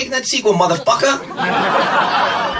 Take 0.00 0.12
that 0.12 0.26
sequel, 0.26 0.54
motherfucker. 0.54 2.56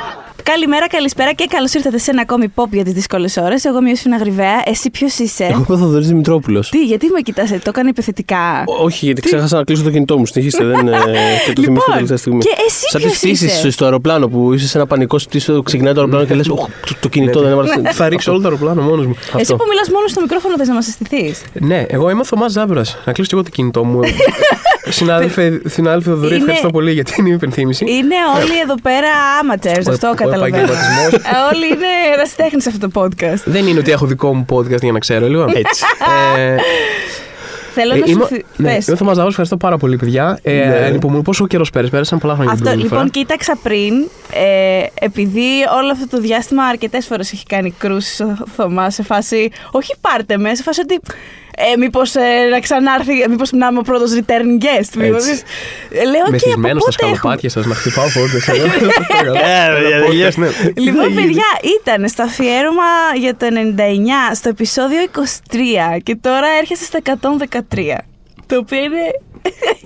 Καλημέρα, 0.53 0.87
καλησπέρα 0.89 1.33
και 1.33 1.47
καλώς 1.51 1.75
ήρθατε 1.75 1.99
σε 1.99 2.11
ένα 2.11 2.21
ακόμη 2.21 2.53
pop 2.55 2.69
για 2.71 2.85
τις 2.85 2.93
δύσκολες 2.93 3.37
ώρες. 3.37 3.65
Εγώ 3.65 3.77
είμαι 3.79 3.87
η 3.87 3.91
Ιωσήφινα 3.91 4.17
Γρυβαία. 4.17 4.63
Εσύ 4.65 4.91
ποιος 4.91 5.19
είσαι; 5.19 5.45
Εγώ 5.45 5.55
είμαι 5.57 5.67
ο 5.69 5.77
Θοδωρής 5.79 6.09
Δημητρόπουλος. 6.09 6.69
Τι, 6.71 6.85
γιατί 6.85 7.07
με 7.07 7.21
κοιτάς, 7.21 7.49
το 7.51 7.57
έκανε 7.69 7.89
επιθετικά; 7.89 8.65
Όχι, 8.67 9.05
γιατί 9.05 9.21
ξέχασα 9.21 9.57
να 9.57 9.65
κλείσω 9.65 9.83
το 9.83 9.91
κινητό 9.91 10.19
μου. 10.19 10.27
Συνεχίστε, 10.27 10.65
δεν. 10.65 10.89
ε, 10.89 10.93
Και 11.47 11.53
το 11.53 11.63
θυμήθηκα 11.63 11.69
Λοιπόν, 11.71 11.93
τελευταία 11.93 12.17
στιγμή. 12.17 12.41
και 12.41 12.49
εσύ 12.67 12.85
Σαν 12.89 13.01
ποιος 13.01 13.13
τις 13.13 13.21
πτήσεις 13.21 13.55
είσαι; 13.55 13.71
στο 13.71 13.85
αεροπλάνο 13.85 14.29
που 14.29 14.53
είσαι 14.53 14.69
σε 14.69 14.79
ένα 14.79 14.87
πανικό 14.87 15.17
πτήσιο, 15.17 15.63
ξεκινάει 15.63 15.93
το 15.93 16.01
αεροπλάνο 16.01 16.27
και 16.27 16.35
λες: 16.35 16.47
το, 16.47 16.69
το 17.01 17.09
κινητό 17.09 17.41
δεν 17.41 17.51
έβαλε. 17.51 17.69
Θα 17.93 18.09
ρίξω 18.09 18.31
όλο 18.31 18.41
το 18.41 18.49
αεροπλάνο 18.49 18.83
μόνος 18.83 19.07
μου. 19.07 19.15
Εσύ 19.37 19.55
που 19.57 19.65
μιλάς 19.69 19.89
μόνος 19.91 20.11
στο 20.11 20.21
μικρόφωνο, 20.21 20.57
θες 20.57 20.69
να 20.69 20.75
μας 20.75 20.87
αισθηθείς; 20.89 21.43
Ναι, 21.53 21.85
εγώ 21.89 22.11
είμαι 22.11 22.21
ο 22.21 22.25
Θωμάς 22.25 22.53
Ζάμπρα. 22.53 22.83
Να 23.05 23.13
κλείσω 23.13 23.29
και 23.29 23.35
εγώ 23.35 23.43
το 23.45 23.51
κινητό 23.51 23.85
μου. 23.85 24.01
Συνάδελφε, 24.89 25.61
συνάδελφε 25.67 26.11
Θοδωρή, 26.11 26.27
Είναι- 26.27 26.37
ευχαριστώ 26.37 26.69
πολύ 26.71 26.93
για 26.93 27.05
την 27.05 27.27
υπενθύμηση. 27.27 27.85
Είναι 27.89 28.15
όλοι 28.37 28.61
εδώ 28.63 28.75
πέρα 28.83 29.09
amateurs, 29.43 29.83
Ο- 29.89 29.91
αυτό 29.91 30.13
ο 30.41 30.45
καταλαβαίνω. 30.45 30.79
επαγγελματισμός. 30.79 31.33
Ε, 31.33 31.55
όλοι 31.55 31.67
είναι 31.67 31.87
ερασιτέχνες 32.15 32.63
σε 32.63 32.69
αυτό 32.69 32.89
το 32.89 33.01
podcast. 33.01 33.43
Δεν 33.45 33.67
είναι 33.67 33.79
ότι 33.79 33.91
έχω 33.91 34.07
δικό 34.07 34.35
μου 34.35 34.45
podcast 34.53 34.81
για 34.83 34.93
να 34.93 34.99
ξέρω 34.99 35.29
λίγο. 35.29 35.43
Έτσι. 35.63 35.85
Ε, 36.39 36.55
Θέλω 37.75 37.95
ε, 37.95 37.99
να 37.99 38.07
σου 38.07 38.13
είμαι- 38.13 38.27
θυ- 38.27 38.45
ναι, 38.57 38.75
πες. 38.75 38.87
είμαι 38.87 38.95
ο 38.95 38.99
Θωμάς 38.99 39.15
Ζάμπρας, 39.15 39.29
ευχαριστώ 39.31 39.57
πάρα 39.57 39.77
πολύ, 39.77 39.97
παιδιά. 39.97 40.39
Ε, 40.43 40.53
Ναι. 40.53 40.85
Ανυπομονώ 40.87 41.23
πόσο 41.23 41.47
καιρός 41.47 41.71
πέρασε, 41.71 41.91
πέρασαν 41.91 42.19
πολλά 42.19 42.35
χρόνια 42.35 42.53
Αυτό, 42.53 42.65
την 42.71 42.79
προηγούμενη 42.79 43.05
λοιπόν, 43.05 43.27
φορά. 43.27 43.37
κοίταξα 43.43 43.63
πριν, 43.63 43.95
ε, 44.45 45.05
επειδή 45.07 45.49
όλο 45.81 45.91
αυτό 45.93 46.09
το 46.09 46.21
διάστημα 46.21 46.63
αρκετές 46.65 47.07
φορές 47.07 47.33
έχει 47.33 47.45
κάνει 47.47 47.75
κρούσει 47.79 48.23
ο 48.23 48.37
Θωμάς 48.57 48.95
σε 48.95 49.03
φάση. 49.03 49.51
Όχι 49.71 49.95
πάρτε 50.01 50.37
με, 50.37 50.55
σε 50.55 50.63
φάση 50.63 50.81
ότι. 50.81 51.01
Ε, 51.57 51.77
μήπως 51.77 52.15
ε, 52.15 52.21
να 52.51 52.61
ξανάρθει, 52.61 53.13
μήπως 53.29 53.51
να 53.53 53.67
είμαι 53.67 53.79
ο 53.79 53.83
πρώτος 53.83 54.11
return 54.19 54.63
guest. 54.65 54.91
Μήπως, 54.97 55.27
Έτσι. 55.27 55.43
ε, 55.91 56.05
λέω 56.05 56.13
και 56.13 56.21
από 56.21 56.31
Μεθυσμένος 56.31 56.83
στα 56.83 56.91
πότε 56.91 57.05
έχουμε. 57.05 57.17
σκαλοπάτια 57.17 57.51
σας, 57.51 57.67
να 57.67 57.75
χτυπάω 57.75 58.09
φόρτε. 58.09 58.39
Ε, 58.51 59.71
παιδιά, 59.81 60.07
παιδιά. 60.07 60.33
ναι. 60.37 60.49
Λοιπόν, 60.77 61.15
παιδιά, 61.15 61.45
ήταν 61.81 62.09
στο 62.09 62.23
αφιέρωμα 62.23 62.83
για 63.19 63.37
το 63.37 63.47
99, 64.31 64.35
στο 64.35 64.49
επεισόδιο 64.49 64.99
23 65.15 65.99
και 66.03 66.17
τώρα 66.21 66.47
έρχεσαι 66.61 66.85
στο 66.85 66.99
113. 67.05 67.61
Το 68.47 68.57
οποίο 68.57 68.79
είναι. 68.79 68.99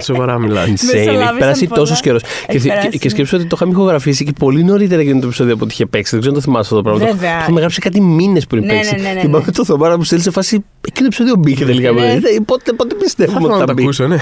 Σοβαρά 0.03 0.39
μιλάτε. 0.39 0.71
Insane. 0.71 0.95
Μεσολάβησαν 0.95 1.29
Έχει 1.29 1.39
περάσει 1.39 1.67
πολλά. 1.67 1.81
τόσος 1.81 2.01
καιρός. 2.01 2.23
Έχει 2.47 2.59
Και, 2.61 2.69
περάσει, 2.69 2.89
και, 2.89 2.99
και 2.99 3.05
ναι. 3.05 3.11
σκέψω 3.11 3.37
ότι 3.37 3.47
το 3.47 3.57
είχαμε 3.57 3.73
ηχογραφήσει 3.73 4.25
και 4.25 4.33
πολύ 4.39 4.65
νωρίτερα 4.65 5.03
για 5.03 5.13
το 5.21 5.27
επεισόδιο 5.27 5.55
από 5.55 5.65
ό,τι 5.65 5.73
είχε 5.73 5.87
παίξει. 5.87 6.11
Δεν 6.11 6.21
ξέρω 6.21 6.35
αν 6.37 6.41
το 6.43 6.47
θυμάσαι 6.51 6.75
αυτό 6.75 6.77
το 6.77 6.83
πράγμα. 6.83 7.01
Το- 7.07 7.13
Βέβαια. 7.13 7.33
Το 7.37 7.39
είχαμε 7.43 7.61
γράψει 7.61 7.81
κάτι 7.81 8.01
μήνες 8.01 8.47
πριν 8.47 8.65
Ναι, 8.65 8.73
παίξει. 8.73 8.95
ναι, 8.95 9.01
ναι, 9.03 9.13
ναι, 9.13 9.21
Θυμάμαι 9.21 9.45
ναι. 9.47 9.53
το 9.53 9.65
Θωμάρα 9.65 9.97
που 9.97 10.05
στέλνει 10.05 10.25
σε 10.25 10.31
φάση. 10.31 10.65
Εκείνο 10.87 10.99
το 10.99 11.05
επεισόδιο 11.05 11.35
μπήκε 11.39 11.65
τελικά. 11.65 11.93
Ναι. 11.93 12.13
Ε, 12.13 12.19
Πότε, 12.47 12.73
πότε 12.73 12.95
Θα 12.95 13.03
πιστεύουμε 13.05 13.39
ήθελα 13.39 13.53
ότι 13.53 13.53
να 13.53 13.59
θα 13.61 13.67
το 13.67 13.73
μπει. 13.73 13.83
ακούσω, 13.83 14.07
ναι. 14.07 14.17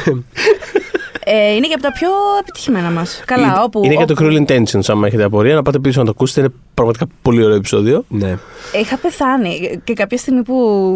Ε, 1.25 1.55
είναι 1.55 1.66
και 1.66 1.75
από 1.75 1.83
τα 1.83 1.92
πιο 1.92 2.08
επιτυχημένα 2.41 2.91
μας. 2.91 3.22
Καλά, 3.27 3.47
Είναι- 3.47 3.55
όπου. 3.62 3.80
Είναι 3.84 3.94
και 3.94 4.05
το 4.05 4.12
όπου- 4.19 4.25
Cruel 4.25 4.47
Intentions, 4.50 4.80
άμα 4.86 5.06
έχετε 5.06 5.22
απορία, 5.22 5.55
να 5.55 5.62
πάτε 5.62 5.78
πίσω 5.78 5.98
να 5.98 6.05
το 6.05 6.10
ακούσετε. 6.10 6.41
Είναι 6.41 6.50
πραγματικά 6.75 7.06
πολύ 7.22 7.44
ωραίο 7.44 7.56
επεισόδιο. 7.56 8.05
Ναι. 8.08 8.36
Είχα 8.83 8.97
πεθάνει 8.97 9.80
και 9.84 9.92
κάποια 9.92 10.19
στιγμή 10.19 10.42
που 10.42 10.55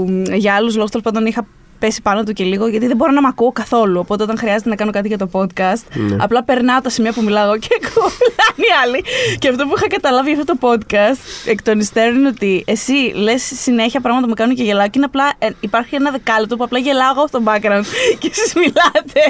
μ, 0.08 0.34
για 0.34 0.54
άλλους 0.54 0.74
λόγους 0.76 0.90
τέλος 0.90 1.04
πάντων 1.06 1.26
είχα 1.26 1.46
πέσει 1.78 2.02
πάνω 2.02 2.22
του 2.22 2.32
και 2.32 2.44
λίγο, 2.44 2.66
γιατί 2.66 2.86
δεν 2.86 2.96
μπορώ 2.96 3.12
να 3.12 3.20
μ' 3.20 3.27
ακούω 3.27 3.52
καθόλου. 3.52 3.98
Οπότε 4.00 4.22
όταν 4.22 4.38
χρειάζεται 4.38 4.69
να 4.69 4.74
κάνω 4.77 4.91
κάτι 4.91 5.08
για 5.08 5.19
το 5.19 5.28
podcast, 5.32 5.82
Ναι. 5.94 6.16
απλά 6.20 6.44
περνάω 6.44 6.80
τα 6.80 6.88
σημεία 6.91 7.12
που 7.12 7.22
μιλάω 7.22 7.56
και 7.58 7.69
κολλάνε 7.94 8.56
οι 8.56 8.70
άλλοι. 8.84 9.05
Και 9.38 9.48
αυτό 9.48 9.66
που 9.66 9.72
είχα 9.77 9.86
καταλάβει 9.86 10.30
για 10.30 10.41
αυτό 10.41 10.56
το 10.56 10.69
podcast 10.69 11.19
εκ 11.47 11.62
των 11.62 11.78
υστέρων 11.78 12.14
είναι 12.19 12.28
ότι 12.28 12.64
εσύ 12.66 13.12
λες 13.14 13.42
συνέχεια 13.60 14.00
πράγματα 14.00 14.22
που 14.25 14.28
με 14.28 14.34
κάνουν 14.34 14.54
και 14.56 14.62
γελάω 14.62 14.84
και 14.87 14.92
είναι 14.97 15.04
απλά, 15.04 15.32
ε, 15.38 15.48
υπάρχει 15.60 15.94
ένα 15.94 16.10
δεκάλεπτο 16.10 16.56
που 16.56 16.64
απλά 16.64 16.78
γελάω 16.78 17.10
εγώ 17.16 17.26
στο 17.26 17.41
background 17.44 17.84
και 18.20 18.31
εσείς 18.32 18.54
μιλάτε. 18.54 19.20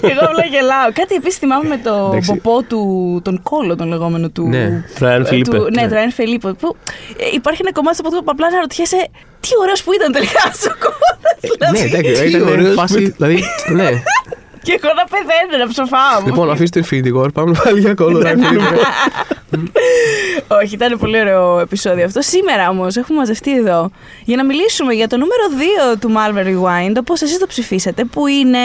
και 0.00 0.06
εγώ 0.10 0.20
απλά 0.30 0.44
γελάω. 0.50 0.92
Κάτι 0.92 1.14
επίση 1.14 1.38
θυμάμαι 1.38 1.68
με 1.68 1.76
το 1.78 2.06
Εντάξει. 2.10 2.34
ποπό 2.34 2.62
του, 2.62 3.20
τον 3.24 3.42
κόλλο 3.42 3.76
τον 3.76 3.88
λεγόμενο 3.88 4.28
του. 4.30 4.46
Ναι. 4.48 4.84
Brian 4.98 5.02
Ε, 5.04 5.22
Felipe. 5.30 5.44
του- 5.44 5.68
Ναι, 5.72 5.80
Ναι. 5.82 5.88
του 5.88 5.94
Ράιν 5.94 6.12
Φελίππο. 6.12 6.52
Που 6.52 6.76
ε, 7.16 7.24
υπάρχει 7.34 7.60
ένα 7.62 7.72
κομμάτι 7.72 7.96
στο 7.96 8.08
podcast 8.08 8.24
που 8.24 8.30
απλά 8.30 8.50
να 8.50 8.60
ρωτιέσαι 8.60 9.08
τι 9.42 9.50
ωραίος 9.60 9.82
που 9.82 9.92
ήταν 9.92 10.12
τελικά 10.12 10.42
ο 10.66 10.74
κόμμα. 10.84 11.70
Ναι, 11.72 11.78
εντάξει, 11.80 12.22
Τι 12.22 12.28
ήταν 12.28 12.48
ωραίος 12.48 12.74
φάση. 12.74 13.02
που- 13.02 13.14
Δηλαδή, 13.18 13.44
ναι. 13.72 13.90
Και 14.64 14.80
εγώ 14.82 14.92
να 14.96 15.04
πεθαίνω, 15.04 15.64
να 15.64 15.68
ψοφάω. 15.70 16.22
Λοιπόν, 16.26 16.50
αφήστε 16.50 16.80
το 16.80 16.86
Infinity 16.90 17.20
War, 17.22 17.32
πάμε 17.32 17.58
πάλι 17.64 17.80
για 17.80 17.94
κόλλο. 17.94 18.18
Ναι, 18.18 18.30
ρε, 18.32 18.36
φίλε. 18.46 18.60
Όχι, 20.62 20.74
ήταν 20.74 20.98
πολύ 20.98 21.20
ωραίο 21.20 21.58
επεισόδιο 21.60 22.04
αυτό. 22.04 22.22
Σήμερα 22.22 22.68
όμως 22.68 22.96
έχουμε 22.96 23.18
μαζευτεί 23.18 23.56
εδώ 23.56 23.90
για 24.24 24.36
να 24.36 24.44
μιλήσουμε 24.44 24.92
για 24.94 25.08
το 25.08 25.16
νούμερο 25.16 25.42
2 25.94 25.98
του 26.00 26.12
Marvel 26.16 26.46
Rewind, 26.46 26.94
όπως 26.98 27.22
εσείς 27.22 27.38
το 27.38 27.46
ψηφίσατε, 27.46 28.04
που 28.04 28.26
είναι 28.26 28.58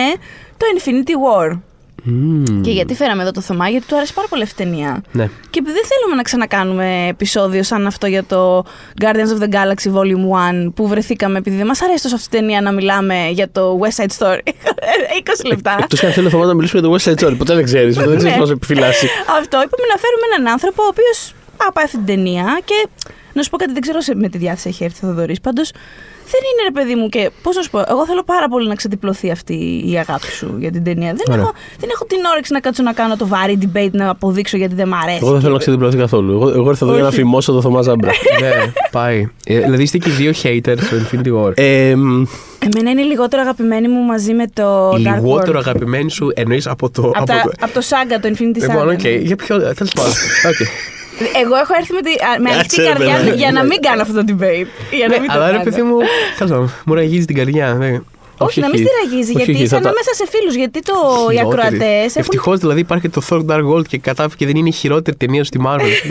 το 0.57 0.65
Infinity 0.77 1.11
War. 1.51 1.59
Μμμ. 2.03 2.61
Και 2.61 2.71
γιατί 2.71 2.93
φέραμε 2.95 3.21
εδώ 3.21 3.31
το 3.31 3.41
Θωμά, 3.41 3.69
γιατί 3.69 3.85
του 3.85 3.95
άρεσε 3.95 4.13
πάρα 4.13 4.27
πολύ 4.27 4.43
αυτή 4.43 4.61
η 4.61 4.65
ταινία. 4.65 5.01
Ναι. 5.11 5.29
Και 5.49 5.59
επειδή 5.59 5.73
δεν 5.73 5.83
θέλουμε 5.85 6.15
να 6.15 6.21
ξανακάνουμε 6.21 7.07
επεισόδιο 7.07 7.63
σαν 7.63 7.87
αυτό 7.87 8.07
για 8.07 8.23
το 8.23 8.65
Guardians 9.01 9.39
of 9.39 9.43
the 9.43 9.49
Galaxy 9.55 9.93
Volume 9.97 10.63
1 10.65 10.71
που 10.75 10.87
βρεθήκαμε 10.87 11.37
επειδή 11.37 11.55
δεν 11.57 11.65
μας 11.65 11.81
αρέσει 11.81 12.03
τόσο 12.03 12.15
αυτή 12.15 12.35
η 12.37 12.39
ταινία 12.39 12.61
να 12.61 12.71
μιλάμε 12.71 13.29
για 13.31 13.49
το 13.51 13.79
West 13.81 14.01
Side 14.03 14.17
Story. 14.17 14.39
20 15.41 15.45
λεπτά. 15.45 15.75
Εκτός 15.79 15.99
και 15.99 16.05
αν 16.05 16.11
θέλει 16.11 16.27
ο 16.27 16.29
Θωμάς 16.29 16.47
να 16.47 16.53
μιλήσουμε 16.53 16.81
για 16.81 16.89
το 16.89 16.95
West 16.95 17.07
Side 17.09 17.23
Story. 17.27 17.37
Ποτέ 17.37 17.53
δεν 17.55 17.63
ξέρεις. 17.63 17.95
Ποτέ 17.95 18.07
δεν 18.07 18.17
ξέρεις 18.17 18.35
Ναι. 18.35 18.41
πώς 18.41 18.51
επιφυλάσσει. 18.51 19.05
Αυτό 19.39 19.57
είπαμε 19.57 19.85
να 19.93 19.97
φέρουμε 20.03 20.25
έναν 20.35 20.51
άνθρωπο 20.53 20.83
ο 20.83 20.87
οποίος 20.87 21.33
πάει 21.73 21.85
αυτή 21.85 21.97
την 21.97 22.05
ταινία 22.05 22.59
και 22.65 22.87
να 23.33 23.43
σου 23.43 23.49
πω 23.49 23.57
κάτι, 23.57 23.71
δεν 23.73 23.81
ξέρω 23.81 24.01
σε- 24.01 24.15
με 24.15 24.29
τη 24.29 24.37
διάθεση 24.37 24.67
έχει 24.69 24.83
έρθει 24.83 25.05
ο 25.05 25.09
Θοδωρής. 25.09 25.39
Πάντως 25.41 25.71
δεν 26.31 26.41
είναι 26.49 26.63
ρε 26.63 26.71
παιδί 26.71 26.95
μου 26.95 27.09
και 27.09 27.29
πώς 27.41 27.55
να 27.55 27.61
σου 27.61 27.69
πω, 27.69 27.83
εγώ 27.87 28.05
θέλω 28.05 28.23
πάρα 28.23 28.47
πολύ 28.47 28.67
να 28.67 28.75
ξεδιπλωθεί 28.75 29.31
αυτή 29.31 29.53
η 29.91 29.97
αγάπη 29.97 30.27
σου 30.31 30.55
για 30.59 30.71
την 30.71 30.83
ταινία. 30.83 31.13
Δεν, 31.13 31.25
Ωραία. 31.29 31.41
έχω, 31.41 31.53
δεν 31.79 31.89
έχω 31.93 32.05
την 32.05 32.17
όρεξη 32.31 32.53
να 32.53 32.59
κάτσω 32.59 32.83
να 32.83 32.93
κάνω 32.93 33.15
το 33.17 33.27
βαρύ 33.27 33.57
debate 33.63 33.91
να 33.91 34.09
αποδείξω 34.09 34.57
γιατί 34.57 34.75
δεν 34.75 34.87
μ' 34.87 34.93
αρέσει. 34.93 35.19
Εγώ 35.21 35.31
δεν 35.31 35.41
θέλω 35.41 35.53
να 35.53 35.59
ξεδιπλωθεί 35.59 35.97
καθόλου. 35.97 36.31
Εγώ, 36.33 36.49
εγώ 36.49 36.69
ήρθα 36.69 36.85
εδώ 36.85 36.93
για 36.93 37.03
να 37.03 37.07
Όχι. 37.09 37.17
φημώσω 37.17 37.51
το 37.51 37.61
Θωμά 37.61 37.81
Ζάμπρα. 37.81 38.11
Ναι, 38.41 38.49
πάει. 38.91 39.27
Ε, 39.45 39.59
Δηλαδή 39.59 39.83
είστε 39.83 39.97
και 39.97 40.09
οι 40.09 40.11
δύο 40.11 40.31
haters 40.43 40.77
στο 40.81 40.95
Infinity 40.97 41.43
War. 41.45 41.51
Ε, 41.55 41.95
μ, 41.95 42.23
Εμένα 42.59 42.89
είναι 42.91 43.01
η 43.01 43.05
λιγότερο 43.05 43.41
αγαπημένη 43.41 43.87
μου 43.87 44.01
μαζί 44.01 44.33
με 44.33 44.45
το 44.53 44.93
Η 44.97 45.03
Dark 45.07 45.13
λιγότερο 45.15 45.57
World. 45.59 45.61
αγαπημένη 45.61 46.11
σου 46.11 46.31
εννοείς 46.35 46.67
από 46.67 46.89
το. 46.89 47.01
Από, 47.01 47.11
από 47.17 47.25
τα, 47.25 47.41
το- 47.43 47.51
από 47.59 47.73
το 47.73 47.81
Saga, 47.89 48.19
το 48.21 48.29
Infinity 48.33 48.63
Saga. 48.63 48.69
Λοιπόν, 48.69 48.89
οκ. 48.89 49.01
ναι. 49.03 49.09
Για 49.09 49.35
ποιο. 49.35 49.57
Τέλος 49.57 49.91
πάντων. 49.93 50.11
Οκ. 50.49 50.67
Εγώ 51.43 51.55
έχω 51.55 51.73
έρθει 51.79 51.93
με, 51.93 52.01
τη, 52.01 52.11
α, 52.11 52.39
με 52.41 52.49
ανοιχτή 52.49 52.75
Κάτσε, 52.75 52.81
ρε, 52.81 52.87
καρδιά 52.89 53.15
παιδάκι. 53.17 53.37
για 53.37 53.51
να 53.51 53.63
μην 53.63 53.81
κάνω 53.81 54.01
αυτό 54.01 54.13
το 54.13 54.23
debate. 54.27 54.67
Για 54.91 55.07
να 55.07 55.13
Ναι, 55.13 55.19
μην 55.19 55.27
το 55.29 55.33
αλλά 55.33 55.45
ρε 55.45 55.51
κάνω. 55.51 55.63
παιδί 55.63 55.81
μου. 55.81 55.97
Τέλος 56.37 56.49
πάντων. 56.49 56.73
Μου 56.85 56.93
ραγίζει 56.93 57.25
την 57.25 57.35
καρδιά. 57.35 57.77
Ναι. 58.39 58.45
Όχι, 58.47 58.59
να 58.59 58.67
μην 58.69 58.75
όχι. 58.75 58.85
στη 58.85 58.97
ραγίζει, 58.97 59.29
Όχι, 59.29 59.37
γιατί 59.37 59.51
όχι, 59.51 59.63
είσαι 59.63 59.75
θα 59.75 59.81
τα- 59.81 59.87
ανάμεσα 59.89 60.13
σε 60.13 60.25
φίλους. 60.29 60.55
Γιατί 60.55 60.79
το, 60.81 60.93
οι 61.33 61.39
ακροατές 61.39 62.05
έχουν. 62.05 62.13
Ευτυχώς 62.21 62.59
δηλαδή 62.59 62.79
υπάρχει 62.79 63.09
το 63.09 63.21
Thor 63.29 63.45
Dark 63.49 63.63
World 63.73 63.87
και 63.87 63.97
κατάφυγε 63.97 64.35
και 64.37 64.45
δεν 64.45 64.55
είναι 64.55 64.69
η 64.69 64.71
χειρότερη 64.71 65.17
ταινία 65.17 65.43
στη 65.43 65.59
Marvel. 65.65 65.91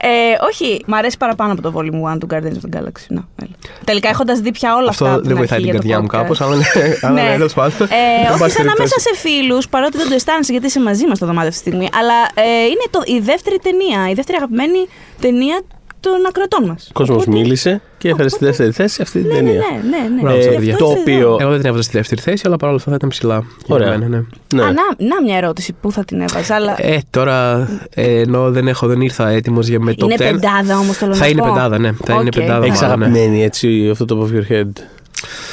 Ε, 0.00 0.08
όχι, 0.50 0.82
μ' 0.86 0.94
αρέσει 0.94 1.16
παραπάνω 1.16 1.52
από 1.52 1.62
το 1.62 1.72
Volume 1.76 2.14
1 2.14 2.18
του 2.18 2.26
Guardians 2.30 2.58
of 2.64 2.70
the 2.70 2.78
Galaxy. 2.78 3.04
Να, 3.08 3.28
έλα. 3.42 3.50
Τελικά 3.84 4.08
έχοντας 4.08 4.38
δει 4.40 4.52
πια 4.52 4.74
όλα 4.76 4.88
αυτά. 4.88 5.04
Αυτό 5.04 5.18
από 5.18 5.28
δεν 5.28 5.36
βοηθάει 5.36 5.58
αρχή 5.58 5.70
την 5.70 5.80
για 5.80 5.80
το 5.80 5.88
καρδιά 5.88 6.00
μου 6.00 6.06
podcast. 6.06 6.22
κάπως, 6.22 6.40
αλλά 6.40 6.56
ναι, 6.60 6.64
αλλά 7.02 7.22
ναι, 7.22 7.32
τέλος 7.36 7.54
πάντων. 7.54 7.86
Ε, 7.90 8.26
Εν 8.26 8.30
όχι, 8.30 8.38
πάση 8.40 8.50
είσαι 8.50 8.60
ανάμεσα 8.60 8.94
περιπτώσει. 8.94 9.00
σε 9.00 9.16
φίλους, 9.16 9.68
παρότι 9.68 9.96
δεν 9.96 10.08
το 10.08 10.14
αισθάνεσαι 10.14 10.52
γιατί 10.52 10.66
είσαι 10.66 10.80
μαζί 10.80 11.06
μας 11.06 11.16
στο 11.16 11.26
δωμάτιο 11.26 11.48
αυτή 11.48 11.62
τη 11.62 11.68
στιγμή. 11.68 11.88
Αλλά 11.98 12.14
ε, 12.34 12.64
είναι 12.72 12.86
το, 12.90 13.00
η 13.04 13.18
δεύτερη 13.20 13.58
ταινία, 13.62 14.10
η 14.10 14.14
δεύτερη 14.14 14.36
αγαπημένη 14.40 14.80
ταινία 15.20 15.60
των 16.00 16.12
ακροατών 16.28 16.64
μας. 16.64 16.86
Ο 16.88 16.92
κόσμος 16.92 17.26
μίλησε 17.26 17.80
και 17.98 18.08
έφερε 18.08 18.28
στη 18.28 18.44
δεύτερη 18.44 18.70
θέση 18.72 19.02
αυτή 19.02 19.20
την 19.22 19.28
Ναι, 19.28 19.34
ναι, 19.34 19.40
ταινία. 19.42 19.60
ναι, 19.90 19.98
ναι, 19.98 20.08
ναι. 20.14 20.20
Μπράβο, 20.20 20.36
Γι' 20.36 20.42
στα 20.42 20.50
αυτό 20.50 20.58
παιδιά. 20.60 20.76
Το 20.76 20.86
είστε 20.88 21.00
οποίο- 21.00 21.18
εδώ. 21.18 21.36
Εγώ 21.40 21.50
δεν 21.50 21.58
την 21.58 21.68
έβαζα 21.68 21.82
στη 21.82 21.96
δεύτερη 21.96 22.20
θέση, 22.20 22.42
αλλά 22.46 22.56
παρόλα 22.56 22.76
αυτά 22.78 22.90
θα 22.90 22.96
ήταν 22.96 23.08
ψηλά. 23.08 23.44
για 23.66 23.74
Ωραία. 23.74 23.88
μένα, 23.88 24.08
ναι. 24.08 24.22
Ναι. 24.54 24.62
Α, 24.62 24.66
να, 24.66 25.06
να 25.06 25.22
μια 25.24 25.36
ερώτηση. 25.36 25.72
Πού 25.80 25.92
θα 25.92 26.04
την 26.04 26.20
έβαζα, 26.20 26.54
αλλά. 26.54 26.74
Ε, 26.78 26.98
τώρα 27.10 27.68
ε, 27.94 28.20
ενώ 28.20 28.50
δεν, 28.50 28.68
έχω, 28.68 28.86
δεν 28.86 29.00
ήρθα 29.00 29.28
έτοιμος 29.28 29.66
για 29.68 29.80
με 29.80 29.94
το 29.94 30.06
είναι 30.06 30.14
10. 30.14 30.18
πεντάδα 30.18 30.78
όμως 30.78 30.96
θέλω 30.96 31.14
Θα 31.14 31.20
να 31.20 31.26
είναι 31.26 31.40
πω. 31.40 31.52
πεντάδα, 31.52 31.78
ναι. 31.78 31.92
Θα 32.04 32.12
είναι 32.14 32.22
Οκ. 32.22 32.30
πεντάδα. 32.34 32.64
Έχει 32.66 32.82
μάλλον, 32.82 32.98
ναι. 32.98 33.04
αγαπημένη 33.06 33.42
έτσι 33.44 33.88
αυτό 33.90 34.04
το 34.04 34.28
above 34.30 34.36
your 34.36 34.52
head 34.52 34.70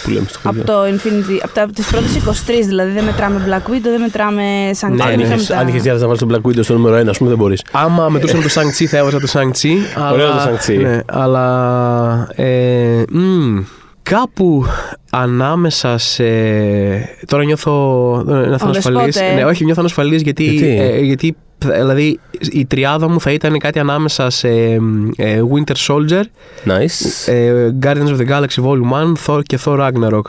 που 0.04 0.10
λέμε 0.10 0.26
στο 0.30 0.40
Από 0.44 0.48
χωριό. 0.48 0.64
το 0.64 0.96
Infinity, 0.96 1.40
από, 1.44 1.54
τα, 1.54 1.62
από 1.64 1.74
τις 1.74 1.86
πρώτες 1.88 2.16
23 2.48 2.66
δηλαδή, 2.66 2.92
δεν 2.92 3.04
μετράμε 3.04 3.42
Black 3.48 3.72
Widow, 3.72 3.80
δεν 3.82 4.02
μετράμε 4.02 4.44
Shang-Chi. 4.82 4.96
Ναι, 4.96 5.04
Αν 5.04 5.16
ναι. 5.16 5.24
είχες- 5.24 5.50
Αν 5.52 5.68
είχες 5.68 5.82
διάθεση 5.82 6.02
να 6.06 6.08
βάλεις 6.08 6.20
τον 6.22 6.30
Black 6.32 6.50
Widow 6.50 6.64
στο 6.64 6.74
νούμερο 6.74 6.96
1, 6.96 7.10
ας 7.10 7.18
πούμε, 7.18 7.30
δεν 7.30 7.40
μπορείς. 7.40 7.64
Άμα 7.72 8.10
μετρούσαμε 8.10 8.44
το 8.44 8.50
Shang-Chi 8.56 8.86
θα 8.86 8.98
έβαζα 8.98 9.20
το 9.20 9.28
Shang-Chi. 9.34 9.76
Ωραίο 10.14 10.32
αλλά- 10.32 10.46
το 10.50 10.58
Shang-Chi. 10.68 10.78
Ναι, 10.82 11.00
αλλά 11.06 12.28
ε, 12.36 13.04
μ, 13.12 13.58
κάπου 14.04 14.66
ανάμεσα 15.10 15.98
σε. 15.98 16.24
Τώρα 17.26 17.44
νιώθω. 17.44 17.72
ε, 18.30 18.34
Νιώθω 18.48 18.66
On 18.68 18.70
the 18.70 18.72
ανασφαλής. 18.72 19.18
spot, 19.18 19.22
ε. 19.22 19.34
Ναι, 19.36 19.46
όχι, 19.46 19.64
νιώθω 19.66 19.80
ανασφαλής 19.82 20.22
γιατί. 20.22 20.44
Γιατί; 20.44 20.78
ε, 20.82 21.00
γιατί 21.00 21.36
δηλαδή 21.58 22.20
η 22.52 22.66
τριάδα 22.66 23.10
μου 23.10 23.22
θα 23.22 23.32
ήταν 23.32 23.58
κάτι 23.60 23.80
ανάμεσα 23.80 24.30
σε 24.30 24.50
ε, 25.16 25.42
Winter 25.54 25.76
Soldier, 25.88 26.22
Nice. 26.66 27.32
ε, 27.34 27.70
Guardians 27.82 28.08
of 28.08 28.18
the 28.18 28.28
Galaxy 28.30 28.64
Volume 28.64 28.92
1 28.92 29.14
Thor 29.26 29.42
και 29.44 29.60
Thor 29.66 29.80
Ragnarok. 29.80 30.22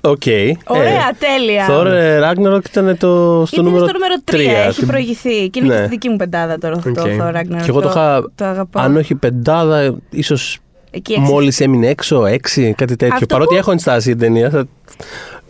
Οκ. 0.00 0.22
Ωραία, 0.66 1.14
τέλεια. 1.18 1.66
Thor 1.70 1.86
ε, 1.86 2.20
Ragnarok 2.22 2.64
ήταν 2.70 2.96
το, 2.98 3.42
στο 3.46 3.60
Ήταν 3.60 3.64
νούμερο 3.64 3.86
στο 3.88 3.92
νούμερο 3.98 4.14
3, 4.30 4.64
3. 4.64 4.68
έχει 4.68 4.86
προηγηθεί. 4.86 5.48
Και 5.48 5.58
είναι 5.58 5.68
Ναι. 5.68 5.74
και 5.74 5.80
στη 5.80 5.88
δική 5.90 6.08
μου 6.08 6.16
πεντάδα 6.16 6.58
τώρα 6.58 6.74
αυτό 6.76 6.88
Οκ. 6.90 6.96
το 6.96 7.02
Thor 7.04 7.30
Ragnarok. 7.34 7.62
Και 7.62 7.68
εγώ 7.68 7.80
το 7.80 7.88
είχα, 7.88 8.30
το 8.34 8.44
αγαπάω. 8.44 8.84
αν 8.84 8.96
όχι 8.96 9.14
πεντάδα, 9.14 9.94
ίσως 10.10 10.58
Εκεί 10.90 11.12
έξι. 11.12 11.24
μόλις 11.32 11.60
έμεινε 11.60 11.86
έξω, 11.88 12.26
έξι, 12.26 12.74
κάτι 12.76 12.96
τέτοιο. 12.96 13.14
Αυτό 13.14 13.26
Παρότι 13.26 13.48
που- 13.50 13.56
έχω 13.60 13.70
ενστάσει 13.70 14.08
την 14.10 14.18
ταινία. 14.18 14.50
Θα... 14.50 14.64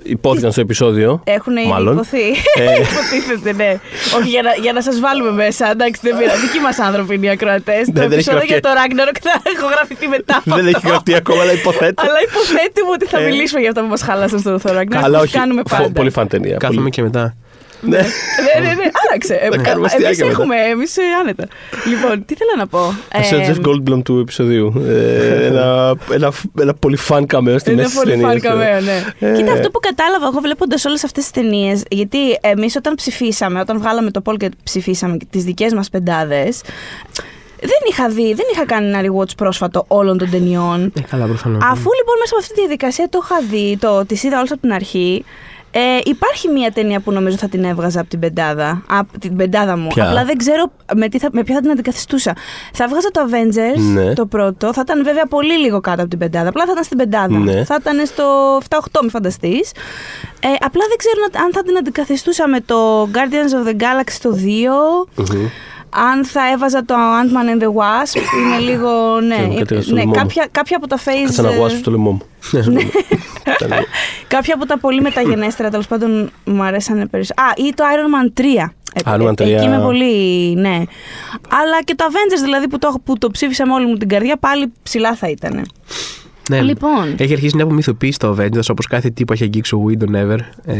υπόθηκαν 0.08 0.52
στο 0.52 0.60
επεισόδιο. 0.60 1.20
Έχουν 1.24 1.56
ήδη 1.56 1.68
Μάλλον. 1.68 1.94
υποθεί. 1.94 2.26
Ε. 2.54 2.64
Υποτίθεται, 2.84 3.52
ναι. 3.52 3.78
Όχι, 4.18 4.28
για 4.28 4.42
να, 4.42 4.52
για 4.62 4.72
να 4.72 4.82
σας 4.82 5.00
βάλουμε 5.00 5.30
μέσα. 5.30 5.70
Εντάξει, 5.70 6.00
δεν 6.04 6.18
πειράζει. 6.18 6.40
Δικοί 6.40 6.58
μας 6.60 6.78
άνθρωποι 6.78 7.14
είναι 7.14 7.26
οι 7.26 7.30
ακροατές. 7.30 7.86
Το 7.86 7.92
δεν 7.92 8.02
έχει 8.04 8.12
επεισόδιο 8.14 8.38
γραφτεί. 8.38 8.52
για 8.52 8.60
το 8.60 8.68
Ragnarok 8.78 9.16
θα 9.22 9.34
έχω 9.54 9.66
γραφτεί 9.74 10.06
μετά. 10.08 10.36
από 10.36 10.54
Δεν 10.56 10.66
έχει 10.66 10.76
αυτό. 10.76 10.88
γραφτεί 10.88 11.14
ακόμα, 11.14 11.42
αλλά 11.42 11.52
υποθέτω. 11.52 12.02
Αλλά 12.06 12.18
υποθέτουμε 12.28 12.90
ότι 12.92 13.06
θα 13.06 13.18
Ε. 13.20 13.24
μιλήσουμε 13.24 13.60
για 13.60 13.68
αυτά 13.68 13.80
που 13.82 13.88
μας 13.88 14.02
χάλασαν 14.02 14.38
στο 14.38 14.58
Thor 14.62 14.70
Ragnarok. 14.78 15.02
Αλλά 15.02 15.18
όπως 15.18 15.28
όχι. 15.28 15.38
κάνουμε 15.38 15.62
φο- 15.66 15.76
πάντα. 15.76 15.90
Πολύ 15.92 16.10
φαν 16.10 16.28
ταινία. 16.28 16.56
Κάθομαι 16.56 16.78
Πολύ- 16.78 16.90
και 16.90 17.02
μετά. 17.02 17.34
Ναι. 17.80 17.96
ναι, 17.96 18.66
ναι, 18.66 18.74
ναι. 18.74 18.90
Άλλαξε. 19.08 19.48
Να 19.50 19.56
κάνουμε 19.62 19.88
Εμείς 19.90 19.92
αστιάκια 19.94 20.24
μετά. 20.26 20.40
έχουμε. 20.40 20.56
Εμείς 20.56 20.96
άνετα. 21.20 21.46
Λοιπόν, 21.88 22.24
τι 22.24 22.34
θέλω 22.34 22.50
να 22.58 22.66
πω; 22.66 22.94
Είσαι 23.20 23.34
ο 23.34 23.38
Ε, 23.38 23.54
Jeff 23.54 23.66
Goldblum 23.68 24.02
του 24.04 24.18
επεισοδίου. 24.18 24.82
Ε, 24.86 25.46
ένα, 25.46 25.94
ένα, 26.12 26.32
ένα 26.60 26.74
πολύ 26.74 26.96
φαν 26.96 27.26
καμέο 27.26 27.58
στη 27.58 27.70
Είναι 27.72 27.82
μέση 27.82 27.94
της 27.94 28.02
πολύ 28.04 28.10
ταινίας. 28.10 28.30
φαν 28.30 28.40
καμέο, 28.40 28.80
ναι. 28.80 29.04
Ε. 29.18 29.32
Κοίτα, 29.36 29.52
αυτό 29.52 29.70
που 29.70 29.80
κατάλαβα 29.80 30.26
εγώ 30.26 30.40
βλέποντας 30.40 30.84
όλες 30.84 31.04
αυτές 31.04 31.22
τις 31.22 31.32
ταινίες, 31.32 31.82
γιατί 31.90 32.18
εμείς 32.40 32.76
όταν 32.76 32.94
ψηφίσαμε, 32.94 33.60
όταν 33.60 33.78
βγάλαμε 33.78 34.10
το 34.10 34.22
poll 34.24 34.36
και 34.36 34.50
ψηφίσαμε 34.64 35.16
τις 35.30 35.44
δικές 35.44 35.72
μας 35.72 35.90
πεντάδες, 35.90 36.60
δεν 37.60 37.80
είχα 37.90 38.08
δει, 38.08 38.34
δεν 38.34 38.46
είχα 38.52 38.66
κάνει 38.66 38.86
ένα 38.88 39.00
rewatch 39.02 39.36
πρόσφατο 39.36 39.84
όλων 39.88 40.18
των 40.18 40.30
ταινιών. 40.30 40.92
Ε, 40.96 41.00
καλά, 41.10 41.24
προφανώς. 41.26 41.62
Αφού 41.64 41.90
λοιπόν 41.98 42.16
μέσα 42.18 42.30
από 42.34 42.38
αυτή 42.38 42.54
τη 42.54 42.60
διαδικασία 42.60 43.08
το 43.08 43.20
είχα 43.24 43.40
δει, 43.50 43.76
το, 43.80 44.06
τις 44.06 44.22
είδα 44.22 44.36
όλες 44.38 44.50
από 44.52 44.60
την 44.60 44.72
αρχή, 44.72 45.24
ε, 45.70 45.80
υπάρχει 46.04 46.48
μία 46.48 46.72
ταινία 46.72 47.00
που 47.00 47.12
νομίζω 47.12 47.36
θα 47.36 47.48
την 47.48 47.64
έβγαζα 47.64 48.00
από 48.00 48.08
την 48.08 48.18
πεντάδα. 48.18 48.82
Από 48.88 49.18
την 49.18 49.36
πεντάδα 49.36 49.76
μου. 49.76 49.86
Ποια; 49.86 50.08
Απλά 50.08 50.24
δεν 50.24 50.36
ξέρω 50.36 50.72
με, 50.96 51.08
τι 51.08 51.18
θα, 51.18 51.28
με 51.32 51.42
ποια 51.42 51.54
θα 51.54 51.60
την 51.60 51.70
αντικαθιστούσα. 51.70 52.32
Θα 52.72 52.84
έβγαζα 52.84 53.10
το 53.10 53.20
Avengers, 53.30 53.80
Ναι. 53.94 54.12
το 54.14 54.26
πρώτο. 54.26 54.72
Θα 54.72 54.80
ήταν 54.84 55.04
βέβαια 55.04 55.26
πολύ 55.26 55.58
λίγο 55.58 55.80
κάτω 55.80 56.00
από 56.00 56.10
την 56.10 56.18
πεντάδα. 56.18 56.48
Απλά 56.48 56.64
θα 56.64 56.72
ήταν 56.72 56.84
στην 56.84 56.96
πεντάδα. 56.98 57.38
Ναι. 57.38 57.64
Θα 57.64 57.76
ήταν 57.80 58.06
στο 58.06 58.24
7-8, 58.68 59.02
μη 59.02 59.10
φανταστείς. 59.10 59.70
Ε, 60.40 60.48
απλά 60.60 60.82
δεν 60.88 60.96
ξέρω 60.96 61.16
να- 61.32 61.40
αν 61.40 61.52
θα 61.52 61.62
την 61.62 61.76
αντικαθιστούσα 61.76 62.48
με 62.48 62.60
το 62.60 63.02
Guardians 63.12 63.64
of 63.64 63.68
the 63.68 63.74
Galaxy 63.82 64.16
το 64.22 64.32
2. 64.32 65.08
Μμμ. 65.14 65.46
Αν 65.90 66.24
θα 66.24 66.40
έβαζα 66.52 66.84
το 66.84 66.94
Ant-Man 66.94 67.58
and 67.58 67.62
the 67.62 67.66
Wasp, 67.66 68.16
είναι 68.38 68.58
λίγο. 68.70 69.20
Ναι, 69.20 69.34
Ξέρω, 69.36 69.54
κάτι 69.58 69.74
ε, 69.74 69.80
στο 69.80 69.94
ναι 69.94 70.00
λαιμό 70.00 70.12
μου. 70.12 70.18
κάποια, 70.18 70.46
κάποια 70.50 70.76
από 70.76 70.86
τα 70.86 70.98
phase. 70.98 71.24
Κάτσα 71.24 71.42
να 71.42 71.48
ε, 71.50 71.54
αγουάσω 71.54 71.76
στο 71.76 71.90
λαιμό 71.90 72.10
μου. 72.10 72.20
Ναι. 72.72 72.80
Ήταν- 73.60 73.84
Κάποια 74.28 74.54
από 74.54 74.66
τα 74.66 74.78
πολύ 74.78 75.00
μεταγενέστερα 75.00 75.70
τέλος 75.70 75.86
πάντων 75.86 76.30
μου 76.44 76.62
αρέσανε 76.62 77.06
περισσότερο. 77.06 77.46
Α, 77.48 77.52
ή 77.56 77.72
το 77.74 77.84
Iron 77.94 78.36
Man 78.36 78.40
3. 78.40 78.44
Ε, 78.94 79.00
Iron 79.16 79.28
Man 79.28 79.32
3. 79.32 79.40
Εκεί 79.40 79.64
είμαι 79.64 79.80
πολύ. 79.82 80.54
Ναι. 80.54 80.76
Αλλά 81.48 81.82
και 81.84 81.94
το 81.94 82.04
Avengers 82.08 82.42
δηλαδή 82.42 82.68
που 82.68 82.78
το, 82.78 83.00
που 83.04 83.18
το 83.18 83.30
ψήφισα 83.30 83.66
με 83.66 83.72
όλη 83.72 83.86
μου 83.86 83.96
την 83.96 84.08
καρδιά 84.08 84.36
πάλι 84.36 84.72
ψηλά 84.82 85.14
θα 85.14 85.28
ήταν. 85.28 85.66
Ναι. 86.48 86.60
Λοιπόν. 86.60 87.14
Έχει 87.16 87.32
αρχίσει 87.32 87.56
να 87.56 87.62
απομυθοποιήσει 87.62 88.18
το 88.18 88.36
Avengers 88.38 88.68
όπως 88.70 88.86
κάθε 88.86 89.10
τύπο 89.10 89.32
έχει 89.32 89.42
αγγίξει 89.42 89.74
ο 89.74 89.84
Whedon 89.88 90.14
ever. 90.16 90.38
Ε, 90.64 90.76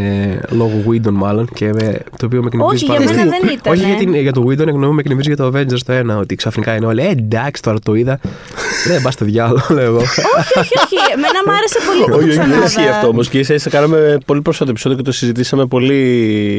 λόγω 0.50 0.72
Whedon 0.90 1.10
μάλλον. 1.12 1.48
Και 1.54 1.64
με, 1.72 1.98
το 2.18 2.26
οποίο 2.26 2.40
με 2.42 2.46
εκνευρίζει 2.52 2.84
Όχι, 2.84 2.86
πάρα 2.86 2.98
για 3.04 3.08
πολύ. 3.12 3.24
μένα 3.24 3.36
δεν 3.40 3.48
ήταν. 3.54 3.72
Όχι 3.72 3.84
για, 3.84 3.94
την, 3.96 4.14
για 4.14 4.32
το 4.32 4.44
Whedon, 4.48 4.66
εννοώ 4.66 4.92
με 4.92 5.00
εκνευρίζει 5.00 5.32
για 5.34 5.44
το 5.44 5.46
Avengers 5.58 5.80
το 5.86 5.92
ένα. 5.92 6.16
Ότι 6.16 6.34
ξαφνικά 6.34 6.74
είναι 6.74 6.86
όλοι. 6.86 7.02
Ε, 7.02 7.08
εντάξει, 7.10 7.62
τώρα 7.62 7.78
το 7.82 7.94
είδα. 7.94 8.20
Δεν 8.86 9.02
πα 9.02 9.10
στο 9.10 9.24
διάλογο, 9.24 9.66
λέω 9.70 9.84
εγώ. 9.84 9.96
όχι, 9.98 10.58
όχι, 10.58 10.74
όχι. 10.84 10.96
Εμένα 11.14 11.38
μου 11.46 11.52
άρεσε 11.52 11.78
πολύ 11.86 12.00
που 12.04 12.10
το 12.10 12.16
Όχι, 12.16 12.28
όχι, 12.28 12.36
δεν 12.38 12.46
ξανάδα. 12.46 12.64
ισχύει 12.66 12.88
αυτό 12.88 13.06
όμως. 13.08 13.28
Και 13.28 13.38
ίσα 13.38 13.54
ίσα 13.54 13.70
κάναμε 13.70 14.18
πολύ 14.26 14.40
πρόσφατο 14.42 14.70
επεισόδιο 14.70 14.96
και 14.98 15.04
το 15.04 15.12
συζητήσαμε 15.12 15.66
πολύ. 15.66 15.94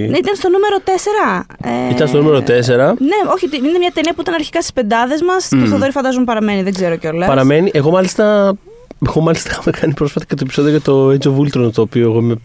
Ναι, 0.09 0.17
ήταν 0.17 0.35
στο 0.35 0.49
νούμερο 0.49 0.77
4. 0.85 1.43
Ε, 1.89 1.93
Ήταν 1.93 2.07
στο 2.07 2.17
νούμερο 2.17 2.39
4. 2.39 2.43
Ναι, 2.47 3.19
όχι, 3.33 3.45
είναι 3.57 3.77
μια 3.79 3.91
ταινία 3.93 4.13
που 4.15 4.21
ήταν 4.21 4.33
αρχικά 4.33 4.59
στις 4.59 4.73
πεντάδες 4.73 5.21
μας. 5.21 5.49
Το 5.49 5.65
Θοδωρή 5.71 5.91
φαντάζομαι 5.91 6.25
παραμένει, 6.25 6.63
δεν 6.63 6.73
ξέρω 6.73 6.95
κιόλας. 6.95 7.27
Παραμένει. 7.27 7.69
Εγώ 7.73 7.89
μάλιστα. 7.91 8.53
Εγώ 9.07 9.21
μάλιστα 9.21 9.49
είχαμε 9.51 9.77
κάνει 9.79 9.93
πρόσφατα 9.93 10.25
και 10.25 10.35
το 10.35 10.41
επεισόδιο 10.43 10.71
για 10.71 10.81
το 10.81 11.09
Age 11.09 11.27
of 11.27 11.39
Ultron, 11.45 11.71
το 11.73 11.81
οποίο 11.81 12.09
εγώ 12.09 12.21
με. 12.21 12.35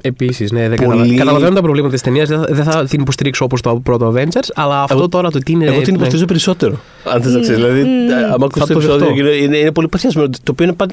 Επίσης, 0.00 0.50
ναι, 0.52 0.60
δεν 0.60 0.68
Πολύ- 0.68 0.80
καταλαβαίνω. 0.88 1.18
Καταλαβαίνω 1.18 1.54
τα 1.54 1.60
προβλήματα 1.62 1.92
της 1.92 2.02
ταινίας. 2.02 2.28
Δεν, 2.28 2.38
θα- 2.40 2.46
δεν 2.50 2.64
θα 2.64 2.84
την 2.84 3.00
υποστηρίξω 3.00 3.44
όπως 3.44 3.60
το 3.60 3.80
πρώτο 3.82 4.12
Avengers, 4.16 4.48
αλλά 4.54 4.82
αυτό 4.82 4.96
Εγώ- 4.96 5.08
τώρα 5.08 5.30
το 5.30 5.38
τι 5.38 5.52
είναι. 5.52 5.64
Εγώ 5.64 5.80
την 5.80 5.90
ναι. 5.92 5.96
υποστηρίζω 5.96 6.24
περισσότερο. 6.24 6.80
Αν 7.04 7.22
θες 7.22 7.32
να 7.32 7.40
ξέρεις. 7.40 7.60
Δηλαδή, 7.62 7.82
Μμμ. 7.82 8.12
άμα 8.32 8.44
ακούσει 8.46 8.58
Θα 8.60 8.66
το 8.66 8.72
το 8.72 8.78
επεισόδιο, 8.78 9.06
δεχτώ. 9.06 9.20
είναι, 9.20 9.30
είναι, 9.30 9.56
είναι 9.56 9.72
πολύ 9.72 9.88
παθιασμένο. 9.88 10.28
Το 10.42 10.50
οποίο 10.52 10.64
είναι, 10.66 10.74
πα- 10.74 10.88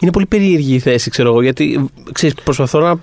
είναι 0.00 0.10
πολύ 0.10 0.26
περίεργη 0.26 0.74
η 0.74 0.78
θέση, 0.78 1.10
ξέρω 1.10 1.28
εγώ. 1.28 1.42
Γιατί 1.42 1.90
ξέρεις, 2.12 2.34
προσπαθώ 2.44 2.80
να 2.80 2.94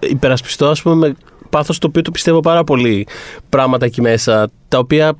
υπερασπιστώ, 0.00 0.66
ας 0.66 0.82
πούμε, 0.82 0.94
με 0.94 1.14
πάθος 1.50 1.78
το 1.78 1.86
οποίο 1.86 2.02
το 2.02 2.10
πιστεύω 2.10 2.40
πάρα 2.40 2.64
πολύ 2.64 3.06
πράγματα 3.48 3.84
εκεί 3.86 4.00
μέσα, 4.00 4.50
τα 4.68 4.78
οποία 4.78 5.12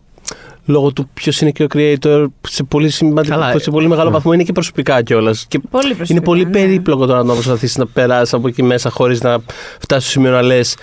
λόγω 0.65 0.93
του 0.93 1.09
ποιος 1.15 1.41
είναι 1.41 1.51
και 1.51 1.63
ο 1.63 1.67
creator 1.75 2.27
σε 2.49 2.63
πολύ, 2.63 2.91
σημαντικό, 2.91 3.35
Καλά, 3.35 3.59
σε 3.59 3.71
πολύ 3.71 3.89
μεγάλο 3.89 4.09
ναι. 4.09 4.15
βαθμό 4.15 4.33
είναι 4.33 4.43
και 4.43 4.53
προσωπικά 4.53 5.03
κιόλας. 5.03 5.47
Και 5.49 5.59
Πολύ 5.71 5.85
προσωπικά, 5.85 6.13
είναι 6.15 6.21
πολύ 6.21 6.45
ναι. 6.45 6.51
περίπλοκο 6.51 7.07
τώρα 7.07 7.25
να 7.25 7.33
προσπαθήσεις 7.33 7.77
να 7.77 7.87
περάσεις 7.87 8.35
από 8.35 8.49
εκεί 8.49 8.63
μέσα 8.63 8.91
χωρίς 8.91 9.21
να 9.23 9.39
φτάσεις 9.79 10.11
στο 10.11 10.21
σημείο 10.21 10.31
να 10.31 10.43
λες. 10.43 10.77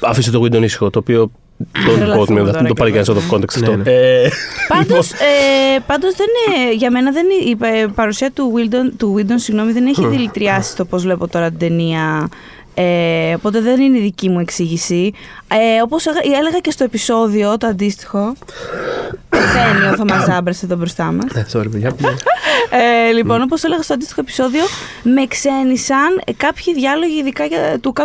Αφήστε 0.00 0.30
το 0.30 0.42
Windows 0.42 0.62
ήσυχο, 0.62 0.90
το 0.90 0.98
οποίο. 0.98 1.30
Don't 1.74 1.96
Τρελαθούμε 1.96 2.40
quote 2.40 2.42
me, 2.42 2.46
τώρα 2.46 2.58
δεν 2.58 2.66
το 2.66 2.74
πάρει 2.74 2.92
και 2.92 2.98
κανένα 2.98 3.14
out 3.14 3.32
of 3.32 3.34
context 3.36 3.60
Ναι, 3.60 3.66
αυτό. 3.68 3.76
ναι. 3.76 3.90
Ε, 3.90 4.30
Πάντως, 4.68 5.12
ε, 5.12 5.78
πάντως 5.86 6.14
δεν 6.14 6.26
είναι, 6.46 6.74
για 6.74 6.90
μένα 6.90 7.12
δεν 7.12 7.24
είναι, 7.24 7.50
η 7.50 7.80
ε, 7.80 7.86
παρουσία 7.94 8.30
του 8.30 8.52
Wildon, 8.56 8.92
του 8.96 9.14
Wildon 9.18 9.34
συγγνώμη, 9.36 9.72
δεν 9.72 9.86
έχει 9.86 10.06
δηλητηριάσει 10.06 10.76
το 10.76 10.84
πώς 10.84 11.02
βλέπω 11.02 11.28
τώρα 11.28 11.48
την 11.48 11.58
ταινία. 11.58 12.28
Ε, 12.74 13.34
οπότε 13.34 13.60
δεν 13.60 13.80
είναι 13.80 13.98
η 13.98 14.00
δική 14.00 14.28
μου 14.28 14.38
εξήγηση. 14.40 15.12
Ε, 15.48 15.82
όπως 15.82 16.06
έγα- 16.06 16.38
έλεγα 16.38 16.58
και 16.58 16.70
στο 16.70 16.84
επεισόδιο, 16.84 17.56
το 17.58 17.66
αντίστοιχο. 17.66 18.32
Πεθαίνει 19.28 19.92
ο 19.92 19.96
Θωμάς 19.96 20.24
Ζάμπρας 20.24 20.62
εδώ 20.62 20.76
μπροστά 20.76 21.04
μας. 21.12 21.24
Ναι, 21.34 21.44
sorry, 21.52 21.70
παιδιά. 21.70 21.94
Ε, 23.08 23.12
λοιπόν, 23.12 23.42
όπως 23.42 23.62
έλεγα 23.64 23.82
στο 23.82 23.94
αντίστοιχο 23.94 24.20
επεισόδιο, 24.20 24.62
με 25.02 25.26
ξένησαν 25.26 26.20
κάποιοι 26.36 26.74
διάλογοι 26.74 27.18
ειδικά 27.18 27.44
για, 27.44 27.78
του 27.80 27.92
Captain 27.96 28.02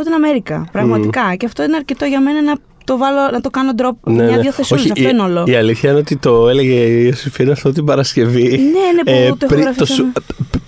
America. 0.52 0.64
Πραγματικά. 0.72 1.36
Και 1.38 1.46
αυτό 1.46 1.64
είναι 1.64 1.76
αρκετό 1.76 2.06
για 2.06 2.22
μένα 2.22 2.42
να 2.42 2.54
το, 2.84 2.98
βάλω, 2.98 3.20
να 3.32 3.42
το 3.42 3.50
κάνω 3.50 3.72
drop 3.78 3.92
Ναι, 4.12 4.24
ναι. 4.24 4.30
μια-δύο 4.32 4.52
θεσούλες. 4.52 4.84
Όχι, 4.84 4.92
Αυτό 4.92 5.04
η- 5.04 5.10
είναι 5.12 5.22
όλο. 5.22 5.44
Η 5.48 5.56
αλήθεια 5.56 5.90
είναι 5.90 6.00
ότι 6.00 6.18
το 6.18 6.50
έλεγε 6.50 6.74
η 6.74 7.04
Ιωσήφινα 7.06 7.52
αυτό 7.52 7.72
την 7.72 7.86
Παρασκευή. 7.86 8.42
Ναι, 8.44 9.14
ναι, 9.14 9.30
που 9.30 9.38
το 9.38 9.46
πριν- 9.46 9.60
ηχογραφήσαμε. 9.60 10.12
σου- 10.14 10.24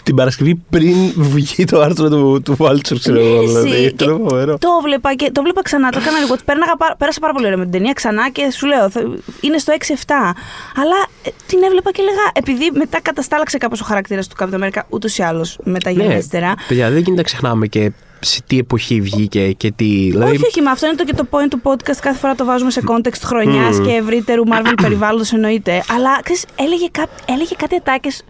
την 0.08 0.16
Παρασκευή 0.16 0.56
πριν 0.70 0.96
βγει 1.16 1.64
το 1.64 1.82
άρθρο 1.82 2.10
του, 2.10 2.42
του 2.46 2.56
Vulture, 2.60 2.98
ξέρω 3.00 3.20
εγώ. 3.20 3.42
Ναι, 3.42 3.46
Δηλαδή, 3.48 3.70
εσύ, 3.70 3.94
και 3.94 4.04
είναι 4.04 4.18
φοβερό. 4.28 4.58
Το 4.58 4.70
βλέπα 4.84 5.14
και 5.16 5.32
το 5.32 5.42
βλέπα 5.42 5.62
ξανά, 5.62 5.90
το 5.90 6.00
έκανα 6.02 6.20
λίγο. 6.20 6.36
Πέρναγα, 6.46 6.76
πάρα- 6.78 6.96
πέρασα 6.96 7.20
πάρα 7.20 7.34
πολύ 7.34 7.46
ωραία 7.46 7.58
με 7.58 7.64
την 7.64 7.72
ταινία 7.74 7.94
ξανά 7.94 8.30
και 8.30 8.52
σου 8.52 8.66
λέω, 8.68 8.90
θα- 8.90 9.02
είναι 9.42 9.58
στο 9.58 9.74
6-7. 9.74 10.36
Αλλά 10.82 10.98
ε, 11.24 11.30
την 11.46 11.60
έβλεπα 11.64 11.92
και 11.92 12.02
έλεγα, 12.02 12.22
επειδή 12.34 12.72
μετά 12.74 13.02
καταστάλαξε 13.02 13.58
κάπως 13.58 13.82
ο 13.82 13.84
χαρακτήρας 13.86 14.28
του 14.28 14.36
Captain 14.40 14.64
America, 14.64 14.82
ούτως 14.90 15.18
ή 15.18 15.24
άλλως 15.24 15.58
μεταγενέστερα. 15.64 16.48
Ναι, 16.48 16.54
παιδιά, 16.68 16.86
δεν 16.88 16.98
γίνεται 16.98 17.16
να 17.16 17.24
ξεχνάμε 17.24 17.68
και 17.68 17.92
σε 18.20 18.42
τι 18.48 18.58
εποχή 18.58 19.02
βγήκε 19.02 19.52
και 19.52 19.72
τι. 19.76 19.86
Δηλαδή, 19.86 20.32
Όχι, 20.36 20.46
όχι, 20.46 20.62
μα 20.62 20.72
αυτό 20.72 20.86
είναι 20.88 20.96
το 20.96 21.04
και 21.04 21.14
το 21.14 21.28
point 21.30 21.48
του 21.50 21.62
podcast. 21.64 21.98
Κάθε 22.02 22.18
φορά 22.18 22.36
το 22.36 22.46
βάζουμε 22.46 22.72
σε 22.72 22.82
context 22.88 23.22
χρονιάς 23.24 23.80
και 23.80 23.92
ευρύτερου 23.92 24.44
Marvel 24.52 24.74
περιβάλλοντος 24.86 25.34
εννοείται. 25.34 25.84
Αλλά 25.96 26.20
ξέρεις, 26.24 26.46
έλεγε, 26.56 26.88
κά, 26.92 27.06
έλεγε 27.26 27.56
κάτι 27.58 27.76
ατάκες 27.76 28.22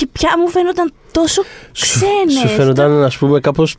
και 0.00 0.08
πια 0.12 0.30
μου 0.38 0.48
φαίνονταν 0.48 0.92
τόσο 1.12 1.42
ξένε. 1.72 2.40
Σου 2.40 2.48
φαίνονταν, 2.48 3.02
ας 3.04 3.16
πούμε, 3.18 3.40
κάπως 3.40 3.76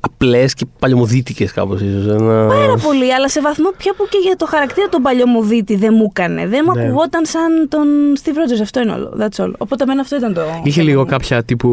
απλές 0.00 0.54
και 0.54 0.66
παλιωμοδίτικες 0.78 1.52
κάπως 1.52 1.80
ίσως. 1.80 2.06
Ένα... 2.20 2.46
Πάρα 2.46 2.76
πολύ, 2.76 3.14
αλλά 3.14 3.28
σε 3.28 3.40
βαθμό 3.40 3.70
πια 3.76 3.92
που 3.96 4.06
και 4.10 4.18
για 4.22 4.36
το 4.36 4.46
χαρακτήρα 4.46 4.88
τον 4.88 5.02
παλιωμοδίτη 5.02 5.76
δεν 5.76 5.94
μου 5.96 6.06
έκανε. 6.14 6.46
Δεν 6.46 6.64
μου 6.66 6.72
Ναι. 6.74 6.82
ακουγόταν 6.82 7.24
σαν 7.26 7.68
τον 7.68 7.86
Steve 8.22 8.28
Rogers. 8.36 8.60
Αυτό 8.62 8.80
είναι 8.80 8.92
όλο. 8.92 9.12
That's 9.20 9.44
all. 9.44 9.50
Οπότε 9.58 9.82
εμένα 9.82 10.00
αυτό 10.00 10.16
ήταν 10.16 10.34
το. 10.34 10.40
Είχε 10.62 10.82
λίγο 10.82 11.04
κάποια 11.04 11.42
τύπου 11.42 11.68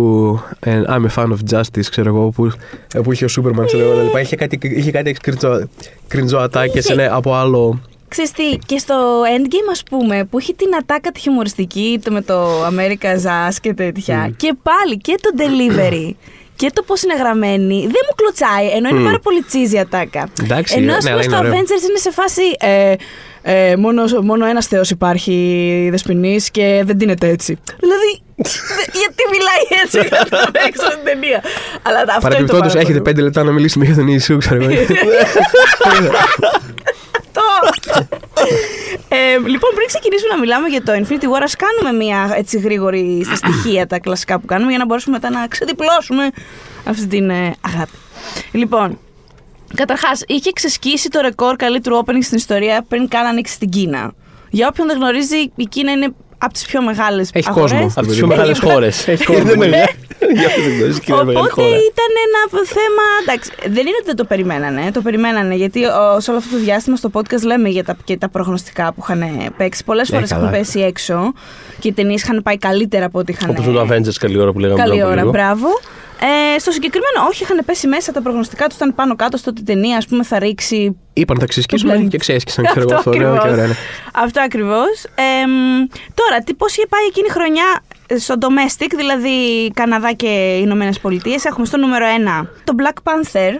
ε, 0.60 0.82
I'm 0.88 1.06
a 1.06 1.22
fan 1.24 1.28
of 1.28 1.58
justice, 1.58 1.86
ξέρω 1.90 2.10
εγώ, 2.10 2.30
που, 2.30 2.52
ε, 2.94 3.00
που 3.00 3.12
είχε 3.12 3.26
ο 3.26 3.28
Σούπερμαν, 3.28 3.66
ξέρω 3.66 3.84
εγώ. 3.92 4.02
λοιπά. 4.02 4.20
Είχε 4.22 4.36
κάτι, 4.36 4.60
είχε 4.62 4.92
κάτι 4.92 5.12
κρυντζο, 5.12 5.68
κρυντζοατάκες, 6.08 6.84
Είχε. 6.86 6.94
ναι, 6.96 7.08
από 7.12 7.34
άλλο. 7.34 7.82
Ξέρεις 8.12 8.32
τι, 8.32 8.58
και 8.66 8.78
στο 8.78 9.22
Endgame 9.22 9.70
ας 9.72 9.84
πούμε, 9.84 10.26
που 10.26 10.38
έχει 10.38 10.54
την 10.54 10.76
ατάκα 10.76 11.12
τη 11.12 11.20
χιουμοριστική 11.20 12.00
το 12.04 12.12
με 12.12 12.22
το 12.22 12.66
America 12.66 13.08
Zaz 13.26 13.54
και 13.62 13.74
τέτοια. 13.74 14.34
Και 14.38 14.54
πάλι 14.64 14.98
και 14.98 15.16
το 15.22 15.30
delivery. 15.38 16.10
Και 16.56 16.72
το 16.74 16.84
πώς 16.84 17.04
είναι 17.04 17.16
γραμμένη 17.16 17.80
δεν 17.82 18.02
μου 18.10 18.16
κλωτσάει, 18.16 18.68
ενώ 18.68 18.90
είναι 18.90 19.04
πάρα 19.04 19.20
πολύ 19.20 19.46
cheesy 19.52 19.76
ατάκα. 19.78 20.30
Εντάξει, 20.44 20.76
ενώ 20.78 20.86
ναι, 20.86 20.92
ας 20.94 20.98
πούμε 20.98 21.12
αλλά 21.12 21.22
στο 21.24 21.32
είναι 21.38 21.48
ωραίο. 21.48 21.54
Avengers 21.60 21.90
είναι 21.90 21.98
σε 21.98 22.12
φάση. 22.12 22.42
Ε, 22.60 22.94
ε, 23.42 23.76
μόνο, 23.76 24.04
μόνο 24.24 24.46
ένας 24.46 24.66
Θεός 24.68 24.90
υπάρχει 24.90 25.88
δεσποινής 25.92 26.52
και 26.52 26.82
δεν 26.86 26.98
τίνεται 26.98 27.28
έτσι. 27.28 27.58
Δηλαδή, 27.80 28.22
δε- 28.31 28.31
γιατί 29.00 29.24
μιλάει 29.34 29.64
έτσι 29.84 30.00
κατά 30.10 30.52
έξω 30.68 30.86
στην 30.92 31.04
ταινία. 31.04 31.44
Αλλά 31.82 32.00
αυτό 32.00 32.12
είναι 32.12 32.20
το 32.20 32.28
Παρεμπιπτόντως, 32.28 32.68
πάρα 32.68 32.80
έχετε 32.80 33.00
πολύ. 33.00 33.02
πέντε 33.02 33.22
λεπτά 33.22 33.44
να 33.44 33.52
μιλήσουμε 33.52 33.86
για 33.86 33.96
τον 33.96 34.08
Ιησού, 34.08 34.38
ξέρω 34.38 34.64
εγώ. 34.64 34.72
Το. 37.34 37.42
ε, 39.08 39.38
λοιπόν, 39.38 39.72
πριν 39.76 39.88
ξεκινήσουμε 39.88 40.34
να 40.34 40.40
μιλάμε 40.40 40.68
για 40.68 40.84
το 40.84 40.92
Infinity 40.92 41.24
War, 41.24 41.42
ας 41.44 41.56
κάνουμε 41.56 42.06
μια 42.06 42.34
έτσι 42.36 42.60
γρήγορη 42.60 43.24
στα 43.26 43.36
στοιχεία 43.36 43.88
τα 43.88 44.00
κλασικά 44.00 44.40
που 44.40 44.46
κάνουμε 44.46 44.70
για 44.70 44.80
να 44.80 44.86
μπορέσουμε 44.86 45.20
μετά 45.22 45.40
να 45.40 45.48
ξεδιπλώσουμε 45.48 46.30
αυτή 46.86 47.08
την 47.08 47.30
ε, 47.30 47.56
αγάπη. 47.62 47.92
Λοιπόν, 48.52 49.00
καταρχάς, 49.76 50.24
είχε 50.28 50.52
ξεσκίσει 50.52 51.10
το 51.10 51.22
ρεκόρ 51.22 51.56
καλύτερου 51.56 51.98
opening 52.06 52.22
στην 52.22 52.38
ιστορία 52.38 52.86
πριν 52.88 53.08
καν 53.08 53.26
ανοίξει 53.26 53.54
στην 53.54 53.70
Κίνα. 53.70 54.14
Για 54.50 54.68
όποιον 54.68 54.88
δεν 54.88 54.98
γνωρίζει, 54.98 55.52
η 55.56 55.66
Κίνα 55.70 55.92
είναι 55.92 56.14
από 56.44 56.54
τις 56.54 56.66
πιο 56.66 56.82
μεγάλες 56.82 57.30
Έχει 57.34 57.50
αγορές. 57.50 57.72
κόσμο. 57.72 57.92
Από 57.96 58.08
τις 58.08 58.18
πιο 58.18 58.28
μεγάλες 58.28 58.58
Έχει- 58.60 58.72
χώρες. 58.72 59.08
Έχει 59.08 59.24
κόσμο. 59.26 59.44
Δεν 59.44 59.58
με- 59.58 59.68
Για 60.34 60.48
αυτές 60.48 60.64
τις 60.64 60.74
εκδόσεις 60.74 61.00
και 61.00 61.12
είναι 61.12 61.24
μεγάλη 61.24 61.38
Οπότε 61.46 61.62
χώρα. 61.62 61.68
ήταν 61.92 62.12
ένα 62.28 62.64
θέμα. 62.66 63.04
Εντάξει, 63.22 63.52
δεν 63.62 63.86
είναι 63.88 63.96
ότι 64.00 64.06
δεν 64.06 64.16
το 64.16 64.26
περιμένανε. 64.26 64.92
Το 64.94 65.02
περιμένανε 65.02 65.56
γιατί 65.56 65.86
ο, 65.86 66.20
σε 66.20 66.30
όλο 66.30 66.40
αυτό 66.40 66.56
το 66.56 66.62
διάστημα 66.64 66.96
στο 66.96 67.10
podcast 67.14 67.42
λέμε 67.46 67.70
για 67.70 67.84
τα, 67.84 67.98
και 68.04 68.18
τα 68.18 68.30
προγνωστικά 68.30 68.94
που 68.94 69.00
είχαν 69.04 69.24
παίξει. 69.58 69.84
Πολλές 69.84 70.10
φορές 70.10 70.30
καλά. 70.30 70.42
έχουν 70.42 70.58
πέσει 70.58 70.80
έξω 70.80 71.34
και 71.80 71.88
οι 71.88 71.94
ταινίες 71.94 72.22
είχαν 72.22 72.42
πάει 72.44 72.58
καλύτερα 72.58 73.06
από 73.06 73.20
ό,τι 73.20 73.32
είχαν. 73.32 73.50
Όπως 73.50 73.66
με 73.66 73.74
το 73.74 73.82
Avengers 73.82 74.14
καλή 74.20 74.38
ώρα 74.40 74.52
που 74.52 74.60
λέγαμε 74.60 74.80
Καλή 74.80 74.92
πριν 74.92 75.02
από 75.04 75.12
ώρα, 75.12 75.20
λίγο. 75.22 75.32
μπράβο. 75.32 75.68
Ε, 76.24 76.60
στο 76.60 76.72
συγκεκριμένο, 76.72 77.26
όχι, 77.30 77.44
είχαν 77.44 77.62
πέσει 77.66 77.88
μέσα 77.88 78.12
τα 78.12 78.22
προγνωστικά 78.22 78.68
τους, 78.68 78.76
ήταν 78.76 78.96
πάνω 78.96 79.16
κάτω 79.16 79.38
στο 79.38 79.50
ότι 79.50 79.62
η 79.62 79.64
ταινία, 79.64 79.98
ας 79.98 80.08
πούμε, 80.08 80.24
θα 80.24 80.40
ρίξει 80.40 80.98
Είπαν 81.14 81.40
θα 81.40 81.46
ξεσκίσουμε 81.46 81.98
Blend. 81.98 82.08
και 82.08 82.18
ξέσκισαν. 82.18 82.66
Ξέρω 82.72 82.82
εγώ 82.82 82.96
Αυτό 82.96 83.10
αυτό. 83.10 83.26
Ωραίο 83.26 83.32
και 83.34 83.38
ακριβώς. 83.38 83.54
ωραία. 83.54 83.68
ναι. 83.68 83.74
Αυτό 84.14 84.42
ακριβώς. 84.42 85.06
τώρα, 86.14 86.40
τι, 86.44 86.54
πώς 86.54 86.76
είχε 86.78 86.88
πάει 86.88 87.06
εκείνη 87.08 87.28
η 87.28 87.32
χρονιά 87.32 87.84
στο 88.18 88.36
domestic, 88.40 88.88
δηλαδή 88.96 89.70
Καναδά 89.74 90.14
και 90.14 90.58
Ηνωμένες 90.62 91.00
Πολιτείες. 91.00 91.46
Έχουμε 91.46 91.66
στο 91.66 91.78
νούμερο 91.78 92.06
1 92.44 92.48
το 92.64 92.74
Black 92.78 93.12
Panther 93.12 93.60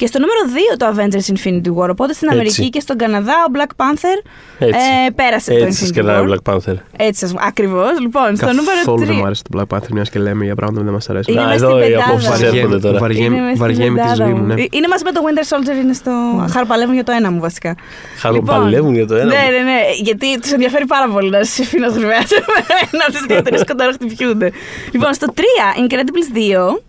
και 0.00 0.06
στο 0.06 0.18
νούμερο 0.18 0.40
2 0.74 0.76
το 0.76 0.86
Avengers 0.94 1.26
Infinity 1.34 1.70
War. 1.78 1.88
Οπότε 1.90 2.12
στην 2.12 2.28
Έτσι. 2.28 2.38
Αμερική 2.40 2.68
και 2.70 2.80
στον 2.80 2.96
Καναδά 2.96 3.32
ο 3.48 3.50
Black 3.56 3.72
Panther 3.82 4.16
Έτσι. 4.58 4.80
ε, 5.06 5.10
πέρασε 5.10 5.50
το 5.58 5.64
Έτσι 5.64 5.78
σας 5.78 5.88
Infinity 5.88 5.92
κερνάει 5.92 6.16
War. 6.24 6.28
ο 6.28 6.32
Black 6.32 6.52
Panther. 6.52 6.74
Έτσι, 6.96 7.34
ακριβώς. 7.46 8.00
Λοιπόν, 8.00 8.36
στο 8.36 8.46
νούμερο 8.46 8.76
3. 8.80 8.84
Καθόλου 8.84 9.04
δεν 9.06 9.14
μου 9.18 9.24
άρεσε 9.26 9.42
το 9.50 9.50
Black 9.58 9.76
Panther, 9.76 9.88
μιας 9.92 10.10
και 10.10 10.18
λέμε 10.18 10.44
για 10.44 10.54
πράγματα 10.54 10.78
που 10.80 10.84
δεν 10.84 10.94
μας 10.94 11.10
αρέσουν. 11.10 11.32
Είναι 11.34 11.42
Να, 11.42 11.48
μες 11.48 11.56
εδώ 11.62 11.70
στην 11.70 11.82
οι 11.82 11.84
πεντάδα. 11.86 12.04
απόψεις 12.08 12.42
έρχονται 12.42 12.78
τώρα. 12.78 12.98
Βαριέμαι- 12.98 13.56
Βαριέμαι 13.56 14.00
τη 14.02 14.14
ζωή 14.22 14.32
μου, 14.32 14.44
ναι. 14.46 14.54
Ε, 14.62 14.66
Είναι 14.70 14.88
μαζί 14.88 15.04
με 15.04 15.12
το 15.12 15.20
Winter 15.26 15.44
Soldier, 15.52 15.82
είναι 15.84 15.92
στο. 15.92 16.10
Χαροπαλεύουν 16.50 16.94
για 16.94 17.04
το 17.04 17.12
ένα 17.12 17.30
μου 17.30 17.40
βασικά. 17.40 17.74
Χαροπαλεύουν 18.18 18.94
για 18.94 19.06
το 19.06 19.14
ένα 19.14 19.24
Ναι, 19.24 19.34
μου. 19.44 19.50
ναι, 19.50 19.62
ναι. 19.72 19.78
Γιατί 20.02 20.40
τους 20.40 20.52
ενδιαφέρει 20.52 20.86
πάρα 20.86 21.08
πολύ 21.12 21.30
να 21.30 21.44
σα 21.44 21.62
αφήνω 21.62 21.88
γρυβαία 21.88 22.26
σε 22.26 22.44
μένα. 22.54 23.04
Αυτέ 23.08 23.18
τι 23.26 23.32
δύο 23.32 23.42
ταινίε 23.42 23.64
κοντά 23.66 23.90
χτυπιούνται. 23.92 24.50
Λοιπόν, 24.92 25.14
στο 25.14 25.26
3, 25.34 25.40
Incredibles 25.82 26.28
2. 26.36 26.82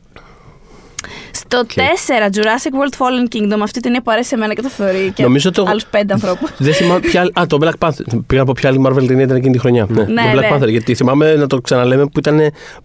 Στο 1.51 1.65
4, 1.75 2.35
Jurassic 2.35 2.71
World 2.79 2.93
Fallen 2.97 3.35
Kingdom. 3.35 3.57
Αυτή 3.61 3.71
την 3.71 3.81
ταινία 3.81 4.01
που 4.01 4.11
αρέσει 4.11 4.27
σε 4.29 4.37
μένα 4.37 4.53
και 4.53 4.61
το 4.61 4.69
θεωρεί 4.69 5.11
και 5.15 5.23
Νομίζω 5.23 5.51
το- 5.51 5.65
άλλους 5.67 5.85
πέντε 5.85 6.13
ανθρώπους. 6.13 6.49
Δεν 6.65 6.73
θυμάμαι 6.73 6.99
ποια. 6.99 7.19
άλλη- 7.21 7.31
Α, 7.39 7.45
το 7.47 7.57
Black 7.61 7.87
Panther. 7.87 8.19
Πήγα 8.27 8.41
από 8.41 8.51
ποια 8.53 8.69
άλλη 8.69 8.81
Marvel 8.87 9.07
ταινία 9.07 9.23
ήταν 9.23 9.37
εκείνη 9.37 9.53
τη 9.53 9.59
χρονιά. 9.59 9.85
Ναι, 9.89 10.03
Ναι, 10.03 10.21
το 10.33 10.37
Black 10.39 10.41
ναι. 10.41 10.55
Panther. 10.55 10.67
Γιατί 10.69 10.95
θυμάμαι 10.95 11.35
να 11.35 11.47
το 11.47 11.61
ξαναλέμε 11.61 12.05
που 12.05 12.19
ήταν 12.19 12.39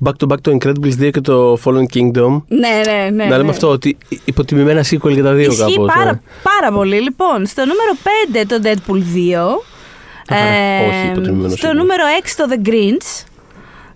back 0.04 0.10
to 0.24 0.32
back 0.32 0.40
το 0.40 0.56
Incredibles 0.60 0.92
2 1.02 1.10
και 1.10 1.20
το 1.20 1.58
Fallen 1.64 1.96
Kingdom. 1.96 2.42
ναι, 2.48 2.68
ναι, 2.86 3.10
ναι. 3.10 3.24
να 3.24 3.30
λέμε 3.30 3.42
ναι. 3.42 3.50
αυτό, 3.50 3.68
ότι 3.68 3.96
υποτιμημένα 4.24 4.84
sequel 4.90 5.10
για 5.10 5.22
τα 5.22 5.32
δύο 5.32 5.50
Ισχύει 5.50 5.74
κάπως. 5.74 5.92
πάρα, 5.94 6.12
ναι. 6.12 6.20
πάρα 6.42 6.72
πολύ. 6.76 7.00
Λοιπόν, 7.00 7.46
στο 7.46 7.62
νούμερο 7.64 7.92
5 8.02 8.44
το 8.48 8.60
Deadpool 8.62 8.98
2. 8.98 9.62
Αχα, 10.28 10.42
όχι, 10.88 11.06
υποτιμημένο 11.10 11.68
sequel. 11.70 11.74
νούμερο 11.74 12.02
6 12.22 12.34
το 12.36 12.44
The 12.50 12.68
Grinch. 12.68 13.24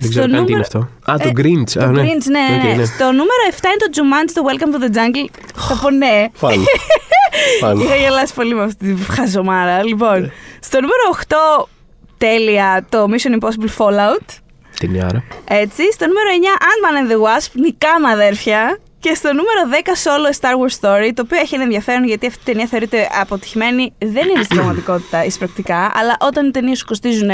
Δεν 0.00 0.10
ξέρω 0.10 0.30
καν 0.30 0.44
τι 0.46 0.52
είναι 0.52 0.60
αυτό. 0.60 0.78
Α, 1.10 1.14
το 1.22 1.28
Ε, 1.28 1.32
Grinch. 1.36 1.70
Το 1.72 1.80
Α, 1.84 1.86
ναι. 1.86 2.02
Grinch, 2.02 2.24
ναι, 2.30 2.56
Οκ, 2.56 2.62
ναι. 2.64 2.72
ναι. 2.74 2.84
Στο 2.84 3.04
νούμερο 3.04 3.42
7 3.50 3.64
είναι 3.64 3.76
το 3.84 3.90
Jumanji, 3.96 4.30
το 4.34 4.42
Welcome 4.48 4.74
to 4.74 4.84
the 4.84 4.96
Jungle. 4.96 5.40
Θα 5.54 5.78
πω 5.82 5.90
ναι. 5.90 6.26
Φαν. 6.32 6.64
Φαν. 7.60 7.78
Είχα 7.80 7.94
γελάσει 7.96 8.34
πολύ 8.34 8.54
με 8.54 8.62
αυτή 8.62 8.94
τη 8.94 9.02
χαζομάρα. 9.12 9.84
Λοιπόν, 9.84 10.32
στο 10.60 10.78
νούμερο 10.80 11.02
8 11.62 11.66
τέλεια 12.18 12.86
το 12.88 13.06
Mission 13.10 13.44
Impossible 13.44 13.70
Fallout. 13.78 14.26
Ταινιάρα. 14.80 15.24
Έτσι. 15.48 15.92
Στο 15.92 16.06
νούμερο 16.06 16.28
9 16.30 16.62
Ant-Man 16.62 17.08
and 17.08 17.12
the 17.12 17.16
Wasp, 17.16 17.50
νικάμε 17.52 18.08
αδέρφια. 18.08 18.78
Και 19.00 19.14
στο 19.14 19.28
νούμερο 19.28 19.60
10 19.70 19.88
solo 19.88 20.32
A 20.34 20.40
Star 20.40 20.54
Wars 20.54 20.80
Story, 20.80 21.10
το 21.14 21.22
οποίο 21.24 21.38
έχει 21.38 21.54
ένα 21.54 21.62
ενδιαφέρον 21.64 22.04
γιατί 22.04 22.26
αυτή 22.26 22.40
η 22.40 22.44
ταινία 22.44 22.66
θεωρείται 22.66 23.08
αποτυχημένη. 23.20 23.92
Δεν 23.98 24.28
είναι 24.28 24.42
στην 24.42 24.56
πραγματικότητα 24.56 25.24
εισπρακτικά, 25.24 25.92
αλλά 25.94 26.16
όταν 26.20 26.46
οι 26.46 26.50
ταινίες 26.50 26.78
σου 26.78 26.84
κοστίζουν, 26.86 27.30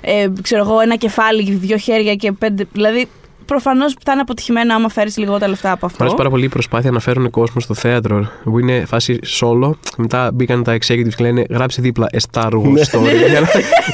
ε, 0.00 0.26
ξέρω 0.42 0.62
εγώ, 0.62 0.80
ένα 0.80 0.96
κεφάλι, 0.96 1.52
δύο 1.52 1.76
χέρια 1.76 2.14
και 2.14 2.32
πέντε. 2.32 2.66
Δηλαδή, 2.72 3.08
προφανώς 3.44 3.94
θα 4.04 4.12
είναι 4.12 4.20
αποτυχημένο 4.20 4.74
άμα 4.74 4.88
φέρεις 4.88 5.16
λιγότερα 5.16 5.50
λεφτά 5.50 5.70
από 5.72 5.78
Μου 5.86 5.92
αρέσει 5.92 6.04
αυτό. 6.04 6.16
πάρα 6.16 6.30
πολύ 6.30 6.44
η 6.44 6.48
προσπάθεια 6.48 6.90
να 6.90 7.00
φέρουν 7.00 7.30
κόσμο 7.30 7.60
στο 7.60 7.74
θέατρο 7.74 8.28
που 8.44 8.58
είναι 8.58 8.84
φάση 8.86 9.18
solo. 9.40 9.70
Μετά 9.96 10.30
μπήκαν 10.34 10.62
τα 10.62 10.72
executives 10.76 11.14
και 11.16 11.24
λένε 11.24 11.44
γράψε 11.50 11.82
δίπλα 11.82 12.06
A 12.12 12.18
Star 12.32 12.50
Wars 12.52 12.62
Ναι. 12.72 12.80
Story. 12.90 13.14
για, 13.30 13.40
να, 13.40 13.48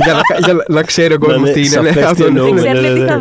για, 0.04 0.12
να, 0.12 0.20
για 0.44 0.52
να- 0.52 0.64
να 0.68 0.82
ξέρει 0.82 1.14
ο 1.14 1.18
κόσμος 1.18 1.48
ναι, 1.48 1.50
τι 1.54 1.60
είναι. 1.60 1.68
σαφές 1.68 1.94
Ναι, 1.94 2.00
τι 2.00 2.06
αυτό 2.06 2.26
είναι. 2.26 2.38
εννοούμε. 2.40 2.60
Δεν 2.60 2.72
ναι, 2.72 2.78
ξέρουν 2.78 2.98
ναι, 2.98 3.06
τι 3.06 3.12
ναι. 3.12 3.18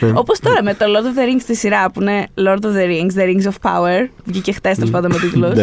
δούνε. 0.00 0.14
Όπως 0.18 0.38
τώρα 0.38 0.62
με 0.62 0.74
το 0.74 0.84
Lord 0.84 1.04
of 1.04 1.18
the 1.18 1.22
Rings 1.36 1.40
στη 1.40 1.56
σειρά 1.56 1.90
που 1.90 2.00
είναι 2.00 2.26
Lord 2.36 2.64
of 2.64 2.68
the 2.76 2.86
Rings, 2.86 3.20
The 3.20 3.24
Rings 3.24 3.48
of 3.52 3.70
Power. 3.70 4.08
Βγήκε 4.24 4.52
χτες 4.52 4.74
τέλος 4.76 4.90
πάντων 4.90 5.10
με 5.12 5.18
τίτλος. 5.18 5.54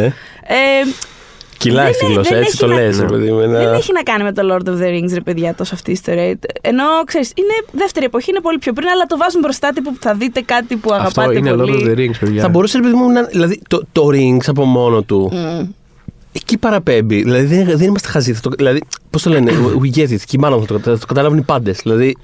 Ναι. 1.63 1.71
Ε, 1.71 1.71
Κυλάει 1.71 1.85
Δεν 1.85 1.93
στη 1.93 2.05
είναι- 2.05 2.13
γλώσσα, 2.13 2.29
δεν 2.29 2.39
έτσι 2.43 2.49
έχει 2.51 2.57
το 2.57 2.67
να- 2.67 2.75
λες. 2.75 2.99
ρε 2.99 3.05
παιδί 3.05 3.31
μου, 3.31 3.39
ένα- 3.39 3.59
Δεν 3.59 3.73
έχει 3.73 3.91
να 3.93 4.03
κάνει 4.03 4.23
με 4.23 4.33
το 4.33 4.41
Lord 4.51 4.67
of 4.69 4.81
the 4.81 4.87
Rings, 4.93 5.13
ρε 5.13 5.21
παιδιά, 5.21 5.55
τόσο 5.55 5.73
αυτή 5.73 5.89
η 5.89 5.93
ιστορία. 5.93 6.39
Ενώ 6.61 6.83
ξέρεις, 7.05 7.31
είναι 7.35 7.53
δεύτερη 7.71 8.05
εποχή, 8.05 8.29
είναι 8.29 8.39
πολύ 8.41 8.57
πιο 8.57 8.73
πριν, 8.73 8.87
αλλά 8.87 9.05
το 9.05 9.17
βάζουν 9.17 9.41
μπροστά 9.41 9.69
τύπου 9.73 9.93
που 9.93 9.97
θα 10.01 10.13
δείτε 10.13 10.41
κάτι 10.41 10.75
που 10.75 10.93
Αυτό 10.93 11.21
αγαπάτε 11.21 11.37
είναι 11.37 11.51
Lord 11.53 11.57
πολύ. 11.57 11.83
of 11.85 11.89
the 11.89 11.97
Rings, 11.99 12.17
παιδιά. 12.19 12.41
Θα 12.41 12.49
μπορούσε, 12.49 12.77
ρε 12.77 12.83
παιδί 12.83 12.95
μου, 12.95 13.09
να. 13.11 13.23
Δηλαδή, 13.23 13.61
το, 13.67 13.83
το 13.91 14.07
Rings 14.13 14.47
από 14.47 14.65
μόνο 14.65 15.01
του. 15.01 15.29
Μμ. 15.33 15.67
Εκεί 16.31 16.57
παραπέμπει. 16.57 17.23
Δηλαδή 17.23 17.45
δεν, 17.45 17.77
δεν 17.77 17.87
είμαστε 17.87 18.07
χαζοί. 18.07 18.33
Θα 18.33 18.39
το- 18.41 18.49
Δηλαδή, 18.57 18.81
πώς 19.09 19.21
το 19.21 19.29
λένε, 19.29 19.51
we 19.81 19.97
get 19.97 20.09
it. 20.09 20.17
Και 20.25 20.37
μάλλον 20.37 20.59
θα 20.65 20.73
το, 20.73 20.79
θα 20.79 20.97
το 20.97 21.05
καταλάβουν 21.05 21.37
οι 21.37 21.41
πάντες. 21.41 21.79
Δηλαδή, 21.83 22.17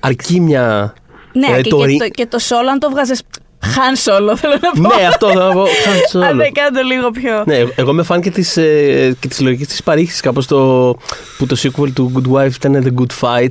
αρκεί 0.00 0.40
μια. 0.40 0.94
Ναι, 1.32 1.46
Δηλαδή, 1.46 1.62
και, 1.62 1.68
το 1.70 1.76
και, 1.76 1.84
Ring- 1.84 1.96
το, 1.98 2.08
και 2.08 2.26
το 2.26 2.38
solo, 2.40 2.68
αν 2.70 2.78
το 2.78 2.90
βγάζε 2.90 3.14
Han 3.62 4.10
solo, 4.10 4.36
θέλω 4.36 4.54
να 4.60 4.70
πω. 4.88 4.94
ναι, 4.96 5.06
αυτό 5.06 5.28
θα 5.28 5.50
πω. 5.52 5.62
Han 5.64 6.22
Αν 6.24 6.32
Solo. 6.32 6.36
δεν 6.36 6.52
κάνω 6.52 6.78
το 6.78 6.82
λίγο 6.86 7.10
πιο. 7.10 7.42
Ναι, 7.46 7.56
εγώ 7.74 7.90
είμαι 7.90 8.02
φαν 8.02 8.20
και 8.20 8.30
της, 8.30 8.56
ε, 8.56 9.16
και 9.20 9.28
της 9.28 9.40
λογικής 9.40 9.66
της 9.66 9.82
παρήχησης 9.82 10.20
κάπως 10.20 10.46
το, 10.46 10.94
που 11.38 11.46
το 11.46 11.56
sequel 11.62 11.90
του 11.94 12.12
Good 12.16 12.32
Wife 12.36 12.54
ήταν 12.54 12.84
The 12.84 13.00
Good 13.02 13.12
Fight. 13.20 13.48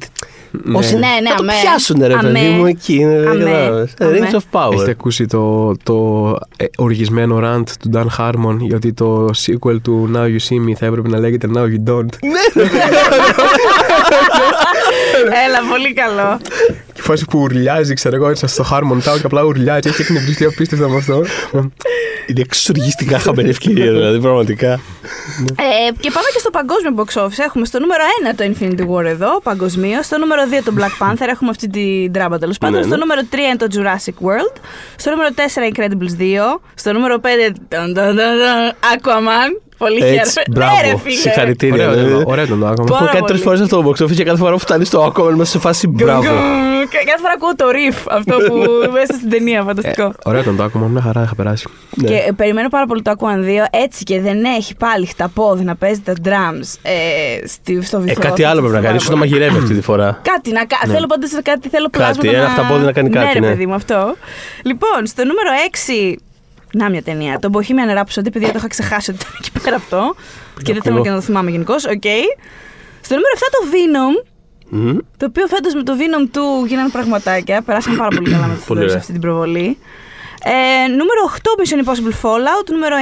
Όσοι 0.73 0.93
Ναι, 0.93 0.99
ναι, 1.21 1.29
θα 1.29 1.35
το 1.35 1.43
αμέ. 1.43 1.53
πιάσουνε 1.61 2.07
ρε 2.07 2.13
παιδί 2.15 2.27
Αμέ. 2.39 2.49
μου 2.49 2.65
εκεί. 2.65 2.93
είναι, 2.93 3.19
δεν 3.19 3.27
Αμέ. 3.27 3.43
κατάλαβες. 3.43 3.93
Ε, 3.97 4.05
Αμέ. 4.05 4.19
Rings 4.31 4.35
of 4.35 4.59
Power. 4.67 4.73
Έχετε 4.73 4.91
ακούσει 4.91 5.25
το, 5.25 5.73
το 5.83 6.25
ε, 6.57 6.65
οργισμένο 6.77 7.39
rant 7.43 7.63
του 7.79 7.89
Dan 7.93 8.05
Harmon 8.17 8.57
γιατί 8.59 8.93
το 8.93 9.25
sequel 9.45 9.81
του 9.81 10.11
Now 10.15 10.17
You 10.23 10.37
See 10.49 10.69
Me 10.69 10.73
θα 10.77 10.85
έπρεπε 10.85 11.07
να 11.09 11.19
λέγεται 11.19 11.47
Now 11.53 11.63
You 11.63 11.89
Don't. 11.89 12.09
Έλα, 15.45 15.59
πολύ 15.71 15.93
καλό. 15.93 16.39
Και 17.09 17.15
φάση 17.15 17.27
που 17.29 17.39
ουρλιάζει, 17.39 17.93
ξέρω 17.93 18.15
εγώ, 18.15 18.29
έτσι 18.29 18.47
στο 18.47 18.65
Harmon 18.71 18.97
Town 18.97 19.15
και 19.19 19.25
απλά 19.25 19.43
ουρλιάζει. 19.43 19.89
Έχει 19.89 20.01
εκνευριστεί 20.01 20.45
απίστευτα 20.45 20.89
με 20.89 20.95
αυτό. 20.95 21.23
Είναι 22.27 22.41
εξοργιστικά 22.41 23.19
χαμένη 23.19 23.49
ευκαιρία 23.49 23.91
δηλαδή 23.91 24.19
πραγματικά. 24.19 24.71
Ε, 24.71 25.91
και 25.99 26.11
πάμε 26.11 26.27
και 26.33 26.39
στο 26.39 26.49
παγκόσμιο 26.49 26.93
box 26.97 27.21
office. 27.23 27.39
Έχουμε 27.45 27.65
στο 27.65 27.79
νούμερο 27.79 28.03
1 28.31 28.35
το 28.35 28.43
Infinity 28.43 28.89
War 28.89 29.05
εδώ, 29.05 29.41
παγκοσμίως. 29.41 30.05
Στο 30.05 30.17
νούμερο 30.17 30.41
2 30.59 30.61
το 30.65 30.73
Black 30.77 31.05
Panther, 31.05 31.27
έχουμε 31.27 31.49
αυτή 31.49 31.69
την 31.69 32.11
τράμπα 32.11 32.37
τέλος 32.37 32.57
πάντων. 32.57 32.79
Ναι, 32.79 32.85
Στο 32.85 32.95
ναι. 32.95 33.01
νούμερο 33.01 33.21
3 33.31 33.35
είναι 33.35 33.55
το 33.55 33.67
Jurassic 33.73 34.27
World. 34.27 34.55
Στο 34.95 35.09
νούμερο 35.09 35.29
4 35.35 35.39
Incredibles 35.73 36.21
2. 36.21 36.59
Στο 36.73 36.93
νούμερο 36.93 37.15
5 37.21 37.27
ταν, 37.67 37.93
ταν, 37.93 38.15
ταν, 38.15 38.15
ταν, 38.15 38.73
Aquaman. 38.93 39.68
Πολύ 39.79 39.95
Έτσι, 40.05 40.09
χαίρομαι. 40.09 40.65
Ναι, 40.73 40.81
ρε 40.81 40.87
μπράβο. 40.87 40.97
φίλε. 40.97 41.15
Συγχαρητήρια. 41.15 41.83
Ωραίο 41.89 41.93
δηλαδή. 41.93 42.09
ήταν 42.11 42.23
το- 42.23 42.31
ωραίο 42.31 42.43
ήταν 42.43 42.59
το 42.59 42.65
Aquaman. 42.67 42.87
Πάρα 42.89 43.03
Έχω 43.03 43.13
κάνει 43.13 43.25
τρεις 43.25 43.41
πολύ. 43.41 43.57
φορές 43.57 43.61
αυτό 43.61 43.81
το 43.81 43.89
box 43.89 44.03
office 44.03 44.15
και 44.15 44.23
κάθε 44.23 44.37
φορά 44.37 44.51
που 44.51 44.59
φτάνεις 44.59 44.87
στο 44.87 45.05
Aquaman 45.15 45.31
είμαστε 45.33 45.57
σε 45.57 45.59
φάση 45.59 45.87
μπράβο. 45.87 46.21
Και 46.89 46.97
κάθε 47.05 47.19
φορά 47.21 47.33
ακούω 47.35 47.55
το 47.55 47.65
riff 47.77 47.97
αυτό 48.09 48.35
που 48.37 48.55
μέσα 48.97 49.13
στην 49.13 49.29
ταινία, 49.29 49.63
φανταστικό. 49.63 50.03
Ε, 50.03 50.11
ωραίο 50.25 50.41
ήταν 50.41 50.55
το 50.55 50.63
Aquaman, 50.63 50.87
μια 50.87 51.01
χαρά 51.01 51.21
είχα 51.23 51.35
περάσει. 51.35 51.67
Ναι. 51.95 52.07
Και 52.09 52.15
ε, 52.15 52.31
περιμένω 52.31 52.67
πάρα 52.69 52.85
πολύ 52.85 53.01
το 53.01 53.11
Aquaman 53.17 53.45
2 53.45 53.65
έτσι 53.69 54.03
και 54.03 54.21
δεν 54.21 54.43
έχει 54.43 54.75
πάλι 54.75 55.05
χταπόδι 55.05 55.63
να 55.63 55.75
παίζει 55.75 55.99
τα 56.01 56.13
drums 56.25 56.77
ε, 56.81 57.47
στη, 57.47 57.81
στο 57.83 57.97
Ε, 57.97 58.01
βυθό. 58.01 58.21
κάτι 58.21 58.43
άλλο 58.43 58.59
πρέπει 58.61 58.75
να 58.75 58.81
κάνει. 58.81 58.99
Ίσως 58.99 59.11
να 59.11 59.17
μαγειρεύει 59.17 59.57
αυτή 59.57 59.73
τη 59.75 59.81
φορά. 59.81 60.19
Κάτι 60.31 60.51
να 60.51 60.65
κα- 60.65 60.91
Θέλω 60.93 61.05
πάντα 61.07 61.27
σε 61.27 61.41
κάτι, 61.41 61.69
θέλω 61.69 61.87
Κάτι, 61.91 61.97
πλάσματα 62.17 62.37
ένα 62.37 62.43
να... 62.47 62.49
χταπόδι 62.53 62.85
να 62.85 62.91
κάνει 62.91 63.09
κάτι, 63.09 63.25
Ναι, 63.25 63.33
ρε 63.33 63.39
ναι. 63.39 63.47
παιδί 63.47 63.65
μου, 63.65 63.73
αυτό. 63.73 64.15
Λοιπόν, 64.63 65.05
στο 65.05 65.23
νούμερο 65.25 65.49
6. 66.13 66.15
Να 66.73 66.89
μια 66.89 67.01
ταινία. 67.03 67.39
Το 67.39 67.49
Bohemian 67.53 67.97
Rhapsody, 67.99 68.31
παιδιά, 68.31 68.47
το 68.47 68.53
είχα 68.57 68.67
ξεχάσει 68.67 69.11
ότι 69.11 69.19
ήταν 69.21 69.33
εκεί 69.39 69.51
πέρα 69.63 69.75
αυτό. 69.75 70.15
και 70.63 70.73
δεν 70.73 70.81
θέλω 70.81 70.93
ακούω. 70.95 71.03
και 71.05 71.09
να 71.09 71.15
το 71.15 71.21
θυμάμαι 71.21 71.51
γενικώς. 71.51 71.85
Οκ. 71.85 72.03
Στο 73.01 73.15
νούμερο 73.15 73.33
7 73.35 73.39
το 73.51 73.59
Venom. 73.71 74.25
Μμμ. 74.69 74.97
Το 75.17 75.25
οποίο 75.25 75.47
φέτος 75.47 75.73
με 75.73 75.83
το 75.83 75.93
Venom 75.99 76.27
του 76.31 76.65
γίνανε 76.67 76.89
πραγματάκια. 76.89 77.61
Περάσαμε 77.61 77.95
πάρα 77.97 78.09
πολύ 78.15 78.29
καλά 78.31 78.45
με 78.47 78.53
το 78.53 78.59
Πολύ 78.67 78.79
Θεοδόρη 78.79 78.79
σε 78.79 78.85
ωραία. 78.89 78.97
αυτή 78.97 79.11
την 79.11 79.21
προβολή. 79.21 79.77
Ε, 80.43 80.87
νούμερο 80.87 81.21
8 81.25 81.49
Mission 81.59 81.79
Impossible 81.85 82.15
Fallout. 82.21 82.67
Νούμερο 82.71 82.95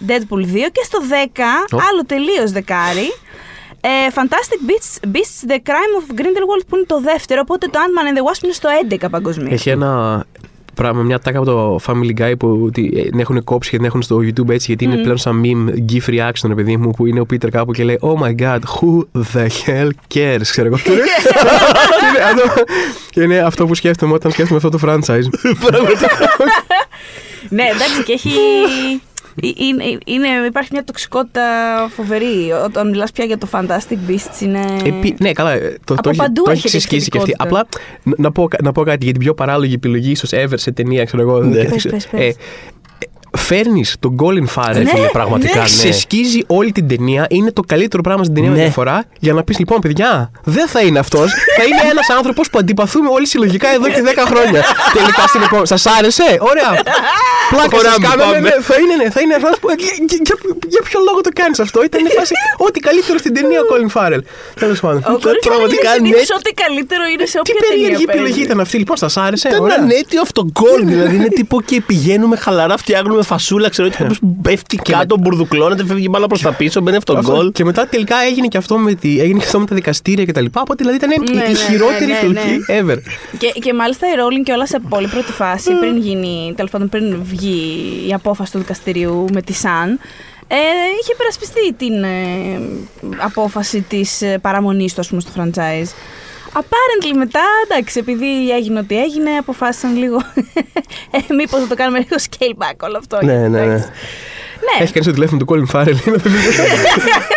9 0.00 0.10
Deadpool 0.10 0.42
2. 0.42 0.68
Και 0.72 0.82
στο 0.84 0.98
10 1.00 1.40
Ω. 1.72 1.78
άλλο 1.90 2.04
τελείως 2.06 2.50
δεκάρι. 2.52 3.08
Ε, 3.80 3.88
Fantastic 4.14 4.60
Beasts, 4.70 5.08
Beasts 5.14 5.50
The 5.50 5.58
Crime 5.68 5.94
of 6.00 6.20
Grindelwald 6.20 6.62
που 6.68 6.76
είναι 6.76 6.84
το 6.86 7.00
δεύτερο. 7.00 7.40
Οπότε 7.44 7.66
το 7.66 7.78
Ant-Man 7.82 8.14
and 8.14 8.18
the 8.18 8.22
Wasp 8.30 8.42
είναι 8.44 8.52
στο 8.52 8.68
11 8.90 9.10
παγκοσμίως. 9.10 9.52
Έχει 9.52 9.70
ένα 9.70 10.24
πράγμα, 10.74 11.02
μια 11.02 11.18
τάκα 11.18 11.38
από 11.38 11.46
το 11.46 11.78
Family 11.86 12.20
Guy 12.20 12.32
που 12.38 12.70
τη- 12.72 12.90
ε, 12.96 13.02
την 13.02 13.20
έχουν 13.20 13.44
κόψει 13.44 13.70
και 13.70 13.76
την 13.76 13.84
έχουν 13.86 14.02
στο 14.02 14.16
YouTube 14.16 14.48
έτσι 14.48 14.64
γιατί 14.66 14.84
είναι 14.84 14.96
πλέον 14.96 15.18
σαν 15.18 15.42
meme 15.44 15.92
gif 15.92 16.10
reaction 16.14 16.46
ρε 16.46 16.54
παιδί 16.54 16.76
μου 16.76 16.90
που 16.90 17.06
είναι 17.06 17.20
ο 17.20 17.26
Peter 17.32 17.48
κάπου 17.50 17.72
και 17.72 17.84
λέει 17.84 17.98
Oh 18.02 18.22
my 18.22 18.34
god, 18.42 18.58
who 18.58 19.02
the 19.34 19.46
hell 19.66 19.88
cares 20.14 20.40
ξέρω 20.42 20.66
εγώ. 20.66 20.76
Και 20.76 20.90
είναι- 20.92 21.02
και 22.00 22.10
είναι 22.30 22.42
αυτό- 22.42 22.64
Και 23.10 23.20
είναι 23.20 23.38
αυτό 23.38 23.66
που 23.66 23.74
σκέφτομαι 23.74 24.12
όταν 24.14 24.30
σκέφτομαι 24.32 24.60
αυτό 24.64 24.78
το 24.78 24.78
franchise. 24.86 25.28
Ναι, 27.48 27.62
εντάξει, 27.74 28.02
και 28.04 28.12
έχει. 28.12 28.30
Ε, 29.42 29.48
Είναι, 29.56 29.84
είναι, 30.06 30.28
υπάρχει 30.46 30.68
μια 30.72 30.84
τοξικότητα 30.84 31.42
φοβερή. 31.96 32.52
Όταν 32.64 32.88
μιλάς 32.90 33.12
πια 33.12 33.24
για 33.24 33.38
το 33.38 33.48
Fantastic 33.52 34.10
Beasts 34.10 34.40
είναι... 34.40 34.60
Επί- 34.84 35.20
ναι, 35.20 35.32
καλά. 35.32 35.52
ε, 35.52 35.76
Το, 35.84 35.94
Από 35.94 36.02
το, 36.02 36.08
έχει- 36.08 36.18
παντού 36.18 36.42
το 36.42 36.50
έχει 36.50 36.58
έχετε 36.66 36.76
ξεσκίσει 36.78 37.08
και 37.10 37.18
αυτή. 37.18 37.30
εκθετικότητα. 37.30 37.68
Απλά 38.04 38.14
να 38.16 38.32
πω, 38.32 38.48
να 38.62 38.72
πω 38.72 38.82
κάτι 38.82 39.04
για 39.04 39.12
την 39.12 39.22
πιο 39.22 39.34
παράλογη 39.34 39.74
επιλογή, 39.74 40.10
ίσως 40.10 40.30
ever 40.32 40.54
σε 40.54 40.70
ταινία, 40.72 41.04
ξέρω 41.04 41.22
εγώ. 41.22 41.40
Ναι. 41.42 41.58
Ε, 41.60 41.64
Πες, 41.64 41.86
πες, 41.90 42.06
πες. 42.06 42.20
ε, 42.20 42.34
Φέρνεις 43.36 43.96
τον 44.00 44.16
Colin 44.22 44.46
Farrell. 44.54 44.82
Ναι, 44.82 44.84
φίλε, 44.94 45.06
πραγματικά, 45.12 45.52
ναι. 45.54 45.60
ναι. 45.60 45.64
Ξεσκίζει 45.66 46.40
όλη 46.46 46.72
την 46.72 46.88
ταινία. 46.88 47.26
Είναι 47.30 47.52
το 47.52 47.62
καλύτερο 47.66 48.02
πράγμα 48.02 48.22
στην 48.22 48.34
ταινία 48.34 48.50
με 48.50 48.56
Ναι. 48.56 48.62
διαφορά. 48.62 49.04
Για 49.18 49.32
να 49.32 49.42
πεις 49.44 49.58
λοιπόν, 49.58 49.78
παιδιά, 49.80 50.30
δεν 50.44 50.68
θα 50.68 50.80
είναι 50.80 50.98
αυτός. 50.98 51.28
θα 51.58 51.64
είναι 51.64 51.82
ένας 51.90 52.08
άνθρωπος 52.16 52.50
που 52.50 52.58
αντιπαθούμε 52.58 53.08
όλοι 53.10 53.26
συλλογικά 53.26 53.68
εδώ 53.74 53.86
και 53.88 54.02
10 54.04 54.22
χρόνια. 54.30 54.62
Τελικά 54.92 55.22
στην 55.26 55.42
επόμενη. 55.42 55.66
Σας 55.66 55.86
άρεσε, 55.86 56.26
ωραία. 56.50 56.70
Πλάκα 57.50 57.62
σας 57.62 57.68
Προχωράμε, 57.68 58.06
κάναμε, 58.08 58.24
πάμε. 58.24 58.38
ναι, 58.48 58.54
θα 58.68 58.74
είναι, 58.82 58.94
ναι, 59.02 59.10
θα 59.14 59.20
είναι 59.22 59.34
ένας 59.40 59.58
που. 59.60 59.68
Για, 59.78 59.92
για, 60.10 60.18
για, 60.28 60.36
για 60.74 60.82
ποιο 60.88 60.98
λόγο 61.08 61.20
το 61.26 61.30
κάνεις 61.40 61.58
αυτό, 61.66 61.78
ήταν 61.88 62.00
η 62.06 62.10
φάση. 62.18 62.34
Ό,τι 62.66 62.78
καλύτερο 62.88 63.16
στην 63.18 63.32
ταινία 63.36 63.58
ο 63.64 63.66
Colin 63.70 63.90
Farrell. 63.96 64.22
Τέλος 64.62 64.78
πάντων. 64.84 64.98
Ο 64.98 65.16
Colin 65.22 65.26
Farrell 65.26 65.44
πραγματικά 65.50 65.88
είναι 65.96 66.00
ναι. 66.00 66.14
συνήθως 66.14 66.30
ό,τι 66.38 66.50
καλύτερο 66.62 67.02
είναι 67.12 67.26
σε 67.32 67.32
Τι 67.32 67.38
όποια 67.42 67.54
ταινία 67.54 67.70
περίεργη 67.74 68.04
παίζει. 68.04 68.20
επιλογή 68.20 68.40
ήταν 68.48 68.58
αυτή, 68.64 68.76
λοιπόν, 68.82 68.96
σας 69.04 69.14
άρεσε; 69.26 69.48
Ήταν 69.48 69.60
ωραία. 69.60 69.76
ανέτειο 69.80 70.20
αυτό 70.26 70.40
γκολ. 70.54 70.80
Δηλαδή 70.92 71.14
είναι 71.20 71.30
τύπο 71.38 71.56
και 71.68 71.76
πηγαίνουμε 71.90 72.36
χαλαρά, 72.44 72.76
φτιάχνουμε 72.84 73.22
φασούλα. 73.24 73.68
Ξέρω 73.68 73.88
ότι 73.88 73.96
κάποιο 73.96 74.16
πέφτει 74.42 74.76
κάτω, 74.76 75.16
μπουρδουκλώνεται, 75.18 75.84
φεύγει 75.84 76.04
η 76.04 76.08
μπάλα 76.10 76.26
προς 76.26 76.40
τα 76.40 76.52
πίσω, 76.52 76.80
μπαίνει 76.80 76.96
αυτό 76.96 77.12
το 77.12 77.18
Αυτό. 77.18 77.32
γκολ. 77.32 77.52
Και 77.52 77.64
μετά 77.64 77.86
τελικά 77.86 78.16
έγινε 78.30 78.46
και 78.46 78.56
αυτό 78.58 78.78
με, 78.78 78.94
τη, 78.94 79.20
έγινε 79.20 79.38
και 79.38 79.44
αυτό 79.44 79.58
με 79.60 79.66
τα 79.66 79.74
δικαστήρια 79.74 80.24
κτλ. 80.24 80.44
Οπότε 80.44 80.74
δηλαδή 80.84 80.96
ήταν 80.96 81.10
η- 81.10 81.34
Ναι, 81.34 81.42
η 81.42 81.48
ναι, 81.52 81.58
χειρότερη 81.58 82.04
ναι, 82.06 82.12
ναι, 82.12 82.18
επιλογή 82.18 82.64
ever. 82.68 82.98
Και, 83.38 83.46
και 83.60 83.74
μάλιστα 83.74 84.06
η 84.06 84.10
Rowling 84.16 84.42
και 84.44 84.52
όλα 84.52 84.66
σε 84.66 84.80
πολύ 84.88 85.06
πρώτη 85.08 85.32
φάση, 85.32 85.70
πριν 85.80 85.96
γίνει, 85.96 86.52
τέλος 86.56 86.70
πάντων 86.70 86.88
πριν 86.88 87.18
βγει 87.22 87.62
η 88.08 88.12
απόφαση 88.12 88.52
του 88.52 88.58
δικαστηρίου 88.58 89.24
με 89.32 89.42
τη 89.42 89.52
Σαν, 89.52 89.98
ε, 90.46 90.56
είχε 91.02 91.12
υπερασπιστεί 91.12 91.72
την 91.72 92.02
ε, 92.02 92.60
απόφαση 93.16 93.80
της 93.88 94.22
ε, 94.22 94.38
παραμονής 94.38 94.94
του, 94.94 95.00
ας 95.00 95.08
πούμε, 95.08 95.20
στο 95.20 95.30
franchise. 95.36 95.88
Apparently 96.54 97.16
μετά, 97.16 97.44
εντάξει, 97.64 97.98
επειδή 97.98 98.50
έγινε 98.50 98.78
ό,τι 98.78 99.02
έγινε, 99.02 99.30
αποφάσισαν 99.30 99.96
λίγο, 99.96 100.16
ε, 101.28 101.34
μήπως 101.34 101.60
θα 101.60 101.66
το 101.66 101.74
κάνουμε 101.74 101.98
λίγο 101.98 102.16
scale 102.16 102.62
back 102.62 102.76
όλο 102.80 102.98
αυτό. 102.98 103.18
Ναι, 103.24 103.48
ναι, 103.48 103.64
ναι. 103.64 103.90
Εντάξει. 104.64 104.78
Ναι, 104.78 104.84
Έχει 104.84 104.92
κάνει 104.92 105.06
το 105.06 105.12
τηλέφωνο 105.12 105.44
του 105.44 105.46
Colin 105.48 105.76
Farrell. 105.80 106.06
είναι- 106.06 106.22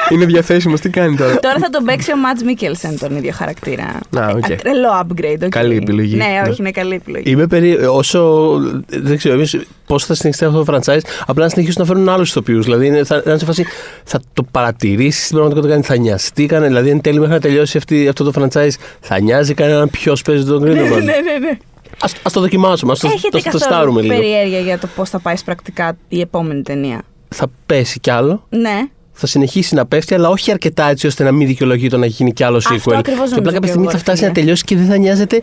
είναι 0.10 0.26
διαθέσιμος, 0.26 0.82
τι 0.82 0.90
κάνει 0.90 1.16
τώρα; 1.16 1.40
Τώρα 1.40 1.56
θα 1.60 1.70
τον 1.70 1.84
παίξει 1.84 2.12
ο 2.12 2.18
Μαντς 2.18 2.44
Μίκελσεν 2.44 3.00
τον 3.00 3.16
ίδιο 3.16 3.32
χαρακτήρα. 3.34 3.84
Α, 4.20 4.28
οκ. 4.36 4.50
Ε, 4.50 4.56
Τρελό 4.56 4.90
upgrade. 5.02 5.42
οκ. 5.44 5.50
Καλή 5.50 5.76
επιλογή. 5.76 6.16
Ναι, 6.16 6.26
Ναι. 6.26 6.50
όχι, 6.50 6.56
είναι 6.62 6.72
καλή 6.72 6.94
επιλογή. 6.96 7.32
Είμαι 7.32 7.48
περί... 7.48 7.74
όσο. 7.86 8.52
Δεν 8.88 9.18
ξέρω 9.18 9.36
εμείς 9.36 9.58
πώς 9.86 10.06
θα 10.06 10.14
συνεχιστεί 10.14 10.46
αυτό 10.46 10.64
το 10.64 10.74
franchise. 10.74 11.00
Απλά 11.28 11.44
να 11.44 11.50
συνεχίσουν 11.50 11.82
να 11.82 11.88
φέρουν 11.88 12.10
άλλους 12.10 12.30
ηθοποιούς. 12.30 12.64
Δηλαδή 12.66 12.86
είναι, 12.88 13.04
θα, 13.04 13.16
θα 13.22 13.30
είναι 13.30 13.40
σε 13.40 13.46
φάση. 13.46 13.66
Θα 14.04 14.20
το 14.34 14.44
παρατηρήσεις 14.52 15.24
στην 15.26 15.38
πραγματικότητα, 15.38 15.82
θα 15.82 15.98
νοιαστεί 15.98 16.46
κανένα. 16.46 16.68
Δηλαδή 16.68 16.90
εν 16.90 17.02
τέλει 17.02 17.20
μέχρι 17.20 17.34
να 17.34 17.40
τελειώσει 17.40 17.78
αυτή, 17.78 18.08
αυτό 18.08 18.32
το 18.32 18.42
franchise, 18.42 18.72
θα 19.00 19.20
νοιάζει 19.20 19.54
κανέναν 19.54 19.90
ποιος 19.90 20.22
παίζει 20.22 20.44
τον 20.46 20.62
Ναι, 20.64 20.70
Grindelwald. 20.72 20.90
ναι, 20.92 20.98
ναι, 21.04 21.38
ναι. 21.40 21.58
Ας, 22.02 22.14
ας 22.24 22.34
το 22.34 22.40
δοκιμάσουμε, 22.40 22.92
ας 22.92 23.00
το, 23.00 23.08
Έχετε 23.08 23.30
το, 23.30 23.38
το 23.38 23.44
καθόλου 23.44 23.60
τεστάρουμε 23.64 24.02
λίγο. 24.02 24.14
περιέργεια 24.16 24.60
για 24.60 24.78
το 24.80 24.88
πώς 24.96 25.10
θα 25.10 25.20
πάει 25.20 25.36
πρακτικά 25.46 25.98
η 26.08 26.20
επόμενη 26.20 26.62
ταινία. 26.62 27.02
Θα 27.30 27.48
πέσει 27.66 28.00
κι 28.00 28.10
άλλο. 28.10 28.46
Ναι. 28.50 28.88
Θα 29.12 29.28
συνεχίσει 29.28 29.76
να 29.76 29.86
πέφτει, 29.86 30.14
αλλά 30.14 30.30
όχι 30.30 30.52
αρκετά 30.52 30.90
έτσι 30.90 31.08
ώστε 31.08 31.24
να 31.24 31.32
μην 31.32 31.48
δικαιολογεί 31.48 31.90
το 31.90 31.98
να 31.98 32.06
γίνει 32.06 32.34
κι 32.34 32.44
άλλο 32.44 32.58
sequel. 32.58 32.76
Αυτό 32.76 32.96
ακριβώς 32.96 33.30
και 33.30 33.36
νομίζω 33.36 33.40
απλά 33.40 33.52
κάποια 33.52 33.60
και 33.60 33.68
στιγμή 33.68 33.84
εγώ, 33.84 33.92
θα 33.92 33.98
ρε 33.98 34.04
φτάσει 34.04 34.18
φίλε. 34.18 34.28
να 34.28 34.34
τελειώσει 34.34 34.64
και 34.64 34.76
δεν 34.76 34.86
θα 34.86 34.98
νοιάζεται. 34.98 35.42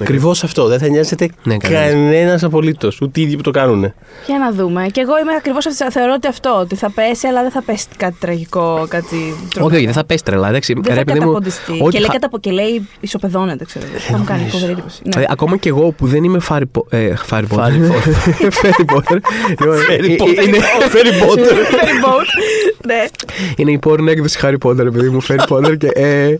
Ακριβώς 0.00 0.44
αυτό. 0.44 0.66
Δεν 0.66 0.78
θα 0.78 0.88
νοιάζεται 0.88 1.28
Ναι, 1.42 1.56
κανένας. 1.56 1.90
κανένας 1.90 2.42
απολύτως. 2.42 3.00
Ούτε 3.00 3.20
οι 3.20 3.22
ίδιοι 3.22 3.36
που 3.36 3.42
το 3.42 3.50
κάνουν. 3.50 3.80
Για 4.26 4.38
να 4.38 4.52
δούμε. 4.52 4.86
Και 4.92 5.00
εγώ 5.00 5.18
είμαι 5.18 5.32
ακριβώς 5.38 5.66
αυτή. 5.66 5.90
Θεωρώ 5.90 6.12
ότι 6.16 6.26
αυτό. 6.26 6.58
Ότι 6.60 6.74
θα 6.74 6.90
πέσει, 6.90 7.26
αλλά 7.26 7.42
δεν 7.42 7.50
θα 7.50 7.62
πέσει 7.62 7.86
κάτι 7.96 8.16
τραγικό, 8.20 8.86
κάτι. 8.88 9.34
Όχι, 9.60 9.74
όχι, 9.76 9.84
δεν 9.84 9.94
θα 9.94 10.04
πέσει 10.04 10.24
τρελά. 10.24 10.48
Εντάξει, 10.48 10.72
Δεν 10.72 10.82
ρε, 10.86 10.94
θα 10.94 11.04
παιδί 11.04 11.18
μου, 11.18 11.24
καταποντιστεί. 11.26 11.72
ό,τι 11.72 11.90
Και 11.90 11.98
λέει, 11.98 12.06
θα- 12.06 12.12
καταπο... 12.12 12.38
και 12.38 12.50
λέει 12.50 12.88
ισοπεδώνεται, 13.00 13.64
ξέρω. 13.64 13.84
Θα 13.98 14.18
μου 14.18 14.24
κάνει 14.24 14.48
φοβερή 14.50 14.72
εντύπωση. 14.72 15.00
Ναι. 15.04 15.10
Δηλαδή, 15.10 15.26
ακόμα 15.30 15.56
και 15.56 15.68
εγώ 15.68 15.90
που 15.90 16.06
δεν 16.06 16.24
είμαι 16.24 16.38
Φάρι 16.38 16.70
ε, 16.90 17.14
Φάρι 17.16 17.46
Πότερ. 17.46 17.64
Φάρι 17.64 17.80
Φέρι 18.60 18.84
Πότερ. 18.84 19.18
Λοιπόν, 19.48 19.76
Φέρι 19.76 20.12
ε, 20.12 20.16
Πότερ. 20.16 20.44
είναι- 20.44 20.58
Φέρι 20.88 21.10
Πότερ. 21.26 21.44
Ferry 21.56 22.04
boat. 22.06 22.26
Ναι. 22.86 23.04
Είναι 23.56 23.70
η 23.70 23.78
πόρνη 23.78 24.10
έκδοση 24.10 24.38
Harry 24.42 24.56
Potter, 24.62 24.78
επειδή 24.86 25.08
μου 25.08 25.20
φέρει 25.20 25.40
Potter. 25.48 25.76
Και, 25.78 25.86
ε, 25.94 26.24
ε, 26.28 26.38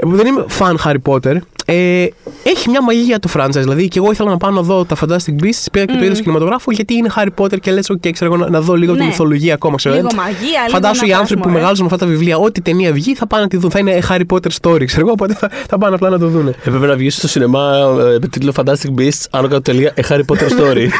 που 0.00 0.16
δεν 0.16 0.26
είμαι 0.26 0.44
φαν 0.48 0.78
Harry 0.84 1.12
Potter. 1.12 1.36
Ε, 1.64 2.06
έχει 2.42 2.68
μια 2.70 2.82
μαγεία 2.92 3.18
το 3.18 3.28
franchise. 3.36 3.50
Δηλαδή, 3.52 3.88
και 3.88 3.98
εγώ 3.98 4.10
ήθελα 4.10 4.30
να 4.30 4.36
πάω 4.36 4.50
να 4.50 4.62
δω 4.62 4.84
τα 4.84 4.96
Fantastic 5.00 5.42
Beasts. 5.42 5.66
Πήγα 5.72 5.84
και 5.84 5.96
το 5.98 6.04
είδα 6.04 6.14
στο 6.14 6.22
κινηματογράφο 6.22 6.70
γιατί 6.72 6.94
είναι 6.94 7.08
Harry 7.16 7.28
Potter 7.36 7.60
και 7.60 7.72
λες: 7.72 7.90
OK, 7.92 8.12
ξέρω 8.12 8.32
εγώ 8.34 8.42
να, 8.42 8.50
να 8.50 8.60
δω 8.60 8.74
λίγο 8.74 8.92
Ναι. 8.92 8.98
τη 8.98 9.04
μυθολογία 9.04 9.54
ακόμα. 9.54 9.76
Ξέρω, 9.76 9.94
Λίγο 9.94 10.08
ε. 10.12 10.14
μαγεία, 10.16 10.38
λίγο 10.60 10.68
Φαντάσου 10.70 11.00
να 11.00 11.08
οι 11.08 11.12
άνθρωποι 11.12 11.34
που 11.42 11.48
βάζουμε, 11.48 11.50
ε. 11.50 11.60
μεγάλωσαν 11.60 11.86
με 11.86 11.90
αυτά 11.92 12.04
τα 12.04 12.10
βιβλία, 12.12 12.36
ό,τι 12.36 12.60
ταινία 12.62 12.92
βγει, 12.92 13.14
θα 13.14 13.26
πάνε 13.26 13.42
να 13.42 13.48
τη 13.48 13.56
δουν. 13.56 13.70
Θα 13.70 13.78
είναι 13.78 13.98
Harry 14.08 14.24
Potter 14.32 14.50
story, 14.60 14.84
ξέρω 14.84 15.00
εγώ. 15.00 15.10
Οπότε 15.10 15.34
θα, 15.34 15.50
θα 15.68 15.78
πάνε 15.78 15.94
απλά 15.94 16.08
να 16.08 16.18
το 16.18 16.28
δουν. 16.28 16.48
Έπρεπε 16.48 16.86
να 16.86 16.96
βγεις 16.96 17.16
στο 17.16 17.28
σινεμά 17.28 17.76
ε, 18.14 18.18
με 18.20 18.28
τίτλο 18.28 18.52
Fantastic 18.56 19.00
Beasts, 19.00 19.24
άνω 19.30 19.48
κάτω 19.48 19.60
τελεία 19.62 19.94
A 19.96 20.02
Harry 20.12 20.22
Potter 20.26 20.48
Story. 20.58 20.86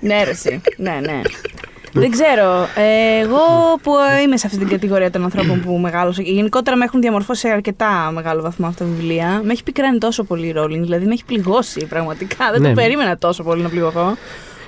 Ναι, 0.00 0.22
ρε, 0.24 0.30
εσύ. 0.30 0.60
ναι, 0.76 0.98
ναι. 1.02 1.20
Δεν 1.96 2.10
ξέρω. 2.10 2.68
Ε, 2.74 3.18
εγώ 3.22 3.38
που 3.82 3.92
είμαι 4.24 4.36
σε 4.36 4.46
αυτή 4.46 4.58
την 4.58 4.68
κατηγορία 4.68 5.10
των 5.10 5.24
ανθρώπων 5.24 5.60
που 5.60 5.72
μεγάλωσα. 5.78 6.22
και 6.22 6.30
Γενικότερα 6.30 6.76
με 6.76 6.84
έχουν 6.84 7.00
διαμορφώσει 7.00 7.40
σε 7.40 7.48
αρκετά 7.48 8.10
μεγάλο 8.14 8.42
βαθμό 8.42 8.66
αυτά 8.66 8.84
τα 8.84 8.90
βιβλία. 8.90 9.40
Με 9.44 9.52
έχει 9.52 9.62
πικράνει 9.62 9.98
τόσο 9.98 10.24
πολύ 10.24 10.46
η 10.46 10.54
Rowling. 10.56 10.80
Δηλαδή 10.80 11.06
με 11.06 11.12
έχει 11.12 11.24
πληγώσει 11.24 11.86
πραγματικά. 11.86 12.50
Δεν 12.52 12.60
Ναι. 12.62 12.68
το 12.68 12.74
περίμενα 12.74 13.16
τόσο 13.18 13.42
πολύ 13.42 13.62
να 13.62 13.68
πληγωθώ. 13.68 14.16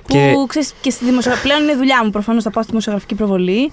Και- 0.08 0.30
Που 0.34 0.46
ξέρεις 0.46 0.72
και 0.80 0.90
στη 0.90 1.04
δημοσιογραφία. 1.04 1.50
Πλέον 1.50 1.62
είναι 1.68 1.76
δουλειά 1.78 2.00
μου 2.04 2.10
προφανώς 2.10 2.42
θα 2.42 2.50
πάω 2.50 2.62
στη 2.62 2.70
δημοσιογραφική 2.70 3.14
προβολή. 3.14 3.72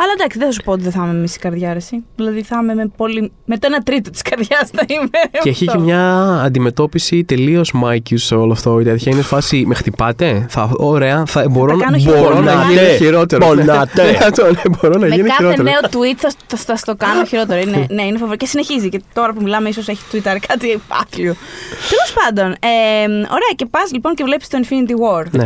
Αλλά 0.00 0.12
εντάξει, 0.16 0.38
δεν 0.38 0.46
θα 0.46 0.52
σου 0.52 0.60
πω 0.64 0.72
ότι 0.72 0.82
δεν 0.82 0.92
θα 0.92 1.02
είμαι 1.04 1.12
μισή 1.18 1.38
καρδιά, 1.38 1.70
ρε, 1.72 1.78
εσύ. 1.78 2.04
Δηλαδή 2.16 2.42
θα 2.42 2.58
είμαι 2.62 2.74
με, 2.74 2.90
πολύ... 2.96 3.32
με 3.44 3.58
το 3.58 3.66
ένα 3.70 3.78
τρίτο 3.82 4.10
της 4.10 4.22
καρδιάς 4.22 4.70
θα 4.74 4.84
είμαι. 4.88 5.08
Και 5.42 5.48
έχει 5.48 5.64
και 5.64 5.70
Αυτό. 5.70 5.82
μια 5.82 6.02
αντιμετώπιση 6.44 7.24
τελείως 7.24 7.72
Μάικιους 7.72 8.24
σε 8.24 8.34
όλο 8.34 8.52
αυτό. 8.52 8.80
Η 8.80 8.84
τέτοια 8.84 9.12
είναι 9.12 9.22
φάση, 9.22 9.64
με 9.66 9.74
χτυπάτε; 9.74 10.46
Θα, 10.48 10.70
ωραία, 10.76 11.22
θα, 11.26 11.48
μπορώ, 11.48 11.76
κάνω 11.76 11.96
να- 11.96 12.02
μπορώ 12.04 12.18
χειρότερο. 12.18 12.40
να 12.42 12.52
γίνει 12.62 12.74
Πονάτε. 12.76 12.96
χειρότερο. 12.96 13.46
Πονάτε. 13.46 14.02
Ναι, 14.10 14.18
αυτό, 14.22 14.44
ναι, 14.44 14.60
μπορώ 14.80 14.98
να 14.98 15.06
Με 15.06 15.14
γίνει 15.14 15.28
κάθε 15.28 15.42
χειρότερο. 15.42 15.62
νέο 15.62 15.80
tweet 15.82 16.14
θα, 16.16 16.30
θα, 16.46 16.56
θα, 16.56 16.76
στο 16.76 16.94
κάνω 16.96 17.24
χειρότερο. 17.24 17.60
Είναι, 17.60 17.86
ναι, 17.96 18.02
είναι 18.02 18.18
φοβερό. 18.18 18.36
Και 18.36 18.46
συνεχίζει. 18.46 18.88
Και 18.88 19.02
τώρα 19.12 19.32
που 19.32 19.42
μιλάμε, 19.42 19.68
ίσως 19.68 19.88
έχει 19.88 20.02
tweetάρει 20.12 20.38
κάτι 20.48 20.80
άθλιο. 20.88 21.34
Τέλος 21.88 22.12
πάντων. 22.24 22.50
Ε, 22.50 23.04
ωραία, 23.06 23.52
και 23.56 23.66
πας 23.66 23.92
λοιπόν 23.92 24.14
και 24.14 24.24
βλέπεις 24.24 24.48
το 24.48 24.58
Infinity 24.62 24.92
War. 24.92 25.24
Ναι. 25.30 25.44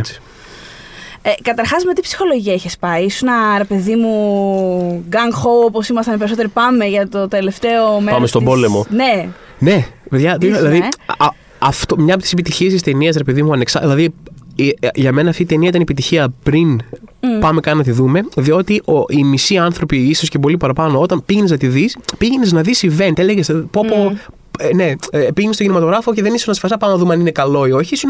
Ε, 1.25 1.31
Καταρχάς, 1.41 1.83
με 1.83 1.93
τι 1.93 2.01
ψυχολογία 2.01 2.53
είχες 2.53 2.77
πάει; 2.77 3.03
Ήσουν 3.03 3.29
ρε 3.57 3.63
παιδί 3.63 3.95
μου, 3.95 5.03
gang 5.11 5.33
ho 5.43 5.65
όπως 5.65 5.89
ήμασταν 5.89 6.15
οι 6.15 6.17
περισσότεροι; 6.17 6.47
Πάμε 6.47 6.85
για 6.85 7.07
το 7.07 7.27
τελευταίο 7.27 7.91
μέρος. 7.99 8.13
Πάμε 8.13 8.27
στον 8.27 8.43
πόλεμο. 8.43 8.85
Ναι. 8.89 9.27
Ναι, 9.59 9.85
παιδιά, 10.09 10.37
Ήσουν, 10.41 10.57
δηλαδή, 10.57 10.77
ε; 10.77 10.87
α, 11.17 11.27
αυτό, 11.59 11.97
μια 11.99 12.13
από 12.13 12.23
τις 12.23 12.31
επιτυχίες 12.31 12.71
της 12.71 12.81
ταινίας, 12.81 13.15
ρε 13.15 13.23
παιδί 13.23 13.43
μου, 13.43 13.53
ανεξά, 13.53 13.79
δηλαδή, 13.79 14.13
ε, 14.55 14.67
ε, 14.79 14.87
για 14.93 15.11
μένα 15.11 15.29
αυτή 15.29 15.41
η 15.41 15.45
ταινία 15.45 15.69
ήταν 15.69 15.81
επιτυχία 15.81 16.33
πριν 16.43 16.81
πάμε 17.39 17.59
καν 17.59 17.77
να 17.77 17.83
τη 17.83 17.91
δούμε, 17.91 18.21
διότι 18.35 18.81
ο, 18.85 19.05
οι 19.07 19.23
μισοί 19.23 19.57
άνθρωποι, 19.57 19.97
ίσως 19.97 20.29
και 20.29 20.39
πολύ 20.39 20.57
παραπάνω, 20.57 20.99
όταν 20.99 21.25
πήγαινες 21.25 21.51
να 21.51 21.57
τη 21.57 21.67
δεις, 21.67 21.97
πήγαινες 22.17 22.51
να 22.51 22.61
δεις 22.61 22.85
event. 22.85 23.17
Έλεγες, 23.17 23.51
πω, 23.71 23.85
πω, 23.87 24.17
ε, 24.59 24.73
ναι, 24.75 24.93
ε, 25.11 25.27
πήγαινες 25.33 25.55
στο 25.55 25.63
κινηματογράφο 25.63 26.13
και 26.13 26.21
δεν 26.21 26.33
ήσουν 26.33 26.51
ασφαλή 26.51 26.73
πάμε 26.79 26.93
να 26.93 26.99
δούμε 26.99 27.13
αν 27.13 27.19
είναι 27.19 27.31
καλό 27.31 27.65
ή 27.65 27.71
όχι. 27.71 27.93
Ήσουν 27.93 28.09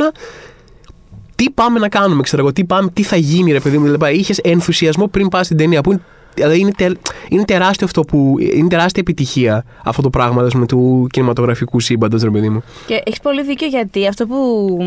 τι 1.35 1.49
πάμε 1.49 1.79
να 1.79 1.89
κάνουμε, 1.89 2.21
ξέρω 2.21 2.41
εγώ, 2.41 2.53
τι, 2.53 2.65
πάμε, 2.65 2.89
τι 2.93 3.03
θα 3.03 3.15
γίνει, 3.15 3.51
ρε 3.51 3.59
παιδί 3.59 3.77
μου. 3.77 3.83
Δηλαδή, 3.83 4.15
είχες 4.17 4.37
ενθουσιασμό 4.37 5.07
πριν 5.07 5.27
πας 5.27 5.45
στην 5.45 5.57
ταινία. 5.57 5.81
Που 5.81 5.91
είναι, 5.91 6.01
δηλαδή 6.35 6.59
είναι, 6.59 6.71
τε- 6.71 6.97
είναι 7.29 7.45
τεράστιο 7.45 7.85
αυτό 7.85 8.01
που. 8.01 8.35
Είναι 8.39 8.67
τεράστια 8.67 9.01
επιτυχία 9.07 9.65
αυτό 9.83 10.01
το 10.01 10.09
πράγμα 10.09 10.41
ας 10.43 10.51
πούμε, 10.53 10.65
του 10.65 11.07
κινηματογραφικού 11.11 11.79
σύμπαντος, 11.79 12.21
ρε 12.23 12.29
παιδί 12.29 12.49
μου. 12.49 12.63
Και 12.85 13.01
έχεις 13.05 13.19
πολύ 13.19 13.43
δίκιο 13.43 13.67
γιατί 13.67 14.07
αυτό 14.07 14.27
που, 14.27 14.77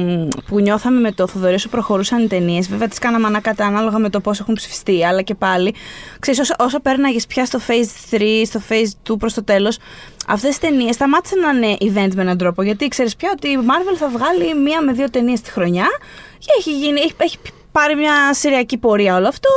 που 0.46 0.60
νιώθαμε 0.60 1.00
με 1.00 1.12
το 1.12 1.26
Θοδωρή 1.26 1.54
όσο 1.54 1.68
προχωρούσαν 1.68 2.22
οι 2.22 2.26
ταινίες, 2.26 2.68
βέβαια 2.68 2.88
τις 2.88 2.98
κάναμε 2.98 3.26
ανάκατα 3.26 3.66
ανάλογα 3.66 3.98
με 3.98 4.10
το 4.10 4.20
πώς 4.20 4.40
έχουν 4.40 4.54
ψηφιστεί, 4.54 5.04
αλλά 5.04 5.22
και 5.22 5.34
πάλι, 5.34 5.74
ξέρεις, 6.18 6.40
όσο, 6.40 6.54
όσο 6.58 6.80
πέρναγες 6.80 7.26
πια 7.26 7.44
στο 7.44 7.58
Phase 7.66 8.16
3, 8.16 8.20
στο 8.46 8.60
Phase 8.68 9.12
2 9.12 9.16
προς 9.18 9.34
το 9.34 9.44
τέλος, 9.44 9.78
αυτές 10.28 10.50
τις 10.58 10.58
ταινίες 10.58 10.94
σταμάτησαν 10.94 11.38
να 11.40 11.48
είναι 11.66 11.76
event 11.80 12.14
με 12.14 12.22
έναν 12.22 12.38
τρόπο. 12.38 12.62
Γιατί 12.62 12.88
ξέρεις 12.88 13.16
πια 13.16 13.30
ότι 13.36 13.48
η 13.48 13.58
Marvel 13.60 13.96
θα 13.98 14.08
βγάλει 14.08 14.54
μία 14.62 14.82
με 14.82 14.92
δύο 14.92 15.10
ταινίες 15.10 15.40
τη 15.40 15.50
χρονιά 15.50 15.86
και 16.38 16.46
έχει, 16.58 16.70
γίνει, 16.78 17.00
έχει, 17.00 17.12
έχει 17.16 17.36
πάρει 17.72 17.96
μια 17.96 18.12
σειριακή 18.34 18.76
πορεία 18.76 19.16
όλο 19.16 19.28
αυτό. 19.28 19.48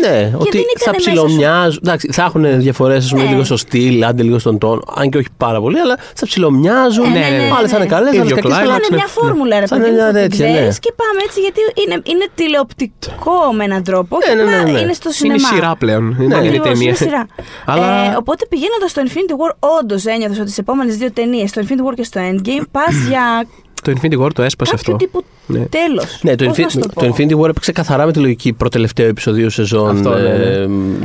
Ναι, 0.00 0.32
ότι 0.38 0.50
δεν 0.50 0.62
θα 0.78 0.90
ήταν 0.90 0.94
μέσα 0.96 1.10
ψιλομοιάζουν. 1.10 1.80
Εντάξει, 1.84 2.08
θα 2.12 2.22
έχουν 2.22 2.58
διαφορές, 2.60 3.04
ας 3.04 3.10
πούμε, 3.10 3.22
Ναι. 3.22 3.30
λίγο 3.30 3.44
στο 3.44 3.56
στυλ, 3.56 4.04
άντε 4.04 4.22
λίγο 4.22 4.38
στον 4.38 4.58
τόνο. 4.58 4.82
Αν 4.94 5.10
και 5.10 5.18
όχι 5.18 5.26
πάρα 5.36 5.60
πολύ, 5.60 5.78
αλλά 5.80 5.96
θα 6.14 6.26
ψιλομοιάζουν. 6.26 7.04
Ε, 7.04 7.08
ναι, 7.08 7.18
ναι, 7.18 7.36
ναι, 7.36 7.50
Άλλες 7.58 7.70
θα 7.70 7.76
είναι 7.76 7.84
ναι. 7.84 7.90
καλές, 7.94 8.08
Ίδιο 8.12 8.20
άλλες 8.22 8.34
κακές. 8.34 8.50
climax, 8.52 8.60
Αλλά... 8.60 8.72
είναι 8.74 8.86
ναι, 8.90 8.96
μια 8.96 9.04
ναι. 9.04 9.10
φόρμουλα, 9.20 9.60
ρε 9.60 9.66
Σαν 9.66 9.78
παιδί 9.78 9.90
μου, 9.90 9.96
μια 9.96 10.06
που 10.06 10.12
την 10.12 10.20
τέτοια, 10.28 10.46
ναι. 10.46 10.52
ξέρεις 10.52 10.78
και 10.78 10.92
πάμε 11.00 11.20
έτσι 11.26 11.40
γιατί 11.40 11.60
είναι, 11.86 12.00
είναι 12.04 12.26
τηλεοπτικό 12.34 13.38
με 13.56 13.64
έναν 13.64 13.82
τρόπο 13.82 14.16
Ναι, 14.18 14.24
και 14.26 14.34
ναι, 14.34 14.42
ναι, 14.50 14.58
απλά 14.60 14.72
ναι. 14.72 14.80
είναι 14.80 14.92
στο 14.92 15.08
Είναι 15.24 15.38
σινεμά. 15.38 15.48
σειρά 15.54 15.76
πλέον. 15.76 16.04
Ναι. 16.08 16.24
Είναι 16.24 16.34
είναι 16.34 16.46
Ακριβώς, 16.46 16.68
ταινία. 16.68 16.86
είναι 16.88 16.96
σειρά. 16.96 17.26
Αλλά- 17.70 18.12
Ε, 18.12 18.16
οπότε 18.18 18.46
πηγαίνοντας 18.46 18.90
στο 18.90 19.02
Infinity 19.06 19.32
War, 19.40 19.52
όντως 19.80 20.04
ένιωθες 20.04 20.38
ότι 20.38 20.50
στι 20.50 20.60
επόμενες 20.60 20.96
δύο 20.96 21.10
ταινίες, 21.12 21.50
στο 21.50 21.62
Infinity 21.64 21.84
War 21.90 21.94
και 21.94 22.04
στο 22.04 22.20
Endgame, 22.30 22.64
πας 22.70 22.94
για 23.08 23.46
Το 23.82 23.92
Infinity 23.96 24.18
War 24.24 24.30
το 24.34 24.42
έσπασε 24.42 24.70
κάποιο 24.74 24.94
αυτό. 24.94 24.96
τύπου 24.96 25.24
Ναι. 25.50 25.58
Τέλος. 25.58 26.18
Ναι, 26.22 26.34
το, 26.34 26.50
Infi- 26.50 26.80
το, 26.80 26.88
το 27.00 27.14
Infinity 27.16 27.38
War 27.40 27.48
έπαιξε 27.48 27.72
καθαρά 27.72 28.06
με 28.06 28.12
τη 28.12 28.18
λογική 28.18 28.52
προτελευταίο 28.52 29.06
επεισοδίου 29.08 29.50
σεζόν. 29.50 29.88
Αυτό, 29.96 30.10
ναι, 30.10 30.20
ναι. 30.20 30.28
ε, 30.28 30.62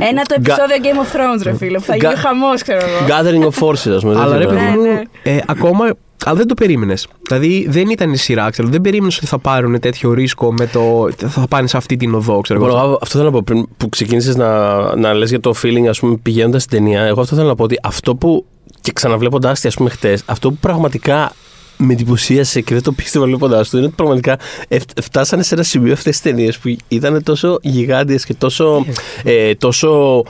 Ένα 0.08 0.22
το 0.22 0.34
Ga- 0.34 0.36
επεισόδιο 0.36 0.76
Game 0.82 1.06
of 1.06 1.16
Thrones, 1.16 1.42
ρε 1.42 1.54
φίλε, 1.56 1.78
που 1.78 1.84
θα 1.84 1.94
Ga- 1.96 2.00
γίνει 2.00 2.14
χαμός, 2.14 2.62
ξέρω 2.62 2.78
εγώ. 2.78 3.06
Gathering 3.08 3.44
of 3.50 3.66
Forces, 3.68 3.94
ας 3.96 4.02
πούμε. 4.02 4.20
Αλλά 4.20 4.36
ρε 4.36 4.44
τέτοιο 4.44 4.48
παιδί 4.48 4.60
πράγμα. 4.64 4.82
Ναι, 4.82 4.88
μου, 4.92 5.02
ναι. 5.24 5.30
ε, 5.32 5.38
ακόμα. 5.46 5.84
Αλλά 6.26 6.36
δεν 6.36 6.46
το 6.46 6.54
περίμενες. 6.54 7.06
Δηλαδή 7.26 7.66
δεν 7.70 7.88
ήταν 7.90 8.12
η 8.12 8.16
σειρά, 8.16 8.50
ξέρω. 8.50 8.68
Δεν 8.68 8.80
περίμενες 8.80 9.16
ότι 9.16 9.26
θα 9.26 9.38
πάρουν 9.38 9.80
τέτοιο 9.80 10.12
ρίσκο 10.12 10.52
με 10.52 10.66
το. 10.66 11.08
θα 11.28 11.46
πάνε 11.48 11.66
σε 11.66 11.76
αυτή 11.76 11.96
την 11.96 12.14
οδό, 12.14 12.40
ξέρω 12.40 12.60
Λοιπόν, 12.60 12.76
εγώ. 12.76 12.84
εγώ 12.86 12.98
αυτό 13.02 13.18
θέλω 13.18 13.30
να 13.30 13.36
πω 13.36 13.42
πριν 13.44 13.66
που 13.76 13.88
ξεκίνησες 13.88 14.36
να, 14.36 14.74
να 14.96 15.14
λες 15.14 15.30
για 15.30 15.40
το 15.40 15.54
feeling, 15.62 15.86
ας 15.88 15.98
πούμε, 15.98 16.16
πηγαίνοντας 16.22 16.62
στην 16.62 16.78
ταινία. 16.78 17.00
Εγώ 17.02 17.20
αυτό 17.20 17.36
θέλω 17.36 17.48
να 17.48 17.54
πω 17.54 17.62
ότι 17.62 17.78
αυτό 17.82 18.14
που. 18.14 18.44
και 18.80 18.92
ξαναβλέποντά 18.92 19.52
τη, 19.52 19.68
ας 19.68 19.74
πούμε, 19.74 19.90
χτες, 19.90 20.22
αυτό 20.26 20.50
που 20.50 20.56
πραγματικά 20.60 21.32
με 21.76 21.92
εντυπωσίασε 21.92 22.60
και 22.60 22.74
δεν 22.74 22.82
το 22.82 22.92
πίστευα 22.92 23.24
βλέποντάς 23.26 23.68
του 23.68 23.76
είναι 23.76 23.86
ότι 23.86 23.94
πραγματικά 23.94 24.38
εφ- 24.68 25.00
φτάσανε 25.02 25.42
σε 25.42 25.54
ένα 25.54 25.62
σημείο 25.62 25.92
αυτές 25.92 26.12
τις 26.12 26.20
ταινίες 26.22 26.58
που 26.58 26.76
ήταν 26.88 27.22
τόσο 27.22 27.58
γιγάντιες 27.62 28.24
και 28.24 28.34
τόσο, 28.34 28.84
ε, 29.24 29.54
τόσο 29.54 30.22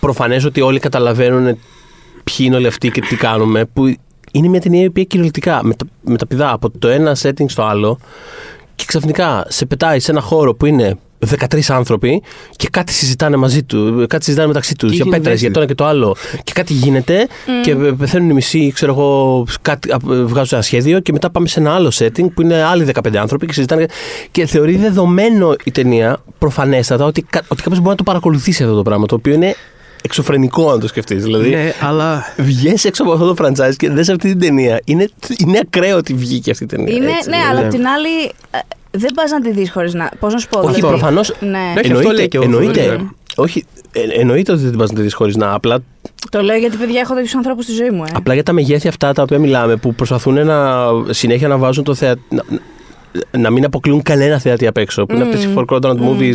προφανές 0.00 0.44
ότι 0.44 0.60
όλοι 0.60 0.78
καταλαβαίνουν 0.78 1.58
ποιοι 2.24 2.36
είναι 2.38 2.56
όλοι 2.56 2.66
αυτοί 2.66 2.90
και 2.90 3.00
τι 3.00 3.16
κάνουμε. 3.16 3.64
Που 3.64 3.94
είναι 4.32 4.48
μια 4.48 4.60
ταινία 4.60 4.82
η 4.82 4.86
οποία 4.86 5.04
κυριολεκτικά 5.04 5.64
μετα, 5.64 5.86
μεταπηδά 6.02 6.52
από 6.52 6.70
το 6.78 6.88
ένα 6.88 7.16
setting 7.22 7.44
στο 7.46 7.62
άλλο 7.62 7.98
και 8.74 8.84
ξαφνικά 8.86 9.44
σε 9.48 9.66
πετάει 9.66 10.00
σε 10.00 10.10
ένα 10.10 10.20
χώρο 10.20 10.54
που 10.54 10.66
είναι 10.66 10.98
13 11.30 11.60
άνθρωποι 11.68 12.22
και 12.56 12.68
κάτι 12.70 12.92
συζητάνε 12.92 13.36
μαζί 13.36 13.62
του, 13.62 14.04
κάτι 14.08 14.24
συζητάνε 14.24 14.48
μεταξύ 14.48 14.74
τους 14.74 14.90
Και 14.90 14.96
για 14.96 15.04
έχει 15.08 15.14
πέτρες, 15.16 15.34
invested. 15.38 15.40
για 15.40 15.50
το 15.50 15.58
ένα 15.58 15.68
και 15.68 15.74
το 15.74 15.84
άλλο. 15.86 16.16
Και 16.44 16.52
κάτι 16.54 16.72
γίνεται 16.72 17.26
και 17.62 17.74
πεθαίνουν 17.74 18.30
οι 18.30 18.32
μισοί, 18.32 18.72
ξέρω 18.74 18.92
εγώ, 18.92 19.44
κάτι, 19.62 19.90
α, 19.92 19.96
βγάζουν 20.02 20.48
ένα 20.52 20.62
σχέδιο 20.62 21.00
και 21.00 21.12
μετά 21.12 21.30
πάμε 21.30 21.48
σε 21.48 21.60
ένα 21.60 21.74
άλλο 21.74 21.92
setting 21.98 22.26
που 22.34 22.42
είναι 22.42 22.62
άλλοι 22.62 22.84
15 22.84 23.16
άνθρωποι 23.16 23.46
και 23.46 23.52
συζητάνε. 23.52 23.86
Και 24.30 24.46
θεωρεί 24.46 24.76
δεδομένο 24.76 25.54
η 25.64 25.70
ταινία 25.70 26.18
προφανέστατα 26.38 27.04
ότι, 27.04 27.22
κα- 27.22 27.42
ότι 27.48 27.62
κάποιος 27.62 27.78
μπορεί 27.78 27.90
να 27.90 27.96
το 27.96 28.02
παρακολουθήσει 28.02 28.62
αυτό 28.62 28.74
το 28.74 28.82
πράγμα, 28.82 29.06
το 29.06 29.14
οποίο 29.14 29.32
είναι 29.34 29.54
εξωφρενικό 30.02 30.70
αν 30.70 30.80
το 30.80 30.88
σκεφτείς. 30.88 31.22
Δηλαδή, 31.22 31.48
Ναι, 31.48 31.72
αλλά. 31.80 32.34
βγες 32.38 32.84
έξω 32.84 33.02
από 33.02 33.12
αυτό 33.12 33.34
το 33.34 33.44
franchise 33.44 33.76
και 33.76 33.90
δες 33.90 34.08
αυτή 34.08 34.28
την 34.28 34.40
ταινία. 34.40 34.80
Είναι, 34.84 35.08
είναι 35.46 35.58
ακραίο 35.62 35.96
ότι 35.96 36.14
βγήκε 36.14 36.50
αυτή 36.50 36.64
η 36.64 36.66
ταινία. 36.66 36.94
Είναι, 36.94 37.10
έτσι, 37.10 37.28
ναι, 37.28 37.36
δηλαδή. 37.36 37.50
αλλά 37.50 37.60
απ' 37.60 37.70
την 37.70 37.86
άλλη 37.86 38.24
ε, 38.50 38.58
δεν 38.90 39.10
πας 39.14 39.30
να 39.30 39.40
τη 39.40 39.50
δεις 39.52 39.70
χωρίς 39.70 39.94
να. 39.94 40.10
Πώς 40.20 40.32
να 40.32 40.38
σου 40.38 40.48
πω, 40.48 40.58
Όχι, 40.60 40.74
δηλαδή, 40.74 40.96
προφανώ. 40.96 41.20
Ναι. 41.40 41.48
Ναι, 41.74 41.80
και 41.80 41.92
αυτό 41.92 42.10
λέει 42.10 42.28
και 42.28 42.38
ο 42.38 42.42
εννοείται, 42.42 42.80
Θοδωρής, 42.80 43.00
ναι. 43.02 43.08
όχι, 43.36 43.64
ε, 43.92 44.00
εννοείται 44.20 44.52
ότι 44.52 44.60
δεν 44.60 44.70
την 44.70 44.78
πας 44.78 44.90
να 44.90 44.96
τη 44.96 45.02
δεις 45.02 45.14
χωρίς 45.14 45.36
να. 45.36 45.52
Απλά, 45.54 45.78
Το 46.30 46.42
λέω 46.42 46.56
γιατί, 46.56 46.76
παιδιά, 46.76 47.00
έχω 47.00 47.14
τέτοιους 47.14 47.34
ανθρώπους 47.34 47.64
στη 47.64 47.72
ζωή 47.72 47.90
μου. 47.90 48.04
Ε. 48.04 48.10
απλά 48.14 48.34
για 48.34 48.42
τα 48.42 48.52
μεγέθη 48.52 48.88
αυτά 48.88 49.12
τα 49.12 49.22
οποία 49.22 49.38
μιλάμε 49.38 49.76
που 49.76 49.94
προσπαθούν 49.94 50.46
να 50.46 50.76
συνέχεια 51.10 51.48
να 51.48 51.56
βάζουν 51.56 51.84
το 51.84 51.94
θεατή. 51.94 52.22
Να, 53.30 53.38
να 53.40 53.50
μην 53.50 53.64
αποκλείουν 53.64 54.02
κανένα 54.02 54.38
θεατή 54.38 54.66
απ' 54.66 54.76
έξω. 54.76 55.06
Που 55.06 55.14
είναι 55.14 55.24
αυτέ 55.24 55.36
οι 55.38 55.54
four 55.56 55.64
quadrant 55.64 55.96
movies 55.98 56.34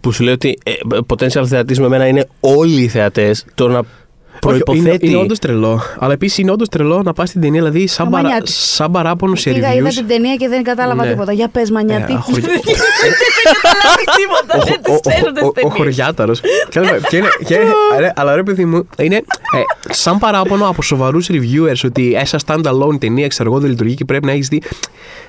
που 0.00 0.12
σου 0.12 0.22
λέει 0.22 0.32
ότι 0.34 0.58
ε, 0.64 0.72
potential 1.08 1.46
θεατή 1.46 1.80
με 1.80 1.88
μένα 1.88 2.06
είναι 2.06 2.28
όλοι 2.40 2.80
οι 2.82 2.88
θεατές. 2.88 3.44
Το 3.54 3.68
να 3.68 3.78
Όχι, 3.78 4.54
είναι, 4.54 4.64
προποθέτει. 4.64 5.06
είναι 5.06 5.16
όντως 5.16 5.38
τρελό. 5.38 5.80
Αλλά 5.98 6.12
επίσης 6.12 6.38
είναι 6.38 6.50
όντως 6.50 6.68
τρελό 6.68 7.02
να 7.02 7.12
πας 7.12 7.28
στην 7.28 7.40
ταινία, 7.40 7.60
δηλαδή 7.62 7.86
σαν, 7.86 8.06
Μα 8.10 8.16
παρα, 8.16 8.28
νιάτι. 8.28 8.50
σαν 8.52 8.90
παράπονος 8.90 9.40
σε 9.40 9.50
Πήγα, 9.52 9.74
είδα 9.74 9.88
reviews. 9.88 9.94
την 9.94 10.06
ταινία 10.06 10.34
και 10.34 10.48
δεν 10.48 10.62
κατάλαβα 10.62 11.04
Ναι. 11.04 11.10
τίποτα. 11.10 11.32
Για 11.32 11.48
πες, 11.48 11.70
μανιάτη. 11.70 12.12
Ε, 12.12 12.16
αχωρι- 12.16 12.44
Δεν 12.46 12.60
καταλάβεις 13.62 14.04
τίποτα. 14.16 14.64
Δεν 14.64 14.82
τις 14.82 15.14
ξέρω 15.14 15.32
τι 15.32 15.40
ο, 15.40 15.44
ο, 15.44 15.48
ο 15.48 15.52
ταινίες. 15.52 15.74
χωριάταρος. 15.76 16.40
και 17.08 17.16
είναι, 17.16 17.28
και, 17.46 17.58
ρε, 18.00 18.12
αλλά 18.16 18.34
ρε 18.34 18.42
παιδί 18.42 18.64
μου, 18.64 18.88
είναι 18.98 19.16
ε, 19.16 19.22
σαν 19.92 20.18
παράπονο 20.18 20.68
από 20.68 20.82
σοβαρούς 20.82 21.28
reviewers 21.30 21.80
ότι 21.84 22.14
ε, 22.20 22.24
σαν 22.24 22.40
standalone 22.46 22.98
ταινία, 23.00 23.26
ξέρω 23.28 23.50
εγώ, 23.50 23.60
δεν 23.60 23.70
λειτουργεί 23.70 23.94
και 23.94 24.04
πρέπει 24.04 24.26
να 24.26 24.32
έχεις 24.32 24.48
δει. 24.48 24.62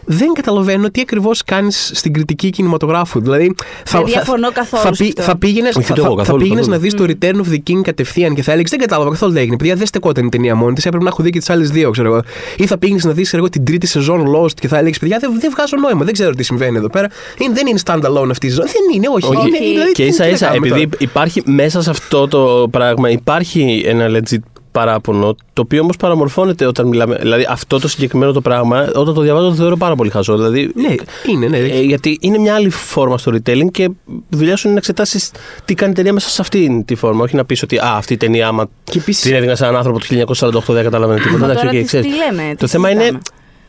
Δεν 0.05 0.33
καταλαβαίνω 0.33 0.89
τι 0.89 1.01
ακριβώς 1.01 1.43
κάνεις 1.43 1.91
στην 1.93 2.13
κριτική 2.13 2.49
κινηματογράφου. 2.49 3.19
Δηλαδή, 3.21 3.55
θα, 3.85 3.97
Δεν 3.97 4.07
διαφωνώ 4.07 4.51
καθόλου 4.51 4.83
θα, 4.83 4.93
σε 4.93 5.03
πει- 5.03 5.09
αυτό. 5.09 5.21
θα 5.21 5.37
πήγαινε 5.37 5.67
Όχι, 5.67 5.91
ούτε 5.91 6.01
εγώ, 6.01 6.15
καθόλου, 6.15 6.39
πήγαινες 6.41 6.67
να 6.67 6.77
καθόλου. 6.77 7.07
δεις 7.07 7.17
το 7.19 7.27
Return 7.27 7.45
of 7.45 7.53
the 7.53 7.57
King 7.71 7.81
κατευθείαν 7.83 8.35
και 8.35 8.41
θα 8.43 8.51
έλεγες 8.51 8.69
Δεν 8.71 8.79
κατάλαβα 8.79 9.09
καθόλου 9.09 9.33
τι 9.33 9.39
έγινε. 9.39 9.57
Παιδιά, 9.57 9.75
δεν 9.75 9.85
στεκόταν 9.87 10.25
η 10.25 10.29
ταινία 10.29 10.55
μόνη 10.55 10.73
της. 10.73 10.85
Έπρεπε 10.85 11.03
να 11.03 11.09
έχω 11.09 11.23
δει 11.23 11.29
και 11.29 11.39
τις 11.39 11.49
άλλες 11.49 11.69
δύο, 11.69 11.89
ξέρω 11.91 12.07
εγώ. 12.07 12.21
Ή 12.57 12.65
θα 12.65 12.77
πήγαινες 12.77 13.03
να 13.03 13.11
δεις 13.11 13.35
την 13.49 13.65
τρίτη 13.65 13.87
σεζόν 13.87 14.25
Lost 14.35 14.51
και 14.59 14.67
θα 14.67 14.77
έλεγες 14.77 14.99
Παιδιά, 14.99 15.17
δεν, 15.19 15.39
δεν 15.39 15.51
βγάζω 15.55 15.77
νόημα. 15.77 16.03
Δεν 16.05 16.13
ξέρω 16.13 16.31
τι 16.31 16.43
συμβαίνει 16.43 16.77
εδώ 16.77 16.89
πέρα. 16.89 17.09
Είναι, 17.37 17.53
δεν 17.53 17.67
είναι 17.67 17.79
standalone 17.85 18.29
αυτή 18.31 18.45
η 18.45 18.49
σεζόν. 18.49 18.65
Δεν 18.65 18.95
είναι, 18.95 19.07
όχι. 19.15 19.35
Όχι. 19.35 19.47
Είναι, 19.47 19.57
δηλαδή, 19.57 19.91
Και 19.91 20.03
τι- 20.03 20.09
ίσα 20.09 20.23
τι 20.23 20.29
να 20.29 20.35
ίσα, 20.35 20.45
κάνουμε 20.47 20.67
επειδή 20.67 20.83
τώρα. 20.83 20.97
υπάρχει 20.99 21.41
μέσα 21.45 21.81
σε 21.81 21.89
αυτό 21.89 22.27
το 22.27 22.67
πράγμα, 22.71 23.09
υπάρχει 23.09 23.83
ένα 23.85 24.05
legit 24.09 24.37
παράπονο, 24.79 25.35
το 25.53 25.61
οποίο 25.61 25.81
όμως 25.81 25.95
παραμορφώνεται 25.97 26.65
όταν 26.65 26.87
μιλάμε. 26.87 27.15
Δηλαδή, 27.21 27.45
αυτό 27.49 27.79
το 27.79 27.87
συγκεκριμένο 27.87 28.31
το 28.31 28.41
πράγμα, 28.41 28.89
όταν 28.95 29.13
το 29.13 29.21
διαβάζω, 29.21 29.47
το 29.49 29.55
θεωρώ 29.55 29.77
πάρα 29.77 29.95
πολύ 29.95 30.09
χαζό. 30.09 30.35
Δηλαδή, 30.35 30.71
Ναι, 30.75 30.95
είναι, 31.31 31.47
ναι. 31.47 31.57
ε, 31.57 31.81
γιατί 31.81 32.17
είναι 32.21 32.37
μια 32.37 32.55
άλλη 32.55 32.69
φόρμα 32.69 33.17
storytelling 33.25 33.71
και 33.71 33.89
δουλειά 34.29 34.55
σου 34.55 34.61
είναι 34.67 34.71
να 34.73 34.77
εξετάσεις 34.77 35.31
τι 35.65 35.73
κάνει 35.73 35.91
η 35.91 35.95
ταινία 35.95 36.13
μέσα 36.13 36.29
σε 36.29 36.41
αυτή 36.41 36.83
τη 36.87 36.95
φόρμα. 36.95 37.23
Όχι 37.23 37.35
να 37.35 37.45
πεις 37.45 37.63
ότι 37.63 37.77
α, 37.77 37.93
αυτή 37.95 38.13
η 38.13 38.17
ταινία, 38.17 38.47
άμα 38.47 38.67
Και 38.83 38.97
επίσης- 38.99 39.23
την 39.23 39.33
έδεινα 39.35 39.55
σε 39.55 39.63
έναν 39.63 39.75
άνθρωπο 39.75 39.99
του 39.99 40.05
1948, 40.05 40.73
δεν 40.73 40.83
καταλαβαίνει 40.83 41.19
τίποτα. 41.19 41.39
Μα 41.39 41.45
Εντάξει, 41.45 41.63
τώρα 41.65 41.75
οκ, 41.77 41.81
τι- 41.81 41.87
ξέρεις. 41.87 42.05
τι 42.11 42.17
λέμε, 42.17 42.49
το 42.55 42.65
τι 42.65 42.71
θέμα 42.71 42.89
είναι. 42.89 42.99
συζητάμε. 42.99 43.23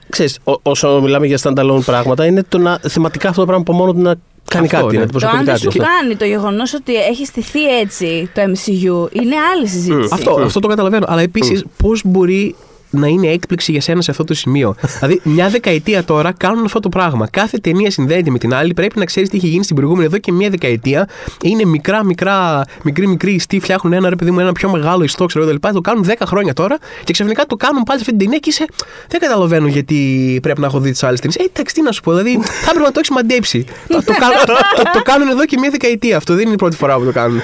Ξέρεις, 0.09 0.39
ό- 0.45 0.61
όσο 0.63 1.01
μιλάμε 1.03 1.27
για 1.27 1.39
standalone 1.43 1.81
πράγματα, 1.85 2.27
είναι 2.27 2.43
το 2.49 2.59
να 2.59 2.79
θεματικά 2.89 3.29
αυτό 3.29 3.41
το 3.41 3.47
πράγμα 3.47 3.65
από 3.69 3.77
μόνο 3.79 3.93
του 3.93 4.01
να 4.01 4.15
κάνει 4.51 4.67
Αυτό, 4.67 4.77
κάτι, 4.81 4.97
ναι. 4.97 5.03
να 5.05 5.09
Το 5.09 5.17
αντιπροσωπεύει 5.19 5.39
αν 5.39 5.45
δεν 5.45 5.55
κάτι. 5.55 5.61
σου 5.61 5.69
αυτό. 5.69 5.83
κάνει 6.01 6.17
το 6.17 6.25
γεγονός 6.25 6.75
ότι 6.75 6.95
έχει 6.95 7.25
στηθεί 7.27 7.79
έτσι 7.79 8.31
το 8.35 8.43
MCU 8.43 9.13
είναι 9.13 9.35
άλλη 9.55 9.69
συζήτηση. 9.69 10.09
Αυτό, 10.13 10.41
αυτό 10.45 10.61
το 10.61 10.69
καταλαβαίνω. 10.69 11.07
Αλλά 11.09 11.21
επίσης, 11.21 11.65
πώς 11.77 12.03
μπορεί 12.05 12.55
να 12.91 13.07
είναι 13.07 13.27
έκπληξη 13.27 13.73
για 13.73 13.81
σένα 13.81 14.03
σε 14.03 14.11
αυτό 14.11 14.25
το 14.25 14.35
σημείο. 14.35 14.75
δηλαδή, 14.99 15.21
μια 15.25 15.49
δεκαετία 15.49 16.05
τώρα 16.05 16.33
κάνουν 16.33 16.65
αυτό 16.65 16.81
το 16.81 16.89
πράγμα. 16.89 17.29
Κάθε 17.29 17.59
ταινία 17.59 17.91
συνδέεται 17.91 18.31
με 18.31 18.39
την 18.39 18.55
άλλη. 18.55 18.75
Πρέπει 18.75 18.99
να 18.99 19.05
ξέρεις 19.05 19.29
τι 19.29 19.37
έχει 19.37 19.47
γίνει 19.47 19.65
στην 19.65 19.77
προηγούμενη 19.77 20.07
εδώ 20.07 20.19
και 20.19 20.33
μια 20.33 20.51
δεκαετία. 20.51 21.09
Είναι 21.43 21.65
μικρά, 21.65 22.05
μικρά, 22.05 22.65
μικρή, 22.83 23.07
μικρή 23.07 23.33
ιστοί. 23.33 23.61
Φτιάχνουν 23.61 23.93
ένα 23.93 24.09
ρε 24.09 24.17
παιδί 24.17 24.31
μου, 24.31 24.41
ένα 24.41 24.53
πιο 24.53 24.71
μεγάλο 24.71 25.05
ιστό, 25.05 25.27
ξέρω 25.27 25.45
εγώ 25.45 25.55
κτλ. 25.59 25.69
Το 25.75 25.81
κάνουν 25.81 26.05
10 26.09 26.13
χρόνια 26.27 26.53
τώρα 26.53 26.79
και 27.05 27.13
ξαφνικά 27.13 27.47
το 27.47 27.57
κάνουν 27.57 27.83
πάλι 27.83 27.99
σε 27.99 28.05
αυτή 28.05 28.17
την 28.17 28.25
ταινία 28.27 28.39
και 28.39 28.49
είσαι. 28.51 28.65
Δεν 29.09 29.21
καταλαβαίνω 29.21 29.67
γιατί 29.67 30.39
πρέπει 30.43 30.61
να 30.61 30.67
έχω 30.67 30.81
δει 30.81 30.91
τις 30.91 31.03
άλλες 31.03 31.21
ταινίες. 31.21 31.41
Ε, 31.41 31.49
εντάξει, 31.53 31.75
τι 31.75 31.83
να 31.83 31.93
σου 31.93 32.01
πω. 32.03 32.11
Δηλαδή, 32.11 32.31
θα 32.45 32.65
έπρεπε 32.71 32.81
να 32.87 32.93
το 32.93 32.99
έχεις 32.99 33.11
μαντέψει. 33.11 33.65
το, 33.89 34.03
το, 34.05 34.13
κάνουν- 34.19 34.45
το, 34.47 34.53
το, 34.77 34.83
το 34.93 35.03
κάνουν 35.03 35.29
εδώ 35.29 35.45
και 35.45 35.57
μια 35.59 35.71
δεκαετία. 35.71 36.17
Αυτό 36.17 36.35
δεν 36.35 36.45
είναι 36.45 36.53
η 36.53 36.57
πρώτη 36.57 36.77
φορά 36.77 36.97
που 36.99 37.05
το 37.05 37.13
κάνουν. 37.13 37.41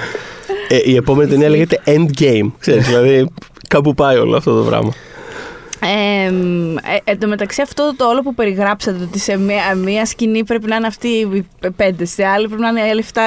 Ε, 0.67 0.79
η 0.85 0.95
επόμενη 0.95 1.29
ταινία 1.29 1.49
λέγεται 1.49 1.81
Endgame. 1.85 2.51
Ξέρεις, 2.59 2.87
δηλαδή 2.87 3.27
κάπου 3.67 3.93
πάει 3.93 4.17
όλο 4.17 4.37
αυτό 4.37 4.57
το 4.57 4.69
πράγμα. 4.69 4.93
Ε, 5.83 6.25
ε, 6.25 6.99
εν 7.03 7.19
τω 7.19 7.27
μεταξύ 7.27 7.61
αυτό 7.61 7.93
το 7.95 8.05
όλο 8.05 8.21
που 8.21 8.33
περιγράψατε 8.33 9.03
ότι 9.03 9.19
σε 9.19 9.37
μία, 9.37 9.75
μία 9.75 10.05
σκηνή 10.05 10.43
πρέπει 10.43 10.67
να 10.67 10.75
είναι 10.75 10.87
αυτοί 10.87 11.07
οι 11.07 11.47
πέντε, 11.75 12.05
σε 12.05 12.25
άλλη 12.25 12.47
πρέπει 12.47 12.61
να 12.61 12.67
είναι 12.69 12.79
οι 12.79 12.89
άλλοι 12.89 12.99
εφτά. 12.99 13.23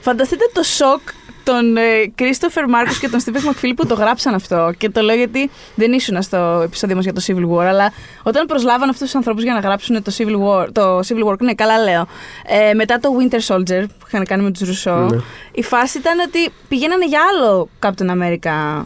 Φανταστείτε 0.00 0.44
το 0.52 0.62
σοκ 0.62 1.00
των 1.44 1.76
Κρίστοφερ 2.14 2.68
Μάρκο 2.68 2.92
και 3.00 3.08
τον 3.08 3.20
Στίβεν 3.20 3.42
Μακφίλ 3.42 3.74
που 3.74 3.86
το 3.86 3.94
γράψαν 3.94 4.34
αυτό. 4.34 4.72
Και 4.78 4.90
το 4.90 5.00
λέω 5.00 5.16
γιατί 5.16 5.50
δεν 5.74 5.92
ήσουν 5.92 6.22
στο 6.22 6.60
επεισόδιο 6.64 6.96
μας 6.96 7.04
για 7.04 7.12
το 7.12 7.22
Civil 7.26 7.56
War, 7.56 7.64
αλλά 7.64 7.92
όταν 8.22 8.46
προσλάβαν 8.46 8.88
αυτούς 8.88 9.04
τους 9.04 9.14
ανθρώπους 9.14 9.42
για 9.42 9.52
να 9.52 9.60
γράψουν 9.60 10.02
το 10.02 10.12
Civil 10.18 10.36
War, 10.42 10.66
το 10.72 10.98
Civil 10.98 11.26
War, 11.30 11.38
ναι, 11.38 11.54
καλά 11.54 11.78
λέω. 11.82 12.06
Ε, 12.46 12.74
μετά 12.74 12.98
το 12.98 13.08
Winter 13.18 13.54
Soldier 13.54 13.84
που 13.98 14.06
είχαν 14.06 14.24
κάνει 14.24 14.42
με 14.42 14.50
τους 14.50 14.68
Ρουσό, 14.68 14.96
Ναι. 14.96 15.20
η 15.52 15.62
φάση 15.62 15.98
ήταν 15.98 16.18
ότι 16.18 16.52
πηγαίνανε 16.68 17.06
για 17.06 17.20
άλλο 17.32 17.68
Captain 17.82 18.10
America 18.10 18.82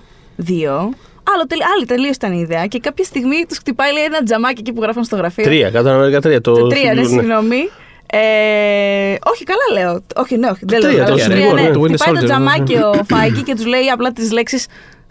2. 0.48 0.88
Άλλο, 1.34 1.46
τελ, 1.46 1.58
άλλη 1.76 1.86
τελείως 1.86 2.16
ήταν 2.16 2.32
η 2.32 2.40
ιδέα. 2.40 2.66
Και 2.66 2.78
κάποια 2.78 3.04
στιγμή 3.04 3.44
τους 3.48 3.58
χτυπάει 3.58 3.92
λέει, 3.92 4.04
ένα 4.04 4.22
τζαμάκι 4.22 4.60
εκεί 4.60 4.72
που 4.72 4.82
γράφαν 4.82 5.04
στο 5.04 5.16
γραφείο. 5.16 5.44
Τρία, 5.44 5.70
κάτω 5.70 5.88
Αμερικά 5.88 6.20
τρία. 6.20 6.40
Το, 6.40 6.52
Το 6.54 6.66
τρία, 6.66 6.94
ναι, 6.94 7.00
ναι. 7.00 7.06
συγγνώμη. 7.08 7.70
Ε, 8.12 9.14
όχι, 9.32 9.44
καλά 9.44 9.82
λέω. 9.82 10.02
Όχι, 10.16 10.36
ναι, 10.36 10.48
όχι. 10.48 10.60
Δεν 10.62 10.80
λέω. 10.80 10.90
τρία, 10.90 11.02
καλά. 11.04 11.14
το 11.16 11.20
Στο 11.22 11.26
Civil 11.30 11.34
τρία, 11.34 11.50
War, 11.50 11.54
ναι. 11.54 11.62
ναι, 11.62 11.70
το 11.70 11.80
Winter 11.82 11.88
Χτυπάει 11.94 12.14
το 12.14 12.20
Soldier, 12.20 12.24
τζαμάκι 12.24 12.74
ναι. 12.74 12.84
ο 12.84 12.92
Φάγκη 13.08 13.42
και 13.42 13.54
τους 13.54 13.66
λέει 13.66 13.88
απλά 13.92 14.12
τις 14.12 14.32
λέξεις 14.32 14.66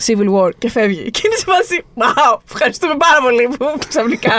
Civil 0.06 0.30
War 0.36 0.50
και 0.58 0.69
φεύγει. 0.69 1.12
Και 1.12 1.22
είναι 1.26 1.36
σε 1.36 1.45
φάση. 1.48 1.84
Wow, 1.98 2.39
ευχαριστούμε 2.52 2.93
πάρα 2.98 3.19
πολύ 3.22 3.50
που 3.58 3.65
ξαφνικά. 3.89 4.32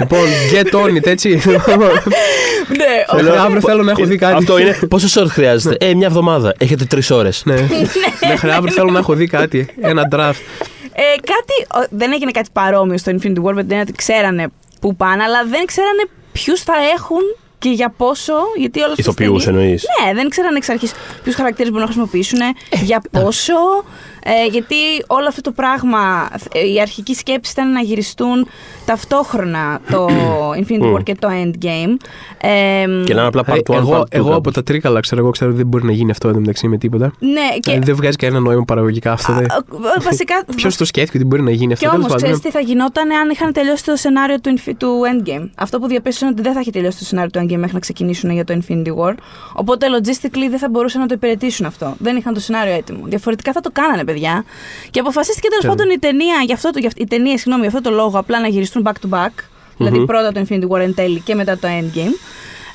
λοιπόν, 0.00 0.24
get 0.52 0.74
on 0.80 0.96
it, 0.98 1.06
έτσι. 1.06 1.28
ναι, 1.28 3.04
ο- 3.12 3.16
Θέλω, 3.16 3.32
αύριο 3.34 3.60
θέλω 3.60 3.82
να 3.82 3.90
έχω 3.90 4.04
δει 4.04 4.16
κάτι. 4.16 4.34
Αυτό 4.34 4.58
είναι. 4.58 4.78
Πόσε 4.88 5.18
ώρε 5.20 5.28
χρειάζεται. 5.28 5.86
Ε, 5.86 5.94
μια 5.94 6.06
εβδομάδα. 6.06 6.54
Έχετε 6.58 6.84
τρεις 6.84 7.10
ώρες. 7.10 7.42
Ναι. 7.44 7.54
Μέχρι 8.28 8.50
αύριο 8.50 8.72
θέλω 8.72 8.90
να 8.90 8.98
έχω 8.98 9.14
δει 9.14 9.26
κάτι. 9.26 9.68
Ένα 9.80 10.08
draft. 10.12 10.66
Ε, 10.98 11.02
κάτι, 11.02 11.84
ο, 11.84 11.88
δεν 11.90 12.12
έγινε 12.12 12.30
κάτι 12.30 12.48
παρόμοιο 12.52 12.98
στο 12.98 13.12
Infinity 13.12 13.42
War 13.42 13.52
με 13.52 13.62
την 13.62 13.70
έννοια 13.70 13.80
ότι 13.80 13.92
ξέρανε 13.92 14.46
που 14.80 14.96
πάνε, 14.96 15.22
αλλά 15.22 15.44
δεν 15.44 15.64
ξέρανε 15.64 16.02
ποιους 16.32 16.62
θα 16.62 16.74
έχουν 16.94 17.22
και 17.68 17.72
για 17.74 17.92
πόσο. 17.96 18.32
Γιατί 18.58 18.78
όλα 18.78 18.88
αυτά. 18.88 19.00
Ηθοποιούς 19.02 19.46
εννοείς. 19.46 19.84
Ναι, 20.04 20.14
δεν 20.14 20.28
ξέραν 20.28 20.54
εξ 20.54 20.68
αρχής 20.68 20.92
ποιους 21.22 21.34
χαρακτήρες 21.34 21.70
μπορούν 21.72 21.86
να 21.86 21.92
χρησιμοποιήσουν, 21.92 22.38
για 22.84 23.02
πόσο. 23.10 23.54
Ε, 24.28 24.46
γιατί 24.50 24.74
όλο 25.06 25.26
αυτό 25.28 25.40
το 25.40 25.52
πράγμα, 25.52 26.28
ε, 26.52 26.68
η 26.72 26.80
αρχική 26.80 27.14
σκέψη 27.14 27.52
ήταν 27.52 27.72
να 27.72 27.80
γυριστούν 27.80 28.48
ταυτόχρονα 28.84 29.80
το 29.90 30.06
Infinity 30.60 30.94
War 30.94 31.02
και 31.02 31.14
το 31.14 31.28
Endgame. 31.42 31.96
Ε, 32.40 32.48
Και 33.04 33.14
να 33.14 33.20
είναι 33.20 33.20
απλά 33.26 33.42
part 33.46 33.52
one, 33.54 33.74
part 33.74 33.76
εγώ, 33.76 33.98
two 34.00 34.04
εγώ 34.08 34.26
από 34.26 34.34
κάπως. 34.34 34.52
τα 34.52 34.62
τρίκαλα 34.62 35.00
ξέρω, 35.00 35.20
εγώ 35.20 35.30
ξέρω 35.30 35.50
ότι 35.50 35.58
δεν 35.58 35.66
μπορεί 35.68 35.84
να 35.84 35.92
γίνει 35.92 36.10
αυτό 36.10 36.28
εντωμεταξύ 36.28 36.68
με 36.68 36.78
τίποτα. 36.78 37.12
ναι, 37.18 37.58
και. 37.60 37.70
Ε, 37.72 37.78
δεν 37.78 37.96
βγάζει 37.96 38.16
κανένα 38.16 38.40
νόημα 38.40 38.64
παραγωγικά 38.64 39.12
αυτό. 39.12 39.32
α, 39.32 39.34
δεν- 39.34 39.50
α, 39.50 40.00
βασικά. 40.02 40.44
Ποιος 40.56 40.76
το 40.76 40.84
σκέφτηκε 40.84 41.16
ότι 41.16 41.26
μπορεί 41.26 41.42
να 41.42 41.50
γίνει 41.50 41.72
αυτό. 41.72 41.84
Και 41.84 41.90
τέλος 41.90 42.06
όμως, 42.06 42.22
πάντων, 42.22 42.36
ξέρεις 42.38 42.52
τι 42.54 42.58
θα 42.58 42.72
γινόταν 42.72 43.10
αν 43.12 43.30
είχαν 43.30 43.52
τελειώσει 43.52 43.84
το 43.84 43.96
σενάριο 43.96 44.40
του, 44.40 44.54
Infi- 44.58 44.72
του 44.78 44.88
Endgame. 45.12 45.48
Αυτό 45.56 45.78
που 45.78 45.86
διαπίστωσαν 45.86 46.28
ότι 46.28 46.42
δεν 46.42 46.52
θα 46.52 46.60
είχε 46.60 46.70
τελειώσει 46.70 46.98
το 46.98 47.04
σενάριο 47.04 47.30
του 47.30 47.38
Endgame 47.40 47.55
μέχρι 47.58 47.74
να 47.74 47.80
ξεκινήσουν 47.80 48.30
για 48.30 48.44
το 48.44 48.58
Infinity 48.60 48.94
War. 48.96 49.14
Οπότε, 49.54 49.86
logistically 49.98 50.46
δεν 50.50 50.58
θα 50.58 50.68
μπορούσαν 50.68 51.00
να 51.00 51.06
το 51.06 51.14
υπηρετήσουν 51.14 51.66
αυτό. 51.66 51.94
Δεν 51.98 52.16
είχαν 52.16 52.34
το 52.34 52.40
σενάριο 52.40 52.72
έτοιμο. 52.74 53.00
Διαφορετικά 53.04 53.52
θα 53.52 53.60
το 53.60 53.70
κάνανε, 53.72 54.04
παιδιά. 54.04 54.44
Και 54.90 55.00
αποφασίστηκε 55.00 55.48
τέλος 55.48 55.62
Ξέρω. 55.64 55.74
πάντων 55.74 55.92
η 55.94 55.98
ταινία, 55.98 56.36
για 56.44 56.54
αυτό 56.54 56.70
το, 56.70 56.78
για, 56.78 56.88
αυ- 56.88 57.00
οι 57.00 57.06
ταινίες, 57.06 57.40
συγγνώμη, 57.40 57.66
για 57.66 57.76
αυτό 57.76 57.90
το 57.90 57.96
λόγο, 57.96 58.18
απλά 58.18 58.40
να 58.40 58.48
γυριστούν 58.48 58.86
back 58.86 59.06
to 59.08 59.16
back. 59.18 59.30
Δηλαδή 59.76 60.04
πρώτα 60.04 60.32
το 60.32 60.44
Infinity 60.48 60.68
War 60.68 60.80
εν 60.80 60.94
τέλει 60.94 61.20
και 61.20 61.34
μετά 61.34 61.58
το 61.58 61.68
Endgame. 61.68 62.14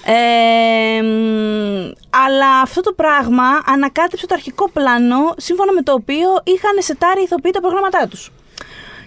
Ε, 0.06 1.02
μ, 1.02 1.92
αλλά 2.28 2.60
αυτό 2.64 2.82
το 2.82 2.94
πράγμα 2.94 3.44
ανακάτεψε 3.66 4.28
το 4.28 4.34
αρχικό 4.34 4.70
πλάνο 4.70 5.18
σύμφωνα 5.38 5.74
με 5.74 5.82
το 5.82 5.94
οποίο 5.94 6.28
είχαν 6.44 6.72
σετάρει 6.80 7.20
οι 7.20 7.24
ηθοποιοί 7.24 7.52
τα 7.52 7.60
προγράμματά 7.62 8.08
τους. 8.10 8.32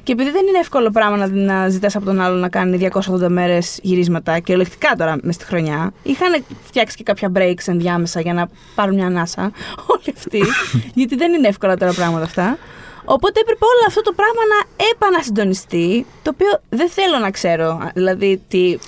Και 0.05 0.13
επειδή 0.13 0.31
δεν 0.31 0.47
είναι 0.47 0.59
εύκολο 0.59 0.91
πράγμα 0.91 1.17
να, 1.17 1.27
να 1.29 1.69
ζητάς 1.69 1.97
από 1.97 2.05
τον 2.05 2.21
άλλο 2.21 2.37
να 2.37 2.49
κάνει 2.49 2.89
280 2.93 3.29
μέρες 3.29 3.79
γυρίσματα 3.83 4.39
και 4.39 4.53
ολεκτικά 4.53 4.95
τώρα 4.99 5.17
μες 5.23 5.35
στη 5.35 5.45
χρονιά, 5.45 5.93
είχαν 6.03 6.45
φτιάξει 6.65 6.97
και 6.97 7.03
κάποια 7.03 7.33
breaks 7.37 7.67
ενδιάμεσα 7.67 8.21
για 8.21 8.35
να 8.35 8.49
πάρουν 8.75 8.95
μια 8.95 9.07
ανάσα 9.07 9.53
όλοι 9.93 10.15
αυτοί. 10.17 10.43
γιατί 10.95 11.17
δεν 11.17 11.33
είναι 11.33 11.49
εύκολα 11.49 11.77
τώρα 11.77 11.93
πράγματα 11.93 12.25
αυτά. 12.25 12.59
Οπότε 13.05 13.41
έπρεπε 13.41 13.65
όλο 13.73 13.83
αυτό 13.89 14.01
το 14.03 14.13
πράγμα 14.21 14.43
να 14.53 14.59
επανασυντονιστεί, 14.93 16.07
το 16.23 16.31
οποίο 16.35 16.53
δεν 16.69 16.89
θέλω 16.89 17.19
να 17.23 17.31
ξέρω. 17.31 17.67
α, 17.69 17.91
Δηλαδή, 17.95 18.41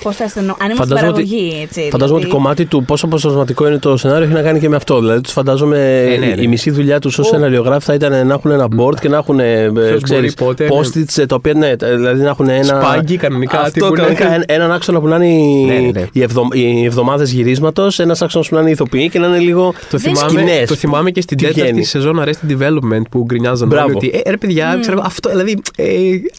πώς 0.03 0.17
θα 0.17 0.25
αισθανώ. 0.25 0.57
Αν 0.61 0.71
ήμουν 0.71 0.77
στην 0.85 0.89
Φαντάζομαι 0.89 1.11
ότι- 1.19 1.29
παραγωγή, 1.29 1.61
έτσι. 1.63 1.89
Φαντάζομαι 1.91 2.19
ότι 2.19 2.27
δηλαδή. 2.27 2.43
κομμάτι 2.43 2.65
του 2.67 2.85
πόσο 2.85 3.07
αποτελεσματικό 3.07 3.67
είναι 3.67 3.79
το 3.79 3.97
σενάριο 3.97 4.25
έχει 4.25 4.35
να 4.35 4.43
κάνει 4.43 4.59
και 4.61 4.69
με 4.69 4.77
αυτό. 4.77 4.99
Δηλαδή, 5.01 5.21
τους 5.21 5.33
φαντάζομαι 5.33 5.79
Ε, 6.15 6.17
ναι, 6.19 6.27
ναι. 6.27 6.43
η 6.43 6.47
μισή 6.47 6.71
δουλειά 6.71 6.99
τους 6.99 7.19
ως 7.19 7.27
σεναριογράφοι 7.27 7.85
θα 7.87 7.95
ήταν 7.95 8.27
να 8.27 8.35
έχουν 8.35 8.51
ένα 8.51 8.69
board 8.79 8.95
και 9.01 9.09
να 9.09 9.17
έχουν 9.17 9.41
ε, 9.41 9.71
ξέρεις, 10.03 10.35
μπορεί 10.35 10.47
πότε, 10.47 10.65
ναι. 10.65 10.71
post-its 10.81 11.19
ε, 11.23 11.27
τα 11.27 11.35
οποία 11.35 11.55
ναι, 11.55 11.75
δηλαδή 11.75 12.23
να 12.23 12.29
έχουν 12.29 12.49
ένα. 12.49 12.65
Σπάγκι, 12.65 13.17
κανονικά, 13.17 13.57
τι 13.59 13.63
Αυτό, 13.65 13.81
που 13.87 13.87
είναι. 13.87 13.97
κανονικά, 14.03 14.33
ένα- 14.35 14.45
έναν 14.47 14.73
άξονα 14.73 15.01
που 15.01 15.07
να 15.09 15.17
είναι 15.17 15.27
οι, 15.27 15.65
Ναι, 15.65 15.75
ναι, 15.75 15.91
ναι. 16.01 16.07
οι, 16.13 16.23
εβδο, 16.23 16.49
οι 16.53 16.85
εβδομάδες 16.85 17.33
γυρίσματος, 17.33 17.99
ένας 17.99 18.23
άξονας 18.23 18.49
που 18.49 18.55
να 18.55 18.61
είναι 18.61 18.71
οι 18.71 18.73
ηθοποιοί 18.73 19.09
και 19.09 19.19
να 19.19 19.27
είναι 19.27 19.39
λίγο 19.39 19.73
Το 19.91 19.99
Δεν 19.99 20.01
θυμάμαι, 20.01 20.29
σκηνές. 20.29 20.69
το 20.69 20.75
θυμάμαι 20.75 21.11
και 21.11 21.21
στην 21.21 21.37
Τι 21.37 21.45
τέταρτη 21.45 21.63
βγαίνει. 21.71 21.85
σεζόν 21.85 22.23
Arrested 22.25 22.51
Development 22.53 23.03
που 23.11 23.23
γκρινιάζαν 23.25 23.69
Μπράβο. 23.69 23.87
όλοι 23.89 24.06
ότι 24.07 24.21
ε, 24.25 24.31
ρε 24.31 24.37
παιδιά, 24.37 24.77
ξέρω, 24.81 24.97
εγώ, 24.97 25.07
αυτό, 25.07 25.31
δηλαδή, 25.31 25.59
ε, 25.77 25.85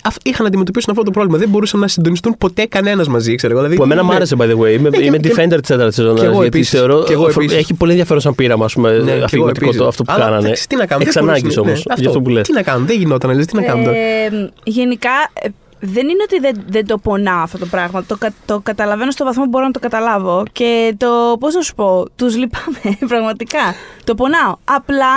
αυ- 0.03 0.27
είχαν 0.27 0.41
να 0.41 0.47
αντιμετωπίσουν 0.47 0.91
αυτό 0.91 1.03
το 1.03 1.11
πρόβλημα. 1.11 1.37
Δεν 1.37 1.49
μπορούσαν 1.49 1.79
να 1.79 1.87
συντονιστούν 1.87 2.35
ποτέ 2.37 2.65
κανένας 2.65 3.07
μαζί. 3.07 3.35
Ξέρω, 3.35 3.51
εγώ, 3.53 3.61
δηλαδή, 3.61 3.77
Που 3.79 3.83
εμένα 3.83 4.03
μου 4.03 4.09
ναι. 4.09 4.15
άρεσε, 4.15 4.35
by 4.39 4.43
the 4.43 4.57
way. 4.59 4.71
Είμαι, 4.73 4.89
Ναι, 4.89 4.97
και- 4.97 5.03
είμαι 5.03 5.17
και- 5.17 5.29
defender 5.35 5.57
της 5.59 5.67
τέταρτη 5.67 5.93
σεζόν. 5.93 6.15
και 6.15 6.21
εγώ 6.25 6.31
Γιατί 6.31 6.45
επίσης. 6.47 6.69
θεωρώ. 6.69 7.03
Και 7.03 7.13
εγώ 7.13 7.27
επίσης. 7.27 7.57
έχει 7.57 7.73
πολύ 7.73 7.91
ενδιαφέρον 7.91 8.21
σαν 8.21 8.35
πείραμα, 8.35 8.65
ας 8.65 8.73
πούμε, 8.73 8.91
Ναι, 8.91 9.03
και 9.03 9.11
εγώ 9.11 9.23
αφηγηματικό 9.25 9.65
επίσης. 9.65 9.81
το, 9.81 9.87
αυτό 9.87 10.03
που 10.03 10.11
Αλλά, 10.15 10.23
κάνανε. 10.23 10.43
εντάξει, 10.45 10.67
Τι 10.67 10.75
να 10.75 10.85
κάνουμε. 10.85 11.05
Εξ 11.07 11.15
δεν 11.15 11.23
ανάγκη 11.23 11.41
μπορούσαν, 11.41 11.63
όμως. 11.63 11.85
ναι, 11.85 11.93
Γι' 11.97 12.05
αυτό 12.07 12.21
που 12.21 12.29
λες. 12.29 12.47
Τι 12.47 12.53
να 12.53 12.61
κάνουμε, 12.61 12.85
δεν 12.87 12.97
γινόταν, 12.97 13.35
λες, 13.35 13.45
τι 13.45 13.55
να 13.55 13.61
κάνουμε 13.61 13.85
τώρα. 13.85 13.97
Ε, 13.97 14.51
γενικά, 14.63 15.09
ε, 15.33 15.47
δεν 15.79 16.03
είναι 16.09 16.23
ότι 16.23 16.39
δεν, 16.39 16.63
δεν 16.69 16.85
το 16.87 16.97
πονάω 16.97 17.41
αυτό 17.41 17.57
το 17.57 17.65
πράγμα. 17.65 18.03
Το, 18.03 18.17
κα- 18.17 18.33
το 18.45 18.59
καταλαβαίνω 18.63 19.11
στο 19.11 19.25
βαθμό 19.25 19.43
που 19.43 19.49
μπορώ 19.49 19.65
να 19.65 19.71
το 19.71 19.79
καταλάβω. 19.79 20.43
Και 20.51 20.93
το, 20.97 21.07
πώς 21.39 21.53
να 21.53 21.61
σου 21.61 21.75
πω, 21.75 22.05
τους 22.15 22.35
λυπάμαι 22.35 22.97
πραγματικά. 23.11 23.59
Το 24.03 24.15
πονάω. 24.15 24.55
Απλά 24.63 25.15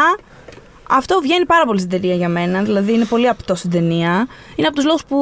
αυτό 0.90 1.20
βγαίνει 1.22 1.46
πάρα 1.46 1.64
πολύ 1.64 1.78
στην 1.78 1.90
ταινία 1.90 2.14
για 2.14 2.28
μένα. 2.28 2.62
Δηλαδή 2.62 2.92
είναι 2.92 3.04
πολύ 3.04 3.28
απτό 3.28 3.54
στην 3.54 3.70
ταινία. 3.70 4.26
Είναι 4.56 4.66
από 4.66 4.76
τους 4.76 4.84
λόγους 4.84 5.04
που 5.04 5.16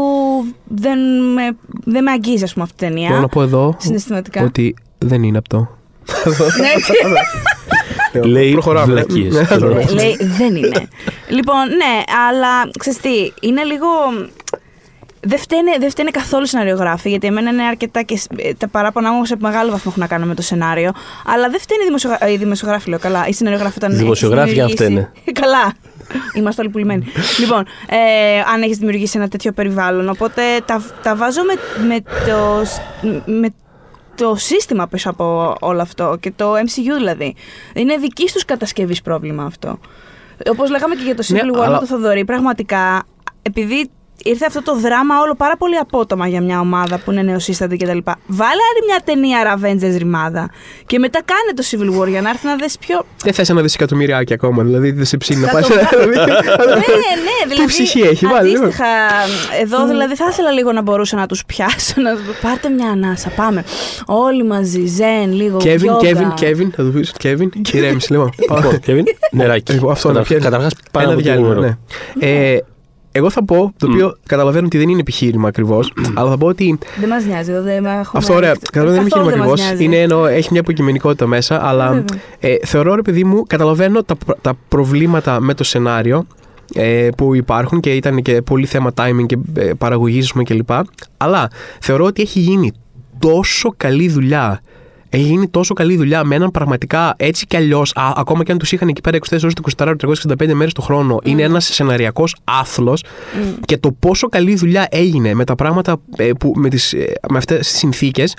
δεν 0.64 0.98
με, 1.32 1.56
δεν 1.84 2.02
με 2.02 2.10
αγγίζει, 2.10 2.44
ας 2.44 2.52
πούμε, 2.52 2.64
αυτή 2.70 2.84
η 2.84 2.88
ταινία. 2.88 3.08
Μπορώ 3.08 3.20
να 3.20 3.28
πω 3.28 3.42
εδώ 3.42 3.76
Συναισθηματικά. 3.78 4.42
ότι 4.42 4.74
δεν 4.98 5.22
είναι 5.22 5.38
αυτό. 5.38 5.68
Ναι, 6.60 8.22
Λέει 8.22 8.52
Προχωράμε. 8.52 8.92
βλακίες. 8.92 9.34
Ναι, 9.34 9.44
Θέλω 9.44 9.68
να 9.68 9.74
Ναι, 9.74 9.84
πω. 9.84 9.92
λέει 9.94 10.16
δεν 10.38 10.56
είναι. 10.56 10.88
λοιπόν, 11.28 11.66
ναι, 11.68 12.02
αλλά 12.28 12.70
ξέρεις 12.78 12.98
τι, 13.00 13.32
είναι 13.40 13.62
λίγο. 13.62 13.86
Δεν 15.20 15.38
φταίνε, 15.38 15.70
δεν 15.80 15.90
φταίνε 15.90 16.10
καθόλου 16.10 16.44
οι 16.44 16.46
σεναριογράφοι, 16.46 17.08
γιατί 17.08 17.26
εμένα 17.26 17.50
είναι 17.50 17.62
αρκετά 17.62 18.02
και 18.02 18.16
σ- 18.16 18.32
ε, 18.36 18.54
τα 18.54 18.68
παράπονα 18.68 19.12
μου 19.12 19.24
σε 19.24 19.36
μεγάλο 19.38 19.70
βαθμό 19.70 19.82
έχουν 19.90 20.02
να 20.02 20.08
κάνουν 20.08 20.28
με 20.28 20.34
το 20.34 20.42
σενάριο. 20.42 20.92
Αλλά 21.26 21.48
δεν 21.50 21.60
φταίνε 21.60 21.82
οι, 21.82 21.84
δημοσιογρα... 21.86 22.24
ε, 22.26 22.32
οι 22.32 22.36
δημοσιογράφοι, 22.36 22.88
λέω 22.88 22.98
καλά. 22.98 23.26
Οι 23.26 23.32
σεναριογράφοι 23.32 23.74
όταν. 23.76 23.88
Οι 23.90 23.92
έχεις 23.92 24.02
δημοσιογράφοι 24.04 24.60
αν 24.60 24.68
δημιουργήσει- 24.68 25.32
καλά. 25.42 25.72
Είμαστε 26.34 26.60
όλοι 26.62 26.70
πουλημένοι. 26.70 27.04
λοιπόν, 27.40 27.66
ε, 27.88 28.40
αν 28.54 28.62
έχεις 28.62 28.76
δημιουργήσει 28.78 29.18
ένα 29.18 29.28
τέτοιο 29.28 29.52
περιβάλλον. 29.52 30.08
Οπότε 30.08 30.42
τα, 30.64 30.82
τα 31.02 31.16
βάζω 31.16 31.40
με, 31.42 31.84
με, 31.86 32.00
το, 32.00 32.62
σ- 32.64 32.82
με 33.26 33.48
το 34.14 34.34
σύστημα 34.36 34.86
πίσω 34.86 35.10
από 35.10 35.54
όλο 35.60 35.82
αυτό 35.82 36.16
και 36.20 36.32
το 36.36 36.52
MCU 36.54 36.96
δηλαδή. 36.96 37.34
Είναι 37.74 37.96
δική 37.96 38.30
τους 38.32 38.44
κατασκευής 38.44 39.02
πρόβλημα 39.02 39.44
αυτό. 39.44 39.78
Όπως 40.50 40.70
λέγαμε 40.70 40.94
και 40.94 41.02
για 41.02 41.14
το 41.16 41.22
Civil 41.28 41.32
Ναι, 41.32 41.40
War 41.58 41.62
αλλά- 41.64 41.70
με 41.70 41.78
το 41.78 41.86
Θοδωρή, 41.86 42.24
πραγματικά 42.24 43.02
επειδή 43.42 43.90
ήρθε 44.24 44.44
αυτό 44.46 44.62
το 44.62 44.76
δράμα 44.78 45.20
όλο 45.20 45.34
πάρα 45.34 45.56
πολύ 45.56 45.76
απότομα 45.76 46.26
για 46.28 46.40
μια 46.42 46.60
ομάδα 46.60 46.98
που 47.04 47.10
είναι 47.12 47.22
νεοσύστατη 47.22 47.76
κτλ. 47.76 47.98
Βάλε 48.26 48.50
άλλη 48.70 48.84
μια 48.86 49.00
ταινία 49.04 49.58
Avengers 49.58 49.98
ρημάδα 49.98 50.50
και 50.86 50.98
μετά 50.98 51.20
κάνε 51.24 51.52
το 51.54 51.62
Civil 51.70 52.00
War 52.02 52.08
για 52.08 52.20
να 52.20 52.28
έρθει 52.30 52.46
να 52.46 52.56
δεις 52.56 52.78
πιο. 52.78 53.04
Δεν 53.22 53.32
θες 53.32 53.48
ένα 53.48 53.62
δισεκατομμυριάκι 53.62 54.32
ακόμα, 54.32 54.62
δηλαδή 54.62 54.90
δεν 54.90 55.04
σε 55.04 55.16
ψήνει 55.16 55.40
να 55.40 55.46
Θα 55.46 55.52
πάει. 55.52 55.62
το 55.68 55.74
ναι, 55.98 56.04
ναι, 56.04 57.48
δηλαδή. 57.48 57.66
ψυχή 57.66 58.00
έχει 58.00 58.26
βάλει, 58.26 58.52
ναι. 58.52 58.58
Αντίστοιχα, 58.58 58.86
εδώ 59.60 59.86
δηλαδή 59.86 60.14
θα 60.16 60.26
ήθελα 60.30 60.50
λίγο 60.50 60.72
να 60.72 60.82
μπορούσα 60.82 61.16
να 61.16 61.26
τους 61.26 61.44
πιάσω. 61.44 62.00
Να... 62.00 62.10
Πάρτε 62.42 62.68
μια 62.68 62.90
ανάσα, 62.90 63.28
πάμε. 63.36 63.64
Όλοι 64.06 64.44
μαζί, 64.44 64.86
ζεν, 64.86 65.32
λίγο. 65.32 65.58
Κέβιν, 65.58 65.92
yoga. 65.92 65.98
Κέβιν, 65.98 66.34
Κέβιν, 66.34 66.72
θα 66.76 66.82
το 66.84 66.90
πεις. 66.90 67.12
Κέβιν, 67.18 67.50
ηρέμησε 67.72 68.06
λίγο. 68.10 68.30
Λοιπόν, 68.38 68.80
Κέβιν, 68.80 69.04
νεράκι. 69.30 69.72
Λοιπόν, 69.72 69.90
αυτό 69.90 70.08
να 70.12 70.14
Καταρχάς- 70.14 70.28
πιάνει. 70.38 70.42
Καταρχάς, 70.42 70.72
πάρα 70.92 71.06
Ένα 71.06 71.14
πολύ 71.14 71.76
διάλειμμα, 73.12 73.12
νερό. 73.12 73.12
ναι. 73.12 73.12
Ε, 73.12 73.18
εγώ 73.18 73.30
θα 73.30 73.44
πω, 73.44 73.72
το 73.76 73.86
οποίο 73.92 74.16
καταλαβαίνω 74.26 74.66
ότι 74.66 74.78
δεν 74.78 74.88
είναι 74.88 75.00
επιχείρημα 75.00 75.48
ακριβώς, 75.48 75.92
αλλά 76.14 76.30
θα 76.30 76.38
πω 76.38 76.46
ότι 76.46 76.78
Δεν 77.00 77.08
μας 77.08 77.24
νοιάζει, 77.24 77.50
εδώ 77.50 77.62
δεν 77.62 77.84
έχουμε. 77.84 78.02
Αυτό 78.14 78.34
ωραία. 78.34 78.54
Καταλαβαίνω 78.72 78.90
δεν 78.94 79.00
είναι 79.00 79.08
Καθόλου 79.10 79.28
επιχείρημα 79.28 79.30
δεν 79.30 79.38
μας 79.38 79.48
ακριβώς. 79.50 79.60
νοιάζει. 79.68 79.84
Είναι 79.84 79.96
εννοώ, 80.02 80.26
έχει 80.26 80.48
μια 80.50 80.60
υποκειμενικότητα 80.60 81.26
μέσα, 81.26 81.66
αλλά 81.68 81.86
Βέβαια. 81.88 82.04
ε, 82.38 82.54
θεωρώ, 82.66 82.94
ρε 82.94 83.02
παιδί 83.02 83.24
μου, 83.24 83.42
καταλαβαίνω 83.42 84.02
τα, 84.02 84.16
προ- 84.16 84.38
τα 84.40 84.54
προβλήματα 84.68 85.40
με 85.40 85.54
το 85.54 85.64
σενάριο 85.64 86.26
ε, 86.74 87.08
που 87.16 87.34
υπάρχουν 87.34 87.80
και 87.80 87.90
ήταν 87.94 88.22
και 88.22 88.42
πολύ 88.42 88.66
θέμα 88.66 88.90
timing 88.96 89.26
και 89.26 89.38
ε, 89.56 89.70
παραγωγής 89.78 90.32
κλπ. 90.44 90.70
Αλλά 91.16 91.50
θεωρώ 91.80 92.04
ότι 92.04 92.22
έχει 92.22 92.40
γίνει 92.40 92.72
τόσο 93.18 93.74
καλή 93.76 94.08
δουλειά. 94.08 94.60
Έχει 95.10 95.22
γίνει 95.22 95.48
τόσο 95.48 95.74
καλή 95.74 95.96
δουλειά 95.96 96.24
με 96.24 96.34
έναν 96.34 96.50
πραγματικά 96.50 97.14
έτσι 97.16 97.46
κι 97.46 97.56
αλλιώς, 97.56 97.92
ακόμα 98.14 98.44
και 98.44 98.52
αν 98.52 98.58
τους 98.58 98.72
είχαν 98.72 98.88
εκεί 98.88 99.00
πέρα 99.00 99.18
24 99.30 99.38
ώρες 99.42 99.54
το 99.54 99.62
24 99.76 99.94
365 100.40 100.52
μέρες 100.52 100.72
το 100.72 100.82
χρόνο, 100.82 101.18
είναι 101.24 101.42
ένας 101.42 101.64
σεναριακός 101.64 102.36
άθλος. 102.44 103.04
Και 103.64 103.76
το 103.78 103.92
πόσο 103.98 104.28
καλή 104.28 104.54
δουλειά 104.54 104.86
έγινε 104.90 105.34
με 105.34 105.44
τα 105.44 105.54
πράγματα 105.54 105.96
ε, 106.16 106.30
που, 106.38 106.52
με, 106.56 106.68
τις, 106.68 106.92
ε, 106.92 107.12
με 107.28 107.38
αυτές 107.38 107.58
τις 107.58 107.76
συνθήκες 107.78 108.36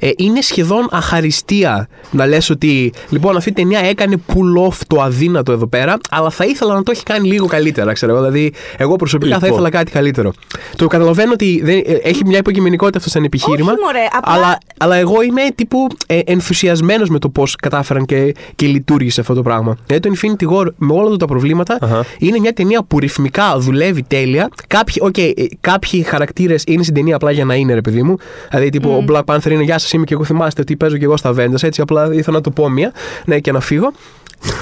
ε, 0.00 0.10
είναι 0.16 0.40
σχεδόν 0.40 0.88
αχαριστία 0.90 1.88
να 2.10 2.26
λες 2.26 2.50
ότι 2.50 2.92
λοιπόν 3.08 3.36
αυτή 3.36 3.48
η 3.50 3.52
ταινία 3.52 3.78
έκανε 3.80 4.16
pull 4.26 4.68
off 4.68 4.76
το 4.86 5.02
αδύνατο 5.02 5.52
εδώ 5.52 5.66
πέρα 5.66 5.96
αλλά 6.10 6.30
θα 6.30 6.44
ήθελα 6.44 6.74
να 6.74 6.82
το 6.82 6.90
έχει 6.90 7.02
κάνει 7.02 7.28
λίγο 7.28 7.46
καλύτερα 7.46 7.92
ξέρω 7.92 8.12
εγώ. 8.12 8.20
Δηλαδή 8.24 8.52
εγώ 8.76 8.96
προσωπικά 8.96 9.30
θα 9.38 9.46
Λοιπόν. 9.46 9.52
ήθελα 9.52 9.70
κάτι 9.70 9.90
καλύτερο. 9.90 10.32
Το 10.76 10.86
καταλαβαίνω 10.86 11.32
ότι 11.32 11.60
δεν, 11.64 11.82
ε, 11.86 11.92
έχει 11.92 12.24
μια 12.26 12.38
υποκειμενικότητα 12.38 12.98
αυτό 12.98 13.10
σαν 13.10 13.24
επιχείρημα 13.24 13.72
Όχι, 13.72 13.80
μωρέ, 13.80 14.06
απλά- 14.12 14.34
αλλά, 14.34 14.58
αλλά 14.78 14.96
εγώ 14.96 15.22
είμαι 15.22 15.42
τύπου 15.54 15.86
ε, 16.06 16.18
ενθουσιασμένος 16.24 17.08
με 17.08 17.18
το 17.18 17.28
πώς 17.28 17.56
κατάφεραν 17.56 18.04
και, 18.04 18.34
και 18.54 18.66
λειτουργήσε 18.66 19.20
αυτό 19.20 19.34
το 19.34 19.42
πράγμα 19.42 19.76
δηλαδή 19.86 20.08
το 20.08 20.14
Infinity 20.14 20.52
War 20.52 20.66
με 20.76 20.92
όλα 20.92 21.10
του 21.10 21.16
τα 21.16 21.26
προβλήματα 21.26 21.78
Αχα. 21.80 22.04
είναι 22.18 22.38
μια 22.38 22.52
ταινία 22.52 22.82
που 22.82 22.98
ρυθμικά 22.98 23.58
δουλεύει 23.58 24.02
τέλεια. 24.02 24.48
Κάποιοι, 24.66 24.94
okay, 25.04 25.46
κάποιοι 25.60 26.02
χαρακτήρες 26.02 26.64
είναι 26.66 26.82
στην 26.82 26.94
ταινία 26.94 27.14
απλά 27.14 27.30
για 27.30 27.44
να 27.44 27.54
είναι, 27.54 27.74
ρε 27.74 27.80
παιδί 27.80 28.02
μου. 28.02 28.16
Δηλαδή, 28.50 28.68
τύπου, 28.68 28.90
ο 28.90 29.04
Black 29.08 29.24
Panther 29.24 29.50
είναι 29.50 29.62
Γεια 29.62 29.78
σας, 29.78 29.92
είμαι 29.92 30.04
και 30.04 30.14
εγώ 30.14 30.24
θυμάστε 30.24 30.60
ότι 30.60 30.76
παίζω 30.76 30.96
και 30.96 31.04
εγώ 31.04 31.16
στα 31.16 31.30
Avengers. 31.30 31.62
Έτσι, 31.62 31.80
απλά 31.80 32.14
ήθελα 32.14 32.36
να 32.36 32.42
το 32.42 32.50
πω 32.50 32.68
μία. 32.68 32.92
Ναι, 33.24 33.38
και 33.38 33.52
να 33.52 33.60
φύγω. 33.60 33.92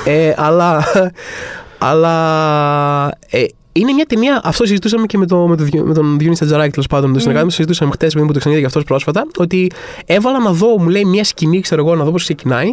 ε, 0.05 0.33
αλλά. 0.37 0.85
αλλά 1.79 3.19
ε, 3.31 3.45
είναι 3.77 3.93
μια 3.93 4.05
ταινία, 4.05 4.41
αυτό 4.45 4.65
συζητούσαμε 4.67 5.07
και 5.07 5.19
με, 5.19 5.27
το, 5.27 5.37
με, 5.47 5.57
το, 5.57 5.65
Διό- 5.65 5.85
με 5.85 5.95
τον 5.95 6.19
Διονύση 6.19 6.41
Τατζαράκη, 6.41 6.71
τέλος 6.71 6.87
πάντων, 6.87 7.07
με 7.07 7.13
τον 7.13 7.21
συνεργάτη 7.21 7.47
μου. 7.47 7.53
Συζητούσαμε 7.53 7.91
χτες 7.91 8.15
που 8.15 8.21
το 8.27 8.39
ξαναείδα 8.39 8.59
για 8.59 8.67
αυτός 8.67 8.85
πρόσφατα. 8.85 9.27
Ότι 9.37 9.71
έβαλα 10.07 10.39
να 10.39 10.53
δω, 10.53 10.79
μου 10.79 10.89
λέει, 10.89 11.05
μια 11.05 11.25
σκηνή, 11.25 11.61
ξέρω 11.61 11.87
εγώ, 11.87 11.95
να 11.95 12.05
δω 12.05 12.11
πώς 12.11 12.23
ξεκινάει. 12.23 12.69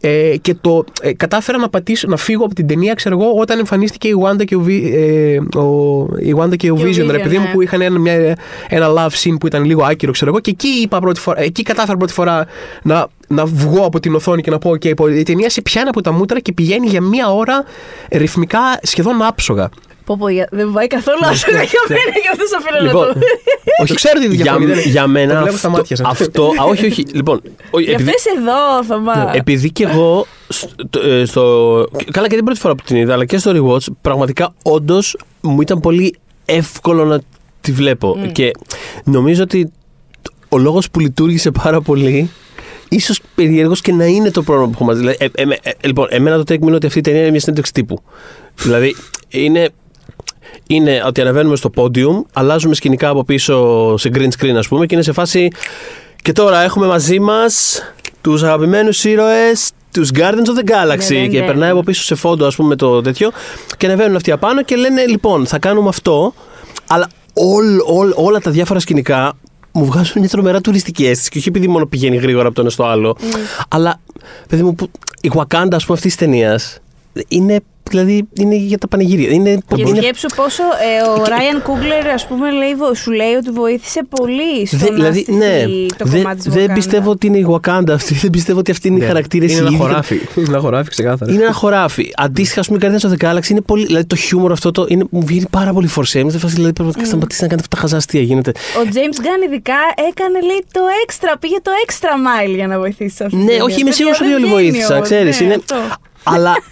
Ε, 0.00 0.36
και 0.40 0.54
το 0.60 0.84
ε, 1.02 1.12
κατάφερα 1.12 1.58
να 1.58 1.68
πατήσω, 1.68 2.08
να 2.08 2.16
φύγω 2.16 2.44
από 2.44 2.54
την 2.54 2.66
ταινία, 2.66 2.94
ξέρω 2.94 3.18
εγώ, 3.20 3.30
όταν 3.40 3.58
εμφανίστηκε 3.58 4.08
η 4.08 4.14
Wanda 4.24 4.44
και 4.44 4.56
ο, 4.56 4.64
Vi- 4.66 4.90
ε, 4.94 5.58
ο, 5.58 6.06
η 6.18 6.34
Wanda 6.38 6.56
και 6.56 6.70
ο 6.70 6.76
Και 6.76 6.82
ο 6.84 6.88
Vision, 6.88 7.06
ρε 7.10 7.18
Vision, 7.18 7.22
παιδί 7.22 7.38
μου, 7.38 7.44
ναι. 7.44 7.50
που 7.52 7.62
είχαν 7.62 7.80
ένα, 7.80 7.98
μια, 7.98 8.36
ένα 8.68 8.88
love 8.96 9.08
scene 9.22 9.36
που 9.40 9.46
ήταν 9.46 9.64
λίγο 9.64 9.84
άκυρο, 9.84 10.12
ξέρω 10.12 10.30
εγώ, 10.30 10.40
και 10.40 10.50
εκεί, 10.50 10.68
είπα 10.68 10.98
πρώτη 10.98 11.20
φορά, 11.20 11.40
εκεί 11.40 11.62
κατάφερα 11.62 11.96
πρώτη 11.96 12.12
φορά 12.12 12.46
να, 12.82 13.06
να 13.28 13.44
βγω 13.46 13.84
από 13.84 14.00
την 14.00 14.14
οθόνη 14.14 14.42
και 14.42 14.50
να 14.50 14.58
πω: 14.58 14.70
OK, 14.70 14.84
η 15.16 15.22
ταινία 15.22 15.50
σε 15.50 15.62
πιάνει 15.62 15.88
από 15.88 16.00
τα 16.00 16.12
μούτρα 16.12 16.40
και 16.40 16.52
πηγαίνει 16.52 16.86
για 16.86 17.00
μία 17.00 17.32
ώρα 17.32 17.64
ρυθμικά 18.10 18.58
σχεδόν 18.82 19.22
άψογα. 19.22 19.68
Πω, 20.06 20.16
πω, 20.18 20.28
για- 20.28 20.48
δεν 20.50 20.72
πάει 20.72 20.86
καθόλου 20.86 21.18
άσχημα 21.24 21.62
για 21.62 21.80
μένα, 21.88 22.00
γι' 22.22 22.28
αυτό 22.32 22.44
σε 22.46 22.56
αφήνω 22.58 22.76
να 22.80 22.86
Λοιπόν, 22.86 23.12
το. 23.12 23.20
Όχι, 23.82 23.94
ξέρω 23.94 24.18
τη 24.20 24.26
για, 24.26 24.42
διαφορά. 24.42 24.66
δεν- 24.74 24.78
για 24.90 25.06
μένα 25.06 25.32
το 25.34 25.40
βλέπω 25.40 25.56
στα 25.56 25.66
αυτό, 25.66 25.78
μάτια 25.78 25.96
σας. 25.96 26.06
αυτό 26.10 26.44
α, 26.60 26.64
όχι, 26.64 26.86
όχι. 26.86 27.04
Λοιπόν, 27.12 27.40
όχι, 27.70 27.84
Για 27.84 27.92
επειδή, 27.94 28.08
αυτές 28.08 28.24
εδώ, 28.38 28.84
Θωμά. 28.88 29.30
επειδή 29.34 29.70
και 29.70 29.84
εγώ 29.84 30.26
στο, 30.48 30.68
ε, 31.04 31.24
στο- 31.24 31.86
Καλά, 32.10 32.28
και 32.28 32.34
την 32.34 32.44
πρώτη 32.44 32.60
φορά 32.60 32.74
που 32.74 32.82
την 32.86 32.96
είδα, 32.96 33.12
αλλά 33.12 33.24
και 33.24 33.38
στο 33.38 33.52
rewatch, 33.54 33.86
πραγματικά 34.00 34.54
όντως 34.62 35.16
μου 35.40 35.60
ήταν 35.60 35.80
πολύ 35.80 36.14
εύκολο 36.44 37.04
να 37.04 37.20
τη 37.60 37.72
βλέπω. 37.72 38.18
Και 38.32 38.50
νομίζω 39.04 39.42
ότι 39.42 39.72
ο 40.48 40.58
λόγος 40.58 40.90
που 40.90 41.00
λειτουργήσε 41.00 41.50
πάρα 41.50 41.80
πολύ. 41.80 42.30
ίσως 42.88 43.20
περίεργος 43.34 43.80
και 43.80 43.92
να 43.92 44.04
είναι 44.06 44.30
το 44.30 44.42
πρόβλημα 44.42 44.68
που 44.70 44.72
έχουμε 44.74 44.88
μαζί. 44.92 45.00
Δηλαδή, 45.00 45.16
ε, 45.34 45.42
ε, 45.42 45.70
ε, 45.70 45.86
λοιπόν, 45.86 46.06
εμένα 46.10 46.36
το 46.36 46.54
take 46.54 46.58
me 46.58 46.66
είναι 46.66 46.74
ότι 46.74 46.86
αυτή 46.86 46.98
η 46.98 47.02
ταινία 47.02 47.20
είναι 47.20 47.30
μια 47.30 47.40
συνέντευξη 47.40 47.72
τύπου. 47.72 48.02
δηλαδή, 48.62 48.96
είναι 49.28 49.68
είναι 50.66 51.02
ότι 51.06 51.20
ανεβαίνουμε 51.20 51.56
στο 51.56 51.70
podium, 51.76 52.22
αλλάζουμε 52.32 52.74
σκηνικά 52.74 53.08
από 53.08 53.24
πίσω 53.24 53.96
σε 53.96 54.10
green 54.14 54.28
screen, 54.40 54.54
ας 54.56 54.68
πούμε, 54.68 54.86
και 54.86 54.94
είναι 54.94 55.04
σε 55.04 55.12
φάση. 55.12 55.48
Και 56.22 56.32
τώρα 56.32 56.62
έχουμε 56.62 56.86
μαζί 56.86 57.18
μας 57.18 57.82
τους 58.20 58.42
αγαπημένους 58.42 59.04
ήρωες, 59.04 59.70
τους 59.92 60.10
Guardians 60.14 60.20
of 60.20 60.58
the 60.58 60.70
Galaxy. 60.70 61.12
Ναι, 61.12 61.20
ναι, 61.20 61.26
και 61.26 61.40
ναι. 61.40 61.46
περνάει 61.46 61.70
από 61.70 61.82
πίσω 61.82 62.02
σε 62.02 62.14
φόντο, 62.14 62.46
ας 62.46 62.56
πούμε, 62.56 62.76
το 62.76 63.00
τέτοιο. 63.00 63.30
Και 63.76 63.86
ανεβαίνουν 63.86 64.16
αυτοί 64.16 64.30
απάνω 64.30 64.62
και 64.62 64.76
λένε, 64.76 65.06
λοιπόν, 65.06 65.46
θα 65.46 65.58
κάνουμε 65.58 65.88
αυτό. 65.88 66.34
Αλλά 66.86 67.08
όλ, 67.34 67.78
όλ, 67.86 68.12
όλα 68.14 68.38
τα 68.38 68.50
διάφορα 68.50 68.78
σκηνικά 68.78 69.32
μου 69.72 69.84
βγάζουν 69.84 70.20
μια 70.20 70.28
τρομερά 70.28 70.60
τουριστική 70.60 71.06
αίσθηση. 71.06 71.30
Και 71.30 71.38
όχι 71.38 71.48
επειδή 71.48 71.68
μόνο 71.68 71.86
πηγαίνει 71.86 72.16
γρήγορα 72.16 72.46
από 72.46 72.54
το 72.54 72.60
ένα 72.60 72.70
στο 72.70 72.84
άλλο. 72.84 73.16
Αλλά, 73.68 74.00
παιδί 74.48 74.62
μου, 74.62 74.74
που, 74.74 74.90
η 75.20 75.30
Wakanda, 75.34 75.72
ας 75.72 75.84
πούμε, 75.84 75.96
αυτής 75.96 76.00
της 76.00 76.16
ταινίας 76.16 76.78
είναι. 77.28 77.60
Δηλαδή 77.90 78.28
είναι 78.32 78.54
για 78.54 78.78
τα 78.78 78.88
πανηγύρια. 78.88 79.30
Είναι, 79.30 79.58
Και 79.74 79.80
είναι 79.86 80.00
σκέψου 80.00 80.26
πόσο 80.36 80.62
ε, 80.62 81.08
ο 81.20 81.24
Ράιαν 81.28 81.62
Κούγκλερ, 81.62 82.08
ας 82.08 82.26
πούμε, 82.26 82.50
λέει, 82.50 82.74
βο- 82.74 82.94
σου 82.94 83.10
λέει 83.10 83.32
ότι 83.34 83.50
βοήθησε 83.50 84.00
πολύ 84.08 84.66
στο 84.66 84.76
Δεν, 84.76 84.88
να 84.88 84.94
δηλαδή, 84.94 85.20
στηθεί 85.20 85.38
ναι, 85.38 85.62
το 85.96 86.04
δεν, 86.04 86.22
κομμάτι 86.22 86.42
της 86.42 86.52
δεν 86.54 86.66
Wakanda. 86.70 86.74
πιστεύω 86.74 87.10
ότι 87.10 87.26
είναι 87.26 87.38
η 87.38 87.46
Wakanda 87.50 87.90
αυτή. 87.90 88.14
Δεν 88.14 88.30
πιστεύω 88.30 88.58
ότι 88.58 88.70
αυτή 88.70 88.88
είναι 88.88 88.96
οι 88.96 89.00
Ναι. 89.00 89.06
χαρακτήρε 89.06 89.44
Είναι 89.44 89.54
ένα 89.54 89.66
ίδιοι. 89.68 89.76
χωράφι. 89.76 90.14
Είναι 90.36 90.46
ένα 90.48 90.58
χωράφι, 90.58 90.90
ξεκάθαρα. 90.90 91.32
Είναι 91.32 91.42
ένα 91.42 91.52
χωράφι. 91.52 92.12
Αντίστοιχα, 92.16 92.60
ας 92.60 92.66
πούμε, 92.66 92.78
οι 92.82 92.88
Guardians 92.90 93.08
of 93.08 93.12
the 93.18 93.24
Galaxy 93.36 93.48
είναι 93.48 93.60
πολύ. 93.60 93.84
Δηλαδή 93.86 94.04
το 94.06 94.16
χιούμορ 94.16 94.52
αυτό 94.52 94.70
το, 94.70 94.84
είναι, 94.88 95.04
μου 95.10 95.22
βγαίνει 95.26 95.46
πάρα 95.50 95.72
πολύ 95.72 95.86
φορσέ. 95.86 96.18
Είμαι 96.18 96.30
σε 96.30 96.38
φάση, 96.38 96.54
δηλαδή 96.54 96.72
πραγματικά 96.72 97.04
σταματήστε 97.06 97.42
να 97.42 97.48
κάνετε 97.48 97.66
αυτά 97.70 97.76
τα 97.76 97.82
χαζά 97.82 97.96
αστεία. 97.96 98.20
Γίνεται. 98.20 98.50
Ο 98.50 98.88
James 98.92 99.20
Gunn 99.20 99.46
ειδικά 99.46 99.74
έκανε, 100.08 100.40
λέει, 100.40 100.64
το 100.72 100.80
έξτρα, 101.02 101.38
πήγε 101.38 101.56
το 101.62 101.70
έξτρα 101.82 102.10
mile 102.26 102.54
για 102.54 102.66
να 102.66 102.78
βοηθήσει 102.78 103.24
αυτή. 103.24 103.36
Ναι, 103.36 103.56
όχι, 103.62 103.80
είμαι 103.80 103.90
σίγουρος 103.90 104.20
ότι 104.20 104.32
όλοι 104.32 104.46
βοήθησαν, 104.46 105.00
ξέρεις. 105.02 105.40
είναι... 105.40 105.58
Αλλά. 106.22 106.54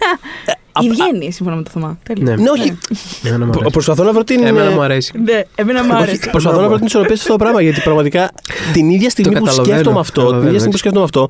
ε, 0.75 0.79
α- 0.79 0.83
Η 0.83 0.89
βγαίνει, 0.89 1.31
σύμφωνα 1.31 1.57
με 1.57 1.63
το 1.63 1.69
Θωμά. 1.69 1.97
Τέλεια. 2.03 2.23
Ναι. 2.23 2.35
Ναι, 2.43 2.49
όχι. 2.49 2.77
Εμένα 3.23 3.45
μου 3.45 3.51
Προ- 3.51 3.59
αρέσει. 3.59 3.71
Προσπαθώ 3.73 4.03
να 4.03 4.11
βρω 4.13 4.23
την. 4.23 4.45
Εμένα 4.45 4.69
ε, 4.69 4.73
μου 4.73 4.81
αρέσει. 4.81 5.11
Ναι, 5.23 5.41
εμένα 5.55 5.83
μου 5.83 5.89
Όχι, 5.93 6.01
άρεσε. 6.03 6.29
προσπαθώ 6.31 6.61
να 6.61 6.67
βρω 6.67 6.77
την 6.77 6.85
ισορροπία 6.85 7.15
σε 7.15 7.21
αυτό 7.21 7.33
το 7.33 7.43
πράγμα 7.43 7.61
γιατί 7.61 7.81
πραγματικά 7.81 8.31
την 8.73 8.89
ίδια 8.89 9.09
στιγμή 9.09 9.33
που 9.33 9.43
καταλαβαίνω, 9.43 9.73
σκέφτομαι 9.73 9.99
αυτό, 9.99 10.11
την 10.13 10.21
καταλαβαίνω, 10.23 10.55
ίδια 10.55 10.59
στιγμή 10.59 10.79
που 10.79 10.87
έτσι. 10.87 11.05
σκέφτομαι 11.05 11.05
αυτό, 11.05 11.29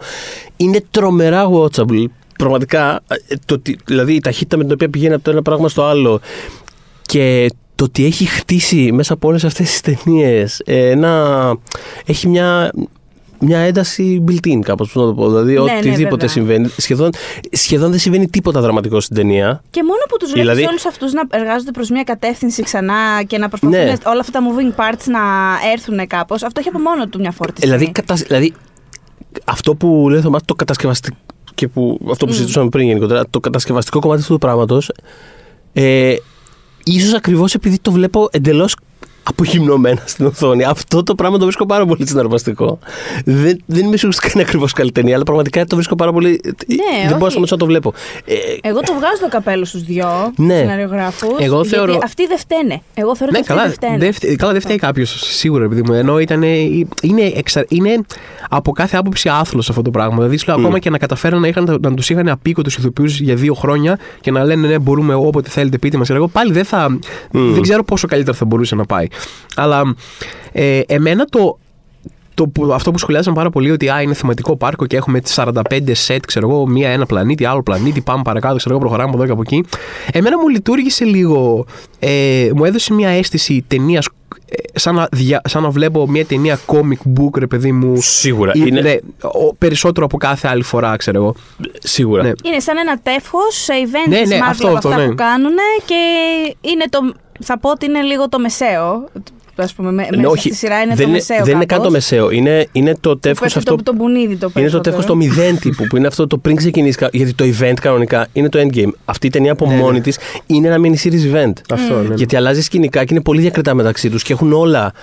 είναι 0.65 0.84
τρομερά 0.91 1.49
watchable. 1.49 2.05
Πραγματικά, 2.38 3.01
ε, 3.08 3.36
το, 3.45 3.53
ότι- 3.53 3.77
δηλαδή 3.86 4.13
η 4.13 4.19
ταχύτητα 4.19 4.58
με 4.58 4.63
την 4.63 4.73
οποία 4.73 4.89
πηγαίνει 4.89 5.13
από 5.13 5.23
το 5.23 5.31
ένα 5.31 5.41
πράγμα 5.41 5.69
στο 5.69 5.84
άλλο 5.86 6.19
και 7.01 7.49
το 7.75 7.84
ότι 7.84 8.05
έχει 8.05 8.25
χτίσει 8.25 8.91
μέσα 8.91 9.13
από 9.13 9.27
όλες 9.27 9.43
αυτές 9.43 9.69
τις 9.69 9.81
ταινίες 9.81 10.62
ένα. 10.65 11.53
έχει 12.05 12.27
μια. 12.27 12.71
Μια 13.39 13.60
ένταση 13.60 14.24
built-in, 14.28 14.60
κάπως 14.63 14.91
πώς 14.91 15.04
να 15.04 15.10
το 15.10 15.15
πω. 15.15 15.28
Δηλαδή, 15.30 15.54
Ναι, 15.54 15.60
ναι, 15.60 15.78
οτιδήποτε 15.78 16.10
βέβαια. 16.10 16.28
συμβαίνει. 16.28 16.69
Σχεδόν, 16.78 17.10
σχεδόν 17.52 17.89
δεν 17.89 18.00
συμβαίνει 18.00 18.28
τίποτα 18.30 18.62
δραματικό 18.62 19.00
στην 19.00 19.15
ταινία. 19.15 19.63
Και 19.69 19.84
μόνο 19.84 20.00
που 20.10 20.17
τους 20.17 20.32
βλέπεις 20.32 20.50
Δηλαδή- 20.52 20.67
όλους 20.69 20.86
αυτούς 20.86 21.13
να 21.13 21.21
εργάζονται 21.32 21.71
προς 21.71 21.89
μια 21.89 22.04
κατεύθυνση 22.04 22.63
ξανά 22.63 23.24
και 23.28 23.38
να 23.38 23.50
προσπαθούν 23.50 23.78
Ναι. 23.78 23.93
όλα 24.06 24.19
αυτά 24.19 24.39
τα 24.39 24.45
moving 24.48 24.80
parts 24.80 25.04
να 25.06 25.19
έρθουν 25.74 26.08
κάπως, 26.08 26.43
αυτό 26.43 26.60
έχει 26.60 26.69
από 26.69 26.80
μόνο 26.80 27.08
του 27.08 27.19
μια 27.19 27.32
φόρτιση. 27.32 27.67
Δηλαδή, 27.67 27.91
κατα... 27.91 28.15
δηλαδή 28.15 28.54
αυτό 29.45 29.76
που 29.76 30.08
λέει 30.10 30.19
ο 30.19 30.21
Θωμάς, 30.21 30.41
το 30.45 30.54
κατασκευαστικό 30.54 31.17
και 31.56 31.67
που, 31.67 32.00
αυτό 32.12 32.26
που 32.26 32.32
συζητούσαμε 32.34 32.69
πριν 32.69 32.88
γενικότερα, 32.88 33.24
το 33.30 33.39
κατασκευαστικό 33.39 34.00
κομμάτι 34.00 34.21
αυτού 34.21 34.34
του 34.34 34.39
πράγματος, 34.39 34.91
ε, 35.74 36.15
ίσως 36.84 37.13
ακριβώς 37.13 37.54
επειδή 37.54 37.80
το 37.80 37.91
βλέπω 37.91 38.28
εντελώς 38.32 38.76
απογυμνωμένα 39.30 40.02
στην 40.06 40.26
οθόνη. 40.26 40.64
Αυτό 40.64 41.04
το 41.04 41.16
πράγμα 41.16 41.38
το 41.38 41.44
βρίσκω 41.44 41.66
πάρα 41.66 41.86
πολύ 41.86 42.08
συναρπαστικό. 42.08 42.80
Δεν, 43.26 43.62
δεν 43.66 43.86
είμαι 43.86 43.98
σίγουρος 43.98 44.20
ότι 44.24 44.32
είναι 44.34 44.44
ακριβώς 44.44 44.72
καλή 44.74 44.92
ταινία, 44.92 45.16
αλλά 45.16 45.24
πραγματικά 45.24 45.66
το 45.66 45.76
βρίσκω 45.76 45.96
πάρα 45.96 46.12
πολύ. 46.12 46.40
δεν 46.44 46.56
μπορώ 46.68 47.18
να 47.18 47.26
όχι. 47.26 47.30
σταματήσω 47.32 47.56
να 47.56 47.58
το 47.58 47.66
βλέπω. 47.66 47.94
Ε, 48.26 48.34
Εγώ 48.62 48.80
το 48.80 48.94
βγάζω 48.94 49.20
το 49.22 49.28
καπέλο 49.30 49.66
στους 49.66 49.84
δυο 49.84 50.08
Ναι. 50.36 50.56
σεναριογράφους. 50.58 51.30
Εγώ 51.40 51.66
θεωρώ- 51.66 52.00
Αυτοί 52.04 52.28
δεν 52.28 52.38
φταίνε. 52.38 52.82
Εγώ 52.94 53.16
θεωρώ 53.16 53.32
Ναι, 53.32 53.38
ότι 53.38 53.48
καλά, 53.48 53.62
αυτοί 53.62 53.76
δεν 53.80 53.90
φταίνε. 53.90 53.98
δεν 54.04 54.14
φταί- 54.14 54.38
καλά, 54.38 54.52
δεν 54.52 54.62
φταίει 54.62 54.78
κάποιος 54.78 55.10
σίγουρα, 55.22 55.64
επειδή 55.64 55.82
μου. 55.86 55.94
Ενώ 55.94 56.20
ήταν, 56.20 56.44
είναι, 57.02 57.32
εξα, 57.36 57.66
είναι 57.70 58.00
από 58.50 58.72
κάθε 58.72 58.98
άποψη 58.98 59.30
άθλος 59.30 59.70
αυτό 59.70 59.82
το 59.82 59.92
πράγμα. 59.92 60.16
Δηλαδή, 60.16 60.38
σου 60.38 60.46
λέω, 60.48 60.56
ακόμα 60.58 60.80
και 60.80 60.90
να 60.90 60.98
καταφέραν 60.98 61.42
να, 61.42 61.48
είχαν, 61.48 61.78
να 61.82 61.94
τους 61.94 62.10
είχαν 62.10 62.28
απίκο 62.30 62.62
τους 62.62 62.78
ηθοποιούς 62.78 63.20
για 63.20 63.36
δύο 63.36 63.54
χρόνια 63.54 64.00
και 64.22 64.32
να 64.32 64.44
λένε 64.44 64.68
ναι, 64.68 64.80
μπορούμε 64.80 65.14
όποτε 65.14 65.50
θέλετε, 65.50 65.78
πείτε 65.78 65.98
μας. 65.98 66.10
Εγώ 66.10 66.28
πάλι 66.28 66.52
δεν 66.52 66.66
θα. 66.66 66.98
Δεν 67.32 67.62
ξέρω 67.62 67.84
πόσο 67.84 68.08
καλύτερα 68.08 68.38
θα 68.38 68.46
μπορούσε 68.46 68.76
να 68.76 68.86
πάει. 68.86 69.08
Αλλά 69.56 69.95
ε, 70.51 70.80
εμένα 70.88 71.25
το, 71.25 71.58
το, 72.34 72.47
που- 72.47 72.73
αυτό 72.73 72.91
που 72.91 72.97
σχολιάζαν 72.97 73.34
πάρα 73.34 73.49
πολύ 73.49 73.71
ότι 73.71 73.89
α, 73.89 74.01
είναι 74.01 74.13
θεματικό 74.13 74.56
πάρκο 74.58 74.86
και 74.86 74.95
έχουμε 74.97 75.19
τις 75.19 75.39
45 75.39 75.51
σετ, 75.91 76.25
ξέρω 76.25 76.49
εγώ, 76.49 76.67
μία 76.67 76.89
ένα 76.89 77.06
πλανήτη, 77.06 77.45
άλλο 77.45 77.63
πλανήτη, 77.63 78.01
πάμε 78.01 78.21
παρακάτω, 78.23 78.56
ξέρω 78.56 78.69
εγώ, 78.75 78.80
προχωράμε 78.84 79.10
από 79.10 79.17
εδώ 79.17 79.25
και 79.25 79.32
από 79.32 79.41
εκεί. 79.41 79.63
Εμένα 80.12 80.38
μου 80.39 80.47
λειτουργήσε 80.47 81.06
λίγο, 81.06 81.65
ε, 81.99 82.49
μου 82.56 82.65
έδωσε 82.65 82.93
μια 82.93 83.10
αίσθηση 83.10 83.63
ταινίας. 83.67 84.08
Σαν 84.73 84.95
να, 84.95 85.08
δια- 85.12 85.41
σαν 85.45 85.62
να 85.63 85.69
βλέπω 85.69 86.08
μια 86.08 86.25
ταινία 86.25 86.60
comic 86.65 87.19
book, 87.19 87.38
ρε 87.39 87.47
παιδί 87.47 87.71
μου. 87.71 87.93
Σίγουρα. 88.01 88.51
Ή- 88.56 88.63
Είναι- 88.65 88.82
ναι, 88.82 88.95
ο- 89.21 89.56
περισσότερο 89.58 90.06
από 90.06 90.17
κάθε 90.17 90.47
άλλη 90.47 90.63
φορά, 90.63 90.95
ξέρω 90.95 91.17
εγώ. 91.17 91.36
σίγουρα. 91.80 92.23
Ναι. 92.23 92.32
Είναι 92.43 92.60
σαν 92.60 92.78
ένα 92.78 92.99
τεύχο 93.04 93.39
σε 93.51 93.73
event 93.86 94.10
Ναι, 94.10 94.19
της 94.19 94.30
ναι, 94.30 94.38
Marvel 94.38 94.47
αυτό, 94.49 94.67
από 94.67 94.75
αυτό, 94.75 94.89
αυτά 94.89 95.01
ναι. 95.01 95.08
που 95.10 95.15
κάνουν 95.15 95.54
και 95.86 95.95
είναι 96.62 96.86
το. 96.89 96.99
Θα 97.43 97.60
πω 97.60 97.69
ότι 97.69 97.86
είναι 97.86 98.02
λίγο 98.02 98.30
το 98.30 98.39
μεσαίο. 98.39 99.10
Ας 99.58 99.74
πούμε, 99.74 99.91
με, 99.91 100.08
Ναι, 100.10 100.17
μέσα 100.17 100.30
όχι, 100.30 100.39
στη 100.48 100.54
σειρά 100.56 100.82
είναι 100.82 100.95
δεν 100.95 101.06
το 101.06 101.12
μεσαίο. 101.12 101.43
δεν 101.45 101.56
είναι 101.56 101.65
καν 101.65 101.78
το 101.78 101.84
κάπως. 101.84 101.91
μεσαίο. 101.91 102.30
Είναι, 102.32 102.67
είναι 102.71 102.95
το 103.00 103.17
τεύχος 103.17 103.39
Που 103.39 103.45
έχει 103.45 103.58
αυτό. 103.58 103.76
Το, 103.76 103.84
το 103.84 103.93
μπουνίδι 103.93 104.36
το 104.36 104.52
Είναι 104.56 104.69
το 104.69 104.80
τεύχος 104.82 105.06
περισσότερο. 105.06 105.08
το 105.08 105.15
μηδέν 105.15 105.60
τύπου 105.60 105.84
που 105.88 105.98
είναι 105.98 106.08
αυτό 106.08 106.28
το 106.28 106.38
πριν 106.38 106.56
ξεκινήσει. 106.56 106.98
κα- 106.98 107.10
Γιατί 107.12 107.34
το 107.34 107.45
event 107.45 107.74
κανονικά 107.82 108.28
είναι 108.34 108.50
το 108.50 108.60
endgame. 108.60 108.89
Αυτή 109.06 109.28
η 109.28 109.30
ταινία 109.30 109.52
από 109.52 109.65
Ναι, 109.67 109.76
μόνη 109.76 109.98
ναι. 109.98 110.04
της 110.04 110.17
είναι 110.45 110.67
ένα 110.67 110.78
mini 110.84 111.08
series 111.08 111.34
event. 111.36 111.54
Αυτό, 111.69 112.02
ναι. 112.02 112.13
Γιατί 112.15 112.36
αλλάζει 112.36 112.62
σκηνικά 112.62 113.04
και 113.06 113.13
είναι 113.13 113.24
πολύ 113.24 113.41
διακριτά 113.41 113.74
μεταξύ 113.74 114.10
τους 114.10 114.24
και 114.24 114.34
έχουν 114.34 114.54
όλα. 114.54 114.93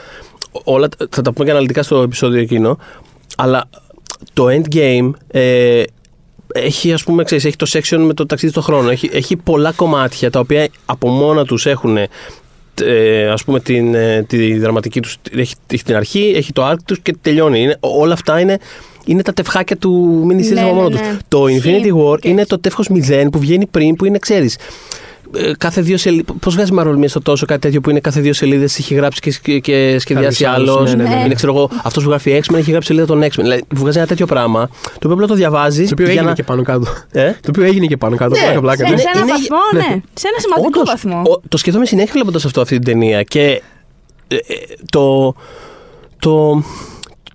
όλα 0.64 0.88
θα 1.10 1.22
τα 1.22 1.32
πούμε 1.32 1.44
και 1.44 1.50
αναλυτικά 1.50 1.82
στο 1.82 2.02
επεισόδιο 2.02 2.40
εκείνο. 2.40 2.78
Αλλά 3.36 3.64
το 4.32 4.46
endgame. 4.48 5.10
Ε, 5.30 5.82
έχει, 6.52 6.92
ας 6.92 7.04
πούμε, 7.04 7.24
ξέρεις, 7.24 7.44
έχει 7.44 7.56
το 7.56 7.66
section 7.72 7.98
με 7.98 8.14
το 8.14 8.26
ταξίδι 8.26 8.52
στον 8.52 8.62
χρόνο. 8.64 8.90
Έχει, 8.90 9.10
έχει 9.12 9.36
πολλά 9.36 9.72
κομμάτια 9.72 10.30
τα 10.30 10.40
οποία 10.40 10.68
από 10.84 11.08
μόνα 11.08 11.44
τους 11.44 11.66
έχουν 11.66 11.96
ε, 12.84 13.26
ας 13.28 13.44
πούμε 13.44 13.60
την, 13.60 13.94
ε, 13.94 14.22
τη 14.28 14.58
δραματική 14.58 15.00
τους 15.00 15.16
έχει, 15.36 15.54
έχει 15.72 15.82
την 15.84 15.96
αρχή, 15.96 16.32
έχει 16.36 16.52
το 16.52 16.70
arc 16.70 16.76
τους 16.86 17.00
και 17.00 17.14
τελειώνει. 17.20 17.60
Είναι, 17.60 17.76
όλα 17.80 18.12
αυτά 18.12 18.40
είναι, 18.40 18.58
είναι 19.04 19.22
τα 19.22 19.32
τευχάκια 19.32 19.76
του 19.76 20.22
mini 20.30 20.40
series 20.44 20.52
Ναι, 20.52 20.60
από 20.60 20.68
ναι, 20.68 20.74
μόνο 20.74 20.88
ναι. 20.88 20.98
τους. 20.98 21.06
Το 21.28 21.46
Ισχύει. 21.46 21.80
Infinity 21.84 21.96
War 21.96 22.18
Και- 22.20 22.28
είναι 22.28 22.46
το 22.46 22.58
τεύχος 22.58 22.88
0 22.88 23.26
που 23.32 23.38
βγαίνει 23.38 23.66
πριν, 23.66 23.96
που 23.96 24.04
είναι, 24.04 24.18
ξέρεις, 24.18 24.54
ε, 24.54 24.60
κάθε 25.58 25.80
δύο 25.80 25.96
σελίδε. 25.96 26.32
Πώς 26.40 26.54
βγάζει 26.54 26.72
Marvel 26.78 27.04
στο 27.06 27.20
τόσο 27.20 27.46
κάτι 27.46 27.60
τέτοιο 27.60 27.80
που 27.80 27.90
είναι 27.90 28.00
κάθε 28.00 28.20
δύο 28.20 28.32
σελίδες 28.32 28.78
έχει 28.78 28.94
γράψει 28.94 29.20
και, 29.20 29.30
σκ- 29.30 29.60
και 29.60 29.96
σχεδιάσει 29.98 30.44
Κάποιος 30.44 30.58
άλλος, 30.60 30.76
άλλος. 30.76 30.94
ναι, 30.94 31.02
ναι, 31.02 31.14
ναι. 31.14 31.24
Είναι, 31.24 31.34
ξέρω 31.34 31.52
εγώ, 31.54 31.70
αυτός 31.82 32.02
που 32.04 32.08
γράφει 32.08 32.40
X-Men 32.44 32.54
έχει 32.56 32.70
γράψει 32.70 32.86
σελίδα 32.88 33.06
των 33.06 33.22
X-Men. 33.22 33.30
Δηλαδή, 33.36 33.64
που 33.68 33.76
βγάζει 33.76 33.98
ένα 33.98 34.06
τέτοιο 34.06 34.26
πράγμα, 34.26 34.68
το 34.82 34.98
οποίο 34.98 35.12
απλά 35.12 35.26
το 35.26 35.34
διαβάζεις. 35.34 35.88
Το 35.88 35.94
οποίο 35.98 36.08
έγινε 36.12 36.32
και 36.32 36.42
πάνω 36.42 36.62
κάτω. 36.62 36.86
Ε; 37.12 37.30
Το 37.32 37.48
οποίο 37.48 37.64
έγινε 37.64 37.86
και 37.86 37.96
πάνω 37.96 38.16
κάτω. 38.16 38.34
Ναι, 38.34 38.40
πλάκα, 38.42 38.60
πλάκα. 38.60 38.86
Σε, 38.86 38.92
Είναι- 38.92 39.00
σε 39.00 39.08
ένα 39.14 39.20
είναι- 39.20 39.30
βαθμό, 39.32 39.58
ναι. 39.72 39.78
ναι. 39.94 40.00
Σε 40.14 40.28
ένα 40.28 40.38
σημαντικό 40.40 40.80
Όντως, 40.80 40.82
βαθμό. 40.86 41.22
ο- 41.32 41.40
το 41.48 41.56
σκέφτομαι 41.56 41.86
συνέχεια 41.86 42.12
βλέποντας 42.12 42.44
αυτό 42.44 42.60
αυτή 42.60 42.74
την 42.74 42.84
ταινία. 42.84 43.22
Και 43.22 43.62
ε, 44.28 44.34
ε, 44.36 44.40
το. 44.90 45.34
το 46.18 46.62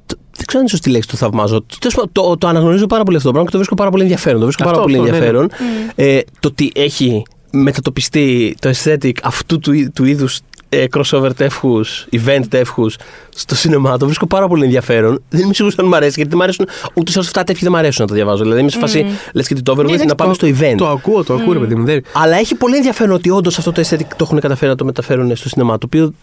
το- 0.06 0.18
δεν 0.38 0.46
ξέρω 0.46 0.60
αν 0.60 0.60
είναι 0.60 0.70
σωστή 0.70 0.90
λέξη 0.90 1.10
το 1.10 1.16
θαυμάζω. 1.18 1.66
Τέλος 1.80 1.96
πάντων, 1.96 2.10
Το, 2.12 2.38
το, 2.38 2.48
αναγνωρίζω 2.48 2.88
πάρα 2.88 3.04
πολύ 3.04 3.16
αυτό 3.18 3.28
το 3.28 3.34
πράγμα 3.34 3.46
και 3.50 3.52
το 3.52 3.58
βρίσκω 3.58 3.76
πάρα 3.76 3.90
πολύ 3.90 4.04
ενδιαφέρον. 4.04 4.40
Το 4.40 4.46
βρίσκω 4.46 4.64
Αυτό, 4.64 4.76
πάρα 4.76 4.86
πολύ 4.88 4.98
αυτό, 5.00 5.12
ναι, 5.12 5.20
ναι. 5.20 5.26
ενδιαφέρον. 5.26 5.50
Ε, 5.96 6.20
το 6.40 6.48
ότι 6.48 6.72
έχει 6.76 7.24
μετατοπιστεί 7.52 8.56
το 8.60 8.70
aesthetic 8.70 9.12
αυτού 9.24 9.60
του, 9.60 9.72
εί- 9.74 9.92
του 9.96 10.06
είδους 10.06 10.40
ε, 10.70 10.86
crossover 10.98 11.30
τεύχους, 11.36 12.08
event 12.12 12.42
τεύχους 12.50 12.98
στο 13.36 13.56
σινεμά. 13.56 13.98
Το 13.98 14.06
βρίσκω 14.06 14.28
πάρα 14.28 14.48
πολύ 14.48 14.64
ενδιαφέρον. 14.64 15.24
Δεν 15.30 15.42
είμαι 15.42 15.54
σίγουρος 15.54 15.78
αν 15.78 15.86
μου 15.88 15.96
αρέσει, 15.96 16.14
γιατί 16.16 16.30
δεν 16.30 16.38
μου 16.38 16.44
αρέσουν 16.44 16.68
ούτε 16.94 17.12
σε 17.12 17.20
αυτά 17.20 17.44
τεύχη 17.44 17.64
δεν 17.64 17.72
μου 17.72 17.78
αρέσουν 17.80 18.02
να 18.02 18.08
το 18.08 18.14
διαβάζω. 18.14 18.44
Δηλαδή 18.44 18.62
είμαι 18.62 18.70
σε 18.70 18.80
φάση, 18.80 19.06
λες 19.34 19.48
και 19.48 19.56
το 19.56 19.76
Overwatch 19.78 20.06
να 20.08 20.16
πάμε 20.16 20.34
στο 20.34 20.48
event. 20.48 20.76
Το 20.78 20.88
ακούω, 20.88 21.24
το 21.24 21.34
ακούω, 21.34 21.54
ρε 21.54 21.60
παιδί 21.60 21.76
μου. 21.76 21.86
δεν- 21.86 22.04
Αλλά 22.14 22.38
έχει 22.38 22.56
πολύ 22.56 22.76
ενδιαφέρον 22.76 23.16
ότι 23.16 23.30
όντως 23.30 23.58
αυτό 23.58 23.72
το 23.72 23.82
aesthetic 23.88 24.02
το 24.08 24.18
έχουν 24.22 24.40
καταφέρει 24.40 24.72
να 24.72 24.78
το 24.78 24.86
μεταφέρουν 24.86 25.36
στο 25.36 25.50
σινεμά. 25.50 25.78
Το 25.78 25.86
οποίο 25.86 26.14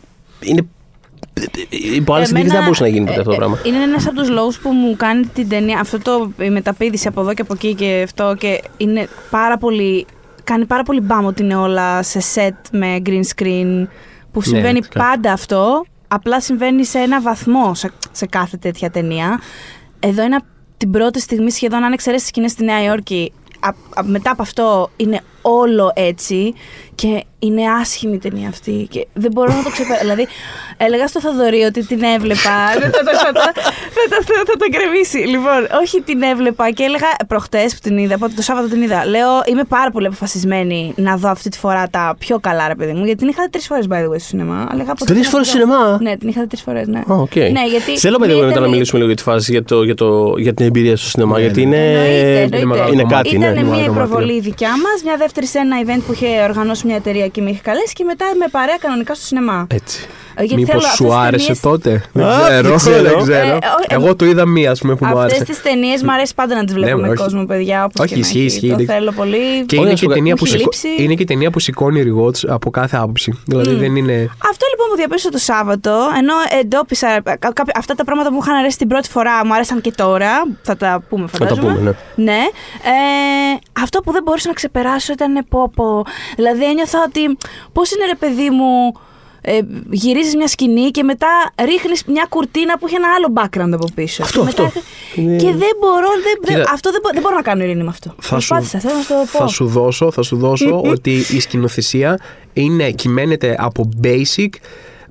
είναι. 0.40 0.66
Υπό 1.94 2.14
άλλες 2.14 2.26
συνθήκες 2.28 2.50
δεν 2.50 2.58
θα 2.60 2.64
μπορούσε 2.64 2.82
να 2.82 2.88
γίνει 2.88 3.06
ποτέ 3.06 3.18
αυτό 3.18 3.30
το 3.30 3.36
πράγμα. 3.36 3.58
Είναι 3.64 3.82
ένας 3.82 4.06
από 4.06 4.14
τους 4.16 4.28
λόγους 4.28 4.58
που 4.58 4.70
μου 4.70 4.96
κάνει 4.96 5.26
την 5.26 5.48
ταινία. 5.48 5.78
Αυτό 5.80 5.98
το 5.98 6.30
η 6.44 6.50
μεταπίδηση 6.50 7.08
από 7.08 7.20
εδώ 7.20 7.34
και 7.34 7.42
από 7.42 7.54
εκεί 7.54 7.74
και 7.74 8.00
αυτό. 8.04 8.34
Και 8.38 8.62
είναι 8.76 9.08
πάρα 9.30 9.58
πολύ. 9.58 10.06
Κάνει 10.44 10.66
πάρα 10.66 10.82
πολύ 10.82 11.00
μπάμ 11.00 11.26
ότι 11.26 11.42
είναι 11.42 11.56
όλα 11.56 12.02
σε 12.02 12.20
set 12.34 12.68
με 12.72 13.02
green 13.06 13.22
screen. 13.36 13.86
Που 14.32 14.38
Ναι, 14.40 14.44
συμβαίνει 14.46 14.78
φυσικά. 14.78 15.00
πάντα 15.00 15.32
αυτό. 15.32 15.84
Απλά 16.08 16.40
συμβαίνει 16.40 16.84
σε 16.84 16.98
ένα 16.98 17.20
βαθμό 17.20 17.74
σε, 17.74 17.90
σε 18.12 18.26
κάθε 18.26 18.56
τέτοια 18.56 18.90
ταινία. 18.90 19.40
Εδώ 20.00 20.22
είναι 20.22 20.34
από 20.36 20.46
την 20.76 20.90
πρώτη 20.90 21.20
στιγμή 21.20 21.50
σχεδόν, 21.50 21.84
αν 21.84 21.92
εξαιρέσεις 21.92 22.28
σκηνές 22.28 22.50
στη 22.50 22.64
Νέα 22.64 22.82
Υόρκη, 22.84 23.32
α- 23.60 23.68
α- 23.68 24.04
μετά 24.04 24.30
από 24.30 24.42
αυτό 24.42 24.90
είναι 24.96 25.20
όλο 25.46 25.92
έτσι 25.94 26.52
και 26.94 27.24
είναι 27.38 27.62
άσχημη 27.80 28.14
η 28.14 28.18
ταινία 28.18 28.48
αυτή 28.48 28.86
και 28.90 29.06
δεν 29.12 29.30
μπορώ 29.34 29.52
να 29.54 29.62
το 29.62 29.70
ξεπεράσω. 29.70 30.00
δηλαδή, 30.02 30.26
έλεγα 30.76 31.06
στο 31.06 31.20
Θοδωρή 31.20 31.62
ότι 31.62 31.86
την 31.86 32.02
έβλεπα. 32.02 32.56
δεν 32.80 32.90
θα 32.90 32.98
το, 33.04 33.10
θα, 33.24 33.32
το, 33.32 33.40
θα, 33.40 34.06
το, 34.10 34.16
θα, 34.24 34.42
θα 34.46 34.56
το 34.58 34.66
γκρεμίσει. 34.70 35.16
Λοιπόν, 35.18 35.80
όχι 35.82 36.00
την 36.00 36.22
έβλεπα 36.22 36.70
και 36.70 36.82
έλεγα 36.82 37.06
προχτές 37.28 37.72
που 37.74 37.78
την 37.82 37.98
είδα, 37.98 38.18
πότε 38.18 38.32
το 38.36 38.42
Σάββατο 38.42 38.68
την 38.68 38.82
είδα. 38.82 39.06
Λέω, 39.06 39.28
είμαι 39.46 39.64
πάρα 39.64 39.90
πολύ 39.90 40.06
αποφασισμένη 40.06 40.92
να 40.96 41.16
δω 41.16 41.28
αυτή 41.28 41.48
τη 41.48 41.58
φορά 41.58 41.88
τα 41.90 42.14
πιο 42.18 42.38
καλά, 42.38 42.68
ρε 42.68 42.74
παιδί 42.74 42.92
μου, 42.92 43.04
γιατί 43.04 43.18
την 43.18 43.28
είχα 43.28 43.42
δει 43.42 43.50
τρεις 43.50 43.66
φορές 43.66 43.86
by 43.90 43.94
the 43.94 44.08
way 44.10 44.18
στο 44.18 44.28
σινεμά. 44.28 44.66
Αλλά 44.70 44.82
είχα 44.82 44.94
Τρεις 44.94 45.28
φορές 45.28 45.46
στο 45.46 45.56
σινεμά; 45.58 45.98
Ναι, 46.00 46.16
την 46.16 46.28
είχα 46.28 46.40
δει 46.40 46.46
τρεις 46.46 46.62
φορές, 46.62 46.86
ναι. 46.86 46.98
Α, 46.98 47.04
οκ. 47.14 47.34
Ναι, 47.36 47.66
γιατί 47.70 47.98
Θέλω 47.98 48.18
παιδί 48.18 48.32
μία 48.32 48.40
μου 48.40 48.46
μετά 48.46 48.54
να 48.54 48.60
ήταν- 48.60 48.70
μιλήσουμε 48.70 48.98
λίγο 48.98 49.10
για 49.12 49.16
τη 49.22 49.22
φάση 49.30 49.52
για, 49.52 49.62
το, 49.64 49.82
για, 49.82 49.94
το, 49.94 50.34
για 50.38 50.54
την 50.54 50.66
εμπειρία 50.66 50.96
στο 50.96 51.08
σινεμά. 51.08 51.36
Ναι, 51.36 51.40
γιατί 51.44 51.66
ναι. 51.66 51.76
είναι, 51.76 51.92
Εννοείται, 51.92 52.40
εννοείται. 52.42 52.66
μεγάλο 52.66 52.92
είναι 52.92 53.02
κομμάτι. 53.02 53.28
κάτι. 53.28 53.38
Ναι. 53.38 53.44
Ήταν 53.44 53.56
είναι 53.56 53.62
μια 53.64 53.74
μεγάλο 53.76 53.92
κομμάτι, 53.92 54.06
η 54.10 54.14
προβολή 54.14 54.40
δικιά 54.40 54.68
μας, 54.70 55.02
μια 55.04 55.16
δεύτερη 55.34 55.46
σε 55.46 55.58
ένα 55.58 55.76
event 55.84 56.02
που 56.06 56.12
είχε 56.12 56.42
οργανώσει 56.48 56.86
μια 56.86 56.96
εταιρεία 56.96 57.28
και 57.28 57.40
με 57.42 57.50
είχε 57.50 57.60
καλέσει 57.62 57.92
και 57.92 58.04
μετά 58.04 58.24
με 58.38 58.46
παρέα 58.50 58.76
κανονικά 58.80 59.14
στο 59.14 59.24
σινεμά. 59.24 59.66
Έτσι. 59.70 60.06
Ε, 60.36 60.42
γιατί 60.44 60.62
Μήπως 60.62 60.84
θέλω 60.84 60.94
σου 60.94 61.14
αυτές 61.14 61.42
τις 61.42 61.48
άρεσε 61.48 61.60
ταινίες- 61.60 61.60
τότε; 61.60 62.02
Δεν 62.12 62.24
Α, 62.26 62.40
ξέρω. 62.44 62.68
δεν 62.68 62.76
ξέρω. 62.76 63.02
δεν 63.08 63.22
ξέρω. 63.22 63.46
Ε, 63.46 63.58
όχι, 63.78 63.86
Εγώ 63.88 64.16
το 64.16 64.24
είδα 64.24 64.46
μία, 64.46 64.70
ας 64.70 64.80
πούμε, 64.80 64.94
που 64.96 65.04
μου 65.04 65.10
Αυτές 65.18 65.24
άρεσε. 65.36 65.44
τις 65.44 65.62
ταινίες 65.62 66.02
μου 66.02 66.12
αρέσει 66.12 66.34
πάντα 66.34 66.54
να 66.54 66.64
τις 66.64 66.74
βλέπω 66.74 66.96
Ναι, 66.96 67.02
με 67.02 67.08
όχι. 67.08 67.16
κόσμο, 67.22 67.44
παιδιά. 67.46 67.84
Όπως 67.84 68.00
Όχι, 68.00 68.08
και 68.08 68.14
να 68.14 68.20
ισχύει, 68.26 68.38
έχει. 68.38 68.46
ισχύει. 68.46 68.68
Το 68.68 68.76
Δεν- 68.76 68.86
θέλω 68.86 69.12
πολύ. 69.12 69.38
Και 69.66 69.76
Όχι, 69.76 69.76
είναι 69.76 69.84
να 69.84 69.90
και, 69.90 69.96
σου 69.96 70.04
η 70.04 70.06
πω- 70.06 70.14
ταινία 70.14 70.30
μου 70.32 70.38
που 70.38 70.44
έχει 70.46 70.56
σηκώ- 70.58 70.72
λείψει. 70.74 71.02
είναι 71.02 71.14
και 71.14 71.22
η 71.22 71.26
ταινία 71.26 71.50
που 71.50 71.60
σηκώνει 71.60 72.02
rewatch 72.08 72.48
από 72.48 72.70
κάθε 72.70 72.96
άποψη. 72.96 73.38
Δηλαδή 73.46 73.74
δεν 73.74 73.96
είναι. 73.96 74.12
Αυτό 74.50 74.64
λοιπόν 74.70 74.86
που 74.90 74.96
διαπίστωσα 74.96 75.30
το 75.30 75.38
Σάββατο, 75.38 75.90
ενώ 76.18 76.34
εντόπισα 76.60 77.08
κα- 77.22 77.36
κάποια- 77.36 77.74
αυτά 77.76 77.94
τα 77.94 78.04
πράγματα 78.04 78.28
που 78.28 78.34
μου 78.34 78.40
είχαν 78.44 78.54
αρέσει 78.56 78.78
την 78.78 78.88
πρώτη 78.88 79.08
φορά, 79.08 79.46
μου 79.46 79.54
άρεσαν 79.54 79.80
και 79.80 79.92
τώρα. 79.96 80.30
Θα 80.62 80.76
τα 80.76 81.02
πούμε, 81.08 81.26
Θα 81.28 81.38
τα 81.38 81.46
φαντάζομαι. 81.46 81.74
πούμε, 81.74 81.94
ναι. 82.16 82.24
Ναι. 82.32 82.40
Ε, 82.84 83.58
αυτό 83.82 84.00
που 84.00 84.12
δεν 84.12 84.22
μπορούσα 84.22 84.48
να 84.48 84.54
ξεπεράσω 84.54 85.14
ήταν 85.24 85.46
πόπο. 85.48 86.04
Δηλαδή 86.36 86.64
ένιωθα 86.64 87.04
ότι 87.06 87.36
πώς 87.72 87.90
είναι 87.90 88.04
ρε 88.06 88.14
παιδί 88.14 88.50
μου. 88.50 88.92
Ε, 89.46 89.58
γυρίζεις 89.90 90.36
μια 90.36 90.46
σκηνή 90.48 90.90
και 90.90 91.02
μετά 91.02 91.28
ρίχνεις 91.64 92.04
μια 92.04 92.26
κουρτίνα 92.28 92.78
που 92.78 92.86
έχει 92.86 92.94
ένα 92.94 93.08
άλλο 93.16 93.32
background 93.36 93.72
από 93.74 93.86
πίσω. 93.94 94.22
Αυτό, 94.22 94.38
και, 94.38 94.44
μετά- 94.44 94.62
αυτό. 94.64 94.80
Είναι- 95.14 95.36
και 95.36 95.46
δεν 95.46 95.68
μπορώ, 95.80 96.08
δεν, 96.22 96.38
δεν- 96.42 96.56
Κοίτα. 96.56 96.70
αυτό 96.72 96.90
δεν, 96.90 97.00
μπο- 97.02 97.10
δεν 97.12 97.22
μπορώ 97.22 97.34
να 97.34 97.42
κάνω 97.42 97.62
ειρήνη 97.62 97.82
με 97.82 97.88
αυτό. 97.88 98.08
Θα 98.08 98.22
σου, 98.22 98.28
Προσπάθησα, 98.28 98.78
θέλω 98.78 98.94
να 98.94 99.00
σου 99.02 99.08
το 99.08 99.14
πω. 99.14 99.38
θα 99.38 99.46
σου 99.46 99.66
δώσω, 99.66 100.10
θα 100.10 100.22
σου 100.22 100.36
δώσω 100.36 100.80
ότι 100.94 101.10
η 101.30 101.40
σκηνοθεσία 101.40 102.18
είναι, 102.52 102.90
κυμαίνεται 102.90 103.56
από 103.58 103.88
basic 104.04 104.48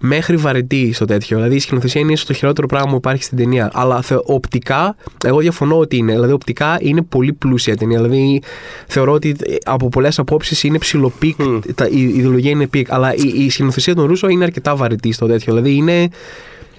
μέχρι 0.06 0.36
βαρετή 0.36 0.93
στο 0.93 1.06
τέτοιο. 1.06 1.38
Δηλαδή 1.38 1.56
η 1.56 1.60
σκηνοθεσία 1.60 2.01
είναι 2.01 2.12
ίσως 2.12 2.26
το 2.26 2.34
χειρότερο 2.34 2.68
πράγμα 2.68 2.89
που 2.89 2.95
υπάρχει 2.95 3.24
στην 3.24 3.38
ταινία. 3.38 3.70
Αλλά 3.74 4.01
θε, 4.01 4.16
οπτικά, 4.26 4.95
εγώ 5.26 5.39
διαφωνώ 5.39 5.78
ότι 5.78 5.97
είναι. 5.97 6.12
Δηλαδή 6.14 6.32
οπτικά 6.32 6.78
είναι 6.82 7.01
πολύ 7.01 7.34
πλούσια 7.34 7.74
η 7.74 7.76
ταινία. 7.76 8.01
Δηλαδή 8.01 8.41
θεωρώ 8.88 9.12
ότι 9.12 9.36
ε, 9.45 9.56
από 9.66 9.89
πολλές 9.89 10.20
απόψεις 10.20 10.64
είναι 10.64 10.78
ψιλο 10.78 11.07
peak. 11.07 11.36
τα- 11.76 11.88
Η, 11.88 11.91
η 11.95 12.14
ιδεολογία 12.18 12.51
είναι 12.51 12.68
peak. 12.68 12.91
Αλλά 12.93 13.16
η, 13.16 13.43
η 13.43 13.49
σκηνοθεσία 13.49 13.95
των 13.95 14.06
Ρούσο 14.06 14.28
είναι 14.30 14.43
αρκετά 14.43 14.76
βαρετή 14.76 15.12
στο 15.12 15.26
τέτοιο. 15.28 15.54
Δηλαδή 15.54 15.76
είναι 15.76 16.10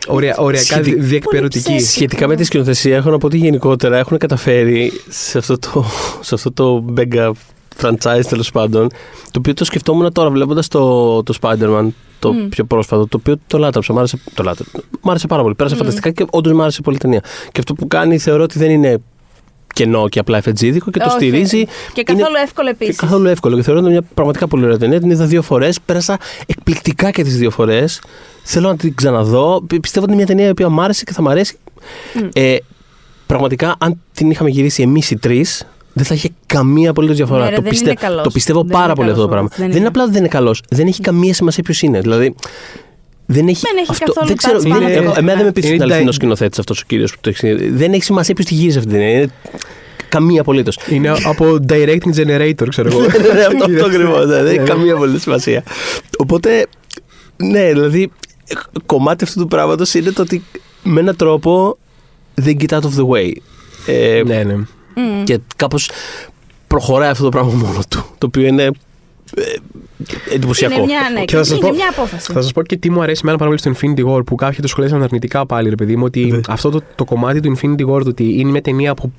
ορια, 0.06 0.36
οριακά 0.38 0.64
Σχετι- 0.64 0.94
δι- 0.94 1.00
διεκπεραιωτική. 1.02 1.64
Πολύ 1.64 1.80
Σχετικά 1.80 2.26
με 2.28 2.36
τη 2.36 2.44
σκηνοθεσία, 2.44 2.96
έχω 2.96 3.10
να 3.10 3.18
πω 3.18 3.26
ότι 3.26 3.36
γενικότερα 3.36 3.98
έχουν 3.98 4.18
καταφέρει 4.18 4.92
σε 5.08 5.38
αυτό 5.38 5.58
το, 5.58 5.84
σε 6.20 6.34
αυτό 6.34 6.52
το 6.52 6.84
mega 6.96 7.30
franchise 7.82 8.24
τέλος 8.28 8.50
πάντων, 8.50 8.88
το 9.30 9.38
οποίο 9.38 9.54
το 9.54 9.64
σκεφτόμουν 9.64 10.12
τώρα 10.12 10.30
βλέποντας 10.30 10.68
το, 10.68 11.22
το 11.22 11.34
Spider-Man, 11.40 11.86
το 12.18 12.32
Μμ. 12.32 12.48
πιο 12.48 12.64
πρόσφατο, 12.64 13.06
το 13.06 13.16
οποίο 13.20 13.36
το 13.46 13.58
λάτρεψα. 13.58 13.92
Μ' 13.92 13.98
άρεσε, 13.98 14.18
το 14.34 14.42
λάτρεψα. 14.42 14.80
Μ' 15.00 15.10
άρεσε 15.10 15.26
πάρα 15.26 15.42
πολύ. 15.42 15.54
Πέρασε 15.54 15.76
φανταστικά 15.76 16.10
και 16.10 16.26
όντως 16.30 16.52
μ' 16.52 16.60
άρεσε 16.60 16.80
πολύ 16.82 16.96
η 16.96 16.98
ταινία. 16.98 17.20
Και 17.52 17.58
αυτό 17.58 17.74
που 17.74 17.86
κάνει 17.88 18.18
θεωρώ 18.18 18.42
ότι 18.42 18.58
δεν 18.58 18.70
είναι 18.70 18.98
κενό 19.74 20.08
και 20.08 20.18
απλά 20.18 20.36
εφετζίδικο 20.38 20.90
και 20.90 20.98
το 20.98 21.04
Όχι. 21.04 21.14
στηρίζει. 21.14 21.64
Και 21.92 22.02
Είναι- 22.08 22.20
καθόλου 22.20 22.36
εύκολο 22.44 22.68
Και 22.68 22.74
επίσης. 22.74 22.96
καθόλου 22.96 23.28
εύκολο. 23.28 23.56
Και 23.56 23.62
θεωρώ 23.62 23.80
ότι 23.80 23.88
είναι 23.88 23.98
μια 23.98 24.08
πραγματικά 24.14 24.48
πολύ 24.48 24.64
ωραία 24.64 24.78
ταινία. 24.78 25.00
Την 25.00 25.10
είδα 25.10 25.24
δύο 25.26 25.42
φορές. 25.42 25.80
Πέρασα 25.80 26.18
εκπληκτικά 26.46 27.10
και 27.10 27.22
τις 27.22 27.36
δύο 27.38 27.50
φορές. 27.50 28.00
Θέλω 28.42 28.68
να 28.68 28.76
την 28.76 28.94
ξαναδώ. 28.94 29.62
Πι- 29.66 29.80
Πιστεύω 29.80 30.04
ότι 30.04 30.14
είναι 30.14 30.22
μια 30.24 30.32
ταινία 30.34 30.46
η 30.46 30.50
οποία 30.50 30.68
μου 30.68 30.82
άρεσε 30.82 31.04
και 31.04 31.12
θα 31.12 31.22
μου 31.22 31.28
αρέσει. 31.30 31.56
Ε, 32.32 32.56
πραγματικά, 33.26 33.74
αν 33.78 34.00
την 34.12 34.30
είχαμε 34.30 34.50
γυρίσει 34.50 34.82
εμείς 34.82 35.10
οι 35.10 35.16
τρεις, 35.18 35.66
δεν 35.96 36.04
θα 36.04 36.14
είχε 36.14 36.28
καμία 36.46 36.90
απολύτως 36.90 37.16
διαφορά. 37.16 37.44
Ναι, 37.44 37.48
ρε, 37.50 37.54
το, 37.56 37.60
δεν 37.62 37.70
πιστε- 37.70 37.86
είναι 37.86 37.96
καλός. 38.00 38.22
το 38.22 38.30
πιστεύω 38.30 38.60
Δεν 38.62 38.70
πάρα 38.70 38.84
είναι 38.86 38.94
πολύ 38.94 39.10
αυτό 39.10 39.22
το 39.22 39.28
καλός 39.28 39.48
πράγμα. 39.48 39.48
ο 39.52 39.56
Ρόμπερτ, 39.56 39.58
Δεν, 39.58 39.58
δεν 39.58 39.68
είναι 39.70 39.78
είναι. 39.78 39.88
απλά 39.88 40.02
ότι 40.02 40.12
δεν 40.12 40.20
είναι 40.20 40.28
καλός. 40.28 40.62
Δεν 40.68 40.86
έχει 40.86 41.00
καμία 41.00 41.34
σημασία 41.34 41.62
ποιος 41.62 41.82
είναι. 41.82 42.00
Δηλαδή. 42.00 42.34
Δεν 43.26 43.48
έχει, 43.48 43.60
Δεν 43.62 43.76
έχει 43.76 43.90
αυτό, 43.90 44.04
καθόλου 44.04 44.26
δεν 44.26 44.36
ξέρω, 44.36 44.58
touch 44.58 44.62
δεν- 44.62 44.70
πάνω 44.72 44.88
εγώ- 44.88 45.10
στο 45.10 45.18
εμένα 45.18 45.36
δεν 45.36 45.44
με 45.46 45.52
πείθει 45.52 45.66
Είναι 45.66 45.74
ότι 45.76 45.84
είναι 45.84 45.92
αληθινός 45.92 46.14
τα- 46.14 46.20
σκηνοθέτης 46.20 46.58
αυτός 46.58 46.80
ο 46.80 46.84
κύριος 46.86 47.12
που 47.12 47.18
το 47.20 47.28
έχει. 47.28 47.54
Δεν 47.70 47.92
έχει 47.92 48.02
σημασία 48.02 48.34
ποιος 48.34 48.46
τη 48.46 48.54
γύρισε 48.54 48.78
αυτή 48.78 48.90
την 48.90 49.00
ταινία. 49.00 49.16
Είναι 49.18 49.30
καμία 50.08 50.40
απολύτως. 50.40 50.78
Είναι 50.90 51.10
από 51.24 51.58
directing 51.68 52.14
generator, 52.16 52.66
ξέρω 52.68 52.88
εγώ. 52.88 53.00
Ναι, 53.34 53.44
αυτό 53.44 53.64
αυτό 53.64 53.84
ακριβώς. 53.86 54.26
Δεν 54.26 54.46
έχει 54.46 54.58
καμία 54.58 54.96
πολύ 54.96 55.18
σημασία. 55.18 55.62
Οπότε, 56.18 56.66
ναι, 57.36 57.68
δηλαδή, 57.68 58.10
κομμάτι 58.86 59.24
αυτού 59.24 59.40
του 59.40 59.48
πράγματος 59.48 59.94
είναι 59.94 60.10
το 60.10 60.22
ότι 60.22 60.44
με 60.82 61.00
έναν 61.00 61.16
τρόπο 61.16 61.78
δεν 62.34 62.56
get 62.60 62.74
out 62.74 62.80
of 62.80 62.94
the 62.98 63.06
way. 63.08 63.32
Ε, 63.86 64.22
ναι, 64.26 64.42
ναι. 64.42 64.54
Μμ. 64.96 65.24
Και 65.24 65.38
κάπως 65.56 65.90
προχωράει 66.66 67.10
αυτό 67.10 67.22
το 67.24 67.28
πράγμα 67.28 67.52
μόνο 67.52 67.78
του. 67.88 68.04
Το 68.18 68.26
οποίο 68.26 68.46
είναι 68.46 68.62
ε, 69.36 69.42
εντυπωσιακό. 70.34 70.74
Είναι 70.74 70.84
μια, 70.84 71.00
ναι, 71.12 71.24
Και 71.24 71.36
θα 71.36 71.44
σας 71.44 71.56
είναι 71.56 71.66
πω- 71.66 71.76
μια 71.76 71.88
απόφαση. 71.90 72.32
Θα 72.32 72.42
σας 72.42 72.52
πω 72.52 72.62
και 72.62 72.76
τι 72.76 72.90
μου 72.90 73.02
αρέσει 73.02 73.20
εμένα 73.22 73.38
πάρα 73.38 73.50
πολύ 73.50 73.60
στο 73.60 73.72
Infinity 73.92 74.06
War 74.16 74.24
που 74.26 74.34
κάποιοι 74.34 74.58
το 74.60 74.68
σχολίασαν 74.68 75.02
αρνητικά 75.02 75.46
πάλι, 75.46 75.68
ρε 75.68 75.74
παιδί 75.74 75.96
μου, 75.96 76.04
ότι 76.04 76.40
αυτό 76.48 76.70
το, 76.70 76.80
το 76.94 77.04
κομμάτι 77.04 77.40
του 77.40 77.56
Infinity 77.56 77.86
War, 77.90 78.02
το 78.02 78.08
ότι 78.08 78.38
είναι 78.40 78.50
μια 78.50 78.62
ταινία 78.62 78.94
που 78.94 79.12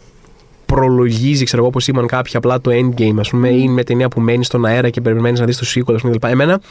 προλογίζει, 0.65 1.43
ξέρω 1.43 1.61
εγώ, 1.61 1.67
όπως 1.67 1.87
είπαν 1.87 2.07
κάποιοι, 2.07 2.31
απλά 2.35 2.61
το 2.61 2.71
endgame, 2.73 3.15
ας 3.19 3.29
πούμε, 3.29 3.49
ή 3.49 3.57
είναι 3.59 3.71
μια 3.71 3.83
ταινία 3.83 4.07
που 4.09 4.19
μένεις 4.21 4.47
στον 4.47 4.65
αέρα 4.65 4.89
και 4.89 5.01
περιμένεις 5.01 5.39
να 5.39 5.45
δεις 5.45 5.57
το 5.57 5.65
sequel, 5.75 5.93
ας 5.95 6.01
πούμε, 6.01 6.13
κλπ. 6.13 6.23
Εμένα 6.23 6.61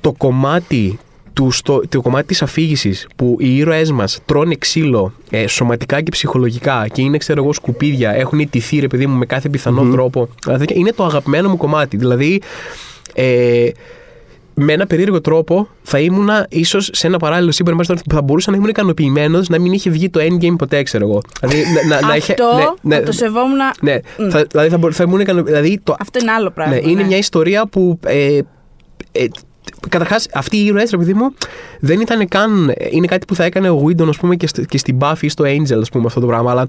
το 0.00 0.12
κομμάτι 0.12 0.98
του 1.32 1.50
στο, 1.50 1.82
το 1.88 2.00
κομμάτι 2.00 2.26
της 2.26 2.42
αφήγησης 2.42 3.06
που 3.16 3.36
οι 3.40 3.56
ήρωές 3.56 3.90
μας 3.90 4.18
τρώνε 4.26 4.54
ξύλο 4.54 5.12
ε, 5.30 5.46
σωματικά 5.46 6.00
και 6.00 6.10
ψυχολογικά 6.10 6.86
και 6.92 7.02
είναι 7.02 7.16
ξέρω 7.18 7.42
εγώ 7.42 7.52
σκουπίδια, 7.52 8.10
έχουν 8.14 8.38
ιτηθεί 8.38 8.78
ρε 8.78 8.86
παιδί 8.86 9.06
μου 9.06 9.16
με 9.18 9.26
κάθε 9.26 9.48
πιθανό 9.48 9.90
τρόπο 9.90 10.28
δηλαδή, 10.44 10.64
είναι 10.74 10.92
το 10.92 11.04
αγαπημένο 11.04 11.48
μου 11.48 11.56
κομμάτι 11.56 11.96
δηλαδή 11.96 12.40
ε, 13.14 13.68
με 14.54 14.72
ένα 14.72 14.86
περίεργο 14.86 15.20
τρόπο 15.20 15.68
θα 15.82 15.98
ήμουν 15.98 16.28
ίσως 16.48 16.90
σε 16.92 17.06
ένα 17.06 17.16
παράλληλο 17.18 17.50
σύμπαν 17.52 17.76
που 17.76 17.84
θα 18.12 18.22
μπορούσα 18.22 18.50
να 18.50 18.56
ήμουν 18.56 18.68
ικανοποιημένος 18.68 19.48
να 19.48 19.58
μην 19.58 19.72
είχε 19.72 19.90
βγει 19.90 20.10
το 20.10 20.20
endgame 20.20 20.54
ποτέ, 20.58 20.82
ξέρω 20.82 21.08
εγώ. 21.08 21.20
Δηλαδή, 21.40 21.62
να, 21.88 22.00
να, 22.00 22.06
να 22.06 22.16
είχε, 22.16 22.32
Αυτό 22.32 22.54
ναι, 22.56 22.62
θα 22.94 23.00
ναι, 23.00 23.00
το 23.00 23.12
σεβόμουν. 23.12 23.56
ναι, 23.80 23.98
Μμ. 24.18 24.28
θα, 24.30 24.44
δηλαδή 24.50 24.68
θα, 24.68 24.78
μπορ- 24.78 24.92
θα 24.96 25.02
ήμουν 25.02 25.20
ικανοποιημένο. 25.20 25.62
Δηλαδή, 25.64 25.80
το, 25.84 25.96
Αυτό 26.00 26.18
είναι 26.22 26.30
άλλο 26.30 26.50
πράγμα. 26.50 26.74
ναι, 26.74 26.90
είναι 26.90 27.02
μια 27.04 27.16
ιστορία 27.16 27.66
που. 27.66 27.98
Ε, 28.06 28.38
ε, 29.12 29.26
Καταρχάς, 29.88 30.28
αυτοί 30.34 30.56
οι 30.56 30.64
ήρωε, 30.64 30.84
ρε 30.90 30.96
παιδί 30.96 31.14
μου, 31.14 31.34
δεν 31.80 32.00
ήταν 32.00 32.28
καν. 32.28 32.74
Είναι 32.90 33.06
κάτι 33.06 33.26
που 33.26 33.34
θα 33.34 33.44
έκανε 33.44 33.70
ο 33.70 33.84
Whedon, 33.86 34.08
ας 34.08 34.16
πούμε, 34.16 34.36
και, 34.36 34.46
στη- 34.46 34.66
και 34.66 34.78
στην 34.78 34.96
Buffy 35.00 35.16
ή 35.20 35.28
στο 35.28 35.44
Angel, 35.44 35.78
ας 35.80 35.88
πούμε, 35.88 36.04
αυτό 36.06 36.20
το 36.20 36.26
πράγμα. 36.26 36.50
Αλλά 36.50 36.68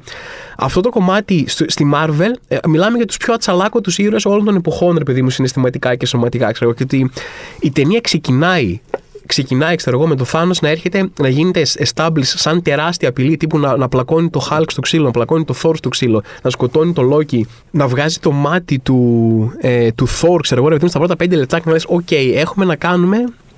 αυτό 0.58 0.82
το 0.82 0.90
κομμάτι 0.90 1.46
στο- 1.48 1.66
στη 1.68 1.92
Marvel, 1.96 2.32
ε, 2.48 2.58
μιλάμε 2.68 2.98
για 2.98 3.06
τους 3.06 3.18
πιο 3.18 3.34
ατσαλάκωτους 3.34 3.98
ήρωες 3.98 4.26
όλων 4.26 4.46
των 4.46 4.56
εποχών, 4.56 4.98
ρε 4.98 5.04
παιδί 5.04 5.22
μου, 5.22 5.30
συναισθηματικά 5.30 5.96
και 5.96 6.06
σωματικά. 6.06 6.52
Ξέρω, 6.52 6.70
εγώ. 6.70 6.74
και 6.78 6.84
ότι 6.84 7.12
η 7.60 7.72
ταινία 7.72 8.00
ξεκινάει 8.02 8.80
ξεκινάει, 9.26 9.76
ξέρω 9.76 9.98
εγώ, 9.98 10.08
με 10.08 10.16
το 10.16 10.26
Thanos 10.32 10.58
να 10.62 10.70
έρχεται 10.70 11.10
να 11.20 11.28
γίνεται 11.28 11.62
established 11.78 12.22
σαν 12.24 12.62
τεράστια 12.62 13.10
απειλή 13.10 13.38
τύπου 13.38 13.60
να, 13.60 13.78
να 13.78 13.88
πλακώνει 13.88 14.30
το 14.30 14.48
Hulk 14.50 14.66
στο 14.68 14.82
ξύλο, 14.82 15.04
να 15.04 15.12
πλακώνει 15.12 15.46
το 15.46 15.56
Thor 15.64 15.76
στο 15.76 15.90
ξύλο, 15.90 16.24
να 16.42 16.50
σκοτώνει 16.50 16.94
το 16.94 17.10
Loki, 17.14 17.42
να 17.72 17.88
βγάζει 17.88 18.20
το 18.20 18.32
μάτι 18.32 18.80
του, 18.80 19.52
ε, 19.62 19.92
του 19.92 20.08
Thor, 20.08 20.38
ξέρω 20.42 20.60
εγώ, 20.60 20.68
ρε 20.68 20.74
παιδί 20.74 20.84
μου, 20.84 20.90
στα 20.90 21.00
πρώτα 21.00 21.16
πέντε 21.16 21.36
λεπτά 21.36 21.58
και 21.58 21.64
να 21.66 21.72
λες, 21.72 21.86
οκ, 21.88 22.12
έχουμε 22.12 22.66
να 22.66 22.76
κάνουμε 22.76 23.18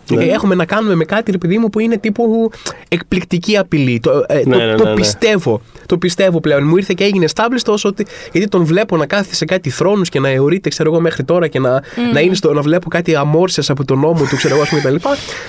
Ναι. 0.09 0.23
Ε, 0.23 0.27
Έχουμε 0.27 0.55
να 0.55 0.65
κάνουμε 0.65 0.95
με 0.95 1.05
κάτι, 1.05 1.31
ρε 1.31 1.37
παιδί 1.37 1.57
μου, 1.57 1.69
που 1.69 1.79
είναι 1.79 1.97
τύπου 1.97 2.51
εκπληκτική 2.87 3.57
απειλή. 3.57 3.99
Το, 3.99 4.25
ε, 4.27 4.39
το, 4.39 4.49
Ναι, 4.49 4.65
ναι, 4.65 4.75
το 4.75 4.83
ναι, 4.83 4.89
ναι. 4.89 4.95
πιστεύω. 4.95 5.61
Το 5.85 5.97
πιστεύω 5.97 6.39
πλέον. 6.39 6.63
Μου 6.63 6.77
ήρθε 6.77 6.93
και 6.97 7.03
έγινε 7.03 7.25
established 7.33 7.67
όσο 7.67 7.89
ότι. 7.89 8.05
Γιατί 8.31 8.47
τον 8.47 8.63
βλέπω 8.65 8.97
να 8.97 9.05
κάθεται 9.05 9.35
σε 9.35 9.45
κάτι 9.45 9.69
θρόνους 9.69 10.09
και 10.09 10.19
να 10.19 10.29
αιωρείται, 10.29 10.69
ξέρω 10.69 10.91
εγώ, 10.91 11.01
μέχρι 11.01 11.23
τώρα 11.23 11.47
και 11.47 11.59
να, 11.59 11.81
να, 12.13 12.19
είναι 12.19 12.35
στο, 12.35 12.53
να 12.53 12.61
βλέπω 12.61 12.89
κάτι 12.89 13.15
αμόρσε 13.15 13.61
από 13.67 13.85
τον 13.85 13.99
νόμο 13.99 14.25
του, 14.29 14.35
ξέρω 14.35 14.53
εγώ, 14.53 14.63
ας 14.63 14.69
πούμε, 14.69 14.81
κτλ. 14.81 14.95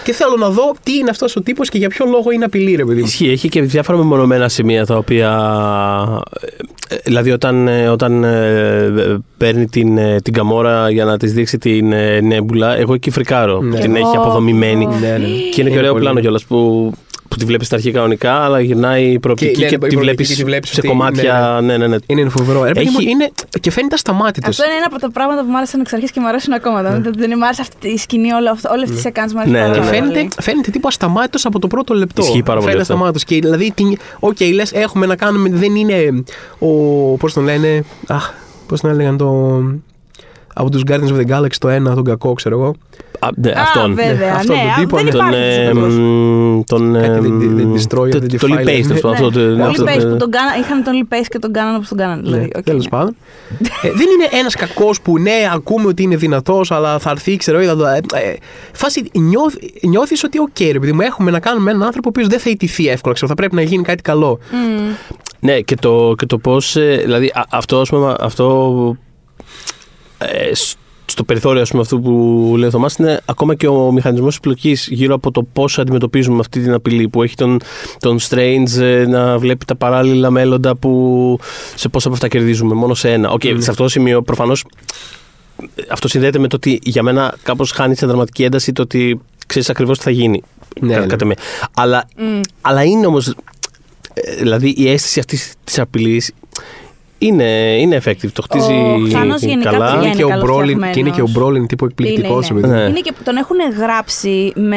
Και 0.05 0.13
θέλω 0.13 0.37
να 0.39 0.51
δω 0.51 0.75
τι 0.83 0.95
είναι 0.97 1.11
αυτός 1.11 1.37
ο 1.37 1.41
τύπος 1.41 1.69
και 1.69 1.79
για 1.79 1.89
ποιο 1.89 2.07
λόγο 2.07 2.31
είναι 2.31 2.45
απειλή, 2.45 2.75
ρε 2.75 2.85
παιδί 2.85 3.01
μου. 3.01 3.07
Ισχύει, 3.07 3.29
έχει 3.31 3.49
και 3.49 3.63
διάφορα 3.63 3.99
μεμονωμένα 3.99 4.49
σημεία 4.49 4.87
τα 4.87 4.97
οποία. 4.97 5.31
Ε, 6.89 6.97
Δηλαδή, 7.05 7.31
όταν, 7.31 7.69
ε, 7.69 7.89
όταν 7.89 8.25
ε, 8.25 9.19
παίρνει 9.37 9.67
την, 9.67 9.99
ε, 9.99 10.21
την 10.21 10.33
Gamora 10.33 10.91
για 10.91 11.05
να 11.05 11.17
της 11.17 11.33
δείξει 11.33 11.59
την 11.59 11.93
ε, 11.93 12.21
Nebula, 12.21 12.77
εγώ 12.77 12.95
εκεί 12.95 13.11
φρικάρω. 13.11 13.61
Ναι. 13.61 13.79
Την 13.81 13.93
Και 13.93 13.99
έχει 13.99 14.09
εγώ. 14.15 14.23
αποδομημένη. 14.23 14.87
Ναι, 14.87 14.93
ναι. 14.93 15.27
Και 15.53 15.61
είναι 15.61 15.71
και 15.71 15.79
ωραίο 15.79 15.91
πολύ. 15.93 16.03
πλάνο 16.03 16.21
κιόλας 16.21 16.45
που, 16.45 16.93
που 17.39 17.43
τη 17.43 17.49
βλέπεις 17.49 17.67
στην 17.67 17.77
αρχή 17.77 17.91
κανονικά, 17.91 18.33
αλλά 18.33 18.61
γυρνάει 18.61 19.05
η 19.11 19.19
προοπτική 19.19 19.53
Και, 19.53 19.59
ναι, 19.59 19.67
και, 19.69 19.75
η 19.75 19.79
τη 19.79 19.79
προοπτική 19.79 20.03
βλέπεις 20.03 20.29
και 20.29 20.35
τη 20.35 20.45
βλέπεις 20.45 20.71
σε 20.71 20.75
ότι- 20.81 20.89
κομμάτια. 20.89 21.59
Ναι, 21.63 21.77
ναι, 21.77 21.87
ναι. 21.87 21.97
Είναι 22.07 22.29
φοβερό. 22.29 22.65
Ρε, 22.65 22.73
παιδί 22.73 22.89
μου, 22.91 22.97
Έχει- 22.99 23.11
είναι, 23.11 23.31
και 23.61 23.71
φαίνεται 23.71 23.95
ασταμάτητος. 23.95 24.49
Αυτό 24.49 24.65
είναι 24.65 24.75
ένα 24.75 24.87
από 24.91 24.99
τα 25.01 25.11
πράγματα 25.11 25.43
που 25.43 25.51
μου 25.51 25.57
άρεσαν 25.57 25.81
εξ 25.81 25.93
αρχής 25.93 26.11
και 26.11 26.21
μου 26.21 26.29
αρέσουν 26.29 26.53
ακόμα. 26.53 26.83
Δεν, 26.83 27.13
δεν 27.17 27.33
μου 27.37 27.45
άρεσε 27.45 27.61
αυτή 27.61 27.89
η 27.89 27.97
σκηνή, 27.99 28.33
όλη, 28.33 28.49
αυτή- 28.49 28.71
όλη 28.71 28.83
αυτή 28.83 28.97
η 28.97 28.99
σεκάνς 29.01 29.33
μου 29.33 29.39
άρεσε 29.41 29.55
Ναι, 29.55 29.61
πάρα 29.61 29.73
ναι, 29.73 29.79
Και 29.79 29.91
ναι. 29.91 29.99
πολύ. 30.01 30.13
φαίνεται, 30.13 30.43
φαίνεται 30.43 30.71
τύπου 30.71 30.89
ασταμάτητος 30.89 31.45
από 31.47 31.59
το 31.59 31.67
πρώτο 31.67 31.95
λεπτό. 31.95 32.23
Ισχύει 32.23 32.43
πάρα 32.43 32.61
πολύ 32.61 32.61
Φαίνεται 32.71 32.81
αυτό. 32.83 32.93
ασταμάτητος. 32.93 33.25
Και 33.25 33.39
δηλαδή, 33.41 33.73
την- 33.75 33.99
οκ, 34.21 34.41
λες, 34.55 34.73
έχουμε 34.73 35.07
να 35.07 35.17
κάνουμε. 35.17 35.49
Δεν 35.53 35.75
είναι 35.75 36.25
ο. 36.59 36.67
Πώς 37.17 37.33
τον 37.33 37.45
λένε; 37.45 37.85
Αχ, 38.07 38.33
πώς 38.67 38.81
τον 38.81 38.91
έλεγαν 38.91 39.17
το. 39.17 39.63
Από 40.59 40.71
τους 40.71 40.83
Guardians 40.87 41.13
of 41.13 41.21
the 41.27 41.27
Galaxy 41.37 41.57
το 41.59 41.69
ένα, 41.69 41.95
τον 41.95 42.05
κακό, 42.05 42.33
ξέρω 42.33 42.59
εγώ. 42.59 42.75
Α, 43.19 43.29
ναι, 43.37 43.51
Α, 43.51 43.61
αυτόν. 43.63 43.95
βέβαια. 43.95 44.35
αυτόν 44.35 44.57
ναι, 44.57 44.63
τον 44.63 44.71
α, 44.71 44.75
τύπο, 44.79 44.97
δεν 44.97 45.05
ναι. 45.05 45.11
Τον. 45.11 45.21
υπάρχει 45.21 45.41
ε, 45.61 45.67
αυτός 45.67 45.95
ο 45.97 46.01
μ, 46.01 46.61
τον. 46.67 46.93
Κάτι 46.93 47.07
ε, 47.07 47.21
δεν- 47.21 47.39
δεν- 47.39 47.57
δεν 47.57 47.73
destroy, 47.75 48.11
το- 48.11 48.19
δεν 48.19 48.29
Το 48.39 48.47
defile, 48.47 48.51
Lee 48.51 48.61
Pace, 48.61 48.65
ναι. 48.65 48.87
τέλος 48.87 49.01
πάντων, 49.01 49.13
αυτό 49.13 49.31
το- 49.31 49.41
Ο 49.63 49.67
αυτό 49.67 49.83
Lee 49.83 49.87
το- 49.87 49.93
Pace 49.93 50.11
που 50.11 50.17
τον 50.17 50.31
κάνα, 50.31 50.57
είχαν 50.61 50.83
τον 50.85 50.93
Lee 51.11 51.15
Pace 51.15 51.27
και 51.29 51.39
τον 51.39 51.53
κάναν 51.53 51.75
όπως 51.75 51.89
τον 51.89 51.99
κάνανε. 51.99 52.23
Δηλαδή. 52.23 52.43
Ναι, 52.43 52.49
οκ, 52.57 52.63
Τέλος 52.65 52.85
ναι. 52.85 52.91
πάντων. 52.91 53.17
ε, 53.83 53.89
δεν 53.89 54.07
είναι 54.15 54.29
ένας 54.41 54.55
κακός 54.55 55.01
που 55.01 55.19
ναι, 55.19 55.33
ακούμε 55.55 55.87
ότι 55.87 56.03
είναι 56.03 56.17
δυνατός, 56.17 56.71
αλλά 56.71 56.99
θα 56.99 57.11
έρθει, 57.11 57.37
ξέρω 57.37 57.59
εγώ. 57.59 57.71
θα 57.71 57.77
το- 57.77 58.17
Ε, 58.17 58.19
ε, 58.31 58.37
φάση 58.73 59.11
νιώθεις 59.83 60.25
ότι, 60.25 60.39
οκ, 60.39 60.61
ρε 60.73 60.79
παιδί 60.79 60.93
μου, 60.93 61.01
έχουμε 61.01 61.31
να 61.31 61.41
κάνουμε 61.41 61.71
έναν 61.71 61.83
άνθρωπο 61.83 62.09
ο 62.09 62.11
οποίος 62.15 62.29
δεν 62.29 62.39
θα 62.39 62.51
ηττηθεί 62.51 62.89
εύκολα. 62.89 63.15
Ξέρω, 63.15 63.29
θα 63.31 63.35
πρέπει 63.37 63.55
να 63.55 63.63
γίνει 63.63 63.83
κάτι 63.83 64.03
καλό. 64.03 64.39
Μμμ. 64.53 64.89
Ναι, 65.41 65.61
και 65.61 65.75
το, 65.77 66.15
και 66.17 66.27
το 66.27 66.39
πώς. 66.39 66.73
Δηλαδή, 67.05 67.27
α- 67.35 67.47
αυτό, 67.51 67.81
ας 67.81 67.89
πούμε, 67.89 68.15
αυτό 68.21 68.97
ε, 70.19 70.55
σ- 70.55 70.77
στο 71.09 71.25
περιθώριο 71.25 71.63
ας 71.63 71.71
πούμε, 71.71 71.83
αυτού 71.83 72.01
που 72.01 72.55
λέει 72.59 72.69
ο 72.69 72.71
Θωμάς 72.71 72.95
είναι 72.97 73.21
ακόμα 73.25 73.55
και 73.55 73.67
ο 73.69 73.93
μηχανισμός 73.93 74.37
επιλογής 74.37 74.89
γύρω 74.91 75.15
από 75.15 75.31
το 75.31 75.43
πώς 75.43 75.79
αντιμετωπίζουμε 75.79 76.39
αυτή 76.41 76.61
την 76.63 76.73
απειλή 76.73 77.09
που 77.09 77.23
έχει 77.23 77.35
τον, 77.35 77.59
τον 77.99 78.19
Strange 78.29 78.81
ε, 78.81 79.07
να 79.07 79.39
βλέπει 79.39 79.65
τα 79.65 79.75
παράλληλα 79.77 80.31
μέλλοντα 80.31 80.77
που 80.77 81.39
σε 81.75 81.89
πόσα 81.89 82.07
από 82.07 82.17
αυτά 82.17 82.29
κερδίζουμε 82.29 82.75
μόνο 82.75 82.95
σε 82.95 83.13
ένα. 83.13 83.31
Οκ, 83.31 83.43
σε 83.43 83.71
αυτό 83.71 83.83
το 83.83 83.89
σημείο 83.89 84.23
προφανώς 84.23 84.65
ε, 85.75 85.83
αυτό 85.91 86.09
συνδέεται 86.09 86.39
με 86.39 86.49
το 86.49 86.57
ότι 86.57 86.79
για 86.83 87.03
μένα 87.03 87.35
κάπως 87.43 87.71
χάνει 87.71 87.97
σε 87.97 88.07
δραματική 88.07 88.45
ένταση 88.45 88.73
το 88.73 88.83
ότι 88.83 89.21
ξέρεις 89.47 89.71
ακριβώς 89.71 89.99
τι 89.99 90.05
θα 90.05 90.11
γίνει. 90.11 90.43
Ναι, 90.81 90.95
κα- 90.95 91.01
ναι. 91.01 91.07
κατά 91.07 91.25
με. 91.25 91.35
Αλλά, 91.75 92.05
Μμ. 92.17 92.41
αλλά 92.61 92.83
είναι 92.85 93.07
όμως 93.07 93.29
ε, 94.15 94.35
δηλαδή 94.39 94.75
η 94.77 94.91
αίσθηση 94.91 95.19
αυτής 95.19 95.55
της 95.65 95.79
απειλής 95.79 96.33
είναι, 97.19 97.45
είναι 97.81 98.01
effective. 98.05 98.31
Το 98.33 98.43
χτίζει 98.43 98.73
Ο 98.73 99.09
Θάνος 99.11 99.43
γενικά 99.43 99.71
καλά. 99.71 99.87
πηγαίνει. 99.87 100.07
είναι 100.07 100.15
και, 100.17 100.25
ο 100.25 100.29
καλοφτιαγμένος. 100.29 100.89
Brolin, 100.89 100.93
και 100.93 101.01
είναι 101.01 101.11
και 101.11 101.23
ο 101.23 101.29
Brolin 101.39 101.67
τύπου 101.69 101.85
εκπληκτικό. 101.85 102.41
Είναι, 102.51 102.59
είναι. 102.59 102.67
Ναι. 102.67 102.81
Είναι 102.89 103.01
και 103.01 103.13
τον 103.25 103.37
έχουν 103.37 103.57
γράψει 103.79 104.53
με. 104.55 104.77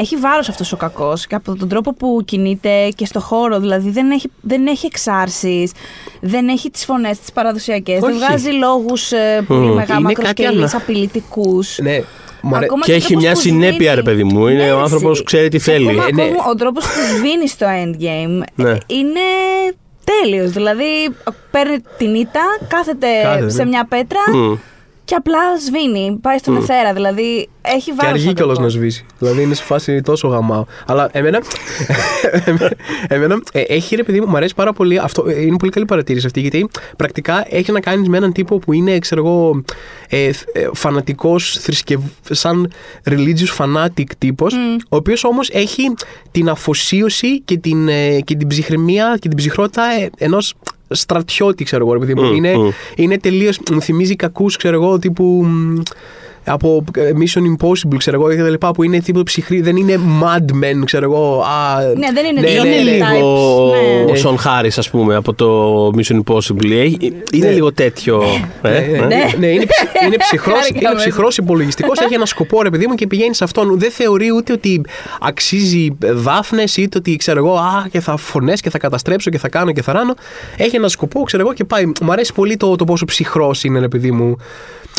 Έχει 0.00 0.16
βάρος 0.16 0.48
αυτός 0.48 0.72
ο 0.72 0.76
κακός 0.76 1.26
και 1.26 1.34
από 1.34 1.56
τον 1.56 1.68
τρόπο 1.68 1.94
που 1.94 2.22
κινείται 2.24 2.88
και 2.94 3.04
στο 3.06 3.20
χώρο. 3.20 3.60
Δηλαδή 3.60 3.90
δεν 3.90 4.10
έχει, 4.10 4.30
δεν 4.40 4.66
έχει 4.66 4.86
εξάρσεις, 4.86 5.72
δεν 6.20 6.48
έχει 6.48 6.70
τις 6.70 6.84
φωνές 6.84 7.18
τις 7.18 7.32
παραδοσιακές. 7.32 8.00
Δεν 8.00 8.10
Όχι. 8.10 8.18
βγάζει 8.18 8.50
λόγους 8.50 9.08
πολύ 9.46 9.60
Μμ. 9.60 9.74
μεγάλου 9.74 10.00
Είναι 10.00 10.12
κάτι 10.12 10.42
μακροσκελεί, 10.42 10.46
άλλο. 10.58 10.68
απειλητικούς. 10.72 11.78
Ναι, 11.82 12.02
μου 12.42 12.56
αρέ- 12.56 12.64
Ακόμα 12.70 12.84
Και 12.84 12.92
ο 12.92 12.94
έχει 12.94 13.06
τρόπος 13.06 13.22
μια 13.24 13.32
που 13.32 13.40
συνέπεια, 13.40 13.72
σβήνει. 13.76 13.94
ρε 13.94 14.02
παιδί 14.02 14.24
μου. 14.24 14.46
Είναι 14.46 14.64
Ναι, 14.64 14.72
ο 14.72 14.76
ρε, 14.76 14.82
άνθρωπος 14.82 15.12
εσύ. 15.12 15.22
ξέρει 15.24 15.48
τι 15.48 15.56
Και 15.56 15.62
θέλει. 15.62 15.88
Ακόμα, 15.88 16.04
Ε, 16.08 16.12
ναι. 16.12 16.22
ακόμα 16.22 16.44
ο 16.50 16.54
τρόπος 16.54 16.84
που 16.84 17.16
σβήνει 17.16 17.48
στο 17.48 17.66
endgame 17.66 18.42
Ναι. 18.54 18.70
ε, 18.70 18.78
είναι 18.86 19.20
τέλειος. 20.04 20.50
Δηλαδή 20.50 21.14
παίρνει 21.50 21.82
την 21.98 22.14
ήττα, 22.14 22.40
κάθεται 22.68 23.22
Κάθεται, 23.22 23.50
σε 23.50 23.62
ναι. 23.62 23.68
μια 23.68 23.86
πέτρα 23.88 24.20
Μμ. 24.32 24.54
Και 25.10 25.16
απλά 25.16 25.58
σβήνει. 25.66 26.18
Πάει 26.20 26.38
στον 26.38 26.56
εθέρα. 26.56 26.92
Δηλαδή 26.92 27.48
έχει 27.62 27.90
Και 27.90 27.96
βάρος. 27.96 28.20
αργεί 28.20 28.32
κιόλας 28.32 28.58
να 28.58 28.68
σβήσει. 28.68 29.06
Δηλαδή 29.18 29.42
είναι 29.42 29.54
σε 29.54 29.62
φάση 29.62 30.00
τόσο 30.00 30.28
γαμάω. 30.28 30.64
Αλλά 30.86 31.08
εμένα. 31.12 31.42
εμένα 33.08 33.42
ε, 33.52 33.60
έχει 33.60 33.96
ρε 33.96 34.02
παιδί 34.02 34.20
μου, 34.20 34.26
μου 34.26 34.36
αρέσει 34.36 34.54
πάρα 34.54 34.72
πολύ. 34.72 34.98
Αυτό, 34.98 35.28
ε, 35.28 35.40
είναι 35.40 35.56
πολύ 35.56 35.70
καλή 35.70 35.84
παρατήρηση 35.84 36.26
αυτή 36.26 36.40
γιατί 36.40 36.68
πρακτικά 36.96 37.44
έχει 37.48 37.72
να 37.72 37.80
κάνεις 37.80 38.08
με 38.08 38.16
έναν 38.16 38.32
τύπο 38.32 38.58
που 38.58 38.72
είναι, 38.72 38.98
ξέρω 38.98 39.26
εγώ, 39.26 39.62
ε, 40.08 40.26
ε, 40.26 40.32
φανατικός, 40.72 41.58
θρησκευ... 41.60 42.00
σαν 42.30 42.72
religious 43.10 43.56
fanatic 43.58 44.06
τύπος, 44.18 44.54
ο 44.88 44.96
οποίος 44.96 45.24
όμως 45.24 45.48
έχει 45.52 45.94
την 46.30 46.48
αφοσίωση 46.48 47.40
και 47.40 47.58
την, 47.58 47.88
ε, 47.88 48.20
και 48.20 48.34
την 48.34 48.48
ψυχραιμία 48.48 49.16
και 49.20 49.28
την 49.28 49.36
ψυχρότητα 49.36 49.82
ενός 50.16 50.54
στρατιώτη, 50.90 51.64
ξέρω 51.64 51.84
εγώ, 51.84 51.92
ρε 51.92 51.98
παιδί 51.98 52.14
μου. 52.14 52.22
Μμ, 52.22 52.34
είναι, 52.34 52.56
μμ. 52.56 52.68
είναι 52.94 53.18
τελείω. 53.18 53.50
Μου 53.72 53.82
θυμίζει 53.82 54.16
κακούς, 54.16 54.56
ξέρω 54.56 54.74
εγώ, 54.82 54.98
τύπου. 54.98 55.46
Μ, 56.46 56.50
από 56.50 56.84
ε, 56.96 57.10
Mission 57.18 57.38
Impossible, 57.40 57.96
ξέρω 57.96 58.20
εγώ, 58.20 58.34
και 58.34 58.42
τα 58.42 58.48
λοιπά, 58.48 58.70
που 58.70 58.82
είναι 58.82 59.00
τύπου 59.00 59.22
ψυχρή, 59.22 59.60
δεν 59.60 59.76
είναι 59.76 60.00
Mad 60.22 60.52
Men, 60.64 60.82
ξέρω 60.84 61.04
εγώ. 61.04 61.40
Α, 61.40 61.80
Ναι, 61.96 62.12
δεν 62.12 62.24
είναι 62.24 62.40
ναι, 62.40 62.48
δύο 62.50 62.64
Είναι 62.64 62.76
ναι, 62.76 62.90
ναι. 62.90 62.98
types, 63.06 63.14
λίγο 63.14 63.70
ναι. 64.06 64.12
ο 64.12 64.16
Σον 64.16 64.38
Χάρη, 64.38 64.70
ας 64.76 64.90
πούμε, 64.90 65.14
από 65.14 65.32
το 65.34 65.90
Mission 65.96 66.20
Impossible. 66.24 66.70
Έχει- 66.70 66.98
Είναι 67.32 67.46
Ναι. 67.46 67.52
λίγο 67.52 67.72
τέτοιο. 67.72 68.22
ε, 68.62 68.68
Ναι, 68.70 68.76
ε. 68.76 69.06
ναι, 69.06 69.24
ναι, 69.38 69.46
είναι, 69.46 69.64
ψυ- 69.66 70.02
είναι 70.06 70.16
ψυχρός, 70.26 70.54
Χάρηκα 70.58 70.78
είναι 70.78 70.88
μέσα. 70.88 71.00
ψυχρός 71.08 71.36
υπολογιστικός, 71.36 71.98
έχει 71.98 72.14
ένα 72.14 72.26
σκοπό 72.26 72.62
ρε 72.62 72.70
παιδί 72.70 72.86
μου 72.86 72.94
και 72.94 73.06
πηγαίνει 73.06 73.34
σε 73.34 73.44
αυτόν. 73.44 73.78
Δεν 73.78 73.90
θεωρεί 73.90 74.32
ούτε 74.36 74.52
ότι 74.52 74.80
αξίζει 75.20 75.88
δάφνες 76.00 76.76
είτε 76.76 76.98
ότι 76.98 77.16
ξέρω 77.16 77.38
εγώ 77.38 77.54
α, 77.56 77.86
και 77.90 78.00
θα 78.00 78.16
φωνές 78.16 78.60
και 78.60 78.70
θα 78.70 78.78
καταστρέψω 78.78 79.30
και 79.30 79.38
θα 79.38 79.48
κάνω 79.48 79.72
και 79.72 79.82
θα 79.82 79.92
ράνω. 79.92 80.14
Έχει 80.56 80.76
ένα 80.76 80.88
σκοπό 80.88 81.22
ξέρω 81.22 81.42
εγώ 81.42 81.52
και 81.52 81.64
πάει. 81.64 81.84
Μου 82.02 82.12
αρέσει 82.12 82.32
πολύ 82.32 82.56
το, 82.56 82.76
το 82.76 82.84
πόσο 82.84 83.04
ψυχρός 83.04 83.64
είναι 83.64 83.78
ρε 83.78 83.88
παιδί 83.88 84.10
μου. 84.10 84.36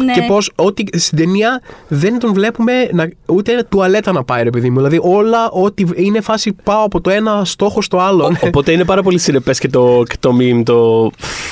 Ναι. 0.06 0.14
Και 0.14 0.22
πώς 0.28 0.52
ότι 0.56 0.86
στην 0.94 1.31
ταινία 1.32 1.62
δεν 1.88 2.20
τον 2.20 2.34
βλέπουμε 2.34 2.90
να, 2.92 3.10
ούτε 3.26 3.66
τουαλέτα 3.70 4.12
να 4.12 4.24
πάει, 4.24 4.44
ρε 4.44 4.50
παιδί 4.50 4.70
μου. 4.70 4.76
Δηλαδή 4.76 5.00
όλα, 5.02 5.50
ό,τι 5.52 5.84
είναι 5.96 6.22
φάση 6.22 6.56
πάω 6.64 6.84
από 6.84 7.02
το 7.02 7.10
ένα 7.10 7.46
στόχο 7.46 7.82
στο 7.82 7.98
άλλο. 8.00 8.24
Ο- 8.26 8.48
Οπότε 8.48 8.72
είναι 8.72 8.86
πάρα 8.86 9.04
πολύ 9.04 9.18
συνεπές 9.20 9.60
και 9.60 9.68
το, 9.68 10.04
και 10.08 10.16
το 10.20 10.32
meme 10.40 10.62
το 10.66 11.10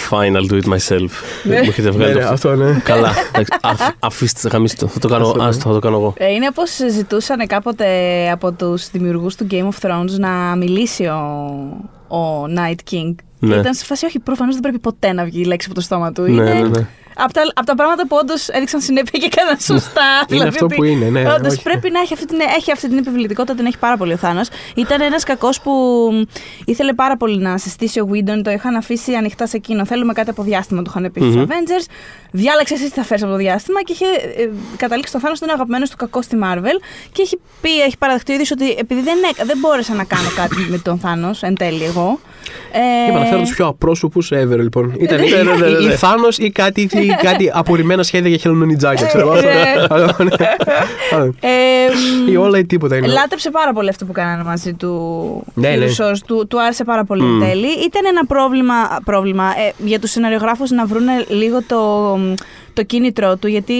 Fine, 0.09 0.35
I'll 0.35 0.51
do 0.51 0.61
it 0.61 0.73
myself. 0.73 1.09
Μου 1.43 1.51
έχετε 1.53 1.89
βγάλει 1.89 2.13
Ναι, 2.13 2.19
ναι, 2.19 2.25
το- 2.25 2.33
αυτό 2.33 2.55
ναι. 2.55 2.79
Καλά. 2.83 3.13
εντάξει, 3.31 3.57
αφ- 3.61 3.89
Αφήστε, 3.99 4.49
γαμίστε 4.49 4.85
το. 4.85 4.91
Θα 4.91 4.99
το 4.99 5.07
κάνω, 5.07 5.25
Αυτό, 5.27 5.41
ναι. 5.41 5.47
άστο, 5.47 5.67
θα 5.67 5.73
το 5.73 5.79
κάνω 5.79 5.97
εγώ. 5.97 6.13
Ε, 6.17 6.31
Είναι 6.33 6.47
όπως 6.49 6.69
ζητούσαν 6.91 7.47
κάποτε 7.47 7.85
από 8.31 8.51
τους 8.51 8.89
δημιουργούς 8.91 9.35
του 9.35 9.47
Game 9.51 9.63
of 9.69 9.87
Thrones 9.89 10.11
να 10.19 10.55
μιλήσει 10.55 11.05
ο, 11.05 11.17
ο 12.17 12.43
Night 12.55 12.91
King. 12.93 13.15
Ναι. 13.41 13.53
Και 13.53 13.59
ήταν 13.59 13.73
σε 13.73 13.85
φάση, 13.85 14.05
όχι, 14.05 14.19
προφανώς 14.19 14.53
δεν 14.53 14.61
πρέπει 14.61 14.79
ποτέ 14.79 15.13
να 15.13 15.23
βγει 15.25 15.41
η 15.41 15.45
λέξη 15.45 15.67
από 15.71 15.75
το 15.75 15.81
στόμα 15.85 16.11
του. 16.11 16.21
Ναι, 16.21 16.29
είναι 16.29 16.43
ναι, 16.53 16.59
ναι. 16.67 16.87
Από, 17.23 17.33
τα, 17.33 17.41
από 17.53 17.65
τα 17.65 17.75
πράγματα 17.75 18.07
που 18.07 18.17
όντως 18.21 18.47
έδειξαν 18.47 18.81
συνέπεια 18.81 19.19
και 19.19 19.29
έκαναν 19.31 19.59
σωστά. 19.59 20.25
Είναι 20.29 20.43
αυτό 20.47 20.65
ότι 20.65 20.75
που 20.75 20.83
είναι, 20.83 21.05
ναι, 21.09 21.33
όντως 21.33 21.53
όχι. 21.53 21.61
πρέπει 21.63 21.91
να 21.91 21.99
έχει 21.99 22.13
αυτή, 22.13 22.25
την, 22.25 22.37
έχει 22.57 22.71
αυτή 22.71 22.87
την 22.87 22.97
επιβλητικότητα, 22.97 23.55
την 23.55 23.65
έχει 23.65 23.77
πάρα 23.77 23.97
πολύ 23.97 24.13
ο 24.13 24.17
Θάνος. 24.17 24.47
Ήταν 24.75 25.01
ένας 25.01 25.23
κακός 25.23 25.61
που 25.61 25.71
ήθελε 26.65 26.93
πάρα 26.93 27.17
πολύ 27.17 27.37
να 27.37 27.57
συστήσει 27.57 27.99
ο 27.99 28.09
Whedon, 28.13 28.41
το 28.43 28.51
είχαν 28.51 28.75
αφήσει 28.75 29.13
ανοιχτά 29.13 29.47
σε 29.47 29.57
εκείνο. 29.57 29.85
Θέλουμε 29.85 30.13
κάτι 30.13 30.29
από 30.29 30.43
διάστημα, 30.43 30.81
του 30.81 30.91
είχαν 30.95 31.11
πει 31.11 31.19
στους 31.19 31.35
Μμμ. 31.35 31.43
Avengers. 31.47 31.85
Διάλεξε 32.31 32.73
εσύ 32.73 32.83
τι 32.83 32.89
θα 32.89 33.03
φέρεις 33.03 33.23
από 33.23 33.31
το 33.31 33.37
διάστημα 33.37 33.81
και 33.83 33.91
είχε 33.93 34.05
ε, 34.05 34.49
καταλήξει 34.77 35.13
το 35.13 35.19
Θάνος 35.19 35.35
ότι 35.37 35.43
είναι 35.45 35.53
αγαπημένος 35.53 35.89
του 35.89 35.95
κακός 35.97 36.25
στη 36.25 36.37
Marvel 36.43 36.81
και 37.11 37.21
έχει 37.21 37.39
πει, 37.61 37.81
έχει 37.81 37.97
παραδεχτεί 37.97 38.31
ο 38.31 38.33
ίδιος 38.33 38.51
ότι 38.51 38.69
επειδή 38.79 39.01
δεν, 39.01 39.17
έκα- 39.31 39.45
δεν 39.45 39.57
μπόρεσα 39.59 39.93
να 39.93 40.03
κάνω 40.03 40.29
κάτι 40.35 40.55
με 40.69 40.77
τον 40.77 40.99
Θάνος 40.99 41.43
εν 41.43 41.55
τέλει 41.55 41.83
εγώ. 41.83 42.19
Ε, 42.71 43.09
Είπα 43.09 43.19
να 43.19 43.25
φέρω 43.25 43.41
τους 43.41 43.55
πιο 43.55 43.67
απρόσωπους 43.67 44.29
ever, 44.33 44.57
λοιπόν. 44.57 44.93
Ήταν 44.99 45.23
ή, 45.23 45.29
ναι, 45.29 45.41
ναι, 45.43 45.55
ναι, 45.55 45.65
ή, 45.67 45.85
ναι. 45.85 45.93
ή 45.93 45.95
Θάνος 45.95 46.37
ή 46.37 46.51
κάτι, 46.51 46.81
ή 46.81 47.08
κάτι 47.21 47.51
απορριμμένα 47.53 48.03
σχέδια 48.03 48.29
για 48.29 48.37
χελονονιτζάκια, 48.37 49.07
ξέρω 49.07 49.29
εγώ. 49.29 49.37
Ε, 49.37 49.41
ε, 51.39 52.31
Ή 52.31 52.35
όλα 52.35 52.57
ή 52.57 52.65
τίποτα 52.65 52.95
είναι. 52.95 53.07
Λάτρεψε 53.07 53.51
πάρα 53.51 53.73
πολύ 53.73 53.89
αυτό 53.89 54.05
που 54.05 54.11
κάνανε 54.11 54.43
μαζί 54.43 54.73
του. 54.73 55.43
Ναι, 55.53 55.67
οι 55.67 55.77
ναι. 55.77 55.85
Russos. 55.85 56.17
Του, 56.27 56.47
του 56.47 56.61
άρεσε 56.61 56.83
πάρα 56.83 57.03
πολύ 57.03 57.21
Μμ. 57.23 57.41
εν 57.41 57.49
τέλει. 57.49 57.67
Ήταν 57.67 58.01
ένα 58.09 58.25
πρόβλημα, 58.25 58.73
πρόβλημα 59.05 59.43
ε, 59.43 59.71
για 59.85 59.99
τους 59.99 60.11
σεναριογράφους 60.11 60.69
να 60.69 60.85
βρουν 60.85 61.05
λίγο 61.27 61.57
το, 61.67 62.17
το 62.73 62.83
κίνητρό 62.83 63.35
του. 63.37 63.47
Γιατί 63.47 63.73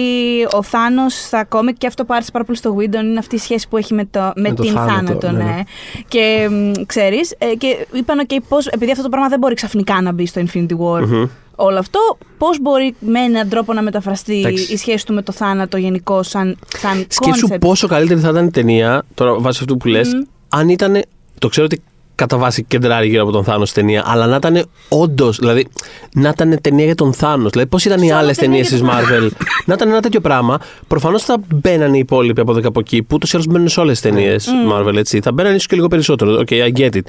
ο 0.56 0.62
Θάνος 0.62 1.14
στα 1.26 1.44
κόμικ 1.44 1.76
και 1.78 1.86
αυτό 1.86 2.04
που 2.04 2.14
άρεσε 2.14 2.30
πάρα 2.30 2.44
πολύ 2.44 2.58
στο 2.58 2.76
Whedon 2.78 3.02
είναι 3.04 3.18
αυτή 3.18 3.34
η 3.34 3.38
σχέση 3.38 3.68
που 3.68 3.76
έχει 3.76 3.94
με, 3.94 4.04
το, 4.10 4.20
με, 4.20 4.32
Με 4.48 4.54
το 4.54 4.62
την 4.62 4.72
θάνατο, 4.72 4.92
θάνατο. 4.96 5.30
ναι, 5.30 5.38
ναι. 5.44 5.46
ναι. 5.50 5.60
Και 6.08 6.48
μ, 6.50 6.72
ξέρεις, 6.86 7.34
ε, 7.38 7.46
και 7.58 7.86
είπαν 7.92 8.26
okay, 8.28 8.36
πώς, 8.48 8.66
επειδή 8.66 8.90
αυτό 8.90 9.02
το 9.02 9.08
πράγμα 9.08 9.28
δεν 9.28 9.38
μπορεί 9.38 9.54
ξαφνικά 9.54 10.00
να 10.00 10.12
μπει 10.12 10.26
στο 10.26 10.42
Infinity 10.46 10.72
War. 10.72 11.00
Μμμ. 11.06 11.24
Όλο 11.60 11.78
αυτό, 11.78 12.18
πώς 12.38 12.60
μπορεί 12.60 12.94
με 12.98 13.20
έναν 13.20 13.48
τρόπο 13.48 13.72
να 13.72 13.82
μεταφραστεί 13.82 14.38
Εντάξει. 14.38 14.72
η 14.72 14.76
σχέση 14.76 15.06
του 15.06 15.14
με 15.14 15.22
το 15.22 15.32
θάνατο 15.32 15.76
γενικώ 15.76 16.22
σαν, 16.22 16.56
σαν 16.78 17.06
Σκέψου 17.08 17.48
concept; 17.48 17.60
πόσο 17.60 17.86
καλύτερη 17.86 18.20
θα 18.20 18.28
ήταν 18.28 18.46
η 18.46 18.50
ταινία, 18.50 19.02
τώρα 19.14 19.34
βάσει 19.38 19.58
αυτού 19.60 19.76
που 19.76 19.88
λες, 19.88 20.08
αν 20.48 20.68
ήταν. 20.68 21.02
Το 21.38 21.48
ξέρω 21.48 21.66
ότι 21.66 21.82
κατά 22.14 22.36
βάση 22.36 22.64
κεντράρει 22.64 23.08
γύρω 23.08 23.22
από 23.22 23.32
τον 23.32 23.44
Thanos 23.44 23.68
στην 23.68 23.82
ταινία, 23.82 24.02
αλλά 24.06 24.26
να 24.26 24.36
ήταν 24.36 24.64
όντως. 24.88 25.38
Δηλαδή, 25.38 25.66
να 26.14 26.28
ήταν 26.28 26.58
ταινία 26.60 26.84
για 26.84 26.94
τον 26.94 27.12
Thanos. 27.12 27.50
Δηλαδή, 27.50 27.68
πώς 27.68 27.84
ήταν 27.84 28.02
οι 28.02 28.08
Σαν 28.08 28.18
άλλες 28.18 28.36
ταινία 28.36 28.64
ταινίες 28.64 28.68
για 28.68 28.78
της 28.78 29.06
τον 29.08 29.28
Marvel. 29.28 29.46
να 29.64 29.74
ήταν 29.74 29.88
ένα 29.88 30.00
τέτοιο 30.00 30.20
πράγμα. 30.20 30.58
Προφανώς 30.86 31.22
θα 31.22 31.36
μπαίνανε 31.54 31.96
οι 31.96 31.98
υπόλοιποι 31.98 32.40
από 32.40 32.50
εδώ 32.50 32.60
και 32.60 32.66
από 32.66 32.80
εκεί, 32.80 33.02
που 33.02 33.14
ούτως 33.14 33.32
ή 33.32 33.36
άλλως 33.36 33.48
μπαίνουν 33.48 33.68
σε 33.68 33.80
όλες 33.80 34.00
τις 34.00 34.10
ταινίες 34.10 34.48
Marvel, 34.72 34.96
έτσι. 34.96 35.20
Θα 35.20 35.32
μπαίνανε 35.32 35.54
ίσως 35.54 35.66
και 35.66 35.76
λίγο 35.76 35.88
περισσότερο. 35.88 36.32
Οκ, 36.38 36.48
I 36.50 36.72
get 36.78 36.94
it. 36.94 37.00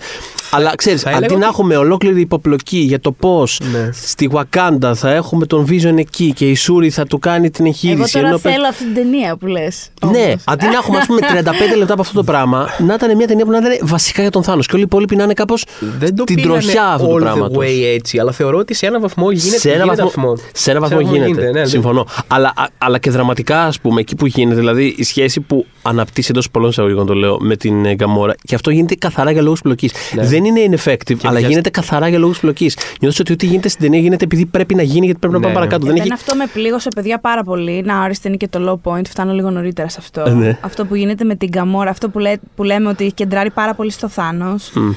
Αλλά 0.52 0.76
ξέρεις, 0.76 1.02
Θα 1.02 1.10
αντί 1.10 1.18
έλεγα 1.18 1.32
να 1.34 1.38
ότι- 1.38 1.46
έχουμε 1.54 1.76
ολόκληρη 1.78 2.22
υποπλοκή 2.22 2.78
για 2.78 3.00
το 3.00 3.12
πώς 3.12 3.60
Ναι. 3.72 3.90
στη 3.92 4.30
Wakanda 4.34 4.92
θα 4.96 5.12
έχουμε 5.14 5.46
τον 5.46 5.66
Vision 5.70 5.98
εκεί 5.98 6.34
και 6.34 6.50
η 6.50 6.56
Shuri 6.56 6.90
θα 6.90 7.06
του 7.06 7.20
κάνει 7.20 7.50
την 7.50 7.66
Εγώ 7.66 7.74
εγχείρηση. 7.74 8.14
τώρα 8.14 8.28
ενώ 8.28 8.38
πες- 8.38 8.54
θέλω 8.54 8.68
αυτή 8.68 8.84
την 8.84 8.94
ταινία 8.94 9.36
που 9.38 9.46
λες. 9.46 9.90
ναι, 10.12 10.34
αντί 10.46 10.66
να 10.66 10.72
έχουμε 10.72 10.98
ας 10.98 11.06
πούμε 11.06 11.20
35 11.32 11.76
λεπτά 11.78 11.94
από 11.94 12.02
αυτό 12.02 12.14
το 12.14 12.24
πράγμα, 12.24 12.68
να 12.86 12.94
ήταν 12.94 13.16
μια 13.16 13.28
ταινία 13.28 13.46
που 13.46 13.52
να 13.52 13.58
ήταν 13.58 13.72
βασικά 13.82 14.22
για 14.22 14.32
τον 14.32 14.44
Θάνος 14.44 14.66
και 14.66 14.72
όλοι 14.74 14.82
οι 14.84 14.86
υπόλοιποι 14.90 15.16
να 15.16 15.24
είναι 15.24 15.34
κάπως 15.34 15.66
Δεν 16.00 16.16
το 16.16 16.24
την 16.24 16.36
πήγανε 16.36 16.60
τροχιά 16.60 16.88
αυτού 16.88 17.08
του 17.08 17.14
all 17.14 17.18
the 17.18 17.20
πράγματος. 17.20 17.58
way 17.66 17.84
έτσι, 17.96 18.20
αλλά 18.20 18.32
θεωρώ 18.32 18.58
ότι 18.58 18.74
σε 18.74 18.86
ένα 18.86 19.00
βαθμό 19.00 19.32
γίνεται. 19.32 19.58
Σε 19.60 19.72
ένα 19.72 19.84
γίνεται 19.84 20.04
βαθμό, 20.04 20.34
σε 20.54 20.72
ένα 20.72 20.80
βαθμό 20.80 21.00
γίνεται. 21.00 21.42
ναι, 21.44 21.52
ναι. 21.60 21.66
Συμφωνώ. 21.66 22.06
Αλλά, 22.28 22.54
α- 22.56 22.68
αλλά 22.78 22.98
και 23.00 23.10
δραματικά, 23.12 23.64
ας 23.66 23.80
πούμε, 23.80 24.00
εκεί 24.00 24.16
που 24.16 24.26
γίνεται, 24.26 24.56
δηλαδή 24.60 24.94
η 24.98 25.04
σχέση 25.04 25.40
που 25.40 25.66
αναπτύσσει 25.82 26.28
εντός 26.32 26.50
πολλών 26.52 26.70
εισαγωγικών 26.70 27.06
το 27.06 27.14
λέω 27.14 27.38
με 27.40 27.56
την 27.56 27.86
ε, 27.86 27.94
Γκαμόρα, 27.94 28.34
και 28.44 28.56
αυτό 28.56 28.70
γίνεται 28.70 28.96
καθαρά 28.96 29.32
για 29.32 29.42
λόγους 29.42 29.62
πλοκής. 29.62 29.92
Ναι. 30.16 30.24
Δεν 30.42 30.56
είναι 30.56 30.76
ineffective, 30.78 31.16
αλλά 31.24 31.40
για- 31.40 31.48
γίνεται 31.50 31.70
καθαρά 31.70 32.08
για 32.08 32.20
λόγους 32.20 32.40
πλοκής. 32.40 32.78
Νιώθω 33.02 33.18
ότι 33.22 33.32
ό,τι 33.34 33.46
γίνεται 33.46 33.68
στην 33.70 33.82
ταινία 33.82 34.00
γίνεται 34.00 34.24
επειδή 34.24 34.46
πρέπει 34.46 34.76
να 34.76 34.82
γίνει, 34.82 35.06
γιατί 35.06 35.20
πρέπει 35.20 35.34
να 35.34 35.40
Ναι, 35.40 35.46
πάμε 35.46 35.60
ναι. 35.60 35.60
παρακάτω. 35.70 35.86
Δεν 35.86 35.96
Εμένα 35.96 36.14
έχει... 36.14 36.24
αυτό 36.24 36.36
με 36.36 36.46
πλήγωσε 36.54 36.90
παιδιά 36.96 37.20
πάρα 37.20 37.44
πολύ. 37.44 37.82
Να 37.86 38.04
ορίστε 38.04 38.28
είναι 38.28 38.38
και 38.38 38.48
το 38.48 38.82
low 38.84 38.92
point. 38.92 39.08
Φτάνω 39.08 39.34
λίγο 39.34 39.50
νωρίτερα 39.50 39.90
σε 39.90 39.98
αυτό. 40.00 40.22
Ε, 40.28 40.30
ναι. 40.34 40.58
Αυτό 40.62 40.86
που 40.86 40.96
γίνεται 40.96 41.24
με 41.24 41.36
την 41.36 41.52
Καμόρα, 41.52 41.90
αυτό 41.90 42.10
που, 42.10 42.20
λέ- 42.20 42.40
που 42.56 42.64
λέμε 42.64 42.90
ότι 42.90 43.12
κεντράρει 43.16 43.52
πάρα 43.52 43.74
πολύ 43.74 43.92
στο 43.92 44.08
Θάνο. 44.08 44.56
Μμ. 44.74 44.92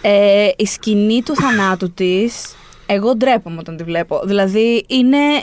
Ε, 0.00 0.48
η 0.56 0.66
σκηνή 0.66 1.22
του 1.22 1.34
θανάτου 1.34 1.92
της, 1.92 2.54
εγώ 2.86 3.16
ντρέπομαι 3.16 3.56
όταν 3.58 3.76
τη 3.76 3.84
βλέπω. 3.84 4.20
Δηλαδή 4.24 4.84
είναι. 4.88 5.16
ε, 5.16 5.40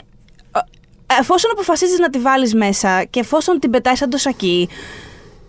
Εφόσον 1.20 1.50
αποφασίζεις 1.52 1.98
να 1.98 2.10
τη 2.10 2.18
βάλεις 2.18 2.54
μέσα 2.54 3.04
και 3.10 3.20
εφόσον 3.20 3.58
την 3.58 3.70
πετάεις 3.70 3.98
σαν 3.98 4.10
το 4.10 4.16
σακί, 4.16 4.68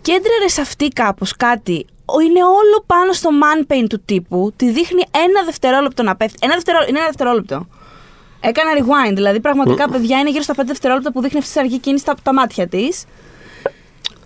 κέντραρε 0.02 0.48
σε 0.48 0.60
αυτή 0.60 0.88
κάπως 0.88 1.36
κάτι. 1.36 1.86
Ο- 2.16 2.20
Είναι 2.20 2.44
όλο 2.44 2.84
πάνω 2.86 3.12
στο 3.12 3.30
man 3.42 3.72
pain 3.72 3.84
του 3.88 4.02
τύπου. 4.04 4.52
Τη 4.56 4.70
δείχνει 4.70 5.02
ένα 5.10 5.44
δευτερόλεπτο 5.44 6.02
να 6.02 6.16
πέφτει. 6.16 6.38
Ένα 6.40 6.54
δευτερόλεπτο. 6.54 6.90
Είναι 6.90 6.98
ένα 6.98 7.08
δευτερόλεπτο. 7.08 7.66
Έκανα 8.40 8.70
rewind. 8.78 9.14
Δηλαδή, 9.14 9.40
πραγματικά, 9.40 9.88
παιδιά, 9.88 10.18
είναι 10.18 10.30
γύρω 10.30 10.42
στα 10.42 10.54
5 10.54 10.62
δευτερόλεπτα 10.66 11.12
που 11.12 11.20
δείχνει 11.20 11.38
αυτή 11.38 11.52
τη 11.52 11.60
αργή 11.60 11.78
κίνηση 11.78 12.02
στα 12.02 12.14
τα 12.22 12.32
μάτια 12.32 12.68
της. 12.68 13.04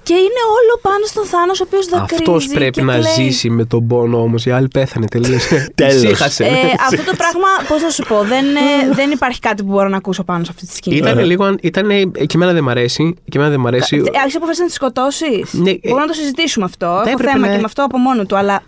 Και 0.05 0.14
είναι 0.14 0.42
όλο 0.59 0.72
πάνω 0.82 1.05
στον 1.07 1.24
Θάνος, 1.24 1.61
ο 1.61 1.64
οποίος 1.66 1.86
δακρύζει. 1.88 2.22
Αυτός 2.22 2.48
πρέπει 2.48 2.70
και 2.70 2.82
να 2.82 2.92
κλαίει. 2.98 3.12
ζήσει 3.14 3.50
με 3.50 3.64
τον 3.64 3.86
πόνο 3.86 4.20
όμως. 4.22 4.46
Η 4.46 4.50
άλλη 4.50 4.68
πέθανε 4.68 5.07
τελείως. 5.07 5.44
Τέλος. 5.74 6.00
Σύχασε. 6.00 6.44
Ε, 6.44 6.50
αυτό 6.88 7.02
το 7.11 7.16
πράγμα, 7.16 7.48
πώς 7.68 7.80
θα 7.82 7.90
σου 7.90 8.05
πω, 8.09 8.22
δεν, 8.22 8.44
ε, 8.57 8.94
δεν 8.94 9.11
υπάρχει 9.11 9.38
κάτι 9.40 9.62
που 9.62 9.70
μπορώ 9.72 9.88
να 9.88 9.96
ακούσω 9.96 10.24
πάνω 10.24 10.44
σε 10.44 10.50
αυτή 10.55 10.66
τη 10.66 10.74
σκηνή. 10.74 10.96
Ήταν 10.96 11.18
λίγο. 11.24 11.55
Ήταν, 11.61 11.88
και 12.12 12.34
εμένα 12.34 12.52
δεν 12.52 12.62
μ' 12.62 12.68
αρέσει. 12.68 13.14
Και 13.28 13.38
εμένα 13.38 13.50
δεν 13.50 13.61
μ' 13.61 13.66
αρέσει. 13.66 14.02
Έχεις 14.24 14.36
αποφασίσει 14.36 14.61
να 14.62 14.66
τη 14.66 14.72
σκοτώσεις; 14.72 15.52
Ναι, 15.52 15.70
ε, 15.70 15.78
Μπορούμε 15.82 16.00
να 16.00 16.07
το 16.07 16.12
συζητήσουμε 16.14 16.64
αυτό. 16.64 16.86
Έχω 16.86 17.00
έπρεπε 17.00 17.30
θέμα 17.30 17.46
να- 17.46 17.52
και 17.52 17.59
με 17.59 17.64
αυτό 17.64 17.84
από 17.84 17.98
μόνο 17.98 18.24
του. 18.24 18.36
Αλλά 18.36 18.62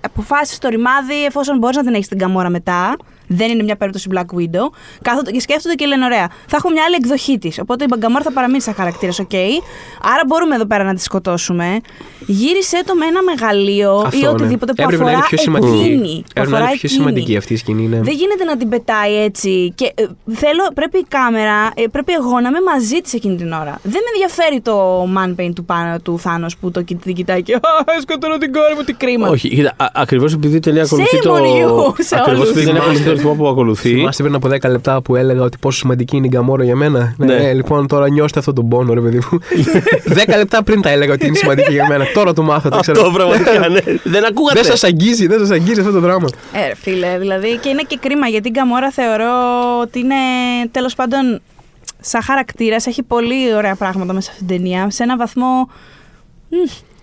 αποφάσισες 0.00 0.58
το 0.58 0.68
ρημάδι 0.68 1.24
εφόσον 1.24 1.58
μπορείς 1.58 1.76
να 1.76 1.82
την 1.84 1.94
έχεις 1.94 2.08
την 2.08 2.18
Gamora 2.18 2.50
μετά. 2.50 2.96
Δεν 3.26 3.50
είναι 3.50 3.62
μια 3.62 3.76
περίπτωση 3.76 4.08
Black 4.14 4.38
Widow. 4.38 4.66
Κάθονται 5.02 5.30
και 5.30 5.40
σκέφτονται 5.40 5.74
και 5.74 5.86
λένε: 5.86 6.04
Ωραία, 6.04 6.28
θα 6.46 6.56
έχουμε 6.56 6.72
μια 6.72 6.82
άλλη 6.86 6.94
εκδοχή 6.94 7.38
της. 7.38 7.58
Οπότε 7.58 7.84
η 7.84 7.86
Gamora 7.90 8.22
θα 8.24 8.32
παραμείνει 8.32 8.60
σαν 8.60 8.74
χαρακτήρας, 8.74 9.18
οκ. 9.18 9.34
Άρα 10.02 10.22
μπορούμε 10.26 10.54
εδώ 10.54 10.66
πέρα 10.66 10.84
να 10.84 10.94
τη 10.94 11.02
σκοτώσουμε. 11.02 11.80
Γύρισε 12.26 12.82
το 12.86 12.94
με 12.94 13.06
ένα 13.06 13.22
μεγαλείο 13.22 13.92
Αυτό, 14.06 14.16
ή 14.18 14.20
ναι. 14.20 14.28
οτιδήποτε 14.28 14.72
που 14.72 14.82
Έπρεπε 14.82 15.02
να 15.02 15.08
αφορά 15.10 15.16
είναι 15.18 15.26
πιο 15.28 15.38
σημαντική. 15.38 15.76
εκείνη. 15.82 16.14
Που 16.22 16.24
Έπρεπε 16.34 16.50
να 16.50 16.56
αφορά 16.56 16.58
είναι 16.58 16.66
πιο 16.78 16.88
εκείνη. 16.88 16.92
σημαντική 16.92 17.36
αυτή 17.36 17.52
η 17.52 17.56
σκηνή. 17.56 17.86
Ναι. 17.86 18.00
Δεν 18.00 18.14
γίνεται 18.14 18.44
να 18.44 18.56
την 18.56 18.68
πετάει 18.68 19.14
έτσι. 19.22 19.72
Και 19.74 19.92
ε, 19.94 20.04
θέλω, 20.32 20.62
πρέπει 20.74 20.98
η 20.98 21.04
κάμερα, 21.08 21.70
ε, 21.74 21.82
πρέπει 21.92 22.12
εγώ 22.12 22.40
να 22.40 22.48
είμαι 22.48 22.60
μαζί 22.72 22.98
της 23.00 23.12
εκείνη 23.14 23.36
την 23.36 23.52
ώρα. 23.52 23.78
Δεν 23.82 24.00
με 24.04 24.10
ενδιαφέρει 24.14 24.60
το 24.60 25.02
man 25.16 25.40
pain 25.40 25.50
του, 25.54 25.64
πάνω, 25.64 25.98
του 26.00 26.18
Thanos 26.18 26.56
που 26.56 26.70
το 26.70 26.82
κοι- 26.82 27.02
την 27.02 27.14
κοιτάει 27.14 27.42
και. 27.42 27.54
Α, 27.54 27.60
σκοτώνω 28.00 28.36
την 28.38 28.52
κόρη 28.52 28.74
μου, 28.76 28.82
τι 28.82 28.92
κρίμα. 28.92 29.28
Όχι, 29.28 29.48
κοίτα, 29.48 29.74
ακριβώς 29.92 30.32
επειδή 30.34 30.56
η 30.56 30.60
ταινία 30.60 30.82
ακολουθεί 30.82 31.18
το. 31.18 31.34
on 31.34 31.40
you, 31.40 31.94
σε 31.98 32.16
Ακριβώς 32.16 32.38
όλους. 32.38 32.50
επειδή 32.50 32.60
η 32.62 32.64
ταινία 32.64 32.80
ακολουθεί 32.82 33.02
το 33.16 33.28
ρυθμό 33.28 33.34
που 33.34 33.48
ακολουθεί. 33.48 33.88
Θυμάστε 33.88 34.22
πριν 34.22 34.34
από 34.34 34.48
10 34.48 34.70
λεπτά 34.70 35.02
που 35.02 35.16
έλεγα 35.16 35.42
ότι 35.42 35.58
πόσο 35.58 35.78
σημαντική 35.78 36.16
είναι 36.16 36.26
η 36.26 36.30
Γκαμόρα 36.32 36.64
για 36.64 36.76
μένα; 36.76 37.14
Ναι. 37.16 37.26
Ναι. 37.26 37.52
λοιπόν, 37.52 37.86
τώρα 37.86 38.08
νιώστε 38.08 38.38
αυτόν 38.38 38.54
τον 38.54 38.68
πόνο, 38.68 38.94
ρε 38.94 39.00
παιδί 39.00 39.16
μου. 39.16 39.38
10 40.26 40.36
λεπτά 40.36 40.62
πριν 40.62 40.80
τα 40.80 40.90
έλεγα 40.90 41.12
ότι 41.12 41.26
είναι 41.26 41.36
σημαντική 41.36 41.72
για 41.72 41.86
μένα. 41.88 42.04
Τώρα 42.14 42.32
το 42.32 42.42
μάθατε, 42.42 42.78
ξέρω. 42.80 43.00
Αυτό 43.00 43.12
πραγματικά, 43.12 43.68
ναι. 43.68 43.80
Δεν 44.14 44.24
ακούγατε. 44.24 44.60
Δεν 44.60 44.64
σας 44.64 44.84
αγγίζει, 44.84 45.26
δεν 45.26 45.38
σας 45.38 45.50
αγγίζει 45.50 45.80
αυτό 45.80 45.92
το 45.92 46.00
δράμα. 46.00 46.28
Ε, 46.52 46.66
ρε, 46.66 46.74
φίλε, 46.74 47.18
δηλαδή. 47.18 47.56
Και 47.56 47.68
είναι 47.68 47.82
και 47.86 47.98
κρίμα 48.00 48.26
γιατί 48.26 48.48
η 48.48 48.50
Γκαμόρα 48.54 48.90
θεωρώ 48.90 49.32
ότι 49.80 49.98
είναι 49.98 50.14
τέλος 50.70 50.94
πάντων 50.94 51.40
σαν 52.00 52.22
χαρακτήρας. 52.22 52.86
Έχει 52.86 53.02
πολύ 53.02 53.54
ωραία 53.56 53.74
πράγματα 53.74 54.12
μέσα 54.12 54.26
σε 54.26 54.30
αυτήν 54.32 54.46
την 54.46 54.56
ταινία. 54.56 54.90
Σε 54.90 55.02
ένα 55.02 55.16
βαθμό. 55.16 55.68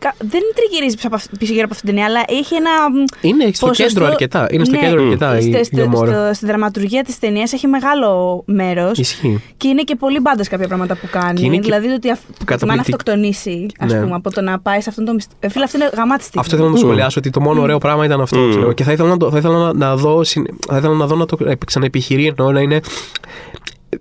Μ, 0.04 0.10
κα- 0.10 0.16
δεν 0.20 0.41
τριγυρίζει 0.56 0.95
πίσω 0.95 1.08
από 1.08 1.16
αυ- 1.16 1.38
πίσω 1.39 1.54
γύρω 1.54 1.66
από 1.66 1.74
αυτήν 1.74 1.89
την 1.89 1.97
ταινία, 1.97 2.06
αλλά 2.12 2.39
έχει 2.39 2.56
ένα. 2.56 2.72
μ, 2.89 3.04
Είναι 3.22 3.43
στο 3.54 3.68
ποσοστό- 3.68 3.88
κέντρο 3.88 4.06
αρκετά. 4.06 4.47
Είναι 4.51 4.64
στο 4.66 4.76
Ναι, 4.76 4.82
κέντρο 4.82 5.04
αρκετά 5.04 5.38
η, 5.38 5.41
στο- 5.41 5.58
η 5.60 5.64
στο- 5.64 5.76
Γκαμόρα. 5.78 6.12
στο- 6.24 6.34
Στη 6.34 6.45
δραματουργία 6.45 7.04
της 7.04 7.20
ταινίας 7.20 7.54
έχει 7.54 7.68
μεγάλο 7.68 8.43
μέρος. 8.45 8.97
Ισχύει. 8.97 9.41
Και 9.58 9.68
είναι 9.68 9.82
και 9.82 9.95
πολύ 9.95 10.20
μπάντες 10.20 10.47
κάποια 10.47 10.68
πράγματα 10.68 10.95
που 10.95 11.08
κάνει. 11.12 11.39
Και 11.39 11.45
είναι 11.45 11.56
και 11.56 11.62
δηλαδή 11.62 11.88
ότι 11.88 12.10
αυ- 12.12 12.22
προτιμά 12.45 12.45
να 12.45 12.56
καταπληκτικ- 12.56 12.80
αυτοκτονήσει, 12.80 13.66
ας 13.80 13.91
Ναι. 13.93 13.99
πούμε, 14.01 14.16
από 14.16 14.32
το 14.32 14.41
να 14.41 14.60
πάει 14.60 14.82
σε 14.82 14.89
αυτόν 14.89 15.06
τον 15.06 15.14
μισθό. 15.16 15.32
Ε, 15.39 15.49
φίλε, 15.49 15.64
αυτό 15.64 15.78
είναι 15.78 15.89
γαμάτι 15.95 16.24
στιγμή. 16.24 16.41
Αυτό 16.45 16.56
ήθελα 16.56 16.70
να 16.70 16.76
το 16.76 16.82
σχολιάσω 16.86 17.20
ότι 17.20 17.30
το 17.30 17.41
μόνο 17.41 17.62
ωραίο 17.62 17.78
πράγμα 17.78 18.06
ήταν 18.06 18.22
αυτό. 18.22 18.45
Mm. 18.45 18.49
Ξέρω. 18.49 18.72
Και 18.74 18.84
θα 18.84 18.91
ήθελα 18.91 19.10
να, 19.10 19.18
το, 19.18 19.32
θα 19.32 19.38
ήθελα 19.38 19.58
να, 19.58 19.74
να 19.74 19.95
δω, 19.95 20.24
συν- 20.24 20.47
θα 20.68 20.78
ήθελα 20.78 20.93
να 20.93 21.06
δω 21.06 21.16
να 21.16 21.26
το 21.26 21.38
ξαναεπιχειρεί 21.66 22.26
εννοώ 22.28 22.51
να 22.51 22.60
είναι. 22.62 22.80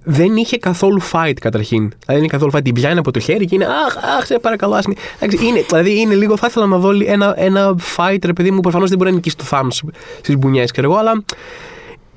Δεν 0.05 0.37
είχε 0.37 0.57
καθόλου 0.59 1.03
fight 1.13 1.33
καταρχήν. 1.41 1.93
Δεν 2.07 2.17
είναι 2.17 2.27
καθόλου 2.27 2.51
fight. 2.55 2.63
Την 2.65 2.75
πιάνει 2.75 2.99
από 2.99 3.11
το 3.11 3.19
χέρι 3.21 3.45
και 3.45 3.55
είναι 3.55 3.65
Αχ, 3.65 3.97
αχ, 4.19 4.27
σε 4.27 4.39
παρακαλώ. 4.39 4.75
ας 4.75 4.87
μην-». 4.87 4.97
Εντάξει, 5.21 5.47
είναι, 5.47 5.65
δηλαδή 5.69 6.01
είναι 6.01 6.15
λίγο. 6.15 6.37
Θα 6.37 6.47
ήθελα 6.51 6.67
να 6.67 6.77
δω 6.79 6.91
ένα, 7.07 7.35
ένα 7.37 7.75
fight, 7.97 8.19
ρε 8.25 8.33
παιδί 8.33 8.51
μου, 8.51 8.61
προφανώς 8.61 8.89
δεν 8.89 8.99
μπορεί 8.99 9.11
να 9.11 9.17
νικήσει 9.17 9.37
το 9.37 9.45
θάνο 9.45 9.71
στις 9.71 10.37
μπουνιές, 10.39 10.71
ξέρω 10.71 10.91
εγώ, 10.91 10.99
αλλά 10.99 11.25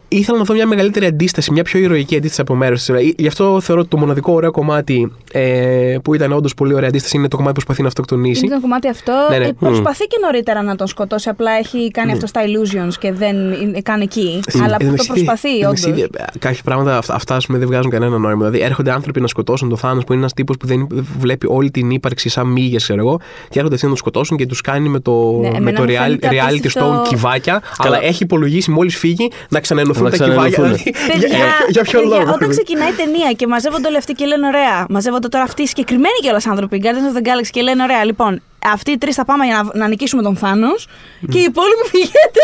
ήθελα 0.08 0.38
να 0.38 0.44
δω 0.44 0.54
μια 0.54 0.68
μεγαλύτερη 0.68 1.06
αντίσταση, 1.06 1.52
μια 1.52 1.64
πιο 1.64 1.80
ηρωική 1.80 2.16
αντίσταση 2.16 2.42
από 2.42 2.56
μέρος 2.56 2.84
της. 2.84 3.14
Γι' 3.18 3.28
αυτό 3.28 3.60
θεωρώ 3.62 3.82
ότι 3.82 3.90
το 3.90 3.98
μοναδικό 3.98 4.34
ωραίο 4.34 4.52
κομμάτι 4.52 5.12
ε, 5.32 5.98
που 6.04 6.14
ήταν 6.14 6.32
όντως 6.32 6.54
πολύ 6.54 6.74
ωραία 6.74 6.88
αντίσταση 6.90 7.18
είναι 7.18 7.28
το 7.28 7.36
κομμάτι 7.36 7.54
που 7.60 7.66
προσπαθεί 7.66 7.82
να 7.82 7.88
αυτοκτονήσει. 7.88 8.46
Είναι 8.46 8.56
το 8.56 8.62
κομμάτι 8.62 8.88
αυτό. 8.88 9.14
Ναι, 9.30 9.38
ναι. 9.38 9.46
Ε, 9.46 9.52
Προσπαθεί 9.60 10.06
και 10.06 10.18
νωρίτερα 10.22 10.62
να 10.64 10.76
τον 10.76 10.88
σκοτώσει. 10.88 11.30
Απλά 11.30 11.52
έχει 11.52 11.92
κάνει 11.92 12.12
αυτό 12.12 12.28
στα 12.28 12.42
illusions 12.44 12.94
και 13.00 13.12
δεν 13.14 13.36
είναι 13.62 13.82
καν 13.82 14.02
εκεί. 14.02 14.40
Αλλά 14.64 14.64
Εν 14.64 14.72
τω 14.72 14.78
το 14.86 14.86
μεταξύ, 14.92 15.08
προσπαθεί, 15.14 15.56
εν 15.56 15.62
τω 15.62 15.68
όντως. 15.68 15.82
μεταξύ, 15.86 16.08
ε, 16.36 16.40
Κάποια 16.40 16.62
πράγματα 16.66 16.98
αυ- 16.98 17.12
αυτά 17.12 17.36
ας 17.36 17.46
πούμε, 17.46 17.58
δεν 17.58 17.68
βγάζουν 17.68 17.92
κανένα 17.92 18.18
νόημα. 18.18 18.38
Δηλαδή 18.50 18.60
έρχονται 18.66 18.92
άνθρωποι 18.92 19.22
να 19.22 19.28
σκοτώσουν 19.28 19.70
τον 19.70 19.78
Θάνος 19.78 20.04
που 20.04 20.12
είναι 20.12 20.22
ένας 20.22 20.34
τύπος 20.34 20.58
που 20.58 20.68
δεν 20.68 20.88
βλέπει 21.20 21.48
όλη 21.50 21.72
την 21.72 21.90
ύπαρξη 21.90 22.30
σαν 22.30 22.48
μύγες, 22.48 22.84
ξέρω 22.84 23.00
εγώ. 23.00 23.20
Και 23.50 23.58
έρχονται 23.58 23.74
αυτοί 23.74 23.86
να 23.86 23.92
τον 23.92 24.00
σκοτώσουν 24.00 24.38
και 24.38 24.46
τους 24.46 24.62
κάνει 24.62 24.90
με 24.90 25.00
το, 25.00 25.38
Ναι, 25.42 25.50
με 25.50 25.58
εμένα 25.58 25.78
το 25.78 25.84
μου 25.84 25.90
real, 25.90 25.94
φαίνεται 26.02 26.30
reality 26.32 26.48
απίστευτο- 26.48 27.02
stone 27.06 27.08
κυβάκια. 27.08 27.62
Καλά. 27.78 27.96
Αλλά 27.98 28.06
έχει 28.08 28.24
υπολογίσει 28.24 28.72
μόλις 28.72 28.98
φύγει 28.98 29.28
να 29.50 29.60
ξαναενωθούν 29.60 29.95
Να 30.04 30.10
τα 30.10 30.18
κυβάκια. 30.18 30.50
ξαναενωθούν. 30.50 30.64
Δηλαδή, 30.64 30.94
Παιδιά, 31.12 31.38
για, 31.38 31.46
για 31.70 31.84
ποιο 31.84 32.00
παιδιά, 32.00 32.18
λόγο; 32.18 32.32
Όταν 32.34 32.50
ξεκινάει 32.50 32.90
η 32.90 32.94
ταινία 32.94 33.32
και 33.32 33.48
μαζεύονται 33.48 33.88
όλοι 33.88 33.98
αυτοί 33.98 34.14
και 34.14 34.26
λένε 34.26 34.48
ωραία. 34.48 34.86
Μαζεύονται 34.90 35.28
τώρα 35.28 35.44
αυτοί 35.44 35.62
οι 35.62 35.68
συγκεκριμένοι 35.68 36.18
κιόλας 36.22 36.48
άνθρωποι, 36.48 36.76
οι 36.76 36.82
Guardians 36.84 37.16
of 37.16 37.18
the 37.22 37.28
Galaxy 37.28 37.48
και 37.52 37.62
λένε 37.62 37.84
ωραία. 37.84 38.06
Λοιπόν, 38.06 38.42
αυτοί 38.74 38.92
οι 38.92 38.98
τρεις 38.98 39.16
θα 39.16 39.26
πάμε 39.26 39.46
για 39.46 39.64
να, 39.74 39.80
να 39.80 39.88
νικήσουμε 39.88 40.22
τον 40.22 40.36
Θάνος 40.38 40.88
και 41.30 41.38
οι 41.38 41.44
υπόλοιποι 41.44 41.82
πηγαίνετε. 41.92 42.42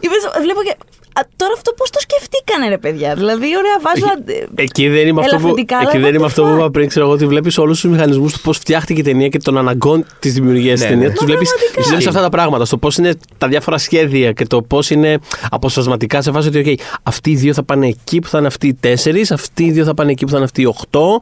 Είπες, 0.00 0.42
Βλέπω 0.42 0.62
και. 0.62 0.76
Α, 1.12 1.20
τώρα 1.36 1.52
αυτό 1.56 1.72
πώς 1.72 1.90
το 1.90 1.98
σκεφτήκανε, 2.00 2.68
ρε 2.68 2.78
παιδιά. 2.78 3.14
Δηλαδή, 3.14 3.46
ωραία, 3.56 3.76
βάζω. 3.80 4.06
Εκεί 4.54 4.88
δεν 4.88 5.06
είμαι 5.06 5.20
αυτό 5.20 5.36
που, 5.36 5.40
Ελαφρυντικά, 5.42 5.76
αλλά 5.78 5.88
εκεί 5.88 5.98
δεν 5.98 6.10
what 6.10 6.14
είμαι 6.14 6.24
the 6.24 6.28
αυτό 6.28 6.42
που 6.42 6.48
fuck; 6.48 6.54
είπα 6.58 6.70
πριν. 6.70 6.88
Ξέρω 6.88 7.04
εγώ 7.04 7.14
ότι 7.14 7.26
βλέπεις 7.26 7.58
όλους 7.58 7.80
τους 7.80 7.90
μηχανισμούς 7.90 8.32
του 8.32 8.40
πώς 8.40 8.58
φτιάχτηκε 8.58 9.00
η 9.00 9.02
ταινία 9.02 9.28
και 9.28 9.38
των 9.38 9.58
αναγκών 9.58 10.04
της 10.18 10.32
δημιουργίας 10.32 10.74
της 10.80 10.82
Ναι, 10.82 10.88
ταινίας. 10.88 11.08
ναι. 11.08 11.14
Τους 11.14 11.20
Μα 11.20 11.26
βλέπεις 11.26 11.50
πραγματικά. 11.74 12.08
αυτά 12.08 12.20
τα 12.22 12.28
πράγματα. 12.28 12.64
Στο 12.64 12.76
πώς 12.76 12.96
είναι 12.96 13.14
τα 13.38 13.48
διάφορα 13.48 13.78
σχέδια 13.78 14.32
και 14.32 14.46
το 14.46 14.62
πώς 14.62 14.90
είναι 14.90 15.18
αποσπασματικά 15.50 16.22
σε 16.22 16.32
φάση 16.32 16.48
ότι 16.48 16.62
okay, 16.66 16.98
αυτοί 17.02 17.30
οι 17.30 17.36
δύο 17.36 17.54
θα 17.54 17.62
πάνε 17.62 17.86
εκεί 17.86 18.18
που 18.18 18.28
θα 18.28 18.38
είναι 18.38 18.46
αυτοί 18.46 18.66
οι 18.66 18.74
τέσσερις, 18.74 19.30
αυτοί 19.30 19.64
οι 19.64 19.70
δύο 19.70 19.84
θα 19.84 19.94
πάνε 19.94 20.10
εκεί 20.10 20.24
που 20.24 20.30
θα 20.30 20.36
είναι 20.36 20.44
αυτοί 20.44 20.62
οι 20.62 20.66
οχτώ 20.66 21.20